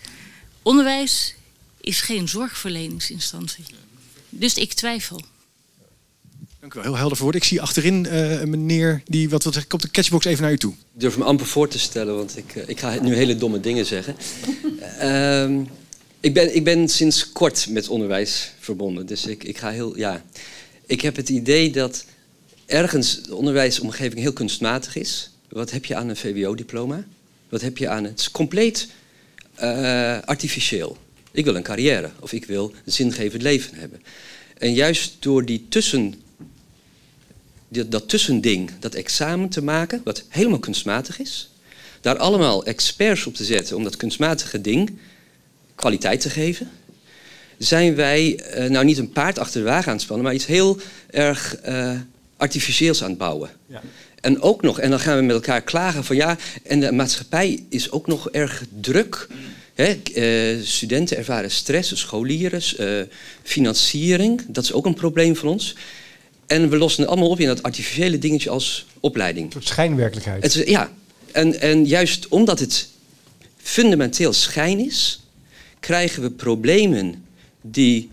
Onderwijs 0.62 1.34
is 1.80 2.00
geen 2.00 2.28
zorgverleningsinstantie. 2.28 3.64
Dus 4.28 4.54
ik 4.54 4.72
twijfel. 4.72 5.20
Dank 6.60 6.74
u 6.74 6.74
wel, 6.74 6.82
heel 6.82 6.96
helder 6.96 7.16
verwoord. 7.16 7.36
Ik 7.36 7.44
zie 7.44 7.60
achterin 7.60 8.06
eh, 8.06 8.40
een 8.40 8.50
meneer 8.50 9.02
die 9.04 9.28
wat 9.28 9.42
wil 9.42 9.52
zeggen. 9.52 9.70
Komt 9.70 9.82
de 9.82 9.90
catchbox 9.90 10.24
even 10.24 10.42
naar 10.42 10.52
u 10.52 10.58
toe. 10.58 10.72
Ik 10.72 11.00
durf 11.00 11.16
me 11.16 11.24
amper 11.24 11.46
voor 11.46 11.68
te 11.68 11.78
stellen, 11.78 12.16
want 12.16 12.36
ik, 12.36 12.56
eh, 12.56 12.68
ik 12.68 12.80
ga 12.80 13.00
nu 13.02 13.14
hele 13.14 13.36
domme 13.36 13.60
dingen 13.60 13.86
zeggen. 13.86 14.16
Ehm, 14.98 15.62
ik, 16.20 16.34
ben, 16.34 16.54
ik 16.56 16.64
ben 16.64 16.88
sinds 16.88 17.32
kort 17.32 17.68
met 17.68 17.88
onderwijs 17.88 18.52
verbonden. 18.58 19.06
Dus 19.06 19.26
ik, 19.26 19.44
ik 19.44 19.58
ga 19.58 19.70
heel. 19.70 19.96
Ja. 19.96 20.24
Ik 20.86 21.00
heb 21.00 21.16
het 21.16 21.28
idee 21.28 21.70
dat 21.70 22.04
ergens 22.68 23.22
de 23.22 23.34
onderwijsomgeving 23.34 24.20
heel 24.20 24.32
kunstmatig 24.32 24.96
is. 24.96 25.30
Wat 25.48 25.70
heb 25.70 25.84
je 25.84 25.96
aan 25.96 26.08
een 26.08 26.16
VWO-diploma? 26.16 27.04
Wat 27.48 27.60
heb 27.60 27.78
je 27.78 27.88
aan. 27.88 28.04
Het 28.04 28.20
is 28.20 28.30
compleet 28.30 28.88
eh, 29.54 30.18
artificieel. 30.24 30.96
Ik 31.30 31.44
wil 31.44 31.54
een 31.56 31.62
carrière 31.62 32.10
of 32.20 32.32
ik 32.32 32.44
wil 32.44 32.72
een 32.84 32.92
zingevend 32.92 33.42
leven 33.42 33.74
hebben. 33.78 34.02
En 34.58 34.74
juist 34.74 35.16
door 35.18 35.44
die 35.44 35.66
tussen 35.68 36.14
die- 37.68 37.88
dat 37.88 38.08
tussending, 38.08 38.70
dat 38.80 38.94
examen 38.94 39.48
te 39.48 39.62
maken, 39.62 40.00
wat 40.04 40.24
helemaal 40.28 40.58
kunstmatig 40.58 41.18
is. 41.18 41.50
Daar 42.00 42.16
allemaal 42.16 42.64
experts 42.64 43.26
op 43.26 43.34
te 43.34 43.44
zetten 43.44 43.76
om 43.76 43.82
dat 43.84 43.96
kunstmatige 43.96 44.60
ding 44.60 44.98
kwaliteit 45.74 46.20
te 46.20 46.30
geven. 46.30 46.70
Zijn 47.58 47.94
wij 47.94 48.36
eh, 48.38 48.70
nou 48.70 48.84
niet 48.84 48.98
een 48.98 49.12
paard 49.12 49.38
achter 49.38 49.60
de 49.62 49.68
wagen 49.68 49.92
aan 49.92 50.00
spannen, 50.00 50.24
maar 50.24 50.34
iets 50.34 50.46
heel 50.46 50.78
erg 51.10 51.56
eh, 51.56 52.00
artificieels 52.38 53.02
aan 53.02 53.08
het 53.08 53.18
bouwen. 53.18 53.50
Ja. 53.66 53.82
En 54.20 54.40
ook 54.40 54.62
nog, 54.62 54.80
en 54.80 54.90
dan 54.90 55.00
gaan 55.00 55.16
we 55.16 55.22
met 55.22 55.34
elkaar 55.34 55.62
klagen 55.62 56.04
van 56.04 56.16
ja, 56.16 56.36
en 56.62 56.80
de 56.80 56.92
maatschappij 56.92 57.64
is 57.68 57.90
ook 57.90 58.06
nog 58.06 58.30
erg 58.30 58.64
druk. 58.80 59.28
Hè, 59.74 60.00
eh, 60.14 60.64
studenten 60.64 61.16
ervaren 61.16 61.50
stress, 61.50 61.98
scholieren, 61.98 62.62
eh, 62.78 63.14
financiering, 63.42 64.42
dat 64.48 64.64
is 64.64 64.72
ook 64.72 64.86
een 64.86 64.94
probleem 64.94 65.36
van 65.36 65.48
ons. 65.48 65.74
En 66.46 66.68
we 66.70 66.76
lossen 66.76 67.02
het 67.02 67.10
allemaal 67.10 67.28
op 67.28 67.40
in 67.40 67.46
dat 67.46 67.62
artificiële 67.62 68.18
dingetje 68.18 68.50
als 68.50 68.86
opleiding. 69.00 69.46
Een 69.46 69.52
soort 69.52 69.66
schijnwerkelijkheid. 69.66 70.42
Het 70.42 70.54
is, 70.54 70.70
ja, 70.70 70.90
en, 71.32 71.60
en 71.60 71.86
juist 71.86 72.28
omdat 72.28 72.58
het 72.58 72.88
fundamenteel 73.56 74.32
schijn 74.32 74.78
is, 74.78 75.20
krijgen 75.80 76.22
we 76.22 76.30
problemen 76.30 77.24
die 77.60 78.10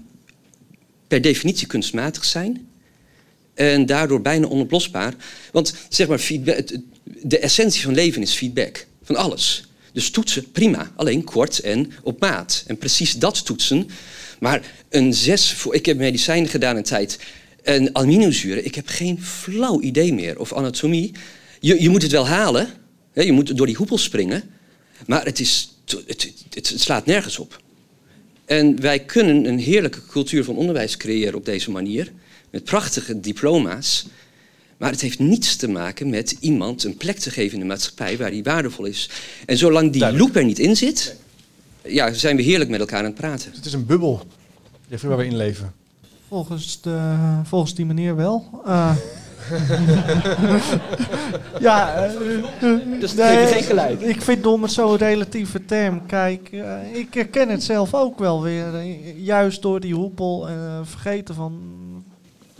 per 1.07 1.21
definitie 1.21 1.67
kunstmatig 1.67 2.26
zijn. 2.26 2.64
En 3.56 3.86
daardoor 3.86 4.22
bijna 4.22 4.47
onoplosbaar. 4.47 5.14
Want 5.51 5.76
zeg 5.89 6.08
maar, 6.08 6.20
feedback, 6.20 6.68
de 7.03 7.39
essentie 7.39 7.82
van 7.82 7.93
leven 7.93 8.22
is 8.22 8.34
feedback. 8.34 8.86
Van 9.03 9.16
alles. 9.16 9.64
Dus 9.93 10.10
toetsen, 10.10 10.51
prima. 10.51 10.91
Alleen 10.95 11.24
kort 11.24 11.60
en 11.60 11.91
op 12.03 12.20
maat. 12.20 12.64
En 12.68 12.78
precies 12.78 13.14
dat 13.14 13.45
toetsen. 13.45 13.89
Maar 14.39 14.74
een 14.89 15.14
zes 15.14 15.53
voor. 15.53 15.76
Ik 15.76 15.86
heb 15.86 15.97
medicijnen 15.97 16.49
gedaan 16.49 16.76
een 16.76 16.84
tijd. 16.84 17.20
En 17.64 17.95
aminozuren, 17.95 18.66
ik 18.66 18.76
heb 18.76 18.88
geen 18.88 19.24
flauw 19.24 19.82
idee 19.82 20.14
meer. 20.14 20.39
Of 20.39 20.53
anatomie. 20.53 21.12
Je, 21.60 21.82
je 21.82 21.89
moet 21.89 22.01
het 22.01 22.12
wel 22.12 22.28
halen. 22.28 22.70
Je 23.14 23.32
moet 23.32 23.58
door 23.58 23.66
die 23.66 23.76
hoepel 23.76 23.97
springen. 23.97 24.43
Maar 25.08 25.26
het, 25.26 25.39
is, 25.39 25.70
het, 26.08 26.34
het 26.49 26.74
slaat 26.76 27.06
nergens 27.06 27.39
op. 27.39 27.62
En 28.45 28.82
wij 28.82 28.99
kunnen 28.99 29.45
een 29.45 29.60
heerlijke 29.60 30.06
cultuur 30.06 30.43
van 30.43 30.56
onderwijs 30.56 30.97
creëren 30.97 31.36
op 31.36 31.45
deze 31.45 31.72
manier. 31.72 32.12
Met 32.56 32.64
prachtige 32.64 33.20
diploma's. 33.20 34.08
Maar 34.78 34.91
het 34.91 35.01
heeft 35.01 35.20
niets 35.20 35.56
te 35.56 35.68
maken 35.68 36.10
met 36.10 36.38
iemand 36.39 36.84
een 36.84 36.97
plek 36.97 37.18
te 37.18 37.32
geven 37.32 37.53
in 37.53 37.60
de 37.60 37.66
maatschappij 37.66 38.18
waar 38.18 38.32
die 38.32 38.43
waardevol 38.43 38.86
is. 38.86 39.10
En 39.45 39.58
zolang 39.58 39.91
die 39.91 40.12
loop 40.12 40.36
er 40.36 40.45
niet 40.45 40.60
in 40.60 40.76
zit, 40.76 41.16
ja, 41.82 42.14
zijn 42.14 42.36
we 42.36 42.41
heerlijk 42.41 42.70
met 42.70 42.80
elkaar 42.80 42.99
aan 42.99 43.06
het 43.06 43.16
praten. 43.16 43.51
Het 43.56 43.66
is 43.66 43.74
een 43.74 43.86
bubbel 43.86 44.28
Jeffrey, 44.88 45.10
waar 45.10 45.20
we 45.20 45.26
in 45.26 45.38
leven. 45.38 45.74
Volgens, 46.28 46.82
de, 46.82 47.16
volgens 47.43 47.76
die 47.76 47.86
meneer 47.86 48.16
wel. 48.16 48.62
Eh, 48.66 48.95
ja, 51.60 52.08
Dus 52.99 53.12
je 53.12 53.49
geen 53.51 53.64
gelijk. 53.64 54.01
Ik 54.01 54.22
vind 54.22 54.43
dom 54.43 54.62
het 54.62 54.72
zo'n 54.72 54.97
relatieve 54.97 55.66
term. 55.66 56.06
Kijk, 56.06 56.49
ik 56.93 57.14
herken 57.14 57.49
het 57.49 57.64
zelf 57.64 57.93
ook 57.93 58.20
wel 58.20 58.41
weer. 58.41 58.84
juist 59.18 59.62
door 59.62 59.80
die 59.80 59.93
hoepel 59.93 60.47
en 60.47 60.56
eh, 60.56 60.80
vergeten 60.84 61.36
van, 61.36 61.53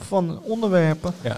van 0.06 0.39
onderwerpen. 0.43 1.14
Ja. 1.22 1.38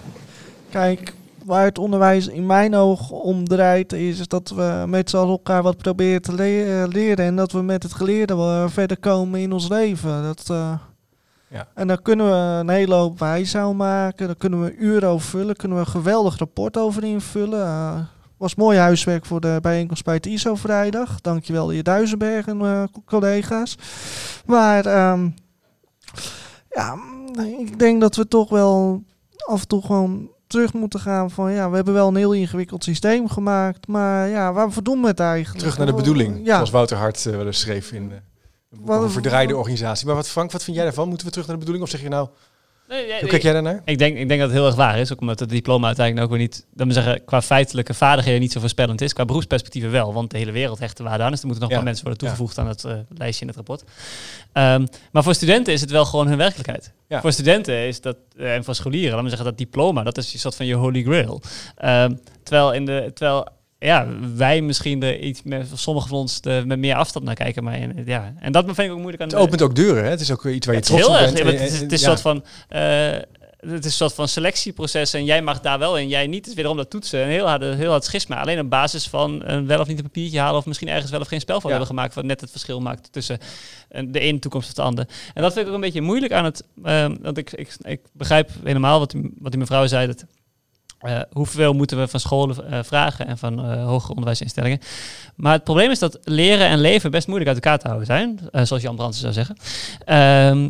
Kijk, 0.70 1.14
waar 1.46 1.66
het 1.66 1.78
onderwijs 1.78 2.28
in 2.28 2.46
mijn 2.46 2.76
oog 2.76 3.10
om 3.10 3.48
draait, 3.48 3.94
is 3.94 4.28
dat 4.28 4.50
we 4.50 4.84
met 4.88 5.10
z'n 5.10 5.18
allen 5.18 5.30
elkaar 5.30 5.64
wat 5.64 5.78
proberen 5.78 6.22
te 6.22 6.34
le- 6.34 6.82
eh, 6.84 6.88
leren. 6.92 7.26
En 7.26 7.36
dat 7.36 7.52
we 7.52 7.62
met 7.62 7.84
het 7.84 7.94
geleerde 7.94 8.36
wel 8.36 8.70
verder 8.70 8.98
komen 9.00 9.40
in 9.40 9.52
ons 9.54 9.68
leven. 9.70 10.24
Dat, 10.24 10.44
eh, 10.50 10.74
Ja. 11.50 11.68
En 11.74 11.88
daar 11.88 12.02
kunnen 12.02 12.26
we 12.26 12.32
een 12.60 12.70
hele 12.70 12.94
hoop 12.96 13.20
wijsheid 13.20 13.74
maken. 13.76 14.26
Daar 14.28 14.36
kunnen 14.36 14.64
we 14.64 14.76
uren 14.76 15.10
over 15.10 15.28
vullen. 15.28 15.56
Kunnen 15.56 15.78
we 15.78 15.84
een 15.84 15.92
geweldig 15.92 16.38
rapport 16.38 16.78
over 16.78 17.04
invullen. 17.04 17.66
Eh, 17.66 17.96
was 18.38 18.56
mooi 18.56 18.78
huiswerk 18.78 19.26
voor 19.26 19.40
de 19.42 19.58
bijeenkomst 19.62 20.04
bij 20.04 20.14
het 20.14 20.26
ISO 20.26 20.56
vrijdag. 20.56 21.22
Dankjewel 21.22 21.72
je 21.72 21.84
Duizenberg 21.84 22.48
en 22.48 22.62
eh, 22.62 22.84
collega's. 23.06 23.78
Maar 24.46 24.86
ehm, 24.86 25.30
ja, 26.70 26.96
ik 27.46 27.80
denk 27.80 28.02
dat 28.02 28.16
we 28.16 28.28
toch 28.28 28.50
wel 28.50 29.04
af 29.46 29.62
en 29.62 29.68
toe 29.68 29.82
gewoon 29.82 30.30
terug 30.48 30.74
moeten 30.74 31.00
gaan 31.00 31.32
van 31.32 31.52
ja, 31.52 31.70
we 31.70 31.76
hebben 31.76 31.94
wel 31.94 32.08
een 32.08 32.16
heel 32.16 32.34
ingewikkeld 32.34 32.84
systeem 32.84 33.30
gemaakt, 33.30 33.88
maar 33.88 34.28
ja, 34.30 34.54
waarvoor 34.54 34.84
doen 34.84 35.02
we 35.02 35.08
het 35.08 35.20
eigenlijk? 35.20 35.60
Terug 35.60 35.78
naar 35.78 35.88
de 35.88 35.94
bedoeling, 35.94 36.40
Ja. 36.46 36.56
zoals 36.56 36.70
Wouter 36.70 36.98
Hart 36.98 37.26
eh, 37.26 37.36
wel 37.36 37.46
eens 37.46 37.60
schreef 37.60 37.92
in 37.92 38.12
over 38.86 39.04
een 39.04 39.10
verdraaide 39.12 39.58
organisatie. 39.58 40.06
Maar 40.06 40.16
wat, 40.16 40.28
Frank, 40.28 40.52
wat 40.52 40.64
vind 40.64 40.76
jij 40.76 40.86
daarvan? 40.86 41.08
Moeten 41.10 41.26
we 41.26 41.32
terug 41.32 41.48
naar 41.48 41.56
de 41.56 41.66
bedoeling? 41.66 41.88
Of 41.88 41.94
zeg 41.94 42.02
je 42.06 42.10
nou, 42.10 42.30
Nee, 42.90 43.20
hoe 43.20 43.30
kijk 43.30 43.42
jij 43.42 43.54
daarnaar? 43.54 43.82
Ik 43.86 43.98
denk, 43.98 44.18
ik 44.18 44.28
denk 44.28 44.40
dat 44.40 44.50
het 44.50 44.58
heel 44.58 44.68
erg 44.68 44.76
waar 44.76 45.00
is. 45.00 45.12
Ook 45.14 45.22
omdat 45.22 45.40
het 45.40 45.50
diploma 45.50 45.86
uiteindelijk 45.88 46.26
ook 46.26 46.32
weer 46.32 46.42
niet, 46.42 46.66
dat 46.74 46.88
we 46.88 46.94
zeggen, 46.94 47.26
qua 47.26 47.42
feitelijke 47.42 47.94
vaardigheden 47.94 48.42
niet 48.42 48.52
zo 48.52 48.60
voorspellend 48.60 49.02
is. 49.02 49.14
Qua 49.14 49.26
beroepsperspectieven 49.26 49.92
wel, 49.92 50.14
want 50.14 50.32
de 50.32 50.38
hele 50.38 50.52
wereld 50.52 50.80
hecht 50.80 50.98
de 50.98 51.04
waarde 51.04 51.24
aan. 51.24 51.32
Dus 51.32 51.40
er 51.40 51.46
moeten 51.46 51.64
nog 51.64 51.72
Ja. 51.74 51.78
wel 51.78 51.86
mensen 51.88 52.06
worden 52.06 52.22
toegevoegd 52.24 52.58
aan 52.58 52.68
het 52.68 52.84
eh, 52.84 52.94
lijstje 53.18 53.42
in 53.42 53.48
het 53.48 53.56
rapport. 53.56 53.84
Ehm, 54.54 54.86
maar 55.12 55.24
voor 55.24 55.34
studenten 55.36 55.74
is 55.74 55.82
het 55.82 55.92
wel 55.92 56.06
gewoon 56.06 56.28
hun 56.28 56.38
werkelijkheid. 56.38 56.94
Ja. 57.08 57.22
Voor 57.22 57.32
studenten 57.32 57.88
is 57.88 58.02
dat, 58.02 58.18
eh, 58.38 58.56
en 58.56 58.64
voor 58.64 58.76
scholieren, 58.76 59.10
laten 59.10 59.24
we 59.24 59.30
zeggen 59.30 59.48
dat 59.48 59.58
diploma, 59.58 60.04
dat 60.04 60.18
is 60.18 60.34
een 60.34 60.40
soort 60.40 60.56
van 60.56 60.66
je 60.66 60.76
holy 60.76 61.04
grail. 61.04 61.42
Ehm, 61.78 62.14
terwijl, 62.44 62.74
in 62.74 62.86
de, 62.86 63.12
terwijl 63.14 63.48
ja, 63.80 64.08
wij 64.36 64.62
misschien 64.62 65.04
er 65.04 65.20
iets 65.20 65.44
met 65.44 65.68
sommigen 65.74 66.10
van 66.10 66.18
ons 66.18 66.40
er 66.44 66.68
met 66.68 66.80
meer 66.80 66.96
afstand 66.96 67.26
naar 67.26 67.36
kijken. 67.36 67.64
Maar 67.64 67.78
in- 67.78 68.04
ja. 68.06 68.34
En 68.40 68.52
dat 68.52 68.66
vind 68.66 68.78
ik 68.80 68.92
ook 68.92 68.98
moeilijk 68.98 69.22
aan 69.22 69.28
Het 69.28 69.38
opent 69.38 69.62
ook 69.62 69.76
deuren, 69.76 70.04
hè? 70.04 70.10
Het 70.10 70.22
is 70.22 70.32
ook 70.32 70.46
iets 70.46 70.66
waar 70.66 70.76
je 70.76 70.82
het 70.82 70.90
is 70.90 70.96
trots 70.96 71.08
heel 71.18 71.28
op 71.28 71.36
erg. 71.36 71.44
bent. 71.44 71.60
Het 71.60 71.72
is, 71.72 71.80
het 71.80 71.92
is 71.92 72.02
Ja. 72.02 72.12
een 72.12 72.18
soort 72.18 72.22
van. 72.22 72.44
eh, 72.70 73.12
het 73.58 73.80
is 73.80 73.86
een 73.86 73.92
soort 73.92 74.14
van 74.14 74.28
selectieproces 74.28 75.14
en 75.14 75.26
jij 75.26 75.42
mag 75.42 75.60
daar 75.60 75.80
wel 75.80 75.98
en 75.98 76.08
jij 76.08 76.28
niet. 76.28 76.38
Het 76.40 76.48
is 76.48 76.54
wederom 76.54 76.78
dat 76.78 76.90
toetsen. 76.90 77.22
Een 77.22 77.28
heel 77.28 77.48
hard, 77.48 77.62
heel 77.64 77.90
hard 77.92 78.04
schisma. 78.04 78.42
Alleen 78.42 78.60
op 78.60 78.70
basis 78.70 79.08
van 79.08 79.42
een 79.46 79.68
wel 79.68 79.80
of 79.80 79.88
niet 79.88 79.98
een 79.98 80.04
papiertje 80.04 80.40
halen 80.40 80.58
of 80.60 80.66
misschien 80.66 80.88
ergens 80.90 81.12
wel 81.12 81.20
of 81.20 81.28
geen 81.28 81.40
spel 81.40 81.62
van 81.62 81.70
Ja. 81.72 81.78
hebben 81.78 81.96
gemaakt. 81.96 82.16
Wat 82.16 82.24
net 82.24 82.42
het 82.42 82.52
verschil 82.52 82.82
maakt 82.82 83.12
tussen 83.12 83.38
eh, 83.90 84.04
de 84.08 84.20
ene 84.20 84.40
toekomst 84.40 84.68
of 84.68 84.74
de 84.74 84.82
andere. 84.82 85.08
En 85.34 85.42
dat 85.42 85.52
vind 85.54 85.62
ik 85.66 85.68
ook 85.72 85.76
een 85.78 85.84
beetje 85.86 86.02
moeilijk 86.02 86.32
aan 86.34 86.46
het. 86.46 86.64
eh, 86.84 87.08
want 87.22 87.38
ik, 87.38 87.52
ik, 87.52 87.76
ik 87.82 88.00
begrijp 88.12 88.50
helemaal 88.64 89.00
wat 89.00 89.12
die, 89.12 89.34
wat 89.40 89.52
die 89.52 89.60
mevrouw 89.60 89.88
zei. 89.88 90.08
Dat, 90.08 90.26
eh, 91.00 91.20
hoeveel 91.32 91.74
moeten 91.74 91.98
we 91.98 92.08
van 92.08 92.20
scholen 92.20 92.72
eh, 92.72 92.80
vragen 92.84 93.28
en 93.28 93.38
van 93.38 93.66
eh 93.66 93.86
hoger 93.86 94.10
onderwijsinstellingen? 94.10 94.80
Maar 95.36 95.54
het 95.54 95.64
probleem 95.64 95.92
is 95.92 96.00
dat 96.00 96.20
leren 96.24 96.68
en 96.68 96.80
leven 96.80 97.12
best 97.12 97.28
moeilijk 97.28 97.50
uit 97.50 97.64
elkaar 97.64 97.80
te 97.80 97.88
houden 97.88 98.08
zijn, 98.08 98.40
zoals 98.68 98.84
Jan 98.84 98.96
Brandsen 98.96 99.22
zou 99.22 99.34
zeggen. 99.34 99.58
Ehm, 100.06 100.70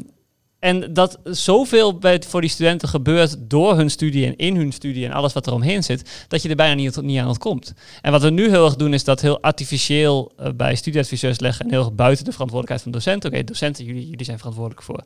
En 0.59 0.93
dat 0.93 1.19
zoveel 1.23 1.99
voor 2.27 2.41
die 2.41 2.49
studenten 2.49 2.87
gebeurt 2.87 3.35
door 3.39 3.75
hun 3.75 3.89
studie 3.89 4.25
en 4.25 4.35
in 4.35 4.55
hun 4.55 4.71
studie 4.71 5.05
en 5.05 5.11
alles 5.11 5.33
wat 5.33 5.47
er 5.47 5.53
omheen 5.53 5.83
zit, 5.83 6.25
dat 6.27 6.41
je 6.41 6.49
er 6.49 6.55
bijna 6.55 6.73
niet, 6.73 7.01
niet 7.01 7.19
aan 7.19 7.27
ontkomt. 7.27 7.73
En 8.01 8.11
wat 8.11 8.21
we 8.21 8.29
nu 8.29 8.49
heel 8.49 8.65
erg 8.65 8.75
doen, 8.75 8.93
is 8.93 9.03
dat 9.03 9.21
heel 9.21 9.41
artificieel 9.41 10.31
uh, 10.39 10.47
bij 10.55 10.75
studieadviseurs 10.75 11.39
leggen 11.39 11.65
en 11.65 11.71
heel 11.71 11.79
erg 11.79 11.93
buiten 11.93 12.25
de 12.25 12.31
verantwoordelijkheid 12.31 12.81
van 12.81 12.91
docenten. 12.91 13.31
Oké, 13.31 13.43
docenten, 13.43 13.85
jullie, 13.85 14.09
jullie 14.09 14.25
zijn 14.25 14.37
verantwoordelijk 14.37 14.83
voor, 14.83 15.03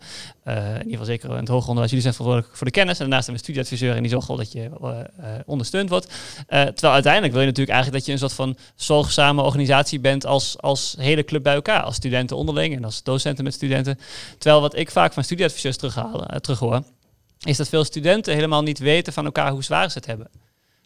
uh, 0.47 0.56
in 0.56 0.72
ieder 0.72 0.89
geval 0.89 1.06
zeker 1.06 1.30
in 1.30 1.36
het 1.36 1.47
hoger 1.47 1.68
onderwijs, 1.68 1.89
jullie 1.89 2.04
zijn 2.04 2.14
verantwoordelijk 2.14 2.58
voor 2.58 2.68
de 2.68 2.74
kennis. 2.74 2.99
En 2.99 3.10
daarnaast 3.10 3.26
hebben 3.26 3.45
we 3.45 3.52
studieadviseur 3.52 3.95
en 3.95 4.02
die 4.02 4.12
zorgt 4.12 4.28
dat 4.28 4.52
je 4.52 4.70
uh, 4.82 4.97
ondersteund 5.45 5.89
wordt. 5.89 6.08
terwijl 6.47 6.93
uiteindelijk 6.93 7.34
wil 7.34 7.41
je 7.41 7.47
natuurlijk 7.47 7.76
eigenlijk 7.76 7.97
dat 7.97 8.06
je 8.06 8.12
een 8.12 8.30
soort 8.30 8.34
van 8.34 8.58
zorgzame 8.76 9.41
organisatie 9.41 9.99
bent 9.99 10.26
als, 10.26 10.56
als 10.58 10.95
hele 10.97 11.24
club 11.24 11.43
bij 11.43 11.54
elkaar, 11.54 11.82
als 11.82 11.95
studenten 11.95 12.38
onderling 12.38 12.76
en 12.76 12.84
als 12.84 13.04
docenten 13.04 13.43
met 13.43 13.54
studenten. 13.54 13.99
Terwijl 14.38 14.62
wat 14.62 14.76
ik 14.76 14.91
vaak 14.91 15.14
van 15.14 15.24
studie 15.24 15.41
adviseurs 15.46 15.78
terughalen, 15.78 16.28
uh, 16.32 16.38
terughoor, 16.38 16.84
is 17.39 17.58
dat 17.58 17.70
veel 17.70 17.84
studenten 17.84 18.34
helemaal 18.34 18.64
niet 18.64 18.80
weten 18.80 19.14
van 19.14 19.26
elkaar 19.26 19.52
hoe 19.52 19.64
zwaar 19.64 19.92
ze 19.92 19.98
het 19.98 20.08
hebben. 20.08 20.30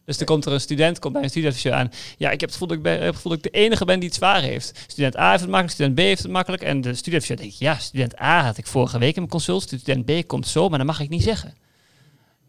Dus 0.04 0.18
er 0.18 0.24
komt 0.24 0.44
er 0.44 0.52
een 0.52 0.60
student, 0.60 0.98
komt 0.98 1.12
bij 1.12 1.22
een 1.22 1.28
studieadviseur 1.28 1.72
aan. 1.72 1.92
Ja, 2.18 2.30
ik 2.30 2.40
heb 2.40 2.48
het 2.50 2.52
gevoel 2.52 2.68
dat 2.68 2.76
ik, 2.76 2.82
ben, 2.82 3.02
het 3.02 3.14
gevoel 3.14 3.32
dat 3.32 3.44
ik 3.44 3.52
de 3.52 3.58
enige 3.58 3.84
ben 3.84 3.98
die 3.98 4.08
het 4.08 4.18
zwaar 4.18 4.42
heeft. 4.42 4.84
Student 4.86 5.16
A 5.16 5.30
heeft 5.30 5.40
het 5.40 5.50
makkelijk, 5.50 5.74
student 5.74 5.94
B 5.94 5.98
heeft 5.98 6.22
het 6.22 6.32
makkelijk. 6.32 6.62
En 6.62 6.80
de 6.80 6.94
studieadviseur 6.94 7.36
denkt, 7.36 7.58
ja, 7.58 7.78
student 7.78 8.20
A 8.20 8.44
had 8.44 8.58
ik 8.58 8.66
vorige 8.66 8.98
week 8.98 9.14
in 9.14 9.20
mijn 9.20 9.28
consult. 9.28 9.62
Student 9.62 10.04
B 10.04 10.26
komt 10.26 10.46
zo, 10.46 10.68
maar 10.68 10.78
dat 10.78 10.86
mag 10.86 11.00
ik 11.00 11.08
niet 11.08 11.22
zeggen. 11.22 11.54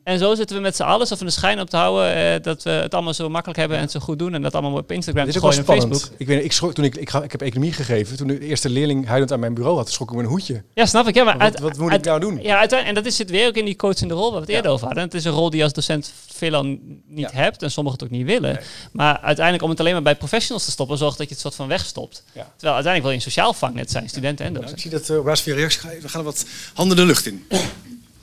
En 0.07 0.19
zo 0.19 0.35
zitten 0.35 0.55
we 0.55 0.61
met 0.61 0.75
z'n 0.75 0.83
allen 0.83 1.11
of 1.11 1.21
een 1.21 1.31
schijn 1.31 1.59
op 1.59 1.69
te 1.69 1.77
houden 1.77 2.15
eh, 2.15 2.41
dat 2.43 2.63
we 2.63 2.69
het 2.69 2.93
allemaal 2.93 3.13
zo 3.13 3.29
makkelijk 3.29 3.59
hebben 3.59 3.77
en 3.77 3.83
het 3.83 3.91
zo 3.91 3.99
goed 3.99 4.19
doen. 4.19 4.33
En 4.33 4.41
dat 4.41 4.53
allemaal 4.53 4.77
op 4.77 4.91
Instagram 4.91 5.23
Dit 5.25 5.33
te 5.33 5.39
is 5.39 5.45
ook 5.45 5.51
gooien 5.53 5.67
en 5.67 5.73
spannend. 5.75 5.99
Facebook. 6.01 6.19
Ik, 6.19 6.27
weet, 6.27 6.43
ik 6.43 6.51
schrok 6.51 6.73
toen 6.73 6.83
ik, 6.85 6.95
ik, 6.95 7.09
ga- 7.09 7.23
ik 7.23 7.31
heb 7.31 7.41
economie 7.41 7.73
gegeven. 7.73 8.17
Toen 8.17 8.27
de 8.27 8.39
eerste 8.39 8.69
leerling 8.69 9.05
huilend 9.07 9.31
aan 9.31 9.39
mijn 9.39 9.53
bureau 9.53 9.77
had, 9.77 9.91
schrok 9.91 10.09
ik 10.09 10.15
me 10.15 10.21
een 10.23 10.29
hoedje. 10.29 10.63
Ja, 10.73 10.85
snap 10.85 11.07
ik. 11.07 11.15
Ja, 11.15 11.23
maar 11.23 11.33
Wat- 11.37 11.41
uit- 11.43 11.59
wat 11.59 11.77
moet 11.77 11.93
ik 11.93 12.03
nou 12.03 12.19
doen? 12.19 12.33
Ja, 12.41 12.57
uiteindelijk, 12.59 12.87
en 12.87 12.93
dat 13.03 13.05
is, 13.05 13.15
zit 13.15 13.29
weer 13.29 13.47
ook 13.47 13.55
in 13.55 13.65
die 13.65 13.75
coachende 13.75 14.13
rol 14.13 14.23
waar 14.31 14.39
we 14.41 14.45
het 14.45 14.49
eerder 14.55 14.71
over 14.71 14.85
hadden. 14.85 15.03
Het 15.03 15.13
is 15.13 15.23
een 15.25 15.31
rol 15.31 15.49
die 15.49 15.57
je 15.57 15.63
als 15.63 15.73
docent 15.73 16.13
veelal 16.33 16.77
niet 17.07 17.31
hebt 17.31 17.63
en 17.63 17.71
sommigen 17.71 17.99
het 17.99 18.07
ook 18.07 18.17
niet 18.17 18.25
willen. 18.27 18.59
Maar 18.91 19.19
uiteindelijk 19.19 19.63
om 19.63 19.69
het 19.69 19.79
alleen 19.79 19.93
maar 19.93 20.01
bij 20.01 20.15
professionals 20.15 20.65
te 20.65 20.71
stoppen, 20.71 20.97
zorgt 20.97 21.17
dat 21.17 21.27
je 21.27 21.33
het 21.33 21.41
soort 21.41 21.55
van 21.55 21.67
wegstopt. 21.67 22.23
Terwijl 22.33 22.45
uiteindelijk 22.61 23.01
wil 23.01 23.09
je 23.11 23.15
een 23.17 23.21
sociaal 23.21 23.53
vangnet 23.53 23.91
zijn, 23.91 24.09
studenten 24.09 24.45
en 24.45 24.53
docenten. 24.53 24.75
Ik 24.77 24.81
zie 24.81 24.91
dat 24.91 25.09
uh, 25.09 25.17
op 25.17 25.25
basis 25.25 25.43
van 25.43 25.53
je 25.53 25.57
reactie, 25.59 25.79
ga- 25.79 25.89
we 26.01 26.09
gaan 26.09 26.19
er 26.19 26.25
wat 26.25 26.45
handen 26.73 26.97
de 26.97 27.05
lucht 27.05 27.25
in. 27.25 27.45
Ik 27.49 27.57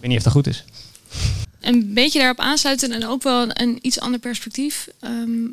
weet 0.01 0.09
niet 0.09 0.19
of 0.19 0.23
dat 0.25 0.33
goed 0.33 0.47
is. 0.47 0.65
Een 1.67 1.95
beetje 1.95 2.19
daarop 2.19 2.41
aansluiten 2.41 2.93
en 2.93 3.07
ook 3.07 3.23
wel 3.23 3.43
een, 3.43 3.63
een 3.63 3.79
iets 3.83 4.01
ander 4.01 4.21
perspectief. 4.21 4.89
Ehm, 5.01 5.47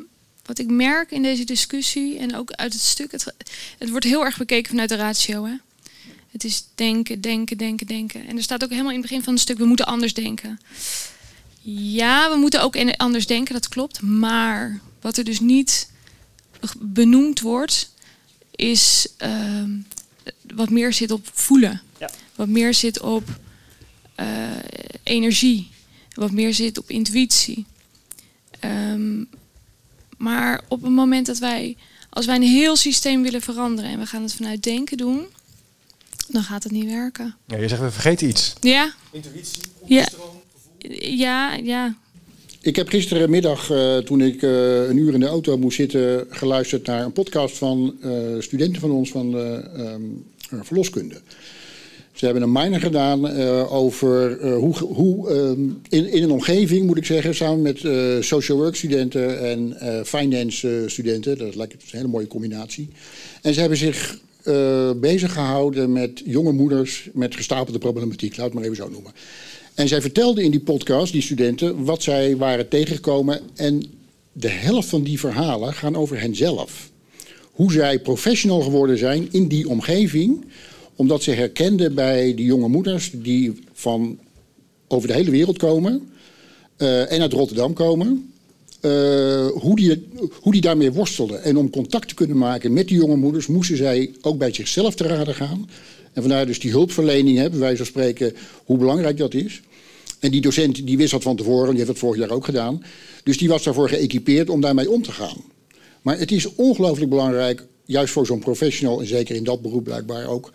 wat 0.46 0.58
ik 0.58 0.70
merk 0.70 1.10
in 1.10 1.22
deze 1.22 1.44
discussie 1.44 2.18
en 2.18 2.36
ook 2.36 2.50
uit 2.50 2.72
het 2.72 2.82
stuk, 2.82 3.12
het, 3.12 3.34
het 3.78 3.90
wordt 3.90 4.04
heel 4.04 4.24
erg 4.24 4.38
bekeken 4.38 4.70
vanuit 4.70 4.88
de 4.88 4.94
ratio. 4.96 5.44
Hè? 5.44 5.54
Het 6.30 6.44
is 6.44 6.64
denken, 6.74 7.20
denken, 7.20 7.56
denken, 7.56 7.86
denken. 7.86 8.26
En 8.26 8.36
er 8.36 8.42
staat 8.42 8.64
ook 8.64 8.70
helemaal 8.70 8.92
in 8.92 8.98
het 8.98 9.08
begin 9.08 9.22
van 9.24 9.32
het 9.32 9.42
stuk, 9.42 9.58
we 9.58 9.64
moeten 9.64 9.86
anders 9.86 10.14
denken. 10.14 10.60
Ja, 11.64 12.30
we 12.30 12.36
moeten 12.36 12.62
ook 12.62 12.76
in- 12.76 12.96
anders 12.96 13.26
denken, 13.26 13.54
dat 13.54 13.68
klopt. 13.68 14.00
Maar 14.02 14.80
wat 15.00 15.16
er 15.16 15.24
dus 15.24 15.40
niet 15.40 15.90
benoemd 16.78 17.40
wordt, 17.40 17.90
is 18.50 19.06
ehm, 19.16 19.70
wat 20.54 20.70
meer 20.70 20.92
zit 20.92 21.10
op 21.10 21.28
voelen. 21.32 21.82
Wat 22.34 22.48
meer 22.48 22.74
zit 22.74 23.00
op 23.00 23.28
eh, 24.14 24.26
energie. 25.02 25.70
Wat 26.14 26.30
meer 26.30 26.54
zit 26.54 26.78
op 26.78 26.90
intuïtie. 26.90 27.64
Ehm, 28.60 29.24
maar 30.16 30.60
op 30.68 30.82
het 30.82 30.92
moment 30.92 31.26
dat 31.26 31.38
wij, 31.38 31.76
als 32.10 32.26
wij 32.26 32.36
een 32.36 32.42
heel 32.42 32.76
systeem 32.76 33.22
willen 33.22 33.42
veranderen 33.42 33.90
en 33.90 33.98
we 33.98 34.06
gaan 34.06 34.22
het 34.22 34.34
vanuit 34.34 34.62
denken 34.62 34.96
doen, 34.96 35.26
dan 36.28 36.42
gaat 36.42 36.62
het 36.62 36.72
niet 36.72 36.90
werken. 36.90 37.36
Ja, 37.46 37.56
je 37.56 37.68
zegt, 37.68 37.80
we 37.80 37.90
vergeten 37.90 38.28
iets. 38.28 38.52
Ja. 38.60 38.94
Intuïtie, 39.10 39.62
Ja. 39.86 40.08
Ja, 41.00 41.54
ja. 41.54 41.96
Ik 42.60 42.76
heb 42.76 42.88
gisterenmiddag, 42.88 43.70
eh, 43.70 43.96
toen 43.98 44.20
ik 44.20 44.42
eh, 44.42 44.88
een 44.88 44.96
uur 44.96 45.14
in 45.14 45.20
de 45.20 45.26
auto 45.26 45.58
moest 45.58 45.76
zitten, 45.76 46.26
geluisterd 46.30 46.86
naar 46.86 47.04
een 47.04 47.12
podcast 47.12 47.58
van 47.58 47.96
eh, 48.02 48.10
studenten 48.38 48.80
van 48.80 48.90
ons 48.90 49.10
van 49.10 49.38
eh, 49.38 49.94
verloskunde. 50.62 51.20
Ze 52.12 52.24
hebben 52.24 52.42
een 52.42 52.52
minor 52.52 52.80
gedaan 52.80 53.28
eh, 53.28 53.72
over 53.72 54.40
eh, 54.40 54.56
hoe, 54.56 54.74
hoe 54.78 55.30
ehm, 55.30 55.60
in, 55.88 56.12
in 56.12 56.22
een 56.22 56.30
omgeving, 56.30 56.86
moet 56.86 56.96
ik 56.96 57.04
zeggen, 57.04 57.34
samen 57.34 57.62
met 57.62 57.84
eh, 57.84 58.16
social 58.20 58.58
work 58.58 58.76
studenten 58.76 59.40
en 59.40 59.76
finance 60.06 60.84
studenten. 60.86 61.38
Dat 61.38 61.54
lijkt 61.54 61.72
een 61.72 61.80
hele 61.90 62.08
mooie 62.08 62.26
combinatie. 62.26 62.88
En 63.42 63.54
ze 63.54 63.60
hebben 63.60 63.78
zich 63.78 64.18
bezig 64.96 65.32
gehouden 65.32 65.92
met 65.92 66.22
jonge 66.24 66.52
moeders 66.52 67.08
met 67.12 67.36
gestapelde 67.36 67.78
problematiek, 67.78 68.36
laat 68.36 68.46
het 68.46 68.54
maar 68.54 68.64
even 68.64 68.76
zo 68.76 68.88
noemen. 68.88 69.12
En 69.74 69.88
zij 69.88 70.00
vertelden 70.00 70.44
in 70.44 70.50
die 70.50 70.60
podcast, 70.60 71.12
die 71.12 71.22
studenten, 71.22 71.84
wat 71.84 72.02
zij 72.02 72.36
waren 72.36 72.68
tegengekomen. 72.68 73.40
En 73.54 73.84
de 74.32 74.48
helft 74.48 74.88
van 74.88 75.02
die 75.02 75.18
verhalen 75.18 75.74
gaan 75.74 75.96
over 75.96 76.20
henzelf. 76.20 76.90
Hoe 77.52 77.72
zij 77.72 77.98
professional 77.98 78.60
geworden 78.60 78.98
zijn 78.98 79.28
in 79.30 79.48
die 79.48 79.68
omgeving. 79.68 80.44
Omdat 81.02 81.22
ze 81.22 81.30
herkenden 81.30 81.94
bij 81.94 82.34
die 82.34 82.44
jonge 82.44 82.68
moeders 82.68 83.10
die 83.14 83.52
van 83.72 84.18
over 84.88 85.08
de 85.08 85.14
hele 85.14 85.30
wereld 85.30 85.58
komen. 85.58 86.10
eh, 86.76 87.12
en 87.12 87.20
uit 87.20 87.32
Rotterdam 87.32 87.72
komen. 87.72 88.32
eh, 88.80 89.46
hoe, 89.46 89.76
die, 89.76 90.06
hoe 90.40 90.52
die 90.52 90.60
daarmee 90.60 90.92
worstelden. 90.92 91.42
En 91.42 91.56
om 91.56 91.70
contact 91.70 92.08
te 92.08 92.14
kunnen 92.14 92.36
maken 92.36 92.72
met 92.72 92.88
die 92.88 92.96
jonge 92.96 93.16
moeders 93.16 93.46
moesten 93.46 93.76
zij 93.76 94.10
ook 94.20 94.38
bij 94.38 94.52
zichzelf 94.52 94.94
te 94.94 95.06
raden 95.06 95.34
gaan. 95.34 95.68
En 96.12 96.22
vandaar 96.22 96.46
dus 96.46 96.60
die 96.60 96.70
hulpverlening, 96.70 97.36
bij 97.36 97.58
wijze 97.58 97.76
van 97.76 97.86
spreken, 97.86 98.34
hoe 98.64 98.78
belangrijk 98.78 99.16
dat 99.16 99.34
is. 99.34 99.60
En 100.18 100.30
die 100.30 100.40
docent 100.40 100.86
die 100.86 100.96
wist 100.96 101.10
dat 101.10 101.22
van 101.22 101.36
tevoren, 101.36 101.68
die 101.68 101.76
heeft 101.76 101.86
dat 101.86 101.98
vorig 101.98 102.20
jaar 102.20 102.30
ook 102.30 102.44
gedaan. 102.44 102.82
Dus 103.24 103.38
die 103.38 103.48
was 103.48 103.62
daarvoor 103.62 103.88
geëquipeerd 103.88 104.50
om 104.50 104.60
daarmee 104.60 104.90
om 104.90 105.02
te 105.02 105.12
gaan. 105.12 105.42
Maar 106.02 106.18
het 106.18 106.32
is 106.32 106.54
ongelooflijk 106.54 107.10
belangrijk, 107.10 107.66
juist 107.84 108.12
voor 108.12 108.26
zo'n 108.26 108.38
professional, 108.38 109.00
en 109.00 109.06
zeker 109.06 109.36
in 109.36 109.44
dat 109.44 109.62
beroep 109.62 109.84
blijkbaar 109.84 110.26
ook, 110.26 110.52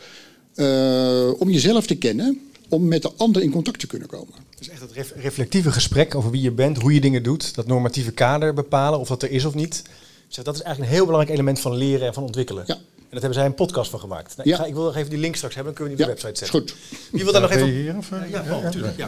eh, 0.58 1.40
om 1.40 1.50
jezelf 1.50 1.88
te 1.88 1.96
kennen, 1.96 2.40
om 2.70 2.88
met 2.88 3.02
de 3.02 3.12
ander 3.18 3.42
in 3.42 3.52
contact 3.52 3.80
te 3.80 3.88
kunnen 3.88 4.08
komen. 4.08 4.34
Dus 4.58 4.70
echt 4.70 4.82
het 4.82 4.92
ref- 4.92 5.14
reflectieve 5.16 5.72
gesprek 5.72 6.16
over 6.16 6.32
wie 6.32 6.42
je 6.42 6.52
bent, 6.52 6.82
hoe 6.82 6.94
je 6.94 7.02
dingen 7.02 7.24
doet, 7.24 7.56
dat 7.56 7.68
normatieve 7.68 8.12
kader 8.12 8.54
bepalen, 8.54 9.00
of 9.00 9.08
dat 9.08 9.24
er 9.24 9.32
is 9.32 9.46
of 9.46 9.54
niet. 9.54 9.84
Ik 10.28 10.34
Zeg, 10.34 10.44
dat 10.46 10.56
is 10.56 10.62
eigenlijk 10.62 10.92
een 10.92 10.98
heel 10.98 11.06
belangrijk 11.06 11.38
element 11.40 11.60
van 11.60 11.76
leren 11.76 12.08
en 12.08 12.14
van 12.14 12.24
ontwikkelen. 12.24 12.66
En 12.68 13.14
dat 13.14 13.22
hebben 13.22 13.34
zij 13.34 13.46
een 13.46 13.54
podcast 13.66 13.90
van 13.92 14.00
gemaakt. 14.00 14.38
Nou, 14.38 14.50
ik, 14.50 14.56
ga, 14.56 14.66
ik 14.66 14.74
wil 14.74 14.84
nog 14.84 14.96
even 14.96 15.10
die 15.10 15.20
link 15.20 15.36
straks 15.36 15.56
hebben, 15.56 15.74
dan 15.76 15.84
kunnen 15.86 15.98
we 16.00 16.04
die 16.04 16.14
op 16.14 16.20
de 16.22 16.28
website 16.28 16.46
zetten. 16.46 16.76
Goed. 16.76 17.10
Wie 17.12 17.24
wil 17.24 17.34
daar 17.34 17.42
nog 17.42 17.52
even... 17.52 17.68
je 17.68 17.74
hier, 17.74 17.98
of, 17.98 18.12
eh? 18.12 18.30
ja, 18.30 18.42
Paul, 18.42 18.62
natuurlijk. 18.62 18.98
Ja. 18.98 19.08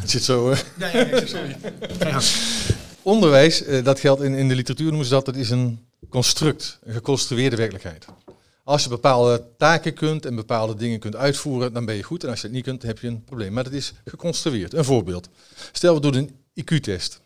Het 0.00 0.10
zit 0.10 0.22
zo. 0.24 0.50
eh. 0.50 0.58
Ja, 0.78 0.88
ja, 0.92 1.06
ja, 1.06 1.26
sorry. 1.26 1.56
Onderwijs, 3.02 3.64
eh, 3.64 3.84
dat 3.84 4.00
geldt 4.00 4.22
in, 4.22 4.34
in 4.34 4.48
de 4.48 4.54
literatuur 4.54 4.86
noemen 4.88 5.04
ze 5.06 5.12
dat, 5.12 5.24
dat 5.24 5.36
is 5.36 5.50
een 5.50 5.78
construct, 6.08 6.78
een 6.84 6.92
geconstrueerde 6.92 7.56
werkelijkheid. 7.56 8.04
Als 8.72 8.82
je 8.82 8.88
bepaalde 8.88 9.44
taken 9.56 9.94
kunt 9.94 10.26
en 10.26 10.34
bepaalde 10.34 10.74
dingen 10.74 10.98
kunt 10.98 11.16
uitvoeren, 11.16 11.72
dan 11.72 11.84
ben 11.84 11.94
je 11.94 12.02
goed. 12.02 12.24
En 12.24 12.30
als 12.30 12.40
je 12.40 12.46
het 12.46 12.54
niet 12.54 12.64
kunt, 12.64 12.82
heb 12.82 12.98
je 12.98 13.06
een 13.06 13.24
probleem. 13.24 13.52
Maar 13.52 13.64
dat 13.64 13.72
is 13.72 13.92
geconstrueerd. 14.04 14.74
Een 14.74 14.84
voorbeeld. 14.84 15.28
Stel, 15.72 15.94
we 15.94 16.00
doen 16.00 16.14
een 16.14 16.30
IQ-test. 16.54 17.20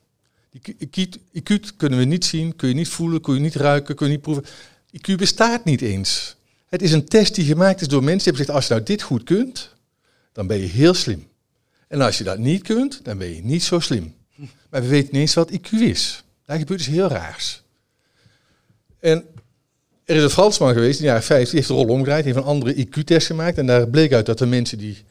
Die 0.51 0.77
IQ, 0.79 1.19
IQ 1.33 1.77
kunnen 1.77 1.99
we 1.99 2.05
niet 2.05 2.25
zien, 2.25 2.57
kun 2.57 2.69
je 2.69 2.75
niet 2.75 2.89
voelen, 2.89 3.21
kun 3.21 3.35
je 3.35 3.41
niet 3.41 3.55
ruiken, 3.55 3.95
kun 3.95 4.07
je 4.07 4.13
niet 4.13 4.23
proeven. 4.23 4.45
IQ 4.93 5.15
bestaat 5.17 5.65
niet 5.65 5.83
eens. 5.83 6.37
Het 6.67 6.83
is 6.83 6.93
een 6.93 7.05
test 7.05 7.35
die 7.35 7.45
gemaakt 7.45 7.81
is 7.81 7.89
door 7.89 8.05
mensen 8.05 8.33
die 8.33 8.43
hebben 8.43 8.55
gezegd, 8.55 8.59
als 8.59 8.67
je 8.67 8.75
nou 8.75 8.85
dit 8.85 9.03
goed 9.03 9.23
kunt, 9.23 9.75
dan 10.33 10.47
ben 10.47 10.59
je 10.59 10.67
heel 10.67 10.95
slim. 10.95 11.29
En 11.89 12.01
als 12.01 12.19
je 12.19 12.25
dat 12.25 12.39
niet 12.39 12.63
kunt, 12.63 13.05
dan 13.05 13.19
ben 13.19 13.35
je 13.35 13.43
niet 13.43 13.63
zo 13.63 13.81
slim. 13.81 14.15
Maar 14.71 14.83
we 14.83 14.89
weten 14.89 15.13
niet 15.13 15.21
eens 15.21 15.35
wat 15.35 15.51
IQ 15.51 15.71
is. 15.71 16.25
Daar 16.45 16.59
gebeurt 16.59 16.79
dus 16.79 16.89
heel 16.89 17.09
raars. 17.09 17.63
En 18.99 19.25
er 20.07 20.17
is 20.17 20.23
een 20.23 20.31
Fransman 20.31 20.73
geweest 20.73 20.95
in 20.99 21.01
de 21.01 21.07
jaren 21.09 21.23
50, 21.23 21.49
die 21.51 21.57
heeft 21.59 21.69
de 21.69 21.75
rol 21.75 21.95
omgedraaid, 21.95 22.25
die 22.25 22.33
heeft 22.33 22.45
een 22.45 22.51
andere 22.53 22.75
IQ-test 22.75 23.27
gemaakt. 23.27 23.59
En 23.59 23.67
daar 23.67 23.89
bleek 23.89 24.13
uit 24.13 24.27
dat 24.27 24.39
de 24.39 24.47
mensen 24.47 24.79
die 24.79 25.05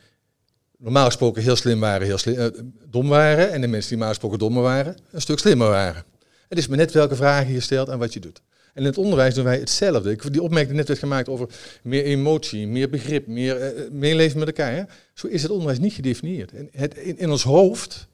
normaal 0.77 1.05
gesproken 1.05 1.41
heel 1.41 1.55
slim 1.55 1.79
waren, 1.79 2.07
heel 2.07 2.17
slim, 2.17 2.35
eh, 2.35 2.45
dom 2.89 3.07
waren. 3.07 3.51
En 3.51 3.61
de 3.61 3.67
mensen 3.67 3.81
die 3.89 3.97
normaal 3.97 4.09
gesproken 4.09 4.39
dommer 4.39 4.63
waren, 4.63 4.95
een 5.11 5.21
stuk 5.21 5.39
slimmer 5.39 5.67
waren. 5.69 6.03
Het 6.49 6.57
is 6.57 6.67
maar 6.67 6.77
net 6.77 6.91
welke 6.91 7.15
vragen 7.15 7.53
je 7.53 7.59
stelt 7.59 7.87
en 7.89 7.99
wat 7.99 8.13
je 8.13 8.19
doet. 8.19 8.41
En 8.73 8.81
in 8.81 8.87
het 8.87 8.97
onderwijs 8.97 9.33
doen 9.33 9.43
wij 9.43 9.59
hetzelfde. 9.59 10.11
Ik- 10.11 10.31
Die 10.33 10.41
opmerking 10.41 10.75
net 10.75 10.87
werd 10.87 10.99
gemaakt 10.99 11.29
over 11.29 11.47
meer 11.83 12.03
emotie, 12.03 12.67
meer 12.67 12.89
begrip, 12.89 13.27
meer 13.27 13.61
eh, 13.61 13.89
meeleven 13.91 14.39
met 14.39 14.47
elkaar. 14.47 14.87
Zo 15.13 15.27
is 15.27 15.41
het 15.41 15.51
onderwijs 15.51 15.79
niet 15.79 15.93
gedefinieerd. 15.93 16.51
En 16.53 16.69
het, 16.71 16.95
in, 16.95 17.31
ons 17.31 17.43
hoofd 17.43 18.07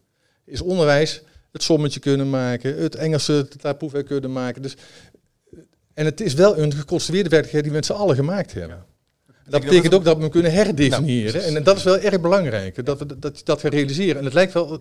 is 0.45 0.61
onderwijs 0.61 1.21
het 1.51 1.63
sommetje 1.63 1.99
kunnen 1.99 2.29
maken, 2.29 2.77
het 2.82 2.95
Engelse 2.95 3.47
proefwerk 3.77 4.05
kunnen 4.05 4.32
maken. 4.32 4.61
Dus, 4.61 4.73
eh, 4.75 4.79
en 5.94 6.06
het 6.06 6.22
is 6.22 6.34
wel 6.34 6.58
een 6.58 6.74
geconstrueerde 6.74 7.30
werkelijkheid 7.30 7.64
die 7.64 7.72
we 7.74 7.78
met 7.80 7.86
z'n 7.86 8.02
allen 8.04 8.16
gemaakt 8.16 8.54
hebben. 8.54 8.78
En 9.28 9.34
dat 9.44 9.52
dat 9.62 9.62
betekent 9.70 9.94
ook 9.94 10.04
dat 10.04 10.16
we 10.16 10.22
hem 10.22 10.32
kunnen 10.32 10.52
herdefiniëren. 10.52 11.42
Nou, 11.42 11.56
en 11.56 11.64
dat 11.64 11.78
is 11.78 11.84
wel 11.84 11.98
erg 12.00 12.22
belangrijk, 12.22 12.86
dat 12.86 13.00
we 13.00 13.20
dat, 13.20 13.42
dat 13.44 13.62
we 13.62 13.70
realiseren. 13.70 14.18
En 14.18 14.26
het 14.26 14.34
lijkt 14.34 14.54
wel... 14.54 14.80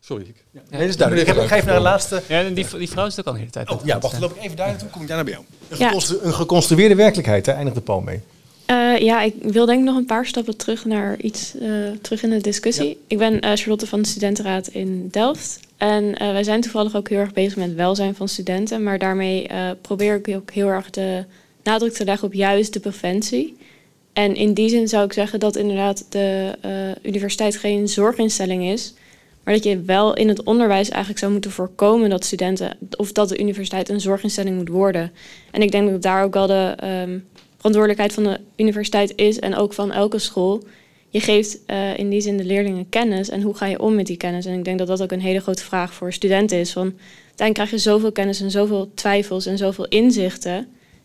Sorry. 0.00 0.24
Ik, 0.28 0.44
Nee, 0.52 0.80
dat 0.80 0.88
is 0.88 0.96
duidelijk. 0.96 1.28
Ik, 1.28 1.34
heb, 1.34 1.42
ik 1.44 1.48
ga 1.50 1.54
even 1.56 1.66
naar 1.68 1.76
de 1.76 1.82
laatste... 1.82 2.22
Ja, 2.28 2.40
en 2.42 2.54
die, 2.54 2.66
die 2.78 2.88
vrouw 2.88 3.06
is 3.06 3.18
ook 3.20 3.26
al 3.26 3.32
de 3.32 3.38
hele 3.38 3.50
tijd. 3.50 3.70
Oh, 3.70 3.80
ja, 3.84 3.98
wacht, 3.98 4.20
loop 4.20 4.36
ik 4.36 4.42
even 4.42 4.56
daar 4.56 4.66
naartoe, 4.68 4.88
kom 4.88 5.02
ik 5.02 5.08
daarna 5.08 5.24
bij 5.24 5.32
jou. 5.32 5.44
Een, 5.68 5.78
Ja. 5.78 5.86
geconstru- 5.86 6.18
een 6.22 6.34
geconstrueerde 6.34 6.94
werkelijkheid, 6.94 7.44
daar 7.44 7.54
eindigt 7.54 7.76
de 7.76 7.82
Paul 7.82 8.00
mee. 8.00 8.20
Eh, 8.66 8.92
Eh, 8.94 9.00
ja, 9.02 9.22
ik 9.22 9.34
wil 9.42 9.66
denk 9.66 9.78
ik 9.78 9.84
nog 9.84 9.96
een 9.96 10.06
paar 10.06 10.26
stappen 10.26 10.56
terug 10.56 10.84
naar 10.84 11.20
iets 11.20 11.54
uh, 11.62 11.90
terug 12.02 12.22
in 12.22 12.30
de 12.30 12.40
discussie. 12.40 12.98
Ik 13.06 13.18
ben 13.18 13.32
uh, 13.44 13.52
Charlotte 13.54 13.86
van 13.86 14.02
de 14.02 14.08
Studentenraad 14.08 14.66
in 14.68 15.08
Delft. 15.10 15.58
En 15.76 16.18
wij 16.18 16.44
zijn 16.44 16.60
toevallig 16.60 16.96
ook 16.96 17.08
heel 17.08 17.18
erg 17.18 17.32
bezig 17.32 17.56
met 17.56 17.74
welzijn 17.74 18.14
van 18.14 18.28
studenten. 18.28 18.82
Maar 18.82 18.98
daarmee 18.98 19.46
probeer 19.80 20.14
ik 20.14 20.36
ook 20.36 20.50
heel 20.50 20.68
erg 20.68 20.90
de 20.90 21.24
nadruk 21.62 21.92
te 21.92 22.04
leggen 22.04 22.28
op 22.28 22.34
juist 22.34 22.72
de 22.72 22.80
preventie. 22.80 23.56
En 24.12 24.34
in 24.34 24.54
die 24.54 24.68
zin 24.68 24.88
zou 24.88 25.04
ik 25.04 25.12
zeggen 25.12 25.40
dat 25.40 25.56
inderdaad 25.56 26.06
de 26.08 26.52
universiteit 27.02 27.56
geen 27.56 27.88
zorginstelling 27.88 28.64
is. 28.64 28.94
Maar 29.44 29.54
dat 29.54 29.64
je 29.64 29.80
wel 29.80 30.14
in 30.14 30.28
het 30.28 30.42
onderwijs 30.42 30.88
eigenlijk 30.88 31.18
zou 31.18 31.32
moeten 31.32 31.50
voorkomen 31.50 32.10
dat 32.10 32.24
studenten 32.24 32.76
of 32.96 33.12
dat 33.12 33.28
de 33.28 33.38
universiteit 33.38 33.88
een 33.88 34.00
zorginstelling 34.00 34.56
moet 34.56 34.68
worden. 34.68 35.12
En 35.50 35.62
ik 35.62 35.70
denk 35.70 35.90
dat 35.90 36.02
daar 36.02 36.24
ook 36.24 36.34
wel 36.34 36.46
de 36.46 36.76
um, 36.84 37.28
verantwoordelijkheid 37.56 38.12
van 38.12 38.22
de 38.22 38.40
universiteit 38.56 39.12
is 39.16 39.38
en 39.38 39.56
ook 39.56 39.72
van 39.72 39.92
elke 39.92 40.18
school. 40.18 40.62
Je 41.08 41.20
geeft 41.20 41.58
uh, 41.66 41.98
in 41.98 42.10
die 42.10 42.20
zin 42.20 42.36
de 42.36 42.44
leerlingen 42.44 42.88
kennis 42.88 43.28
en 43.28 43.42
hoe 43.42 43.54
ga 43.54 43.66
je 43.66 43.80
om 43.80 43.94
met 43.94 44.06
die 44.06 44.16
kennis? 44.16 44.46
En 44.46 44.58
ik 44.58 44.64
denk 44.64 44.78
dat 44.78 44.86
dat 44.86 45.02
ook 45.02 45.12
een 45.12 45.20
hele 45.20 45.40
grote 45.40 45.64
vraag 45.64 45.94
voor 45.94 46.12
studenten 46.12 46.58
is. 46.58 46.72
Van, 46.72 46.82
uiteindelijk 46.82 47.54
krijg 47.54 47.70
je 47.70 47.90
zoveel 47.90 48.12
kennis 48.12 48.40
en 48.40 48.50
zoveel 48.50 48.90
twijfels 48.94 49.46
en 49.46 49.58
zoveel 49.58 49.86
inzichten. 49.88 50.52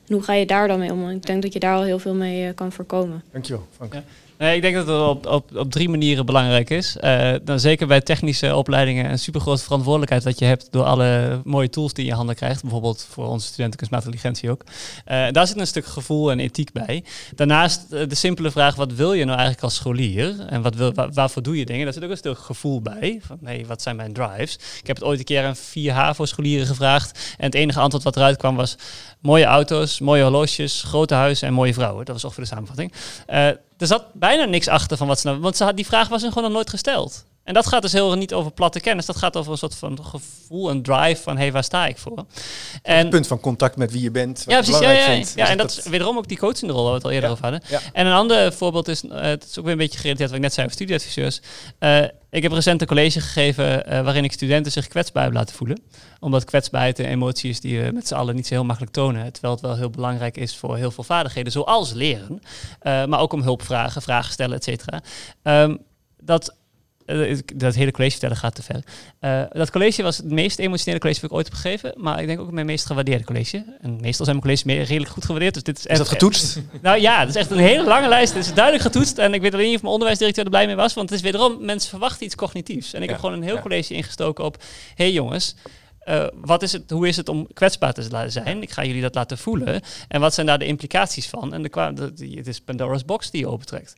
En 0.08 0.14
hoe 0.14 0.22
ga 0.22 0.34
je 0.34 0.46
daar 0.46 0.68
dan 0.68 0.80
mee 0.80 0.92
om? 0.92 1.10
ik 1.10 1.26
denk 1.26 1.42
dat 1.42 1.54
je 1.54 1.60
daar 1.60 1.76
al 1.76 1.84
heel 1.84 2.00
veel 2.00 2.14
mee 2.14 2.48
uh, 2.48 2.50
kan 2.56 2.72
voorkomen. 2.72 3.24
Dankjewel, 3.32 3.68
Frank. 3.76 3.94
Ja. 3.94 4.04
Nee, 4.42 4.56
ik 4.56 4.62
denk 4.62 4.76
dat 4.76 4.88
het 4.88 4.98
op, 4.98 5.26
op, 5.26 5.56
op 5.56 5.72
drie 5.72 5.90
manieren 5.90 6.26
belangrijk 6.26 6.70
is. 6.70 6.98
Dan 7.44 7.60
zeker 7.60 7.88
bij 7.88 8.02
technische 8.02 8.56
opleidingen 8.56 9.12
een 9.12 9.20
super 9.20 9.42
grote 9.42 9.64
verantwoordelijkheid 9.64 10.24
wat 10.24 10.40
je 10.40 10.46
hebt 10.46 10.68
door 10.72 10.84
alle 10.84 11.42
mooie 11.44 11.70
tools 11.70 11.94
die 11.94 12.06
je 12.06 12.10
in 12.10 12.16
handen 12.16 12.36
krijgt. 12.36 12.62
Bijvoorbeeld 12.62 13.08
voor 13.10 13.28
onze 13.28 13.48
studenten 13.48 13.78
kunstmatige 13.78 14.12
intelligentie 14.12 14.52
ook. 14.52 14.64
Uh, 15.12 15.32
daar 15.32 15.48
zit 15.48 15.60
een 15.60 15.68
stuk 15.68 15.86
gevoel 15.86 16.32
en 16.32 16.40
ethiek 16.40 16.72
bij. 16.72 17.04
Daarnaast 17.36 17.86
uh, 17.92 18.08
de 18.08 18.16
simpele 18.16 18.52
vraag, 18.52 18.76
wat 18.76 18.94
wil 18.94 19.14
je 19.14 19.26
nou 19.26 19.38
eigenlijk 19.38 19.64
als 19.64 19.76
scholier? 19.76 20.40
En 20.40 20.62
wat 20.62 20.76
wil, 20.76 20.94
waar, 20.94 21.12
waarvoor 21.14 21.44
doe 21.44 21.58
je 21.58 21.66
dingen? 21.66 21.84
Daar 21.84 21.94
zit 21.94 22.04
ook 22.04 22.10
een 22.10 22.18
stuk 22.18 22.38
gevoel 22.38 22.82
bij. 22.82 23.22
Van, 23.26 23.40
wat 23.68 23.82
zijn 23.82 23.96
mijn 23.96 24.14
drives? 24.14 24.56
Ik 24.56 24.88
heb 24.88 24.96
het 24.96 25.06
ooit 25.06 25.20
een 25.20 25.26
keer 25.26 25.46
aan 25.46 25.56
vier 25.56 25.94
HAVO-scholieren 25.94 26.68
gevraagd. 26.68 27.36
En 27.38 27.46
het 27.46 27.56
enige 27.56 27.80
antwoord 27.80 28.04
wat 28.04 28.16
eruit 28.16 28.38
kwam 28.38 28.56
was 28.56 28.76
mooie 29.22 29.46
auto's, 29.46 30.00
mooie 30.00 30.22
horloges, 30.22 30.84
grote 30.84 31.14
huizen 31.14 31.48
en 31.48 31.54
mooie 31.54 31.74
vrouwen. 31.74 32.06
Dat 32.06 32.14
was 32.14 32.24
ongeveer 32.24 32.44
de 32.44 32.50
samenvatting. 32.50 32.94
Er 33.78 33.88
zat 33.88 34.14
bijna 34.14 34.46
niks 34.46 34.68
achter 34.68 34.98
van 34.98 35.08
wat 35.08 35.20
ze 35.20 35.28
nou... 35.28 35.40
Want 35.40 35.76
die 35.76 35.86
vraag 35.86 36.08
was 36.08 36.22
hun 36.22 36.32
gewoon 36.32 36.44
nog 36.48 36.58
nooit 36.58 36.70
gesteld. 36.70 37.26
En 37.44 37.54
dat 37.54 37.68
gaat 37.68 37.82
dus 37.82 37.92
heel 37.92 38.16
niet 38.16 38.34
over 38.34 38.52
platte 38.52 38.80
kennis. 38.80 39.06
Dat 39.06 39.18
gaat 39.18 39.38
over 39.38 39.52
een 39.52 39.58
soort 39.58 39.76
van 39.76 40.06
gevoel, 40.06 40.70
een 40.70 40.84
drive 40.84 41.22
van... 41.22 41.36
hé, 41.36 41.42
hey, 41.42 41.52
waar 41.52 41.64
sta 41.64 41.88
ik 41.88 41.98
voor? 41.98 42.26
En 42.82 42.98
het 42.98 43.10
punt 43.10 43.28
van 43.28 43.40
contact 43.40 43.76
met 43.76 43.92
wie 43.92 44.02
je 44.02 44.12
bent. 44.12 44.44
Ja, 44.48 44.62
precies. 44.62 44.80
Ja, 44.80 44.92
ja, 44.92 45.12
ja. 45.12 45.24
ja 45.36 45.48
en 45.48 45.58
dat, 45.58 45.72
is 45.72 45.86
wederom 45.86 46.18
ook 46.18 46.28
die 46.28 46.38
coachende 46.38 46.74
rol 46.74 46.82
waar 46.84 46.92
we 46.92 46.98
het 46.98 47.06
al 47.06 47.12
eerder 47.12 47.30
over 47.30 47.44
hadden. 47.44 47.62
En 47.94 48.06
een 48.06 48.14
ander 48.14 48.54
voorbeeld 48.54 48.88
is... 48.88 49.04
Uh, 49.04 49.22
het 49.22 49.46
is 49.50 49.58
ook 49.58 49.64
weer 49.64 49.74
een 49.74 49.80
beetje 49.80 49.98
gerelateerd 49.98 50.30
wat 50.30 50.38
ik 50.38 50.44
net 50.44 50.54
zei 50.54 50.66
over 50.66 50.78
studieadviseurs. 50.78 51.42
Uh, 51.80 52.04
ik 52.30 52.44
heb 52.44 52.52
recent 52.52 52.82
een 52.82 52.88
college 52.88 53.22
gegeven 53.22 53.94
uh, 53.94 54.02
waarin 54.02 54.24
ik 54.24 54.32
studenten 54.32 54.72
zich 54.72 54.88
kwetsbaar 54.88 55.24
heb 55.24 55.34
laten 55.34 55.56
voelen. 55.56 55.82
Omdat 56.20 56.44
kwetsbaarheid 56.44 57.00
en 57.00 57.06
emoties 57.06 57.60
die 57.60 57.82
we 57.82 57.92
met 57.92 58.08
z'n 58.08 58.16
allen 58.16 58.36
niet 58.36 58.48
zo 58.48 58.54
heel 58.54 58.66
makkelijk 58.66 58.94
tonen. 58.94 59.32
Terwijl 59.32 59.54
het 59.54 59.64
wel 59.64 59.76
heel 59.76 59.90
belangrijk 59.90 60.38
is 60.38 60.56
voor 60.56 60.78
heel 60.78 60.92
veel 60.92 61.04
vaardigheden, 61.04 61.52
zoals 61.52 61.94
leren. 61.94 62.42
Maar 62.84 63.20
ook 63.20 63.34
om 63.34 63.42
hulp 63.42 63.64
vragen, 63.64 64.02
vragen 64.02 64.34
stellen, 64.34 64.56
et 64.56 64.64
cetera. 64.64 65.02
Um, 65.44 65.80
dat 66.24 66.56
dat 67.56 67.76
hele 67.76 67.92
college 67.92 68.12
vertellen 68.12 68.38
gaat 68.38 68.56
te 68.56 68.64
ver. 68.64 68.84
Uh, 69.22 69.44
dat 69.50 69.72
college 69.72 70.04
was 70.04 70.18
het 70.18 70.32
meest 70.32 70.60
emotionele 70.60 71.00
college 71.00 71.20
dat 71.22 71.30
ik 71.30 71.36
ooit 71.36 71.46
heb 71.46 71.56
gegeven. 71.56 71.94
Maar 71.96 72.22
ik 72.22 72.28
denk 72.28 72.40
ook 72.40 72.52
mijn 72.52 72.66
meest 72.66 72.86
gewaardeerde 72.86 73.24
college. 73.24 73.66
En 73.82 73.92
meestal 73.92 74.26
zijn 74.26 74.38
mijn 74.38 74.40
colleges 74.40 74.64
meer 74.64 74.84
redelijk 74.84 75.12
goed 75.12 75.26
gewaardeerd. 75.26 75.54
Dus 75.54 75.64
dit 75.64 75.78
is, 75.78 75.86
is 75.86 75.98
dat 75.98 76.08
getoetst? 76.08 76.62
nou 76.82 77.00
ja, 77.00 77.20
het 77.20 77.30
is 77.30 77.36
echt 77.36 77.52
een 77.52 77.58
hele 77.58 77.84
lange 77.84 78.08
lijst. 78.08 78.34
Het 78.34 78.46
is 78.46 78.54
duidelijk 78.54 78.84
getoetst. 78.84 79.18
En 79.18 79.34
ik 79.34 79.42
weet 79.42 79.54
alleen 79.54 79.66
niet 79.66 79.76
of 79.76 79.82
mijn 79.82 79.94
onderwijsdirecteur 79.94 80.44
er 80.44 80.50
blij 80.50 80.66
mee 80.66 80.76
was. 80.76 80.94
Want 80.94 81.10
het 81.10 81.18
is 81.18 81.26
wederom, 81.26 81.66
mensen 81.66 81.90
verwachten 81.90 82.26
iets 82.26 82.36
cognitiefs. 82.36 82.94
En 82.94 83.02
ik 83.02 83.06
ja. 83.06 83.12
heb 83.12 83.22
gewoon 83.22 83.36
een 83.36 83.44
heel 83.44 83.56
ja. 83.56 83.62
college 83.62 83.94
ingestoken 83.94 84.44
op... 84.44 84.58
Hé 84.96 85.04
hey 85.04 85.12
jongens, 85.12 85.56
uh, 86.06 86.26
wat 86.36 86.62
is 86.62 86.72
het, 86.72 86.90
hoe 86.90 87.08
is 87.08 87.18
het 87.18 87.30
om 87.30 87.48
kwetsbaar 87.54 87.94
te 87.94 88.30
zijn? 88.30 88.62
Ik 88.62 88.72
ga 88.72 88.84
jullie 88.86 89.02
dat 89.02 89.16
laten 89.16 89.38
voelen. 89.38 89.82
En 90.08 90.22
wat 90.22 90.34
zijn 90.34 90.46
daar 90.46 90.60
de 90.60 90.66
implicaties 90.66 91.28
van? 91.28 91.54
En 91.54 91.64
de, 91.64 92.12
het 92.36 92.48
is 92.48 92.62
Pandora's 92.62 93.06
box 93.06 93.32
die 93.32 93.42
je 93.42 93.48
opentrekt. 93.48 93.96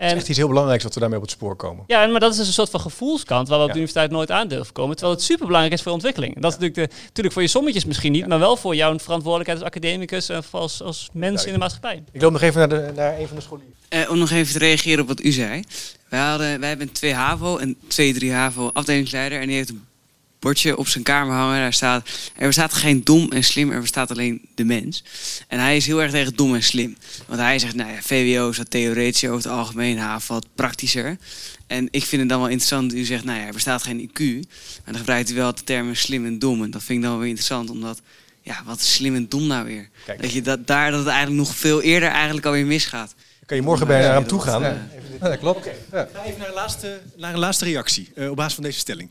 En 0.00 0.06
het 0.06 0.14
is 0.14 0.20
echt 0.20 0.28
iets 0.28 0.38
heel 0.38 0.48
belangrijks 0.48 0.82
dat 0.82 0.94
we 0.94 1.00
daarmee 1.00 1.18
op 1.18 1.24
het 1.24 1.32
spoor 1.32 1.56
komen. 1.56 1.84
Ja, 1.86 2.06
maar 2.06 2.20
dat 2.20 2.30
is 2.30 2.36
dus 2.36 2.46
een 2.46 2.52
soort 2.52 2.70
van 2.70 2.80
gevoelskant 2.80 3.48
waar 3.48 3.58
we 3.58 3.64
op 3.64 3.70
de 3.70 3.76
universiteit 3.76 4.10
nooit 4.10 4.30
aan 4.30 4.48
durven 4.48 4.72
komen. 4.72 4.96
Terwijl 4.96 5.16
het 5.16 5.24
super 5.26 5.46
belangrijk 5.46 5.74
is 5.74 5.82
voor 5.82 5.92
ontwikkeling. 5.92 6.40
Dat 6.40 6.52
is 6.52 6.58
natuurlijk, 6.58 6.90
de, 6.90 6.96
natuurlijk 7.02 7.32
voor 7.32 7.42
je 7.42 7.48
sommetjes 7.48 7.84
misschien 7.84 8.12
niet, 8.12 8.26
maar 8.26 8.38
wel 8.38 8.56
voor 8.56 8.74
jouw 8.74 8.98
verantwoordelijkheid 8.98 9.58
als 9.58 9.68
academicus 9.68 10.28
en 10.28 10.42
als, 10.50 10.82
als 10.82 11.08
mens 11.12 11.44
in 11.44 11.52
de 11.52 11.58
maatschappij. 11.58 12.02
Ik 12.12 12.22
loop 12.22 12.32
nog 12.32 12.42
even 12.42 12.58
naar, 12.58 12.68
de, 12.68 12.92
naar 12.94 13.18
een 13.18 13.26
van 13.26 13.36
de 13.36 13.42
scholieren. 13.42 13.74
Uh, 13.90 14.10
om 14.10 14.18
nog 14.18 14.30
even 14.30 14.52
te 14.52 14.58
reageren 14.58 15.00
op 15.00 15.08
wat 15.08 15.22
u 15.22 15.30
zei. 15.30 15.62
Wij, 16.08 16.20
hadden, 16.20 16.60
wij 16.60 16.68
hebben 16.68 16.92
twee 16.92 17.14
HAVO 17.14 17.56
en 17.56 17.76
twee, 17.88 18.14
drie 18.14 18.32
HAVO 18.32 18.70
afdelingsleider. 18.72 19.40
En 19.40 19.46
die 19.46 19.56
heeft 19.56 19.68
een 19.68 19.84
bordje 20.40 20.76
op 20.76 20.88
zijn 20.88 21.04
kamer 21.04 21.34
hangen. 21.34 21.60
Daar 21.60 21.72
staat, 21.72 22.08
er 22.36 22.46
bestaat 22.46 22.72
geen 22.72 23.04
dom 23.04 23.32
en 23.32 23.44
slim, 23.44 23.70
er 23.70 23.80
bestaat 23.80 24.10
alleen 24.10 24.48
de 24.54 24.64
mens. 24.64 25.04
En 25.48 25.58
hij 25.58 25.76
is 25.76 25.86
heel 25.86 26.02
erg 26.02 26.10
tegen 26.10 26.36
dom 26.36 26.54
en 26.54 26.62
slim. 26.62 26.96
Want 27.26 27.40
hij 27.40 27.58
zegt, 27.58 27.74
nou 27.74 27.90
ja, 27.90 28.00
VWO 28.00 28.48
is 28.48 28.56
wat 28.56 28.70
theoretisch 28.70 29.24
over 29.24 29.36
het 29.36 29.46
algemeen, 29.46 29.98
HAVO 29.98 30.34
wat 30.34 30.46
praktischer. 30.54 31.18
En 31.66 31.88
ik 31.90 32.04
vind 32.04 32.20
het 32.20 32.30
dan 32.30 32.40
wel 32.40 32.48
interessant, 32.48 32.94
u 32.94 33.04
zegt, 33.04 33.24
nou 33.24 33.38
ja, 33.38 33.46
er 33.46 33.52
bestaat 33.52 33.82
geen 33.82 34.10
IQ. 34.10 34.48
Maar 34.84 34.92
dan 34.92 34.96
gebruikt 34.96 35.30
u 35.30 35.34
wel 35.34 35.54
de 35.54 35.64
termen 35.64 35.96
slim 35.96 36.26
en 36.26 36.38
dom. 36.38 36.62
En 36.62 36.70
dat 36.70 36.82
vind 36.82 36.98
ik 36.98 37.02
dan 37.04 37.10
wel 37.10 37.20
weer 37.20 37.28
interessant, 37.28 37.70
omdat, 37.70 38.00
ja, 38.42 38.62
wat 38.64 38.80
is 38.80 38.94
slim 38.94 39.14
en 39.14 39.28
dom 39.28 39.46
nou 39.46 39.64
weer? 39.64 39.88
Kijk. 40.04 40.22
Dat 40.22 40.32
je 40.32 40.42
dat 40.42 40.66
daar, 40.66 40.90
dat 40.90 40.98
het 40.98 41.08
eigenlijk 41.08 41.38
nog 41.38 41.56
veel 41.56 41.82
eerder 41.82 42.08
eigenlijk 42.08 42.46
alweer 42.46 42.66
misgaat. 42.66 43.14
Kan 43.46 43.56
je 43.56 43.64
morgen 43.64 43.86
bij 43.86 44.00
naar 44.02 44.14
hem 44.14 44.26
toe 44.26 44.40
gaan? 44.40 44.62
Ja, 44.62 45.28
dat 45.28 45.38
klopt. 45.38 45.58
Okay. 45.58 46.08
Ga 46.12 46.24
even 46.24 46.38
naar 46.38 46.48
een 46.48 46.54
laatste, 46.54 47.00
naar 47.16 47.32
een 47.32 47.38
laatste 47.38 47.64
reactie 47.64 48.12
uh, 48.14 48.30
op 48.30 48.36
basis 48.36 48.54
van 48.54 48.62
deze 48.62 48.78
stelling. 48.78 49.10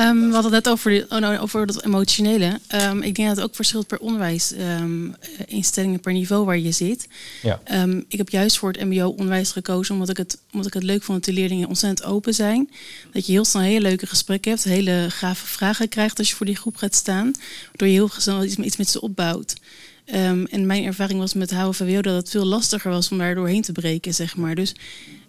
Um, 0.00 0.26
we 0.26 0.32
hadden 0.32 0.52
het 0.52 0.64
net 0.64 0.68
over, 0.68 0.90
die, 0.90 1.10
oh 1.10 1.18
nou, 1.18 1.38
over 1.38 1.66
dat 1.66 1.84
emotionele. 1.84 2.60
Um, 2.74 3.02
ik 3.02 3.14
denk 3.14 3.28
dat 3.28 3.36
het 3.36 3.46
ook 3.46 3.54
verschilt 3.54 3.86
per 3.86 3.98
onderwijsinstellingen, 3.98 5.94
um, 5.94 6.00
per 6.00 6.12
niveau 6.12 6.44
waar 6.44 6.58
je 6.58 6.72
zit. 6.72 7.08
Ja. 7.42 7.60
ik 8.08 8.18
heb 8.18 8.28
juist 8.28 8.58
voor 8.58 8.72
het 8.72 8.84
MBO-onderwijs 8.84 9.50
gekozen 9.52 9.94
omdat 9.94 10.08
ik, 10.08 10.16
het, 10.16 10.38
omdat 10.52 10.66
ik 10.66 10.74
het 10.74 10.82
leuk 10.82 11.02
vond 11.02 11.24
dat 11.24 11.34
de 11.34 11.40
leerlingen 11.40 11.68
ontzettend 11.68 12.08
open 12.08 12.34
zijn. 12.34 12.70
Dat 13.12 13.26
je 13.26 13.32
heel 13.32 13.44
snel 13.44 13.62
hele 13.62 13.80
leuke 13.80 14.06
gesprekken 14.06 14.50
hebt, 14.50 14.64
hele 14.64 15.06
gave 15.08 15.46
vragen 15.46 15.88
krijgt 15.88 16.18
als 16.18 16.28
je 16.28 16.34
voor 16.34 16.46
die 16.46 16.56
groep 16.56 16.76
gaat 16.76 16.94
staan. 16.94 17.32
Waardoor 17.66 17.88
je 17.88 17.94
heel 17.94 18.10
snel 18.16 18.44
iets, 18.44 18.56
iets 18.56 18.76
met 18.76 18.88
ze 18.88 19.00
opbouwt. 19.00 19.54
Um, 20.14 20.46
en 20.46 20.66
mijn 20.66 20.84
ervaring 20.84 21.18
was 21.18 21.34
met 21.34 21.50
HVWO 21.50 22.00
dat 22.00 22.14
het 22.14 22.30
veel 22.30 22.44
lastiger 22.44 22.90
was 22.90 23.10
om 23.10 23.18
daar 23.18 23.34
doorheen 23.34 23.62
te 23.62 23.72
breken, 23.72 24.14
zeg 24.14 24.36
maar. 24.36 24.54
Dus 24.54 24.74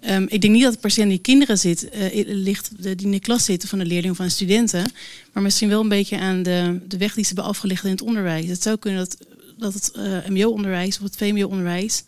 um, 0.10 0.26
ik 0.30 0.41
denk 0.41 0.53
niet 0.53 0.64
dat 0.64 0.72
het 0.72 0.81
per 0.81 0.91
se 0.91 1.02
aan 1.02 1.07
die 1.07 1.19
kinderen 1.19 1.57
zit, 1.57 1.89
uh, 1.95 2.26
ligt 2.26 2.72
die 2.80 2.95
in 2.95 3.11
de 3.11 3.19
klas 3.19 3.45
zitten 3.45 3.69
van 3.69 3.80
de 3.80 3.85
leerlingen 3.85 4.11
of 4.11 4.18
van 4.18 4.26
de 4.26 4.31
studenten, 4.31 4.91
maar 5.34 5.43
misschien 5.43 5.69
wel 5.69 5.81
een 5.81 5.89
beetje 5.89 6.19
aan 6.19 6.43
de, 6.43 6.80
de 6.88 6.98
weg 6.98 7.14
die 7.14 7.23
ze 7.23 7.34
hebben 7.34 7.52
afgelegd 7.52 7.84
in 7.84 7.91
het 7.91 8.02
onderwijs. 8.02 8.48
Het 8.48 8.61
zou 8.61 8.77
kunnen 8.77 8.99
dat, 8.99 9.18
dat 9.57 9.73
het 9.73 9.91
uh, 9.95 10.18
MBO-onderwijs 10.27 10.98
of 10.98 11.03
het 11.03 11.18
VMBO-onderwijs 11.18 12.03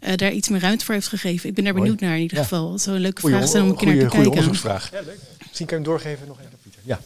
uh, 0.00 0.14
daar 0.16 0.32
iets 0.32 0.48
meer 0.48 0.60
ruimte 0.60 0.84
voor 0.84 0.94
heeft 0.94 1.08
gegeven. 1.08 1.48
Ik 1.48 1.54
ben 1.54 1.64
daar 1.64 1.74
benieuwd 1.74 2.00
naar 2.00 2.16
in 2.16 2.22
ieder 2.22 2.36
ja. 2.36 2.42
geval. 2.42 2.70
Dat 2.70 2.82
zou 2.82 2.96
een 2.96 3.02
leuke 3.02 3.20
goeie, 3.20 3.36
vraag 3.36 3.48
zijn 3.48 3.62
om 3.62 3.68
een 3.68 3.76
keer 3.76 3.86
naar 3.86 3.96
te 3.96 4.00
goeie 4.00 4.12
kijken. 4.12 4.30
onderzoeksvraag. 4.30 4.90
Ja, 4.92 5.00
leuk. 5.06 5.18
Misschien 5.38 5.66
kan 5.66 5.78
je 5.78 5.84
hem 5.84 5.92
doorgeven 5.92 6.26
nog 6.26 6.38
even, 6.40 6.52
Pieter. 6.62 6.80
Ja. 6.84 7.00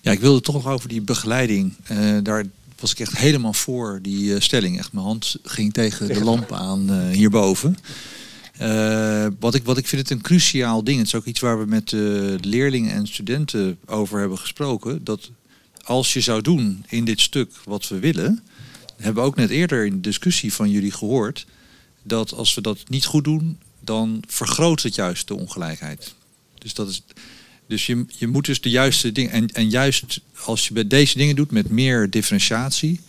Ja, 0.00 0.12
ik 0.12 0.20
wilde 0.20 0.40
toch 0.40 0.54
nog 0.54 0.66
over 0.66 0.88
die 0.88 1.00
begeleiding. 1.00 1.74
Uh, 1.90 2.18
daar 2.22 2.44
was 2.82 2.92
ik 2.92 3.00
echt 3.00 3.16
helemaal 3.16 3.52
voor 3.52 3.98
die 4.02 4.24
uh, 4.24 4.40
stelling. 4.40 4.78
Echt, 4.78 4.92
mijn 4.92 5.04
hand 5.04 5.36
ging 5.42 5.72
tegen 5.72 6.08
de 6.08 6.24
lamp 6.24 6.52
aan 6.52 6.90
uh, 6.90 7.08
hierboven. 7.08 7.76
Uh, 8.60 9.26
wat, 9.40 9.54
ik, 9.54 9.64
wat 9.64 9.78
ik 9.78 9.86
vind 9.86 10.02
het 10.02 10.10
een 10.10 10.20
cruciaal 10.20 10.84
ding. 10.84 10.98
Het 10.98 11.06
is 11.06 11.14
ook 11.14 11.24
iets 11.24 11.40
waar 11.40 11.58
we 11.58 11.66
met 11.66 11.88
de 11.88 12.38
leerlingen 12.40 12.92
en 12.92 13.06
studenten 13.06 13.78
over 13.86 14.20
hebben 14.20 14.38
gesproken. 14.38 15.04
Dat 15.04 15.30
als 15.84 16.12
je 16.12 16.20
zou 16.20 16.42
doen 16.42 16.84
in 16.88 17.04
dit 17.04 17.20
stuk 17.20 17.50
wat 17.64 17.88
we 17.88 17.98
willen, 17.98 18.40
hebben 18.96 19.22
we 19.22 19.28
ook 19.28 19.36
net 19.36 19.50
eerder 19.50 19.86
in 19.86 19.92
de 19.92 20.00
discussie 20.00 20.52
van 20.52 20.70
jullie 20.70 20.92
gehoord, 20.92 21.46
dat 22.02 22.32
als 22.32 22.54
we 22.54 22.60
dat 22.60 22.78
niet 22.88 23.04
goed 23.04 23.24
doen, 23.24 23.58
dan 23.80 24.22
vergroot 24.26 24.82
het 24.82 24.94
juist 24.94 25.28
de 25.28 25.34
ongelijkheid. 25.34 26.14
Dus 26.58 26.74
dat 26.74 26.88
is. 26.88 27.02
Dus 27.72 27.86
je, 27.86 28.04
je 28.18 28.26
moet 28.26 28.44
dus 28.44 28.60
de 28.60 28.70
juiste 28.70 29.12
dingen. 29.12 29.32
En, 29.32 29.48
en 29.48 29.70
juist 29.70 30.20
als 30.44 30.68
je 30.68 30.74
bij 30.74 30.86
deze 30.86 31.16
dingen 31.16 31.36
doet 31.36 31.50
met 31.50 31.70
meer 31.70 32.10
differentiatie, 32.10 33.00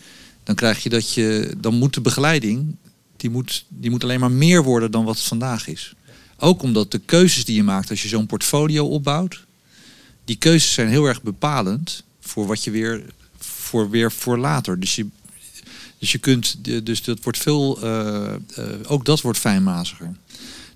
dan 0.43 0.55
krijg 0.55 0.83
je 0.83 0.89
dat 0.89 1.13
je. 1.13 1.55
Dan 1.57 1.73
moet 1.73 1.93
de 1.93 2.01
begeleiding. 2.01 2.75
Die 3.17 3.29
moet, 3.29 3.65
die 3.67 3.89
moet 3.89 4.03
alleen 4.03 4.19
maar 4.19 4.31
meer 4.31 4.63
worden 4.63 4.91
dan 4.91 5.05
wat 5.05 5.15
het 5.15 5.25
vandaag 5.25 5.67
is. 5.67 5.93
Ook 6.37 6.61
omdat 6.61 6.91
de 6.91 6.99
keuzes 7.05 7.45
die 7.45 7.55
je 7.55 7.63
maakt 7.63 7.89
als 7.89 8.01
je 8.01 8.07
zo'n 8.07 8.25
portfolio 8.25 8.85
opbouwt. 8.85 9.43
Die 10.25 10.35
keuzes 10.35 10.73
zijn 10.73 10.87
heel 10.87 11.05
erg 11.05 11.21
bepalend 11.21 12.03
voor 12.19 12.47
wat 12.47 12.63
je 12.63 12.71
weer 12.71 13.03
voor, 13.37 13.89
weer 13.89 14.11
voor 14.11 14.37
later. 14.37 14.79
Dus 14.79 14.95
je, 14.95 15.07
dus 15.99 16.11
je 16.11 16.17
kunt. 16.17 16.57
Dus 16.85 17.03
dat 17.03 17.23
wordt 17.23 17.37
veel. 17.37 17.83
Uh, 17.83 18.33
uh, 18.57 18.65
ook 18.87 19.05
dat 19.05 19.21
wordt 19.21 19.39
fijnmaziger. 19.39 20.15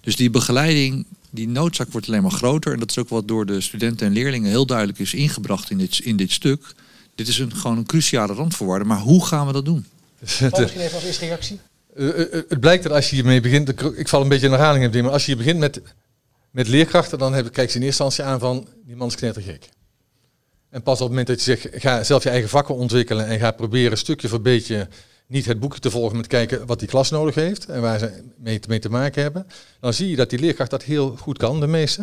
Dus 0.01 0.15
die 0.15 0.29
begeleiding 0.29 1.05
die 1.37 1.47
noodzaak 1.47 1.91
wordt 1.91 2.07
alleen 2.07 2.21
maar 2.21 2.31
groter. 2.31 2.73
En 2.73 2.79
dat 2.79 2.89
is 2.89 2.97
ook 2.97 3.09
wat 3.09 3.27
door 3.27 3.45
de 3.45 3.61
studenten 3.61 4.07
en 4.07 4.13
leerlingen 4.13 4.49
heel 4.49 4.65
duidelijk 4.65 4.99
is 4.99 5.13
ingebracht 5.13 5.69
in 5.69 5.77
dit, 5.77 5.99
in 5.99 6.17
dit 6.17 6.31
stuk. 6.31 6.73
Dit 7.15 7.27
is 7.27 7.39
een, 7.39 7.55
gewoon 7.55 7.77
een 7.77 7.85
cruciale 7.85 8.33
randvoorwaarde. 8.33 8.85
Maar 8.85 8.99
hoe 8.99 9.25
gaan 9.25 9.47
we 9.47 9.53
dat 9.53 9.65
doen? 9.65 9.85
Misschien 10.19 10.51
even 10.51 10.93
als 10.93 11.03
eerste 11.03 11.25
reactie. 11.25 11.59
Eh, 11.95 12.21
eh, 12.21 12.43
het 12.47 12.59
blijkt 12.59 12.83
dat 12.83 12.91
als 12.91 13.09
je 13.09 13.15
hiermee 13.15 13.41
begint, 13.41 13.69
ik 13.97 14.07
val 14.07 14.21
een 14.21 14.29
beetje 14.29 14.45
in 14.45 14.51
herhaling 14.51 14.93
in 14.93 15.03
maar 15.03 15.11
als 15.11 15.25
je 15.25 15.35
begint 15.35 15.59
met, 15.59 15.81
met 16.51 16.67
leerkrachten, 16.67 17.17
dan 17.17 17.33
heb, 17.33 17.51
kijk 17.51 17.69
ze 17.69 17.77
in 17.77 17.83
eerste 17.83 18.03
instantie 18.03 18.33
aan 18.33 18.39
van, 18.39 18.67
die 18.85 18.95
man 18.95 19.07
is 19.07 19.15
knettergek. 19.15 19.69
En 20.69 20.83
pas 20.83 20.93
op 20.93 20.99
het 20.99 21.09
moment 21.09 21.27
dat 21.27 21.43
je 21.43 21.55
zegt, 21.55 21.81
ga 21.81 22.03
zelf 22.03 22.23
je 22.23 22.29
eigen 22.29 22.49
vakken 22.49 22.75
ontwikkelen 22.75 23.27
en 23.27 23.39
ga 23.39 23.51
proberen 23.51 23.97
stukje 23.97 24.27
voor 24.27 24.41
beetje 24.41 24.87
niet 25.27 25.45
het 25.45 25.59
boekje 25.59 25.79
te 25.79 25.91
volgen 25.91 26.17
met 26.17 26.27
kijken 26.27 26.65
wat 26.65 26.79
die 26.79 26.87
klas 26.87 27.09
nodig 27.09 27.35
heeft 27.35 27.65
en 27.65 27.81
waar 27.81 27.99
ze 27.99 28.23
mee, 28.67 28.79
te 28.79 28.89
maken 28.89 29.21
hebben, 29.21 29.47
dan 29.79 29.93
zie 29.93 30.09
je 30.09 30.15
dat 30.15 30.29
die 30.29 30.39
leerkracht 30.39 30.69
dat 30.69 30.83
heel 30.83 31.15
goed 31.17 31.37
kan, 31.37 31.59
de 31.59 31.67
meeste. 31.67 32.01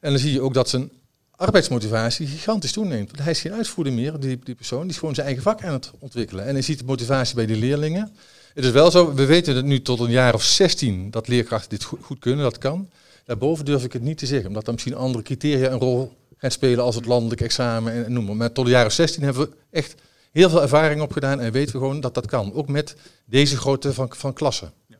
En 0.00 0.10
dan 0.10 0.18
zie 0.18 0.32
je 0.32 0.40
ook 0.40 0.54
dat 0.54 0.68
zijn 0.68 0.90
arbeidsmotivatie 1.30 2.26
gigantisch 2.26 2.72
toeneemt. 2.72 3.10
Want 3.10 3.22
hij 3.22 3.30
is 3.30 3.40
geen 3.40 3.52
uitvoerder 3.52 3.92
meer, 3.92 4.20
die, 4.20 4.38
die 4.42 4.54
persoon, 4.54 4.80
die 4.80 4.90
is 4.90 4.98
gewoon 4.98 5.14
zijn 5.14 5.26
eigen 5.26 5.44
vak 5.44 5.62
aan 5.64 5.72
het 5.72 5.90
ontwikkelen. 5.98 6.46
En 6.46 6.52
hij 6.52 6.62
ziet 6.62 6.78
de 6.78 6.84
motivatie 6.84 7.34
bij 7.34 7.46
die 7.46 7.56
leerlingen. 7.56 8.12
Het 8.54 8.64
is 8.64 8.70
wel 8.70 8.90
zo, 8.90 9.14
we 9.14 9.24
weten 9.24 9.56
het 9.56 9.64
nu 9.64 9.82
tot 9.82 10.00
een 10.00 10.10
jaar 10.10 10.34
of 10.34 10.42
16 10.42 11.10
dat 11.10 11.28
leerkrachten 11.28 11.70
dit 11.70 11.84
goed, 11.84 12.18
kunnen, 12.18 12.44
dat 12.44 12.58
kan. 12.58 12.90
Daarboven 13.24 13.64
durf 13.64 13.84
ik 13.84 13.92
het 13.92 14.02
niet 14.02 14.18
te 14.18 14.26
zeggen, 14.26 14.48
omdat 14.48 14.66
er 14.66 14.72
misschien 14.72 14.94
andere 14.94 15.24
criteria 15.24 15.70
een 15.70 15.78
rol 15.78 16.12
gaan 16.36 16.50
spelen 16.50 16.84
als 16.84 16.94
het 16.94 17.06
landelijk 17.06 17.40
examen 17.40 17.92
en, 17.92 18.04
en 18.04 18.12
noem 18.12 18.24
maar. 18.24 18.36
Maar 18.36 18.52
tot 18.52 18.64
de 18.64 18.70
jaren 18.70 18.92
16 18.92 19.22
hebben 19.22 19.42
we 19.42 19.56
echt 19.70 19.94
heel 20.32 20.50
veel 20.50 20.62
ervaring 20.62 21.00
opgedaan 21.00 21.40
en 21.40 21.52
weten 21.52 21.72
we 21.72 21.78
gewoon 21.78 22.00
dat 22.00 22.14
dat 22.14 22.26
kan. 22.26 22.52
Ook 22.52 22.68
met 22.68 22.96
deze 23.24 23.56
grootte 23.56 23.92
van, 23.92 24.14
van 24.14 24.32
klassen. 24.32 24.72
Ja. 24.86 24.96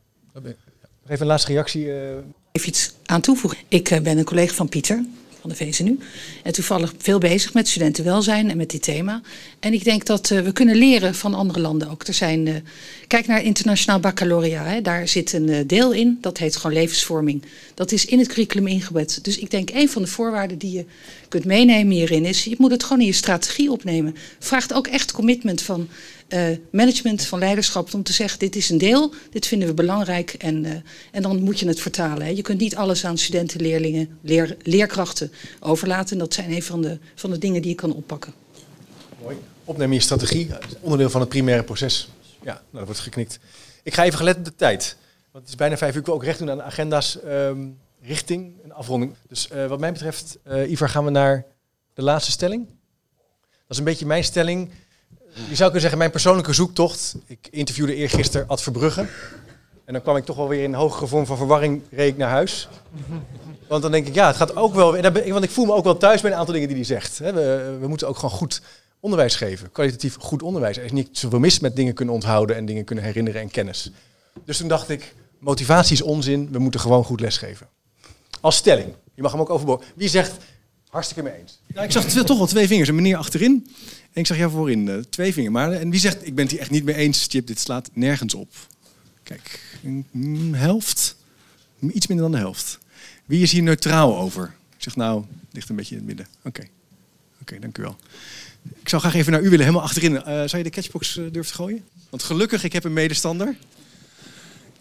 Even 1.05 1.21
een 1.21 1.27
laatste 1.27 1.53
reactie. 1.53 1.87
Uh... 1.87 2.17
Even 2.53 2.69
iets 2.69 2.95
aan 3.05 3.21
toevoegen. 3.21 3.59
Ik 3.69 3.91
uh, 3.91 4.01
ben 4.01 4.19
een 4.19 4.25
collega 4.25 4.55
van 4.55 4.69
Pieter 4.69 5.05
van 5.43 5.51
de 5.51 5.57
VSNU. 5.57 5.99
En 6.43 6.53
toevallig 6.53 6.95
veel 6.99 7.19
bezig 7.19 7.55
met 7.55 7.69
studentenwelzijn 7.69 8.51
en 8.51 8.57
met 8.57 8.71
dit 8.71 8.83
thema. 8.83 9.21
En 9.61 9.73
ik 9.73 9.85
denk 9.85 10.07
dat 10.07 10.31
uh, 10.31 10.41
we 10.41 10.53
kunnen 10.53 10.77
leren 10.77 11.15
van 11.15 11.35
andere 11.35 11.61
landen 11.61 11.91
ook. 11.91 12.07
Er 12.07 12.15
zijn, 12.15 12.47
uh, 12.47 12.55
kijk 13.07 13.27
naar 13.27 13.43
internationaal 13.43 14.01
baccalaureat. 14.01 14.67
Hè. 14.67 14.83
Daar 14.83 15.09
zit 15.09 15.33
een 15.33 15.49
uh, 15.49 15.59
deel 15.67 15.93
in, 15.93 16.19
dat 16.21 16.39
heet 16.39 16.57
gewoon 16.57 16.77
levensvorming. 16.77 17.43
Dat 17.75 17.93
is 17.93 18.05
in 18.05 18.19
het 18.19 18.29
curriculum 18.29 18.67
ingebed. 18.67 19.25
Dus 19.25 19.39
ik 19.39 19.51
denk 19.51 19.71
een 19.71 19.89
van 19.89 20.03
de 20.03 20.09
voorwaarden 20.09 20.59
die 20.59 20.73
je 20.73 20.85
kunt 21.29 21.45
meenemen 21.45 21.93
hierin 21.93 22.25
is... 22.25 22.45
je 22.45 22.55
moet 22.59 22.71
het 22.71 22.83
gewoon 22.83 23.01
in 23.01 23.07
je 23.07 23.13
strategie 23.13 23.71
opnemen. 23.71 24.17
Vraagt 24.39 24.73
ook 24.73 24.87
echt 24.87 25.13
commitment 25.13 25.63
van 25.63 25.89
uh, 26.35 26.57
management, 26.71 27.25
van 27.25 27.39
leiderschap, 27.39 27.95
om 27.95 28.03
te 28.03 28.13
zeggen: 28.13 28.39
dit 28.39 28.57
is 28.57 28.71
een 28.71 28.79
deel, 28.79 29.15
dit 29.31 29.47
vinden 29.47 29.69
we 29.69 29.75
belangrijk 29.75 30.33
en, 30.33 30.65
uh, 30.65 30.73
en 31.11 31.23
dan 31.23 31.43
moet 31.43 31.59
je 31.59 31.67
het 31.67 31.81
vertalen. 31.81 32.27
Hè. 32.27 32.29
Je 32.33 32.43
kunt 32.43 32.61
niet 32.61 32.77
alles 32.77 33.05
aan 33.05 33.19
studenten, 33.19 33.61
leerlingen, 33.61 34.19
leer, 34.23 34.57
leerkrachten 34.63 35.33
overlaten. 35.61 36.13
En 36.13 36.19
dat 36.19 36.35
zijn 36.35 36.51
een 36.51 36.63
van 36.63 36.83
de, 36.83 36.99
van 37.15 37.31
de 37.31 37.39
dingen 37.39 37.63
die 37.63 37.71
je 37.71 37.77
kan 37.77 37.95
oppakken. 37.95 38.33
Mooi. 39.23 39.37
Opnemen 39.65 39.95
je 39.95 40.03
strategie, 40.03 40.51
onderdeel 40.81 41.11
van 41.11 41.21
het 41.21 41.29
primaire 41.29 41.65
proces. 41.65 42.09
Ja, 42.43 42.53
nou, 42.53 42.63
dat 42.73 42.85
wordt 42.85 43.01
geknikt. 43.01 43.39
Ik 43.83 43.95
ga 43.95 44.05
even 44.05 44.19
gelet 44.19 44.37
op 44.37 44.45
de 44.45 44.55
tijd. 44.57 44.97
Want 45.31 45.45
het 45.45 45.53
is 45.53 45.59
bijna 45.59 45.77
vijf 45.77 45.95
uur. 45.95 46.01
Ik 46.01 46.09
ook 46.09 46.25
recht 46.25 46.39
doen 46.39 46.51
aan 46.51 46.57
de 46.57 46.63
agenda's 46.63 47.19
um, 47.27 47.79
richting 48.03 48.55
een 48.65 48.73
afronding. 48.73 49.15
Dus 49.29 49.49
uh, 49.53 49.67
wat 49.67 49.81
mij 49.81 49.93
betreft, 49.93 50.39
Ivar, 50.69 50.89
gaan 50.89 51.05
we 51.05 51.11
naar 51.11 51.45
de 51.95 52.03
laatste 52.03 52.31
stelling. 52.31 52.67
Dat 53.51 53.69
is 53.69 53.79
een 53.79 53.85
beetje 53.85 54.07
mijn 54.07 54.25
stelling. 54.25 54.71
Je 55.35 55.55
zou 55.55 55.63
kunnen 55.63 55.81
zeggen, 55.81 55.99
mijn 55.99 56.11
persoonlijke 56.11 56.53
zoektocht. 56.53 57.15
Ik 57.27 57.49
interviewde 57.51 57.95
eergisteren 57.95 58.49
Ad 58.49 58.63
Verbrugge. 58.63 59.07
En 59.85 59.93
dan 59.93 60.03
kwam 60.03 60.17
ik 60.17 60.25
toch 60.25 60.37
wel 60.37 60.49
weer 60.49 60.63
in 60.63 60.73
een 60.73 60.79
hogere 60.79 61.07
vorm 61.07 61.27
van 61.27 61.37
verwarring 61.37 61.83
reek 61.91 62.17
naar 62.17 62.29
huis. 62.29 62.69
Want 63.69 63.83
dan 63.83 63.93
denk 63.93 64.07
ik, 64.07 64.15
ja, 64.15 64.27
het 64.27 64.37
gaat 64.37 64.57
ook 64.57 64.75
wel... 64.75 65.01
Want 65.29 65.45
ik 65.45 65.51
voel 65.51 65.65
me 65.65 65.73
ook 65.73 65.85
wel 65.85 65.97
thuis 65.97 66.21
bij 66.21 66.31
een 66.31 66.37
aantal 66.37 66.55
dingen 66.55 66.69
die 66.69 66.77
hij 66.77 66.87
zegt. 66.87 67.19
We, 67.19 67.77
we 67.81 67.89
moeten 67.89 68.09
ook 68.09 68.17
gewoon 68.17 68.31
goed 68.31 68.63
onderwijs 69.01 69.35
geven. 69.37 69.73
Kwalitatief 69.73 70.17
goed 70.19 70.43
onderwijs. 70.43 70.77
Er 70.77 70.85
is 70.85 70.93
niet 70.93 71.09
zoveel 71.13 71.39
mis 71.39 71.61
met 71.61 71.77
dingen 71.77 71.95
kunnen 71.95 72.15
onthouden 72.15 72.57
en 72.57 72.65
dingen 72.65 72.85
kunnen 72.85 73.05
herinneren 73.05 73.41
en 73.41 73.51
kennis. 73.51 73.91
Dus 74.45 74.57
toen 74.57 74.69
dacht 74.69 74.89
ik, 74.89 75.15
motivatie 75.39 75.93
is 75.93 76.03
onzin. 76.03 76.49
We 76.53 76.59
moeten 76.59 76.81
gewoon 76.81 77.05
goed 77.05 77.21
lesgeven. 77.21 77.69
Als 78.41 78.57
stelling. 78.57 78.95
Je 79.15 79.23
mag 79.23 79.33
hem 79.33 79.41
ook 79.41 79.51
overboord. 79.51 79.85
Wie 79.95 80.09
zegt, 80.09 80.37
hartstikke 80.93 81.23
mee 81.23 81.41
eens? 81.41 81.59
Nou, 81.67 81.87
ik 81.87 81.93
zag 81.93 82.05
toch 82.05 82.39
wel 82.39 82.47
twee 82.47 82.67
vingers. 82.67 82.89
Een 82.89 82.95
meneer 82.95 83.17
achterin 83.17 83.67
en 84.13 84.21
ik 84.21 84.27
zag 84.27 84.37
jou 84.37 84.51
voorin, 84.51 84.87
uh, 84.87 84.97
twee 84.97 85.33
vingers. 85.33 85.55
Maar, 85.55 85.73
en 85.73 85.91
wie 85.91 86.01
zegt, 86.01 86.27
ik 86.27 86.35
ben 86.35 86.45
het 86.45 86.53
hier 86.53 86.61
echt 86.61 86.71
niet 86.71 86.85
mee 86.85 86.95
eens, 86.95 87.27
Chip, 87.29 87.47
dit 87.47 87.59
slaat 87.59 87.91
nergens 87.93 88.35
op. 88.35 88.49
Kijk, 89.23 89.79
een 90.13 90.53
helft, 90.55 91.17
iets 91.93 92.07
minder 92.07 92.27
dan 92.27 92.35
de 92.35 92.43
helft. 92.43 92.79
Wie 93.25 93.43
is 93.43 93.53
hier 93.53 93.63
neutraal 93.63 94.19
over? 94.19 94.55
Ik 94.77 94.83
zeg 94.83 94.97
nou, 94.97 95.25
ligt 95.53 95.69
een 95.69 95.77
beetje 95.77 95.95
in 95.95 96.01
het 96.01 96.07
midden. 96.07 96.27
Oké, 96.45 96.63
oké, 97.41 97.59
dank 97.59 97.79
u 97.79 97.83
wel. 97.83 97.97
Ik 98.81 98.89
zou 98.89 99.03
graag 99.03 99.15
even 99.15 99.33
naar 99.33 99.41
u 99.41 99.45
willen, 99.45 99.65
helemaal 99.65 99.83
achterin. 99.83 100.13
Uh, 100.13 100.23
zou 100.23 100.57
je 100.57 100.63
de 100.63 100.71
catchbox 100.71 101.17
uh, 101.17 101.25
durven 101.33 101.53
te 101.53 101.59
gooien? 101.59 101.85
Want 102.11 102.23
gelukkig, 102.23 102.65
ik 102.65 102.73
heb 102.73 102.85
een 102.85 102.93
medestander. 102.93 103.57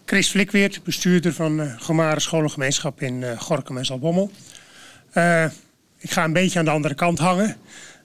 Chris 0.04 0.28
Flikweert, 0.28 0.82
bestuurder 0.82 1.32
van 1.32 1.60
uh, 1.60 1.80
Gomare 1.80 2.20
Scholengemeenschap 2.20 3.02
in 3.02 3.22
uh, 3.22 3.40
Gorkum 3.40 3.78
en 3.78 3.84
Zalbommel. 3.84 4.30
Ik 6.02 6.10
ga 6.10 6.24
een 6.24 6.32
beetje 6.32 6.58
aan 6.58 6.64
de 6.64 6.70
andere 6.70 6.94
kant 6.94 7.18
hangen. 7.18 7.56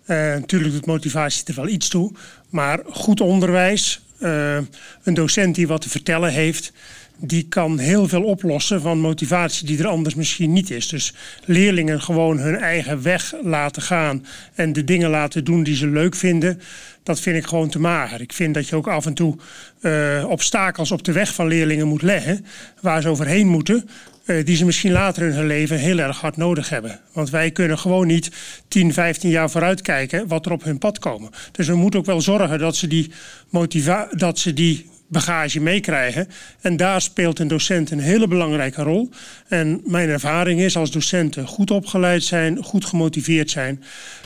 Uh, 0.08 0.18
natuurlijk 0.18 0.74
doet 0.74 0.86
motivatie 0.86 1.46
er 1.46 1.56
wel 1.56 1.68
iets 1.68 1.90
toe. 1.90 2.12
Maar 2.50 2.80
goed 2.90 3.22
onderwijs, 3.22 4.02
uh, 4.20 4.58
een 5.04 5.14
docent 5.14 5.56
die 5.56 5.68
wat 5.68 5.82
te 5.82 5.90
vertellen 5.90 6.32
heeft, 6.32 6.72
die 7.20 7.48
kan 7.50 7.78
heel 7.78 8.08
veel 8.08 8.24
oplossen 8.24 8.82
van 8.82 9.00
motivatie 9.00 9.68
die 9.68 9.80
er 9.80 9.88
anders 9.88 10.16
misschien 10.16 10.54
niet 10.54 10.72
is. 10.72 10.88
Dus 10.88 11.14
leerlingen 11.46 12.02
gewoon 12.02 12.40
hun 12.40 12.56
eigen 12.56 13.02
weg 13.02 13.34
laten 13.42 13.82
gaan 13.82 14.26
en 14.54 14.74
de 14.74 14.84
dingen 14.84 15.10
laten 15.10 15.44
doen 15.44 15.64
die 15.64 15.76
ze 15.76 15.88
leuk 15.88 16.16
vinden, 16.16 16.62
dat 17.04 17.20
vind 17.20 17.38
ik 17.38 17.46
gewoon 17.46 17.70
te 17.70 17.80
mager. 17.80 18.22
Ik 18.22 18.34
vind 18.34 18.54
dat 18.54 18.68
je 18.68 18.76
ook 18.76 18.88
af 18.88 19.06
en 19.06 19.14
toe 19.14 19.38
uh, 19.82 20.26
obstakels 20.30 20.92
op 20.92 21.04
de 21.04 21.12
weg 21.12 21.34
van 21.34 21.48
leerlingen 21.48 21.88
moet 21.88 22.02
leggen 22.02 22.46
waar 22.82 23.02
ze 23.02 23.10
overheen 23.10 23.48
moeten. 23.48 23.90
Uh, 24.28 24.46
die 24.46 24.56
ze 24.56 24.66
misschien 24.66 24.92
later 24.92 25.24
in 25.24 25.32
hun 25.32 25.48
leven 25.48 25.78
heel 25.78 26.00
erg 26.00 26.20
hard 26.20 26.38
nodig 26.38 26.70
hebben. 26.70 27.00
Want 27.12 27.30
wij 27.30 27.52
kunnen 27.52 27.78
gewoon 27.78 28.08
niet 28.08 28.32
10, 28.68 28.94
15 28.94 29.30
jaar 29.30 29.50
vooruit 29.50 29.82
kijken 29.82 30.28
wat 30.28 30.46
er 30.46 30.52
op 30.52 30.64
hun 30.64 30.78
pad 30.78 31.00
komen. 31.00 31.32
Dus 31.52 31.68
we 31.68 31.76
moeten 31.76 32.00
ook 32.00 32.06
wel 32.06 32.22
zorgen 32.22 32.60
dat 32.60 32.76
ze 32.76 32.88
die, 32.88 33.12
motiva 33.50 34.08
dat 34.12 34.40
ze 34.40 34.54
die 34.54 34.90
bagage 35.08 35.60
meekrijgen. 35.60 36.28
En 36.62 36.78
daar 36.78 37.02
speelt 37.02 37.40
een 37.40 37.48
docent 37.48 37.92
een 37.92 38.00
hele 38.00 38.28
belangrijke 38.28 38.84
rol. 38.84 39.10
En 39.48 39.82
mijn 39.86 40.10
ervaring 40.10 40.60
is 40.60 40.78
als 40.78 40.92
docenten 40.92 41.48
goed 41.48 41.72
opgeleid 41.72 42.24
zijn, 42.24 42.64
goed 42.64 42.86
gemotiveerd 42.86 43.52
zijn, 43.52 43.84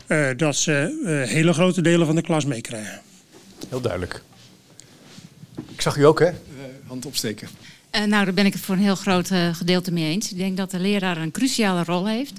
uh, 0.07 0.27
dat 0.37 0.55
ze 0.55 1.01
uh, 1.03 1.33
hele 1.33 1.53
grote 1.53 1.81
delen 1.81 2.05
van 2.05 2.15
de 2.15 2.21
klas 2.21 2.45
meekrijgen. 2.45 3.01
Heel 3.69 3.81
duidelijk. 3.81 4.21
Ik 5.71 5.81
zag 5.81 5.97
u 5.97 6.05
ook, 6.05 6.19
hè? 6.19 6.27
Uh, 6.27 6.33
hand 6.87 7.05
opsteken. 7.05 7.47
Uh, 7.95 8.03
nou, 8.03 8.26
daar 8.26 8.34
ben 8.34 8.45
ik 8.45 8.53
het 8.53 8.61
voor 8.61 8.76
een 8.76 8.81
heel 8.81 8.95
groot 8.95 9.31
uh, 9.31 9.55
gedeelte 9.55 9.91
mee 9.91 10.11
eens. 10.11 10.31
Ik 10.31 10.38
denk 10.38 10.57
dat 10.57 10.72
de 10.72 10.80
leraar 10.80 11.18
een 11.18 11.31
cruciale 11.31 11.84
rol 11.84 12.07
heeft. 12.07 12.34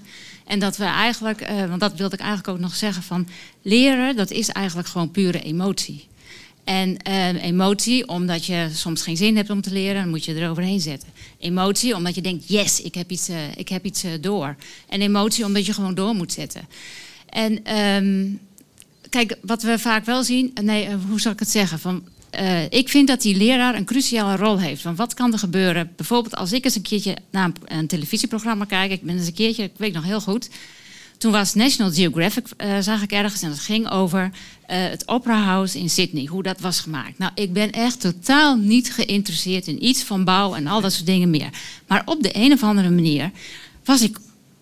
En 0.47 0.59
dat 0.59 0.77
we 0.77 0.85
eigenlijk, 0.85 1.51
uh, 1.51 1.67
want 1.67 1.81
dat 1.81 1.97
wilde 1.97 2.15
ik 2.15 2.21
eigenlijk 2.21 2.49
ook 2.49 2.59
nog 2.59 2.75
zeggen, 2.75 3.03
van 3.03 3.29
leren, 3.63 4.17
dat 4.17 4.31
is 4.31 4.49
eigenlijk 4.49 4.89
gewoon 4.89 5.11
pure 5.11 5.43
emotie. 5.43 6.07
En 6.65 6.97
emotie, 7.37 8.09
omdat 8.09 8.47
je 8.47 8.69
soms 8.73 9.03
geen 9.03 9.17
zin 9.17 9.37
hebt 9.37 9.51
om 9.51 9.61
te 9.61 9.73
leren, 9.73 10.03
dan 10.03 10.11
moet 10.11 10.25
je 10.25 10.35
eroverheen 10.35 10.81
zetten. 10.81 11.09
Emotie, 11.39 11.97
omdat 11.97 12.15
je 12.15 12.21
denkt, 12.21 12.49
yes, 12.49 12.81
ik 12.81 12.95
heb 12.95 13.11
iets, 13.11 13.29
ik 13.57 13.69
heb 13.69 13.85
iets 13.85 14.05
door. 14.21 14.57
En 14.89 15.01
emotie, 15.01 15.45
omdat 15.45 15.67
je 15.67 15.73
gewoon 15.73 15.95
door 15.95 16.15
moet 16.15 16.33
zetten. 16.33 16.69
En 17.29 17.77
um, 17.79 18.41
kijk, 19.09 19.37
wat 19.41 19.63
we 19.63 19.79
vaak 19.79 20.05
wel 20.05 20.25
zien, 20.25 20.53
nee, 20.63 20.89
hoe 21.09 21.21
zal 21.21 21.33
ik 21.33 21.39
het 21.39 21.51
zeggen? 21.51 21.79
Van, 21.79 22.03
uh, 22.41 22.63
ik 22.63 22.89
vind 22.89 23.09
dat 23.09 23.23
die 23.23 23.37
leraar 23.37 23.75
een 23.75 23.85
cruciale 23.85 24.37
rol 24.37 24.61
heeft. 24.61 24.83
Want 24.83 24.97
wat 24.97 25.15
kan 25.15 25.33
er 25.33 25.39
gebeuren? 25.39 25.93
Bijvoorbeeld 25.97 26.37
als 26.37 26.53
ik 26.53 26.65
eens 26.65 26.75
een 26.75 26.83
keertje 26.83 27.17
naar 27.31 27.45
een, 27.45 27.79
een 27.79 27.87
televisieprogramma 27.87 28.65
kijk. 28.65 28.91
Ik 28.91 29.03
ben 29.03 29.17
eens 29.17 29.27
een 29.27 29.35
keertje, 29.35 29.63
ik 29.63 29.73
weet 29.77 29.93
nog 29.93 30.05
heel 30.05 30.21
goed. 30.21 30.49
Toen 31.19 31.33
was 31.33 31.55
National 31.55 31.93
Geographic, 31.93 32.47
uh, 32.57 32.79
zag 32.81 33.03
ik 33.03 33.13
ergens, 33.13 33.43
en 33.43 33.49
dat 33.49 33.59
ging 33.59 33.91
over 33.91 34.23
uh, 34.23 34.31
het 34.67 35.09
Opera 35.09 35.43
House 35.43 35.79
in 35.79 35.91
Sydney, 35.91 36.25
hoe 36.27 36.43
dat 36.43 36.61
was 36.61 36.81
gemaakt. 36.81 37.19
Nou, 37.19 37.33
ik 37.35 37.53
ben 37.53 37.71
echt 37.71 38.01
totaal 38.01 38.57
niet 38.57 38.93
geïnteresseerd 38.93 39.67
in 39.67 39.85
iets 39.85 40.03
van 40.03 40.25
bouw 40.25 40.55
en 40.55 40.67
al 40.67 40.81
dat 40.81 40.93
soort 40.93 41.07
dingen 41.07 41.31
meer. 41.31 41.49
Maar 41.87 42.03
op 42.05 42.23
de 42.23 42.37
een 42.37 42.53
of 42.53 42.63
andere 42.63 42.91
manier 42.91 43.31
was 43.85 44.03
ik. 44.03 44.19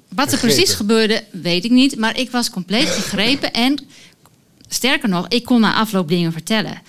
Wat 0.09 0.33
er 0.33 0.39
precies 0.39 0.73
gebeurde, 0.73 1.25
weet 1.31 1.65
ik 1.65 1.71
niet. 1.71 1.97
Maar 1.97 2.19
ik 2.19 2.31
was 2.31 2.51
compleet 2.51 2.89
gegrepen 2.89 3.53
en 3.53 3.79
sterker 4.69 5.09
nog, 5.09 5.29
ik 5.29 5.45
kon 5.45 5.61
na 5.61 5.75
afloop 5.75 6.09
dingen 6.09 6.33
vertellen. 6.33 6.83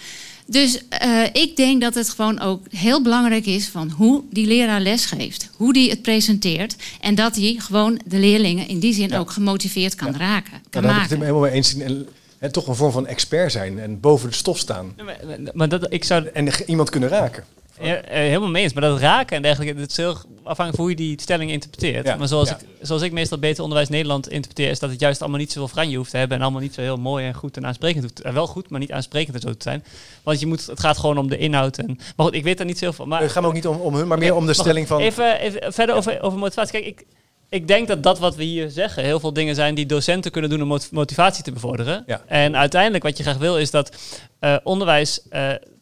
Dus 0.52 0.82
uh, 1.03 1.23
ik 1.32 1.56
denk 1.56 1.82
dat 1.82 1.95
het 1.95 2.10
gewoon 2.10 2.40
ook 2.40 2.61
heel 2.69 3.02
belangrijk 3.02 3.45
is 3.45 3.68
van 3.68 3.90
hoe 3.90 4.23
die 4.30 4.48
leraar 4.48 4.82
lesgeeft. 4.82 5.49
Hoe 5.56 5.73
die 5.73 5.90
het 5.90 6.02
presenteert. 6.02 6.76
En 7.02 7.15
dat 7.15 7.36
hij 7.36 7.56
gewoon 7.57 7.99
de 8.06 8.18
leerlingen 8.18 8.68
in 8.68 8.80
die 8.80 8.94
zin 8.94 9.10
ja. 9.10 9.19
ook 9.19 9.32
gemotiveerd 9.32 9.95
kan 9.95 10.11
ja. 10.11 10.18
raken. 10.18 10.61
Kan 10.69 10.82
ja, 10.82 10.82
daar 10.82 10.82
maken. 10.82 10.95
heb 10.95 11.03
ik 11.03 11.10
het 11.10 11.19
helemaal 11.19 11.41
mee 11.41 11.52
eens. 11.52 11.78
En, 11.78 12.07
en, 12.40 12.52
toch 12.52 12.68
een 12.68 12.76
vorm 12.76 12.91
van 12.91 13.07
expert 13.07 13.52
zijn 13.52 13.80
en 13.80 13.99
boven 13.99 14.30
de 14.30 14.36
stof 14.36 14.57
staan. 14.57 14.94
Ja, 14.98 15.03
maar, 15.03 15.18
maar 15.53 15.69
dat, 15.69 15.94
ik 15.94 16.03
zou... 16.03 16.28
En 16.34 16.48
iemand 16.68 16.90
kunnen 16.90 17.10
raken. 17.10 17.44
Ja, 17.82 17.95
eh, 17.95 18.18
helemaal 18.20 18.49
mee 18.49 18.64
eens. 18.64 18.74
Maar 18.74 18.84
dat 18.84 18.99
raken 18.99 19.36
en 19.36 19.41
dergelijke, 19.41 19.80
het 19.80 19.91
is 19.91 19.98
heel 19.98 20.12
afhankelijk 20.44 20.76
van 20.76 20.80
hoe 20.84 20.90
je 20.90 20.95
die 20.95 21.22
stelling 21.22 21.52
interpreteert. 21.52 22.06
Ja, 22.06 22.16
Maar 22.16 22.28
zoals, 22.28 22.49
ja. 22.49 22.58
ik, 22.60 22.66
zoals 22.82 23.02
ik 23.02 23.12
meestal 23.12 23.38
beter 23.38 23.62
onderwijs 23.64 23.90
Nederland 23.90 24.30
interpreteer, 24.30 24.70
is 24.70 24.80
dat 24.80 24.90
het 24.90 24.99
juist 24.99 25.22
allemaal 25.22 25.40
niet 25.40 25.52
zoveel 25.52 25.68
franje 25.68 25.98
hoeft 25.98 26.12
te 26.12 26.18
hebben 26.18 26.38
en 26.38 26.44
allemaal 26.44 26.62
niet 26.62 26.74
zo 26.74 26.82
heel 26.82 26.98
mooi 26.98 27.26
en 27.26 27.34
goed 27.34 27.58
en 27.58 27.66
aansprekend 27.66 28.03
hoeft. 28.03 28.22
eh, 28.22 28.34
wel 28.34 28.48
goed, 28.48 28.70
maar 28.70 28.80
niet 28.80 28.91
aansprekend 28.91 29.36
en 29.36 29.41
zo 29.41 29.52
te 29.52 29.64
zijn. 29.64 29.84
Want 30.24 30.40
je 30.40 30.48
moet, 30.48 30.66
het 30.66 30.80
gaat 30.80 30.98
gewoon 30.98 31.18
om 31.18 31.30
de 31.30 31.38
inhoud. 31.38 31.78
En, 31.78 31.86
maar 32.16 32.26
goed, 32.26 32.36
ik 32.36 32.44
weet 32.44 32.58
daar 32.58 32.66
niet 32.66 32.78
zoveel 32.78 32.94
van. 32.94 33.08
Maar, 33.08 33.22
Het 33.22 33.32
gaat 33.32 33.44
ook 33.44 33.53
niet 33.53 33.68
om, 33.68 33.78
om 33.80 33.95
hun, 33.95 34.08
maar 34.08 34.18
meer 34.18 34.36
om 34.36 34.45
de 34.45 34.53
stelling 34.53 34.88
van... 34.88 34.99
Even, 35.02 35.40
even 35.40 35.74
verder 35.74 35.95
over, 35.95 36.22
over 36.22 36.40
motivatie. 36.40 36.72
Kijk, 36.72 36.86
ik, 36.86 37.06
ik 37.49 37.68
denk 37.68 37.88
dat 37.88 38.03
dat 38.03 38.20
wat 38.20 38.36
we 38.36 38.44
hier 38.44 38.70
zeggen 38.70 39.03
heel 39.03 39.20
veel 39.20 39.34
dingen 39.34 39.56
zijn 39.56 39.76
die 39.76 39.86
docenten 39.86 40.32
kunnen 40.32 40.49
doen 40.49 40.62
om 40.62 40.68
mot- 40.68 40.91
motivatie 40.91 41.44
te 41.44 41.52
bevorderen. 41.52 42.03
Ja. 42.08 42.22
En 42.28 42.58
uiteindelijk 42.58 43.03
wat 43.03 43.18
je 43.18 43.24
graag 43.24 43.38
wil 43.38 43.58
is 43.58 43.72
dat 43.72 43.95
eh, 44.40 44.56
onderwijs 44.64 45.22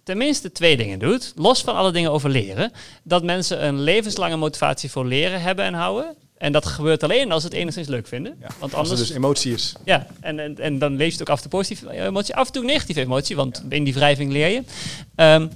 tenminste 0.10 0.52
twee 0.52 0.78
dingen 0.78 1.00
doet. 1.00 1.34
Los 1.36 1.62
van 1.62 1.76
alle 1.76 1.92
dingen 1.92 2.12
over 2.12 2.30
leren. 2.30 2.72
Dat 3.04 3.24
mensen 3.24 3.66
een 3.66 3.82
levenslange 3.82 4.36
motivatie 4.36 4.92
voor 4.92 5.06
leren 5.06 5.42
hebben 5.42 5.66
en 5.66 5.74
houden. 5.74 6.16
En 6.38 6.52
dat 6.52 6.66
gebeurt 6.66 7.04
alleen 7.04 7.32
als 7.32 7.42
ze 7.42 7.48
het 7.48 7.58
enigszins 7.58 7.88
leuk 7.88 8.08
vinden. 8.08 8.38
Want 8.40 8.62
Als 8.62 8.72
er 8.72 8.78
anders, 8.78 9.00
dus 9.00 9.10
emotie 9.10 9.54
is. 9.54 9.74
ja, 9.86 10.08
en, 10.20 10.40
en, 10.40 10.60
en 10.60 10.80
dan 10.80 10.96
lees 10.96 11.06
je 11.06 11.12
het 11.12 11.22
ook 11.22 11.30
af 11.30 11.36
en 11.36 11.50
toe 11.50 11.60
positieve 11.60 11.92
emotie, 11.92 12.36
af 12.36 12.48
en 12.48 12.54
toe 12.54 12.64
negatieve 12.64 13.02
emotie, 13.02 13.36
want 13.36 13.64
in 13.70 13.84
die 13.84 13.94
wrijving 13.94 14.32
leer 14.32 14.48
je. 14.48 14.64
Ehm, 15.16 15.48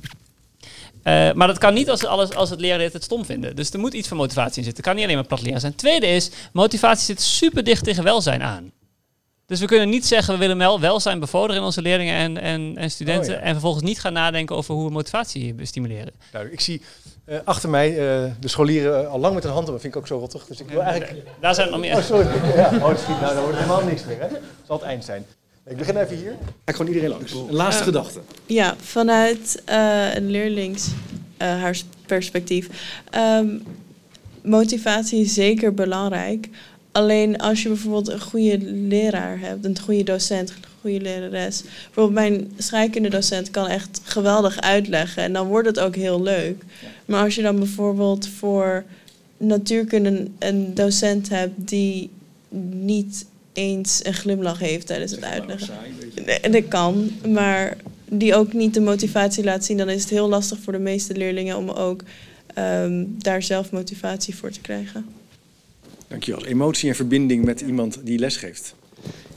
eh, 1.04 1.32
maar 1.34 1.48
dat 1.48 1.58
kan 1.58 1.74
niet 1.74 1.90
als, 1.90 2.06
alles, 2.06 2.34
als 2.34 2.50
het 2.50 2.60
leren 2.60 2.90
het 2.92 3.04
stom 3.04 3.26
vinden. 3.26 3.56
Dus 3.56 3.70
er 3.70 3.80
moet 3.80 3.94
iets 3.94 4.08
van 4.08 4.18
motivatie 4.18 4.58
in 4.58 4.64
zitten. 4.64 4.76
Het 4.76 4.86
kan 4.86 4.96
niet 4.96 5.04
alleen 5.04 5.16
maar 5.18 5.28
plat 5.28 5.42
leren 5.42 5.60
zijn. 5.60 5.76
Tweede 5.76 6.08
is, 6.08 6.30
motivatie 6.52 7.06
zit 7.06 7.22
super 7.22 7.64
dicht 7.64 7.84
tegen 7.84 8.04
welzijn 8.04 8.44
aan. 8.44 8.72
Dus 9.46 9.60
we 9.60 9.66
kunnen 9.66 9.90
niet 9.90 10.06
zeggen, 10.06 10.34
we 10.34 10.40
willen 10.40 10.58
wel 10.58 10.80
welzijn 10.80 11.20
bevorderen 11.20 11.58
in 11.58 11.64
onze 11.64 11.82
leerlingen 11.82 12.16
en, 12.16 12.38
en, 12.38 12.78
en 12.78 12.92
studenten. 12.92 13.34
Oh 13.34 13.40
ja. 13.40 13.46
En 13.46 13.52
vervolgens 13.52 13.84
niet 13.84 14.00
gaan 14.00 14.14
nadenken 14.14 14.56
over 14.56 14.74
hoe 14.74 14.86
we 14.86 14.92
motivatie 14.92 15.56
stimuleren. 15.62 16.14
Duidelijk. 16.32 16.62
Ik 16.62 16.66
zie 16.66 16.82
eh, 17.26 17.38
achter 17.44 17.70
mij 17.70 17.90
eh, 17.90 18.32
de 18.40 18.48
scholieren 18.48 19.10
al 19.10 19.20
lang 19.20 19.34
met 19.34 19.44
een 19.44 19.52
hand 19.52 19.66
op. 19.66 19.72
Dat 19.72 19.82
vind 19.82 19.96
ik 19.96 20.00
ook 20.00 20.08
zo 20.08 20.18
rottig. 20.18 20.46
Dus 20.46 20.60
ik 20.60 20.70
wil 20.70 20.82
eigenlijk... 20.82 21.28
Daar 21.40 21.56
zijn 21.56 21.66
er 21.66 21.72
nog 21.72 21.82
meer. 21.82 21.98
Oh, 21.98 22.04
sorry. 22.04 22.28
Ja, 22.56 22.72
oh, 22.74 22.88
dat 22.88 22.98
is 22.98 23.04
goed. 23.04 23.22
Nou, 23.22 23.34
dan 23.34 23.44
wordt 23.44 23.58
het 23.58 23.68
helemaal 23.68 23.86
niks 23.86 24.06
meer. 24.06 24.20
Hè? 24.20 24.28
Dat 24.30 24.40
zal 24.66 24.78
het 24.78 24.86
eind 24.86 25.06
zijn. 25.06 25.26
Ik 25.66 25.78
begin 25.78 25.98
even 25.98 26.18
hier. 26.18 26.32
Ga 26.32 26.48
ik 26.66 26.76
gewoon 26.76 26.88
iedereen 26.94 27.10
langs. 27.10 27.32
Een 27.32 27.54
laatste 27.54 27.84
gedachte. 27.84 28.20
Ja, 28.46 28.76
vanuit 28.80 29.62
eh, 29.66 30.16
een 30.16 30.30
leerlings 30.30 30.88
eh, 31.38 31.48
haar 31.48 31.78
perspectief. 32.06 32.70
Ehm, 33.10 33.48
motivatie 34.42 35.22
is 35.22 35.34
zeker 35.34 35.74
belangrijk. 35.74 36.50
Alleen 36.94 37.38
als 37.38 37.62
je 37.64 37.68
bijvoorbeeld 37.68 38.10
een 38.10 38.22
goede 38.22 38.58
leraar 38.72 39.40
hebt, 39.40 39.66
een 39.66 39.80
goede 39.80 40.04
docent, 40.04 40.50
een 40.50 40.56
goede 40.82 41.02
lerares. 41.02 41.62
Bijvoorbeeld 41.62 42.14
mijn 42.14 42.52
scheikundedocent 42.58 43.52
kan 43.52 43.68
echt 43.68 44.02
geweldig 44.04 44.62
uitleggen 44.62 45.24
en 45.24 45.34
dan 45.34 45.48
wordt 45.48 45.68
het 45.68 45.80
ook 45.80 45.96
heel 45.96 46.22
leuk. 46.22 46.64
Maar 47.06 47.24
als 47.24 47.36
je 47.36 47.42
dan 47.42 47.56
bijvoorbeeld 47.56 48.28
voor 48.28 48.84
natuurkunde 49.38 50.28
een 50.40 50.74
docent 50.74 51.30
hebt 51.30 51.68
die 51.68 52.10
niet 52.70 53.26
eens 53.54 54.00
een 54.04 54.14
glimlach 54.14 54.60
heeft 54.60 54.88
tijdens 54.88 55.12
het 55.12 55.24
uitleggen. 55.24 55.74
Nee, 56.26 56.50
dat 56.50 56.68
kan, 56.68 57.12
maar 57.28 57.78
die 58.06 58.36
ook 58.36 58.54
niet 58.54 58.74
de 58.74 58.82
motivatie 58.82 59.44
laat 59.44 59.66
zien, 59.66 59.78
dan 59.78 59.90
is 59.90 60.02
het 60.02 60.10
heel 60.10 60.30
lastig 60.30 60.60
voor 60.60 60.74
de 60.74 60.80
meeste 60.80 61.16
leerlingen 61.16 61.58
om 61.58 61.70
ook 61.70 62.04
ehm, 62.54 63.06
daar 63.08 63.44
zelf 63.44 63.72
motivatie 63.72 64.36
voor 64.36 64.52
te 64.52 64.62
krijgen. 64.62 65.06
Dankjewel. 66.14 66.46
Emotie 66.46 66.90
en 66.90 66.96
verbinding 66.96 67.46
met 67.46 67.62
iemand 67.62 68.00
die 68.04 68.20
lesgeeft. 68.20 68.76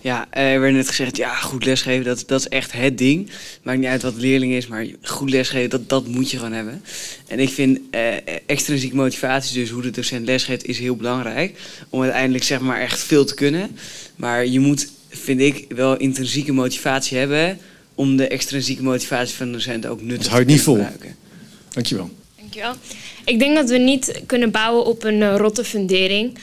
Ja, 0.01 0.27
eh, 0.31 0.53
er 0.53 0.61
werd 0.61 0.75
net 0.75 0.89
gezegd, 0.89 1.17
ja, 1.17 1.35
goed 1.35 1.65
lesgeven, 1.65 2.05
dat, 2.05 2.25
dat 2.27 2.41
is 2.41 2.49
echt 2.49 2.73
het 2.73 2.99
ding. 2.99 3.31
Maakt 3.63 3.79
niet 3.79 3.89
uit 3.89 4.03
wat 4.03 4.15
de 4.15 4.21
leerling 4.21 4.53
is, 4.53 4.67
maar 4.67 4.87
goed 5.03 5.31
lesgeven, 5.31 5.71
dat, 5.71 5.89
dat 5.89 6.07
moet 6.07 6.31
je 6.31 6.37
gewoon 6.37 6.53
hebben. 6.53 6.83
En 7.27 7.39
ik 7.39 7.49
vind 7.49 7.79
eh 7.91 8.15
extrinsieke 8.47 8.97
motivatie, 8.97 9.59
dus 9.61 9.71
hoe 9.71 9.83
de 9.83 9.91
docent 9.91 10.27
lesgeeft, 10.27 10.65
is 10.65 10.79
heel 10.79 10.97
belangrijk. 10.97 11.59
Om 11.89 12.03
uiteindelijk 12.03 12.45
zeg 12.45 12.61
maar 12.61 12.81
echt 12.81 13.01
veel 13.01 13.25
te 13.25 13.35
kunnen. 13.35 13.77
Maar 14.17 14.47
je 14.47 14.61
moet, 14.61 14.89
vind 15.09 15.41
ik, 15.41 15.65
wel 15.69 15.97
intrinsieke 15.97 16.53
motivatie 16.53 17.19
hebben... 17.19 17.59
om 17.95 18.17
de 18.17 18.29
extrinsieke 18.29 18.83
motivatie 18.83 19.37
van 19.37 19.47
de 19.47 19.53
docent 19.53 19.87
ook 19.87 20.03
nuttig 20.03 20.33
te 20.33 20.45
niet 20.45 20.61
vol. 20.61 20.75
kunnen 20.75 20.93
gebruiken. 20.93 21.21
Dankjewel. 21.73 22.11
Dankjewel. 22.37 22.75
Ik 23.25 23.39
denk 23.39 23.57
dat 23.57 23.71
we 23.71 23.79
niet 23.79 24.23
kunnen 24.27 24.51
bouwen 24.51 24.85
op 24.85 25.05
een 25.05 25.23
eh, 25.23 25.35
rotte 25.37 25.65
fundering. 25.65 26.39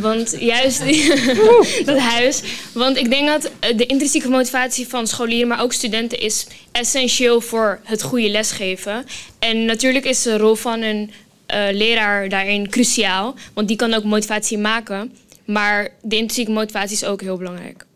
Want 0.00 0.36
juist 0.38 0.82
die, 0.82 1.08
dat 1.84 1.98
huis. 1.98 2.42
Want 2.72 2.96
ik 2.96 3.10
denk 3.10 3.28
dat 3.28 3.50
eh, 3.60 3.76
de 3.76 3.86
intrinsieke 3.86 4.28
motivatie 4.28 4.88
van 4.88 5.06
scholieren, 5.06 5.48
maar 5.48 5.62
ook 5.62 5.72
studenten, 5.72 6.20
is 6.20 6.46
essentieel 6.72 7.40
voor 7.40 7.80
het 7.84 8.02
goede 8.02 8.28
lesgeven. 8.28 9.06
En 9.38 9.64
natuurlijk 9.64 10.04
is 10.04 10.22
de 10.22 10.36
rol 10.36 10.54
van 10.54 10.82
een 10.82 11.10
eh, 11.46 11.66
leraar 11.72 12.28
daarin 12.28 12.68
cruciaal. 12.68 13.34
Want 13.54 13.68
die 13.68 13.76
kan 13.76 13.94
ook 13.94 14.04
motivatie 14.04 14.58
maken. 14.58 15.12
Maar 15.44 15.82
de 16.02 16.16
intrinsieke 16.16 16.50
motivatie 16.50 16.96
is 16.96 17.04
ook 17.04 17.20
heel 17.20 17.36
belangrijk. 17.36 17.86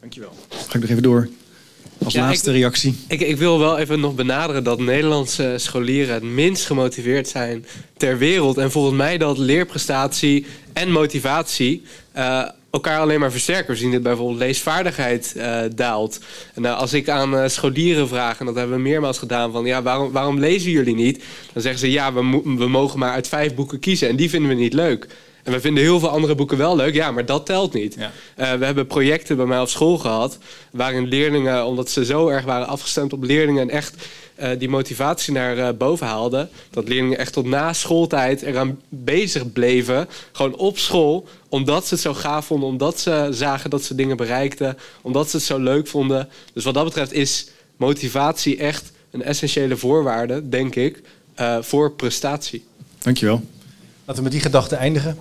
Dankjewel. 0.00 0.32
Ga 0.48 0.74
ik 0.74 0.80
nog 0.80 0.90
even 0.90 1.02
door. 1.02 1.28
Als 2.06 2.14
Ja, 2.14 2.20
laatste 2.26 2.50
ik- 2.50 2.56
reactie. 2.56 2.94
Ik, 3.08 3.20
ik 3.20 3.36
wil 3.36 3.58
wel 3.58 3.78
even 3.78 4.00
nog 4.00 4.14
benaderen 4.14 4.64
dat 4.64 4.78
Nederlandse 4.78 5.54
scholieren 5.56 6.14
het 6.14 6.22
minst 6.22 6.66
gemotiveerd 6.66 7.28
zijn 7.28 7.66
ter 7.96 8.18
wereld. 8.18 8.58
En 8.58 8.70
volgens 8.70 8.96
mij 8.96 9.18
dat 9.18 9.38
leerprestatie 9.38 10.46
en 10.72 10.90
motivatie 10.90 11.82
eh, 12.12 12.42
elkaar 12.70 13.00
alleen 13.00 13.20
maar 13.20 13.30
versterken. 13.30 13.72
We 13.72 13.78
zien 13.78 13.90
dit 13.90 14.02
bijvoorbeeld 14.02 14.38
leesvaardigheid 14.38 15.32
eh, 15.36 15.60
daalt. 15.74 16.20
En 16.54 16.62
nou, 16.62 16.76
als 16.78 16.92
ik 16.92 17.08
aan 17.08 17.36
eh, 17.36 17.48
scholieren 17.48 18.08
vraag, 18.08 18.38
en 18.40 18.46
dat 18.46 18.54
hebben 18.54 18.76
we 18.76 18.82
meermaals 18.82 19.18
gedaan, 19.18 19.52
van 19.52 19.64
ja, 19.64 19.82
waarom, 19.82 20.12
waarom 20.12 20.38
lezen 20.38 20.70
jullie 20.70 20.94
niet? 20.94 21.24
Dan 21.52 21.62
zeggen 21.62 21.80
ze 21.80 21.90
ja, 21.90 22.12
we, 22.12 22.40
we 22.56 22.68
mogen 22.68 22.98
maar 22.98 23.12
uit 23.12 23.28
vijf 23.28 23.54
boeken 23.54 23.78
kiezen 23.78 24.08
en 24.08 24.16
die 24.16 24.30
vinden 24.30 24.48
we 24.50 24.56
niet 24.56 24.72
leuk. 24.72 25.06
En 25.46 25.52
we 25.52 25.60
vinden 25.60 25.82
heel 25.82 25.98
veel 25.98 26.08
andere 26.08 26.34
boeken 26.34 26.58
wel 26.58 26.76
leuk, 26.76 26.94
ja, 26.94 27.10
maar 27.10 27.26
dat 27.26 27.46
telt 27.46 27.72
niet. 27.72 27.96
Eh, 27.96 28.52
we 28.52 28.64
hebben 28.64 28.86
projecten 28.86 29.36
bij 29.36 29.46
mij 29.46 29.60
op 29.60 29.68
school 29.68 29.98
gehad, 29.98 30.38
waarin 30.70 31.06
leerlingen, 31.06 31.66
omdat 31.66 31.90
ze 31.90 32.04
zo 32.04 32.28
erg 32.28 32.44
waren 32.44 32.66
afgestemd 32.66 33.12
op 33.12 33.22
leerlingen 33.22 33.62
en 33.62 33.70
echt 33.70 33.94
eh, 34.34 34.50
die 34.58 34.68
motivatie 34.68 35.32
naar 35.32 35.58
eh, 35.58 35.68
boven 35.78 36.06
haalden, 36.06 36.48
dat 36.70 36.88
leerlingen 36.88 37.18
echt 37.18 37.32
tot 37.32 37.46
na 37.46 37.72
schooltijd 37.72 38.42
eraan 38.42 38.80
bezig 38.88 39.52
bleven, 39.52 40.08
gewoon 40.32 40.56
op 40.56 40.78
school, 40.78 41.28
omdat 41.48 41.86
ze 41.86 41.94
het 41.94 42.02
zo 42.02 42.14
gaaf 42.14 42.46
vonden, 42.46 42.68
omdat 42.68 43.00
ze 43.00 43.28
zagen 43.30 43.70
dat 43.70 43.82
ze 43.82 43.94
dingen 43.94 44.16
bereikten, 44.16 44.78
omdat 45.02 45.30
ze 45.30 45.36
het 45.36 45.46
zo 45.46 45.58
leuk 45.58 45.86
vonden. 45.86 46.28
Dus 46.52 46.64
wat 46.64 46.74
dat 46.74 46.84
betreft 46.84 47.12
is 47.12 47.48
motivatie 47.76 48.56
echt 48.56 48.92
een 49.10 49.22
essentiële 49.22 49.76
voorwaarde, 49.76 50.48
denk 50.48 50.74
ik, 50.74 51.02
eh, 51.34 51.58
voor 51.60 51.92
prestatie. 51.92 52.64
Dankjewel. 52.98 53.42
Laten 54.06 54.16
we 54.16 54.22
met 54.22 54.32
die 54.32 54.40
gedachte 54.40 54.76
eindigen. 54.76 55.18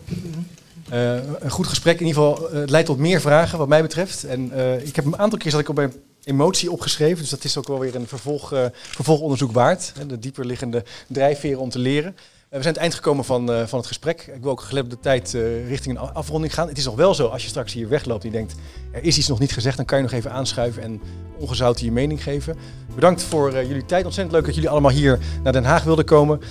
Eh, 0.89 1.15
een 1.39 1.49
goed 1.49 1.67
gesprek, 1.67 1.99
in 1.99 2.05
ieder 2.05 2.23
geval. 2.23 2.49
eh, 2.49 2.59
het 2.59 2.69
leidt 2.69 2.87
tot 2.87 2.97
meer 2.97 3.21
vragen, 3.21 3.57
wat 3.57 3.67
mij 3.67 3.81
betreft. 3.81 4.23
En 4.23 4.51
eh, 4.51 4.87
ik 4.87 4.95
heb 4.95 5.05
een 5.05 5.17
aantal 5.17 5.39
keer 5.39 5.51
zat 5.51 5.59
ik 5.59 5.69
op 5.69 5.75
mijn 5.75 5.93
emotie 6.23 6.71
opgeschreven. 6.71 7.17
Dus 7.17 7.29
dat 7.29 7.43
is 7.43 7.57
ook 7.57 7.67
wel 7.67 7.79
weer 7.79 7.95
een 7.95 8.07
vervolg, 8.07 8.53
vervolgonderzoek 8.71 9.51
waard. 9.51 9.93
Hè, 9.97 10.05
de 10.05 10.19
dieperliggende 10.19 10.83
drijfveren 11.07 11.59
om 11.59 11.69
te 11.69 11.79
leren. 11.79 12.15
We 12.49 12.61
zijn 12.61 12.73
het 12.73 12.77
eind 12.77 12.93
gekomen 12.93 13.25
van, 13.25 13.67
van 13.67 13.79
het 13.79 13.87
gesprek. 13.87 14.31
Ik 14.35 14.41
wil 14.41 14.51
ook 14.51 14.61
gelet 14.61 14.89
de 14.89 14.99
tijd 14.99 15.37
richting 15.67 15.99
een 15.99 16.13
afronding 16.13 16.53
gaan. 16.53 16.67
Het 16.67 16.77
is 16.77 16.85
nog 16.85 16.95
wel 16.95 17.13
zo, 17.13 17.27
als 17.27 17.43
je 17.43 17.49
straks 17.49 17.73
hier 17.73 17.87
wegloopt 17.87 18.23
en 18.23 18.29
je 18.29 18.35
denkt... 18.35 18.55
er 18.91 19.03
is 19.03 19.17
iets 19.17 19.27
nog 19.27 19.39
niet 19.39 19.53
gezegd, 19.53 19.77
dan 19.77 19.85
kan 19.85 19.97
je 19.97 20.03
nog 20.03 20.13
even 20.13 20.31
aanschuiven 20.31 20.81
en 20.81 21.01
ongezouten 21.37 21.85
je 21.85 21.91
mening 21.91 22.23
geven. 22.23 22.57
Bedankt 22.95 23.23
voor 23.23 23.51
jullie 23.51 23.85
tijd. 23.85 24.05
Ontzettend 24.05 24.35
leuk 24.35 24.45
dat 24.45 24.55
jullie 24.55 24.69
allemaal 24.69 24.91
hier 24.91 25.19
naar 25.43 25.53
Den 25.53 25.65
Haag 25.65 25.83
wilden 25.83 26.05
komen. 26.05 26.41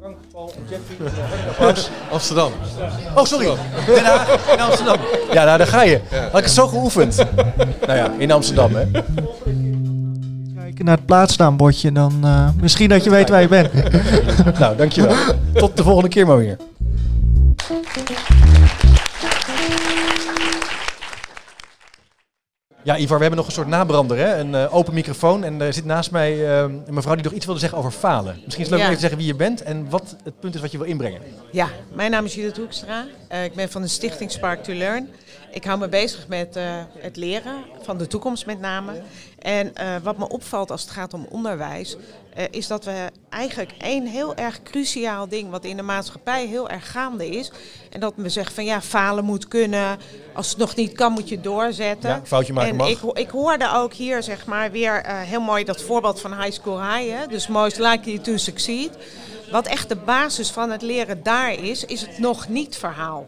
Frank, 0.00 0.18
Amsterdam. 2.10 2.52
Oh, 3.16 3.24
sorry. 3.24 3.46
Den 3.86 4.04
Haag 4.04 4.46
en 4.46 4.60
Amsterdam. 4.60 4.96
Ja, 5.32 5.44
nou, 5.44 5.58
daar 5.58 5.66
ga 5.66 5.82
je. 5.82 6.00
Had 6.10 6.38
ik 6.38 6.44
het 6.44 6.50
zo 6.50 6.66
geoefend. 6.66 7.16
nou 7.86 7.98
ja, 7.98 8.10
in 8.18 8.30
Amsterdam, 8.30 8.74
hè. 8.74 8.84
Kijken 10.60 10.84
naar 10.84 10.96
het 10.96 11.06
plaatsnaambordje, 11.06 11.92
dan 11.92 12.18
eh, 12.22 12.48
misschien 12.60 12.88
dat 12.88 13.04
je 13.04 13.10
weet 13.10 13.28
waar 13.28 13.40
je 13.40 13.48
bent. 13.48 13.72
nou, 14.58 14.76
dankjewel. 14.76 15.14
Tot 15.54 15.76
de 15.76 15.82
volgende 15.82 16.08
keer 16.08 16.26
maar 16.26 16.38
weer. 16.38 16.56
Ja, 22.84 22.96
Ivar, 22.98 23.16
we 23.16 23.22
hebben 23.22 23.36
nog 23.38 23.46
een 23.46 23.52
soort 23.52 23.66
nabrander, 23.68 24.16
hè? 24.16 24.36
een 24.36 24.54
eh, 24.54 24.74
open 24.74 24.94
microfoon. 24.94 25.44
En 25.44 25.60
er 25.60 25.72
zit 25.72 25.84
naast 25.84 26.10
mij 26.10 26.32
eh, 26.32 26.58
een 26.58 26.82
mevrouw 26.94 27.14
die 27.14 27.24
nog 27.24 27.32
iets 27.32 27.44
wilde 27.44 27.60
zeggen 27.60 27.78
over 27.78 27.90
falen. 27.90 28.34
Misschien 28.44 28.64
is 28.64 28.70
het 28.70 28.70
leuk 28.70 28.78
Ja. 28.78 28.84
om 28.84 28.92
even 28.92 28.94
te 28.94 29.00
zeggen 29.00 29.18
wie 29.18 29.26
je 29.26 29.34
bent 29.34 29.62
en 29.62 29.90
wat 29.90 30.16
het 30.24 30.40
punt 30.40 30.54
is 30.54 30.60
wat 30.60 30.70
je 30.72 30.78
wil 30.78 30.86
inbrengen. 30.86 31.20
Ja, 31.50 31.68
mijn 31.92 32.10
naam 32.10 32.24
is 32.24 32.34
Judith 32.34 32.56
Hoekstra. 32.56 33.06
Eh, 33.28 33.44
ik 33.44 33.54
ben 33.54 33.70
van 33.70 33.82
de 33.82 33.88
stichting 33.88 34.30
Spark 34.30 34.62
to 34.64 34.72
Learn. 34.72 35.08
Ik 35.50 35.64
hou 35.64 35.78
me 35.78 35.88
bezig 35.88 36.28
met 36.28 36.58
het 36.98 37.16
leren 37.16 37.54
van 37.82 37.98
de 37.98 38.06
toekomst 38.06 38.46
met 38.46 38.60
name. 38.60 38.92
En 39.42 39.74
eh, 39.74 39.96
wat 40.02 40.18
me 40.18 40.28
opvalt 40.28 40.70
als 40.70 40.82
het 40.82 40.90
gaat 40.90 41.14
om 41.14 41.26
onderwijs, 41.30 41.96
eh, 42.34 42.44
is 42.50 42.66
dat 42.66 42.84
we 42.84 43.10
eigenlijk 43.28 43.72
één 43.78 44.06
heel 44.06 44.34
erg 44.34 44.62
cruciaal 44.62 45.28
ding 45.28 45.50
wat 45.50 45.64
in 45.64 45.76
de 45.76 45.82
maatschappij 45.82 46.46
heel 46.46 46.68
erg 46.68 46.90
gaande 46.90 47.26
is. 47.28 47.52
En 47.90 48.00
dat 48.00 48.12
we 48.16 48.28
zeggen 48.28 48.54
van 48.54 48.64
ja, 48.64 48.80
falen 48.80 49.24
moet 49.24 49.48
kunnen. 49.48 49.98
Als 50.34 50.48
het 50.48 50.58
nog 50.58 50.76
niet 50.76 50.92
kan, 50.92 51.12
moet 51.12 51.28
je 51.28 51.40
doorzetten. 51.40 52.10
Ja, 52.10 52.20
foutje 52.24 52.52
maken 52.52 52.70
en 52.70 52.76
mag. 52.76 52.88
Ik, 52.88 53.00
ik 53.02 53.30
hoorde 53.30 53.72
ook 53.74 53.92
hier 53.92 54.22
zeg 54.22 54.46
maar 54.46 54.70
weer 54.70 55.02
eh, 55.02 55.20
heel 55.20 55.40
mooi 55.40 55.64
dat 55.64 55.82
voorbeeld 55.82 56.20
van 56.20 56.42
High 56.42 56.52
School 56.52 56.82
High. 56.82 57.18
Hè? 57.18 57.26
Dus 57.26 57.46
most 57.46 57.78
likely 57.78 58.18
to 58.18 58.36
succeed. 58.36 58.90
Wat 59.50 59.66
echt 59.66 59.88
de 59.88 59.96
basis 59.96 60.50
van 60.50 60.70
het 60.70 60.82
leren 60.82 61.22
daar 61.22 61.52
is, 61.52 61.84
is 61.84 62.00
het 62.00 62.18
nog 62.18 62.48
niet 62.48 62.76
verhaal. 62.76 63.26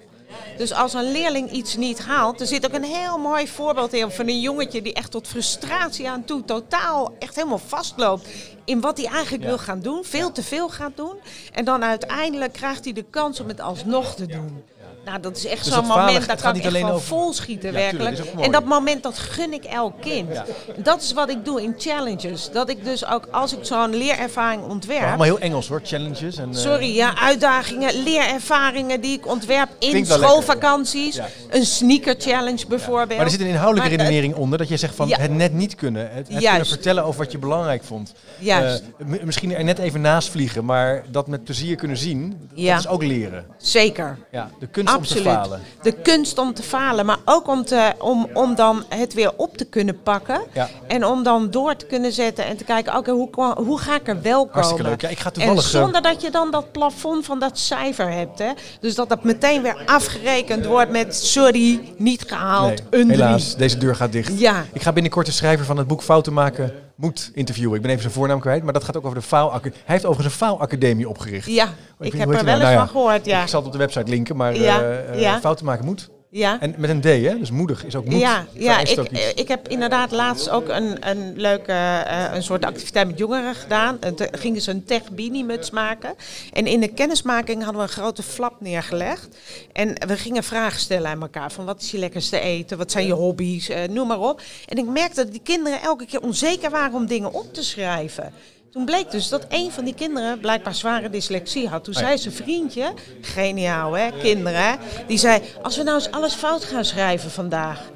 Dus 0.57 0.73
als 0.73 0.95
een 0.95 1.13
leerling 1.13 1.51
iets 1.51 1.77
niet 1.77 2.01
haalt, 2.01 2.41
er 2.41 2.47
zit 2.47 2.67
ook 2.67 2.73
een 2.73 2.85
heel 2.85 3.19
mooi 3.19 3.49
voorbeeld 3.49 3.93
in 3.93 4.11
van 4.11 4.29
een 4.29 4.41
jongetje 4.41 4.83
die 4.83 4.93
echt 4.93 5.11
tot 5.11 5.29
frustratie 5.29 6.09
aan 6.09 6.25
toe 6.25 6.45
totaal 6.45 7.15
echt 7.19 7.35
helemaal 7.35 7.59
vastloopt 7.59 8.29
in 8.65 8.81
wat 8.81 8.99
hij 8.99 9.07
eigenlijk 9.07 9.45
wil 9.45 9.59
gaan 9.59 9.81
doen, 9.81 10.05
veel 10.05 10.33
te 10.33 10.43
veel 10.43 10.69
gaat 10.69 10.97
doen. 10.97 11.17
En 11.53 11.65
dan 11.65 11.85
uiteindelijk 11.85 12.53
krijgt 12.53 12.85
hij 12.85 12.93
de 12.93 13.05
kans 13.11 13.41
om 13.41 13.49
het 13.49 13.61
alsnog 13.61 14.15
te 14.15 14.27
doen. 14.27 14.65
Nou, 15.05 15.21
dat 15.21 15.37
is 15.37 15.47
echt 15.47 15.65
Dus 15.65 15.73
zo'n 15.73 15.87
dat 15.89 15.97
moment, 15.97 16.17
gaat 16.19 16.27
daar 16.27 16.37
kan 16.37 16.53
niet 16.53 16.65
ik 16.65 16.73
echt 16.73 16.81
van 16.81 16.91
over- 16.91 17.07
vol 17.07 17.33
schieten 17.33 17.69
Ja, 17.73 17.75
werkelijk. 17.75 18.19
En 18.19 18.53
dat 18.53 18.65
moment, 18.65 19.03
dat 19.03 19.19
gun 19.19 19.53
ik 19.53 19.65
elk 19.65 20.01
kind. 20.01 20.29
Dat 20.77 21.03
is 21.03 21.13
wat 21.13 21.31
ik 21.31 21.45
doe 21.45 21.63
in 21.63 21.75
challenges. 21.79 22.51
Dat 22.53 22.69
ik 22.69 22.85
dus 22.85 23.07
ook, 23.07 23.29
als 23.31 23.53
ik 23.53 23.59
zo'n 23.63 23.95
leerervaring 23.97 24.63
ontwerp... 24.63 25.03
Allemaal 25.07 25.23
heel 25.23 25.39
Engels 25.39 25.69
hoor, 25.69 25.81
challenges. 25.85 26.37
En, 26.37 26.49
eh, 26.53 26.57
Sorry, 26.57 26.95
ja, 26.95 27.17
uitdagingen, 27.19 28.03
leerervaringen 28.03 29.01
die 29.01 29.17
ik 29.19 29.27
ontwerp 29.27 29.69
in 29.79 30.07
schoolvakanties. 30.07 31.15
Ja. 31.17 31.29
Een 31.51 31.67
sneaker 31.67 32.15
challenge 32.19 32.67
bijvoorbeeld. 32.69 33.17
Maar 33.17 33.25
er 33.27 33.31
zit 33.31 33.41
een 33.41 33.47
inhoudelijke 33.47 33.91
Maar, 33.97 33.99
redenering 33.99 34.35
onder. 34.35 34.59
Dat 34.59 34.69
je 34.69 34.77
zegt 34.77 34.95
van 34.95 35.13
het 35.13 35.31
net 35.33 35.53
niet 35.53 35.75
kunnen. 35.75 36.11
Het, 36.13 36.29
het 36.29 36.45
kunnen 36.45 36.67
vertellen 36.67 37.05
over 37.05 37.21
wat 37.23 37.33
je 37.33 37.39
belangrijk 37.39 37.85
vond. 37.85 38.13
Juist. 38.39 38.83
Eh, 38.99 39.23
misschien 39.25 39.55
er 39.55 39.65
net 39.65 39.79
even 39.79 40.01
naast 40.01 40.29
vliegen. 40.29 40.65
Maar 40.65 41.05
dat 41.11 41.27
met 41.27 41.45
plezier 41.45 41.77
kunnen 41.77 41.97
zien. 41.97 42.49
Dat 42.55 42.79
is 42.79 42.89
ook 42.89 43.03
leren. 43.03 43.47
Zeker. 43.59 44.19
Ja, 44.31 44.51
de 44.59 44.67
kunst 44.67 44.94
Absoluut. 44.95 45.27
om 45.27 45.33
te 45.33 45.39
falen. 45.39 45.61
De 45.83 45.93
kunst 45.93 46.39
om 46.39 46.55
te 46.55 46.63
falen, 46.63 47.07
maar 47.07 47.19
ook 47.25 47.49
om, 47.49 47.65
te, 47.65 47.93
om, 47.99 48.29
om 48.35 48.55
dan 48.55 48.85
het 48.89 49.15
weer 49.15 49.33
op 49.37 49.57
te 49.57 49.65
kunnen 49.65 50.03
pakken. 50.03 50.41
Ja. 50.53 50.69
En 50.87 51.05
om 51.05 51.23
dan 51.23 51.51
door 51.51 51.77
te 51.77 51.87
kunnen 51.87 52.13
zetten 52.13 52.47
en 52.47 52.57
te 52.57 52.65
kijken, 52.65 52.97
oké, 52.97 53.11
hoe, 53.11 53.29
hoe 53.57 53.79
ga 53.79 53.95
ik 53.95 54.09
er 54.09 54.23
wel 54.23 54.39
komen? 54.39 54.53
Hartstikke 54.53 54.83
leuk. 54.83 55.01
Ja, 55.01 55.09
ik 55.09 55.19
ga 55.19 55.31
toevallig, 55.31 55.65
En 55.65 55.71
zonder 55.71 56.03
dat 56.03 56.23
je 56.23 56.31
dan 56.31 56.51
dat 56.51 56.73
plafond 56.73 57.25
van 57.25 57.39
dat 57.39 57.59
cijfer 57.59 58.13
hebt. 58.13 58.39
Hè? 58.39 58.51
Dus 58.81 58.95
dat 58.95 59.09
dat 59.09 59.25
meteen 59.25 59.63
weer 59.63 59.83
afgerekend 59.87 60.67
wordt 60.67 60.91
met, 60.91 61.17
sorry, 61.17 61.81
niet 61.97 62.25
gehaald, 62.27 62.83
Nee, 62.91 63.05
helaas, 63.07 63.57
deze 63.57 63.79
deur 63.79 63.97
gaat 63.97 64.13
dicht. 64.13 64.39
Ja. 64.39 64.65
Ik 64.73 64.83
ga 64.83 64.93
binnenkort 64.93 65.27
de 65.27 65.33
schrijver 65.33 65.67
van 65.67 65.77
het 65.77 65.87
boek 65.87 66.03
Fouten 66.03 66.33
maken 66.33 66.73
moet 66.95 67.31
interviewen. 67.35 67.77
Ik 67.77 67.81
ben 67.83 67.91
even 67.91 68.03
zijn 68.03 68.15
voornaam 68.15 68.41
kwijt, 68.41 68.63
maar 68.63 68.73
dat 68.73 68.85
gaat 68.85 68.97
ook 68.97 69.05
over 69.05 69.19
de 69.19 69.25
faalacademie. 69.27 69.79
Hij 69.85 69.95
heeft 69.95 70.07
overigens 70.07 70.41
een 70.41 70.47
faalacademie 70.47 71.09
opgericht. 71.09 71.47
Ja, 71.47 71.69
ik 72.01 72.13
heb 72.13 72.29
er 72.29 72.35
wel 72.35 72.43
die 72.43 72.53
eens 72.53 72.63
nou? 72.63 72.77
van 72.77 72.89
gehoord, 72.89 73.27
ja. 73.27 73.43
Ik 73.43 73.49
zal 73.49 73.59
het 73.59 73.67
op 73.67 73.73
de 73.73 73.79
website 73.79 74.11
linken, 74.11 74.37
maar 74.37 74.57
Ja, 74.57 75.01
ja. 75.15 75.41
Fouten 75.41 75.65
maken 75.65 75.85
moet. 75.85 76.11
Ja. 76.37 76.61
En 76.61 76.75
met 76.79 76.91
een 76.91 77.01
D, 77.01 77.05
hè? 77.05 77.39
Dus 77.39 77.51
moedig 77.51 77.85
is 77.85 77.97
ook 77.97 78.05
moed. 78.05 78.21
Ja, 78.21 78.47
ja 78.53 78.79
ik, 78.79 79.01
ik 79.35 79.49
heb 79.49 79.69
inderdaad 79.69 80.11
laatst 80.11 80.51
ook 80.51 80.69
een, 80.69 81.09
een 81.09 81.33
leuke 81.37 81.73
eh, 81.73 82.35
een 82.35 82.43
soort 82.43 82.65
activiteit 82.65 83.07
met 83.07 83.19
jongeren 83.19 83.55
gedaan. 83.55 84.01
En 84.01 84.15
toen 84.15 84.27
gingen 84.31 84.61
ze 84.61 84.71
een 84.71 84.85
tech 84.85 85.03
muts 85.45 85.71
maken. 85.71 86.15
En 86.53 86.67
in 86.67 86.81
de 86.81 86.89
kennismaking 86.89 87.63
hadden 87.63 87.83
we 87.83 87.89
een 87.89 87.95
grote 87.95 88.23
flap 88.23 88.61
neergelegd. 88.61 89.37
En 89.73 89.89
we 90.07 90.17
gingen 90.17 90.45
vragen 90.45 90.81
stellen 90.81 91.11
aan 91.11 91.23
elkaar. 91.23 91.53
Van 91.53 91.65
wat 91.65 91.83
is 91.83 91.91
je 91.91 91.99
lekkerste 91.99 92.41
eten? 92.41 92.79
Wat 92.79 92.91
zijn 92.91 93.07
je 93.07 93.13
hobby's? 93.13 93.69
Eh, 93.69 93.89
noem 93.89 94.07
maar 94.07 94.21
op. 94.21 94.43
En 94.67 94.79
ik 94.79 94.87
merkte 94.87 95.23
dat 95.23 95.33
die 95.33 95.43
kinderen 95.45 95.81
elke 95.81 96.07
keer 96.07 96.21
onzeker 96.21 96.71
waren 96.71 96.95
om 96.95 97.07
dingen 97.07 97.33
op 97.33 97.55
te 97.55 97.63
schrijven. 97.63 98.33
Toen 98.75 98.85
bleek 98.85 99.11
dus 99.11 99.29
dat 99.29 99.47
een 99.49 99.71
van 99.71 99.85
die 99.85 99.95
kinderen 99.95 100.39
blijkbaar 100.41 100.75
zware 100.75 101.11
dyslexie 101.11 101.69
had. 101.69 101.85
Toen 101.85 101.95
Oh 101.95 102.01
zei 102.01 102.19
zijn 102.19 102.35
vriendje, 102.35 102.93
geniaal 103.21 103.93
hè, 103.93 104.11
kinderen, 104.11 104.69
hè, 104.69 104.75
die 105.07 105.19
zei... 105.19 105.43
als 105.63 105.77
we 105.77 105.83
nou 105.83 105.97
eens 105.97 106.11
alles 106.11 106.35
fout 106.35 106.65
gaan 106.65 106.85
schrijven 106.85 107.31
vandaag. 107.31 107.91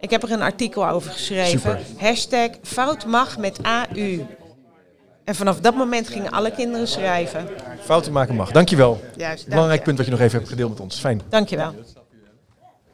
Ik 0.00 0.10
heb 0.10 0.22
er 0.22 0.32
een 0.32 0.42
artikel 0.42 0.88
over 0.88 1.10
geschreven. 1.10 1.60
Super. 1.60 1.80
Hashtag 1.98 2.48
fout 2.62 3.06
mag 3.06 3.38
met 3.38 3.58
AU. 3.62 4.26
En 5.24 5.34
vanaf 5.34 5.60
dat 5.60 5.74
moment 5.74 6.08
gingen 6.08 6.30
alle 6.30 6.50
kinderen 6.50 6.88
schrijven. 6.88 7.48
Fouten 7.80 8.12
maken 8.12 8.34
mag. 8.34 8.50
Dankjewel. 8.50 9.00
Juist, 9.16 9.38
dank 9.38 9.48
Belangrijk 9.48 9.78
je. 9.78 9.84
punt 9.84 9.96
wat 9.96 10.06
je 10.06 10.12
nog 10.12 10.20
even 10.20 10.38
hebt 10.38 10.50
gedeeld 10.50 10.70
met 10.70 10.80
ons. 10.80 10.98
Fijn. 10.98 11.20
Dankjewel. 11.28 11.74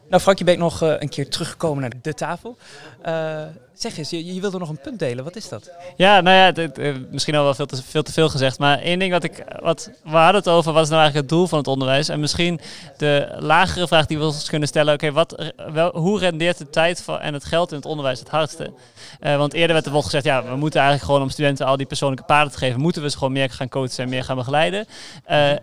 Nou, 0.09 0.23
Frank, 0.23 0.39
je 0.39 0.45
bent 0.45 0.59
nog 0.59 0.83
eh, 0.83 0.95
een 0.99 1.09
keer 1.09 1.29
teruggekomen 1.29 1.81
naar 1.81 1.93
de 2.03 2.15
tafel. 2.15 2.57
Eh, 3.03 3.43
zeg 3.81 3.99
eens, 3.99 4.11
je, 4.11 4.35
je 4.35 4.41
wilde 4.41 4.59
nog 4.59 4.69
een 4.69 4.81
punt 4.81 4.99
delen. 4.99 5.25
Wat 5.25 5.37
is 5.37 5.49
dat? 5.49 5.71
Ja, 5.97 6.21
nou 6.21 6.37
ja, 6.37 6.69
eh, 6.73 6.95
misschien 7.11 7.35
al 7.35 7.45
wel 7.45 7.55
veel 7.55 7.67
te, 7.67 7.83
veel 7.83 8.03
te 8.03 8.13
veel 8.13 8.29
gezegd. 8.29 8.59
Maar 8.59 8.79
één 8.79 8.99
ding 8.99 9.13
wat 9.13 9.25
ik. 9.25 9.45
Wat, 9.61 9.91
we 10.03 10.11
hadden 10.11 10.35
het 10.35 10.49
over, 10.49 10.73
wat 10.73 10.83
is 10.83 10.89
nou 10.89 11.01
eigenlijk 11.01 11.31
het 11.31 11.39
doel 11.39 11.47
van 11.47 11.59
het 11.59 11.69
onderwijs? 11.69 12.09
En 12.09 12.21
misschien 12.21 12.61
de 12.97 13.37
lagere 13.39 13.87
vraag 13.87 14.07
die 14.07 14.19
we 14.19 14.25
ons 14.25 14.49
kunnen 14.49 14.69
stellen: 14.69 14.95
oké, 14.95 15.13
wat, 15.13 15.33
eh, 15.33 15.49
wel, 15.73 15.91
hoe 15.99 16.19
rendeert 16.19 16.59
de 16.59 16.71
tijd 16.71 17.03
van, 17.03 17.21
en 17.21 17.35
het 17.35 17.45
geld 17.45 17.71
in 17.71 17.77
het 17.77 17.87
onderwijs 17.87 18.19
het 18.19 18.29
hardste? 18.29 18.73
Eh, 19.21 19.37
want 19.37 19.53
eerder 19.53 19.73
werd 19.73 19.87
er 19.87 19.93
bijvoorbeeld 19.93 20.05
gezegd: 20.05 20.25
ja, 20.25 20.51
we 20.51 20.57
moeten 20.57 20.81
eigenlijk 20.81 21.11
gewoon 21.11 21.27
om 21.27 21.31
studenten 21.31 21.67
al 21.67 21.77
die 21.77 21.87
persoonlijke 21.87 22.25
paden 22.25 22.53
te 22.53 22.59
geven, 22.59 22.81
moeten 22.81 23.03
we 23.03 23.11
ze 23.11 23.19
gewoon 23.19 23.33
meer 23.33 23.51
gaan 23.51 23.69
coachen 23.69 24.05
en 24.05 24.09
meer 24.09 24.25
gaan 24.25 24.37
begeleiden. 24.37 24.87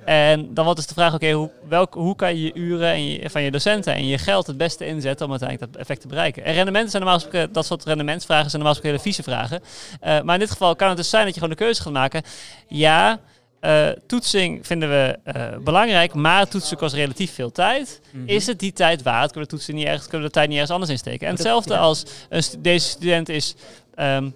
En 0.06 0.54
dan 0.54 0.64
wordt 0.64 0.80
dus 0.80 0.88
de 0.88 0.94
vraag: 0.94 1.14
oké, 1.14 1.32
hoe, 1.32 1.50
welk, 1.70 1.94
hoe 1.94 2.16
kan 2.16 2.36
je 2.36 2.44
je 2.44 2.54
uren 2.54 3.22
en 3.22 3.32
van 3.32 3.42
je 3.42 3.52
docenten 3.52 3.94
en 3.94 4.08
je 4.08 4.18
geld 4.18 4.48
het 4.48 4.58
beste 4.58 4.86
inzetten 4.86 5.26
om 5.26 5.32
uiteindelijk 5.32 5.72
dat 5.72 5.82
effect 5.82 6.02
te 6.02 6.08
bereiken? 6.08 6.44
En 6.44 6.54
rendementen 6.54 6.92
zijn 6.92 7.04
normaal 7.04 7.22
gesproken, 7.22 7.54
dat 7.54 7.66
soort 7.66 7.84
rendementsvragen 8.04 8.50
zijn 8.50 8.62
normaal 8.62 8.82
gesproken 8.82 9.00
hele 9.02 9.14
vieze 9.14 9.24
vragen. 9.32 9.62
Eh, 10.00 10.22
maar 10.22 10.34
in 10.34 10.40
dit 10.40 10.52
geval 10.52 10.76
kan 10.76 10.88
het 10.88 10.98
dus 10.98 11.10
zijn 11.10 11.24
dat 11.26 11.34
je 11.34 11.40
gewoon 11.40 11.56
de 11.58 11.64
keuze 11.64 11.82
gaat 11.82 11.94
maken. 11.94 12.22
Ja, 12.68 13.20
eh, 13.60 13.88
toetsing 14.08 14.68
vinden 14.68 14.90
we 14.90 15.20
eh, 15.24 15.58
belangrijk, 15.64 16.14
maar 16.14 16.48
toetsen 16.48 16.78
kost 16.78 16.94
relatief 16.94 17.34
veel 17.34 17.52
tijd. 17.52 18.02
Mhm. 18.12 18.24
Is 18.28 18.48
het 18.48 18.60
die 18.60 18.74
tijd 18.74 19.02
waard? 19.04 19.32
Kunnen 19.32 19.50
we, 19.50 19.56
toetsen 19.56 19.76
niet 19.76 19.86
ergens, 19.86 20.04
kunnen 20.04 20.22
we 20.22 20.28
de 20.28 20.34
tijd 20.34 20.48
niet 20.48 20.56
ergens 20.58 20.74
anders 20.74 20.92
insteken? 20.92 21.28
En 21.28 21.34
hetzelfde 21.34 21.78
als 21.78 22.04
een 22.30 22.44
stu- 22.44 22.62
deze 22.62 22.88
student 22.88 23.30
is, 23.30 23.56
ehm, 23.96 24.30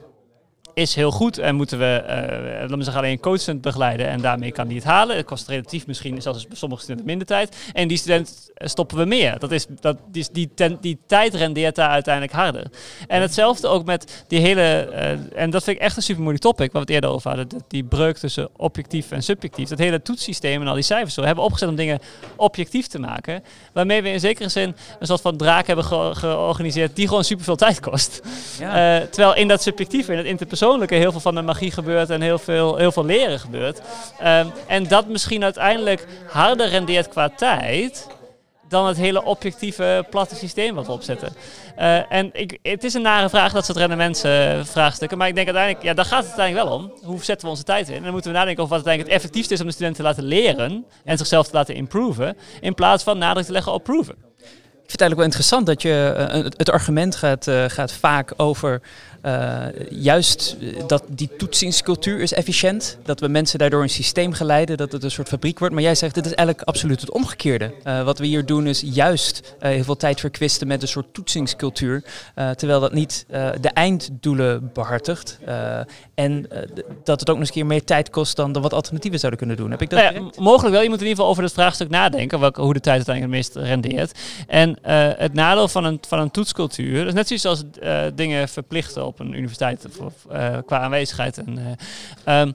is 0.78 0.95
heel 0.95 1.12
goed 1.12 1.38
en 1.38 1.56
moeten 1.56 1.80
we, 1.80 1.86
eh 2.08 2.16
laten 2.62 2.78
we 2.78 2.84
zeggen, 2.84 3.02
alleen 3.02 3.12
een 3.12 3.20
coachend 3.20 3.62
begeleiden 3.62 4.08
en 4.08 4.22
daarmee 4.22 4.52
kan 4.52 4.68
die 4.68 4.78
het 4.78 4.86
halen. 4.86 5.16
Het 5.16 5.26
kost 5.26 5.48
relatief 5.48 5.88
misschien 5.88 6.22
zelfs 6.22 6.48
bij 6.48 6.58
sommige 6.58 6.82
studenten 6.82 7.08
minder 7.10 7.28
tijd. 7.28 7.58
En 7.74 7.88
die 7.88 7.98
student 7.98 8.49
eh, 8.54 8.68
stoppen 8.68 8.98
we 8.98 9.06
meer. 9.06 9.40
Dat 9.40 9.52
is, 9.52 9.66
dat, 9.80 9.98
die, 10.12 10.26
die, 10.32 10.49
ten- 10.56 10.78
die 10.82 10.99
tijd 11.08 11.34
rendeert 11.36 11.76
daar 11.76 11.90
uiteindelijk 11.90 12.34
harder. 12.34 12.64
En 13.08 13.22
hetzelfde 13.22 13.68
ook 13.68 13.86
met 13.86 14.24
die 14.28 14.40
hele, 14.40 14.62
eh, 14.62 15.41
en 15.41 15.49
dat 15.49 15.64
vind 15.64 15.76
ik 15.78 15.82
echt 15.84 15.95
een 15.95 16.02
super 16.04 16.22
moeilijk 16.22 16.44
topic, 16.45 16.72
waar 16.72 16.86
we 16.86 16.88
het 16.88 16.90
eerder 16.90 17.10
over 17.10 17.28
hadden, 17.30 17.48
dat- 17.48 17.64
die 17.68 17.84
breuk 17.84 18.18
tussen 18.18 18.49
objectief 18.58 19.12
en 19.12 19.24
subjectief. 19.24 19.70
Dat 19.70 19.80
hele 19.80 20.02
toetssysteem 20.02 20.62
en 20.62 20.68
al 20.68 20.74
die 20.74 20.84
cijfers 20.84 21.14
zo 21.14 21.22
hebben 21.22 21.40
we 21.44 21.49
opgezet 21.49 21.70
om 21.70 21.76
dingen 21.76 21.99
objectief 22.36 22.88
te 22.88 22.99
maken, 22.99 23.44
waarmee 23.74 24.02
we 24.02 24.10
in 24.10 24.20
zekere 24.20 24.49
zin 24.49 24.76
een 24.99 25.08
soort 25.08 25.22
van 25.22 25.38
draak 25.38 25.68
hebben 25.68 25.86
ge- 25.86 26.12
georganiseerd 26.14 26.95
die 26.95 27.08
gewoon 27.08 27.24
superveel 27.24 27.56
tijd 27.56 27.80
kost. 27.80 28.22
Ja. 28.60 28.99
Eh, 28.99 29.08
terwijl 29.08 29.36
in 29.36 29.48
dat 29.48 29.62
subjectieve, 29.62 30.12
in 30.14 30.18
het 30.18 30.28
interpersoonlijke, 30.73 30.95
heel 30.95 31.11
veel 31.11 31.19
van 31.22 31.35
de 31.35 31.41
magie 31.41 31.72
gebeurt 31.72 32.10
en 32.10 32.22
heel 32.22 32.39
veel, 32.39 32.76
heel 32.76 32.91
veel 32.91 33.06
leren 33.06 33.39
gebeurt. 33.39 33.81
Ehm, 34.19 34.48
en 34.68 34.88
dat 34.88 35.07
misschien 35.07 35.44
uiteindelijk 35.44 36.06
harder 36.31 36.69
rendeert 36.69 37.07
qua 37.10 37.30
tijd 37.30 38.07
dan 38.69 38.88
het 38.88 38.98
hele 38.98 39.23
objectieve 39.23 40.06
platte 40.10 40.35
systeem 40.35 40.76
wat 40.76 40.85
we 40.85 40.91
opzetten. 40.91 41.34
Eh, 41.76 42.11
en 42.11 42.30
ik, 42.34 42.60
het 42.61 42.84
is 42.84 42.94
een 42.94 43.02
nare 43.02 43.30
vraag, 43.30 43.52
dat 43.53 43.65
soort 43.65 43.77
rendementsvraagstukken. 43.77 45.18
maar 45.18 45.27
ik 45.27 45.35
denk 45.35 45.48
uiteindelijk, 45.48 45.85
ja, 45.85 45.94
daar 45.94 46.06
gaat 46.06 46.26
het 46.26 46.39
uiteindelijk 46.39 46.68
wel 46.69 46.77
om. 46.77 46.91
Hoe 47.03 47.23
zetten 47.23 47.45
we 47.45 47.52
onze 47.52 47.64
tijd 47.64 47.89
in? 47.89 47.95
En 47.95 48.03
dan 48.03 48.11
moeten 48.11 48.31
we 48.31 48.38
nadenken 48.38 48.64
over 48.64 48.76
wat 48.76 48.85
uiteindelijk 48.85 49.14
het 49.14 49.23
effectiefste 49.23 49.53
is 49.53 49.60
om 49.60 49.65
de 49.68 49.73
studenten 49.73 50.03
te 50.03 50.10
laten 50.10 50.23
leren 50.23 50.85
en 51.03 51.18
zichzelf 51.18 51.48
te 51.48 51.53
laten 51.56 51.76
improven, 51.76 52.38
in 52.61 52.73
plaats 52.73 53.03
van 53.03 53.18
nadruk 53.18 53.45
te 53.45 53.52
leggen 53.52 53.73
op 53.73 53.84
proeven. 53.84 54.15
Ik 54.15 54.94
vind 54.94 55.02
het 55.02 55.11
eigenlijk 55.11 55.15
wel 55.15 55.26
interessant 55.26 55.65
dat 55.65 55.81
je 55.81 56.14
eh, 56.18 56.44
het- 56.44 56.57
het 56.57 56.69
argument 56.69 57.15
gaat, 57.15 57.48
eh, 57.48 57.64
gaat 57.68 57.91
vaak 57.91 58.34
over 58.38 58.81
eh, 59.28 59.66
juist 59.90 60.58
eh, 60.62 60.88
dat 60.88 61.04
die 61.10 61.30
toetsingscultuur 61.38 62.20
is 62.20 62.34
efficiënt. 62.34 62.98
Dat 63.04 63.20
we 63.20 63.28
mensen 63.28 63.60
daardoor 63.60 63.82
een 63.82 63.90
systeem 63.90 64.34
geleiden, 64.34 64.78
dat 64.78 64.91
het 64.91 65.04
een 65.04 65.12
soort 65.12 65.28
fabriek 65.28 65.60
wordt. 65.60 65.74
Maar 65.74 65.84
jij 65.84 65.95
zegt, 65.95 66.16
dit 66.16 66.26
is 66.26 66.34
eigenlijk 66.34 66.68
absoluut 66.68 67.02
het 67.02 67.12
omgekeerde. 67.12 67.74
Eh, 67.84 68.04
wat 68.04 68.20
we 68.20 68.26
hier 68.26 68.45
doen 68.45 68.68
is 68.68 68.84
juist 68.86 69.56
heel 69.60 69.84
veel 69.84 69.98
tijd 69.98 70.20
verkwisten 70.20 70.68
met 70.68 70.82
een 70.82 70.88
soort 70.88 71.14
toetsingscultuur. 71.14 72.04
terwijl 72.56 72.80
dat 72.80 72.94
niet 72.94 73.26
de 73.62 73.70
einddoelen 73.70 74.70
behartigt. 74.74 75.40
eh, 75.45 75.80
en 76.14 76.48
dat 77.04 77.20
het 77.20 77.30
ook 77.30 77.36
nog 77.36 77.38
eens 77.38 77.48
een 77.48 77.54
keer 77.54 77.66
meer 77.66 77.84
tijd 77.84 78.10
kost 78.10 78.36
dan, 78.36 78.52
dan 78.52 78.62
wat 78.62 78.74
alternatieven 78.74 79.20
zouden 79.20 79.40
kunnen 79.40 79.58
doen. 79.58 79.72
Heb 79.72 79.82
ik 79.82 79.90
dat 79.90 79.99
Nou 79.99 80.14
ja, 80.16 80.41
mogelijk 80.41 80.74
wel. 80.74 80.84
Je 80.84 80.90
moet 80.90 81.02
in 81.02 81.08
ieder 81.08 81.18
geval 81.18 81.32
over 81.32 81.44
het 81.44 81.54
vraagstuk 81.54 81.90
nadenken, 81.90 82.40
welke, 82.40 82.62
hoe 82.62 82.74
de 82.74 82.80
tijd 82.80 82.95
uiteindelijk 82.95 83.36
het 83.36 83.56
meest 83.56 83.68
rendeert. 83.70 84.20
En 84.48 84.78
het 85.18 85.34
nadeel 85.34 85.68
van 85.68 85.84
een, 85.84 85.99
van 86.08 86.20
een 86.20 86.32
toetscultuur, 86.32 87.08
is 87.08 87.14
net 87.14 87.28
zoiets 87.28 87.45
als 87.45 87.64
dingen 88.16 88.49
verplichten 88.49 89.06
op 89.06 89.16
een 89.19 89.34
universiteit 89.34 89.88
eh, 90.30 90.57
qua 90.65 90.80
aanwezigheid. 90.80 91.38
En, 91.38 91.57
eh, 91.57 92.41
ehm, 92.41 92.52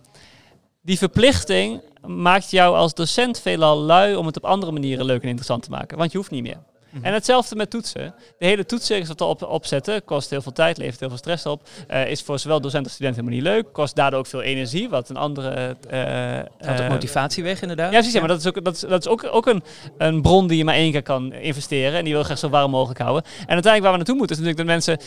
die 0.82 0.98
verplichting 0.98 1.82
maakt 2.06 2.50
jou 2.50 2.76
als 2.76 2.94
docent 2.94 3.40
veelal 3.40 3.78
lui 3.78 4.14
om 4.14 4.26
het 4.26 4.36
op 4.36 4.44
andere 4.44 4.72
manieren 4.72 5.04
leuk 5.04 5.22
en 5.22 5.28
interessant 5.28 5.62
te 5.62 5.70
maken, 5.70 5.98
want 5.98 6.12
je 6.12 6.18
hoeft 6.18 6.30
niet 6.30 6.42
meer. 6.42 6.58
Mhm. 6.92 7.04
En 7.04 7.12
hetzelfde 7.12 7.56
met 7.56 7.70
toetsen. 7.70 8.14
De 8.38 8.46
hele 8.46 8.66
toetscircus 8.66 9.08
wat 9.08 9.18
we 9.18 9.24
op, 9.24 9.42
opzetten 9.42 10.04
kost 10.04 10.30
heel 10.30 10.42
veel 10.42 10.52
tijd, 10.52 10.78
levert 10.78 11.00
heel 11.00 11.08
veel 11.08 11.18
stress 11.18 11.46
op. 11.46 11.68
Uh, 11.90 12.06
is 12.10 12.22
voor 12.22 12.38
zowel 12.38 12.60
docent 12.60 12.84
als 12.84 12.92
student 12.92 13.16
helemaal 13.16 13.36
niet 13.36 13.46
leuk. 13.46 13.72
Kost 13.72 13.96
daardoor 13.96 14.18
ook 14.18 14.26
veel 14.26 14.42
energie, 14.42 14.88
wat 14.88 15.08
een 15.08 15.16
andere... 15.16 15.76
Uh, 15.92 16.38
Gaat 16.58 16.88
motivatie 16.88 17.42
weg 17.42 17.62
inderdaad. 17.62 17.86
Ja, 17.86 17.92
precies. 17.92 18.12
Ja, 18.12 18.18
maar 18.18 18.28
dat 18.28 18.38
is 18.38 18.46
ook, 18.46 18.64
dat 18.64 18.74
is, 18.74 18.80
dat 18.80 19.00
is 19.00 19.08
ook, 19.08 19.28
ook 19.30 19.46
een, 19.46 19.62
een 19.98 20.22
bron 20.22 20.46
die 20.46 20.58
je 20.58 20.64
maar 20.64 20.74
één 20.74 20.92
keer 20.92 21.02
kan 21.02 21.32
investeren. 21.32 21.98
En 21.98 22.04
die 22.04 22.12
wil 22.12 22.22
graag 22.22 22.38
zo 22.38 22.48
warm 22.48 22.70
mogelijk 22.70 23.00
houden. 23.00 23.22
En 23.24 23.30
uiteindelijk 23.54 23.82
waar 23.82 23.90
we 23.90 23.96
naartoe 23.96 24.16
moeten 24.16 24.36
is 24.36 24.42
natuurlijk 24.42 24.68
dat 24.68 24.96
mensen 24.96 24.98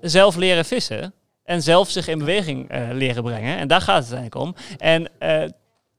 zelf 0.00 0.36
leren 0.36 0.64
vissen. 0.64 1.14
En 1.44 1.62
zelf 1.62 1.90
zich 1.90 2.08
in 2.08 2.18
beweging 2.18 2.70
leren 2.92 3.22
brengen. 3.22 3.58
En 3.58 3.68
daar 3.68 3.80
gaat 3.80 4.04
het 4.04 4.12
uiteindelijk 4.12 4.34
om. 4.34 4.54
En 4.78 5.10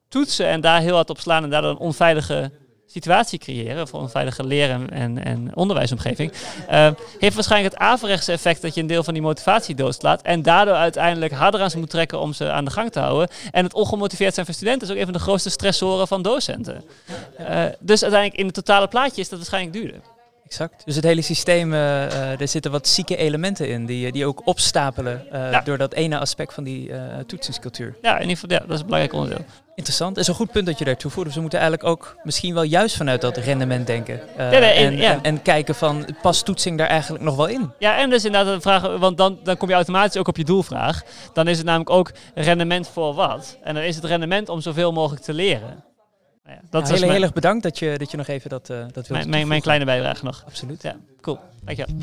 toetsen 0.09 0.47
en 0.47 0.61
daar 0.61 0.81
heel 0.81 0.95
hard 0.95 1.09
op 1.09 1.19
slaan 1.19 1.43
en 1.43 1.49
daardoor 1.49 1.71
een 1.71 1.77
onveilige 1.77 2.51
situatie 2.91 3.39
creëren, 3.39 3.87
voor 3.87 4.01
een 4.01 4.09
veilige 4.09 4.43
leren 4.43 4.89
en, 4.89 5.55
onderwijsomgeving, 5.55 6.31
uh, 6.71 6.91
heeft 7.19 7.35
waarschijnlijk 7.35 7.73
het 7.73 7.83
averechtse 7.83 8.31
effect 8.31 8.61
dat 8.61 8.75
je 8.75 8.81
een 8.81 8.87
deel 8.87 9.03
van 9.03 9.13
die 9.13 9.23
motivatie 9.23 9.75
doodslaat 9.75 10.21
en 10.21 10.41
daardoor 10.41 10.73
uiteindelijk 10.73 11.33
harder 11.33 11.61
aan 11.61 11.69
ze 11.69 11.77
moet 11.77 11.89
trekken 11.89 12.19
om 12.19 12.33
ze 12.33 12.51
aan 12.51 12.65
de 12.65 12.71
gang 12.71 12.91
te 12.91 12.99
houden. 12.99 13.27
En 13.51 13.63
het 13.63 13.73
ongemotiveerd 13.73 14.33
zijn 14.33 14.45
van 14.45 14.55
studenten 14.55 14.87
is 14.87 14.93
ook 14.93 14.99
een 14.99 15.03
van 15.03 15.13
de 15.13 15.19
grootste 15.19 15.49
stressoren 15.49 16.07
van 16.07 16.21
docenten. 16.21 16.83
Uh, 17.39 17.65
dus 17.79 18.01
uiteindelijk 18.01 18.39
in 18.39 18.45
het 18.45 18.55
totale 18.55 18.87
plaatje 18.87 19.21
is 19.21 19.29
dat 19.29 19.39
waarschijnlijk 19.39 19.73
duurder. 19.73 19.99
Exact. 20.49 20.81
Dus 20.85 20.95
het 20.95 21.03
hele 21.03 21.21
systeem, 21.21 21.73
uh, 21.73 22.41
er 22.41 22.47
zitten 22.47 22.71
wat 22.71 22.87
zieke 22.87 23.15
elementen 23.15 23.69
in 23.69 23.85
die, 23.85 24.11
die 24.11 24.25
ook 24.25 24.41
opstapelen 24.43 25.25
uh, 25.33 25.51
ja. 25.51 25.61
door 25.61 25.77
dat 25.77 25.93
ene 25.93 26.19
aspect 26.19 26.53
van 26.53 26.63
die 26.63 26.89
uh, 26.89 26.97
toetsingscultuur. 27.27 27.95
Ja, 28.01 28.15
in 28.15 28.21
ieder 28.21 28.37
geval, 28.37 28.57
ja, 28.57 28.59
dat 28.59 28.75
is 28.75 28.79
een 28.79 28.85
belangrijk 28.85 29.13
onderdeel. 29.13 29.45
Interessant. 29.75 30.15
Dat 30.15 30.23
is 30.23 30.29
een 30.29 30.35
goed 30.35 30.51
punt 30.51 30.65
dat 30.65 30.79
je 30.79 30.85
daartoe 30.85 31.11
voert. 31.11 31.25
Dus 31.25 31.35
we 31.35 31.41
moeten 31.41 31.59
eigenlijk 31.59 31.89
ook 31.89 32.15
misschien 32.23 32.53
wel 32.53 32.63
juist 32.63 32.95
vanuit 32.95 33.21
dat 33.21 33.37
rendement 33.37 33.87
denken. 33.87 34.21
ja, 34.37 34.49
nee, 34.49 34.61
en, 34.61 34.97
ja. 34.97 35.11
en, 35.11 35.23
en, 35.23 35.41
kijken 35.41 35.75
van, 35.75 36.05
past 36.21 36.45
toetsing 36.45 36.77
daar 36.77 36.87
eigenlijk 36.87 37.23
nog 37.23 37.35
wel 37.35 37.47
in? 37.47 37.71
Ja, 37.79 37.97
en 37.97 38.09
dus 38.09 38.25
inderdaad 38.25 38.53
de 38.55 38.61
vraag, 38.61 38.97
want 38.97 39.17
dan, 39.17 39.39
dan 39.43 39.57
kom 39.57 39.69
je 39.69 39.75
automatisch 39.75 40.17
ook 40.17 40.27
op 40.27 40.37
je 40.37 40.43
doelvraag. 40.43 41.03
Dan 41.33 41.47
is 41.47 41.57
het 41.57 41.65
namelijk 41.65 41.89
ook 41.89 42.11
rendement 42.35 42.87
voor 42.87 43.13
wat? 43.13 43.57
En 43.63 43.73
dan 43.73 43.83
is 43.83 43.95
het 43.95 44.05
rendement 44.05 44.49
om 44.49 44.61
zoveel 44.61 44.91
mogelijk 44.91 45.23
te 45.23 45.33
leren. 45.33 45.83
Ja, 46.49 46.59
dat 46.69 46.87
ja, 46.89 46.95
heel, 46.95 47.09
heel 47.09 47.21
erg 47.21 47.33
bedankt 47.33 47.63
dat 47.63 47.79
je, 47.79 47.97
dat 47.97 48.11
je 48.11 48.17
nog 48.17 48.27
even 48.27 48.49
dat, 48.49 48.69
uh, 48.69 48.85
dat 48.91 49.09
mijn, 49.09 49.29
mijn, 49.29 49.47
mijn 49.47 49.61
kleine 49.61 49.85
bijdrage 49.85 50.25
nog. 50.25 50.43
Absoluut. 50.45 50.81
Ja, 50.81 50.95
cool. 51.21 51.39
Dankjewel. 51.63 51.95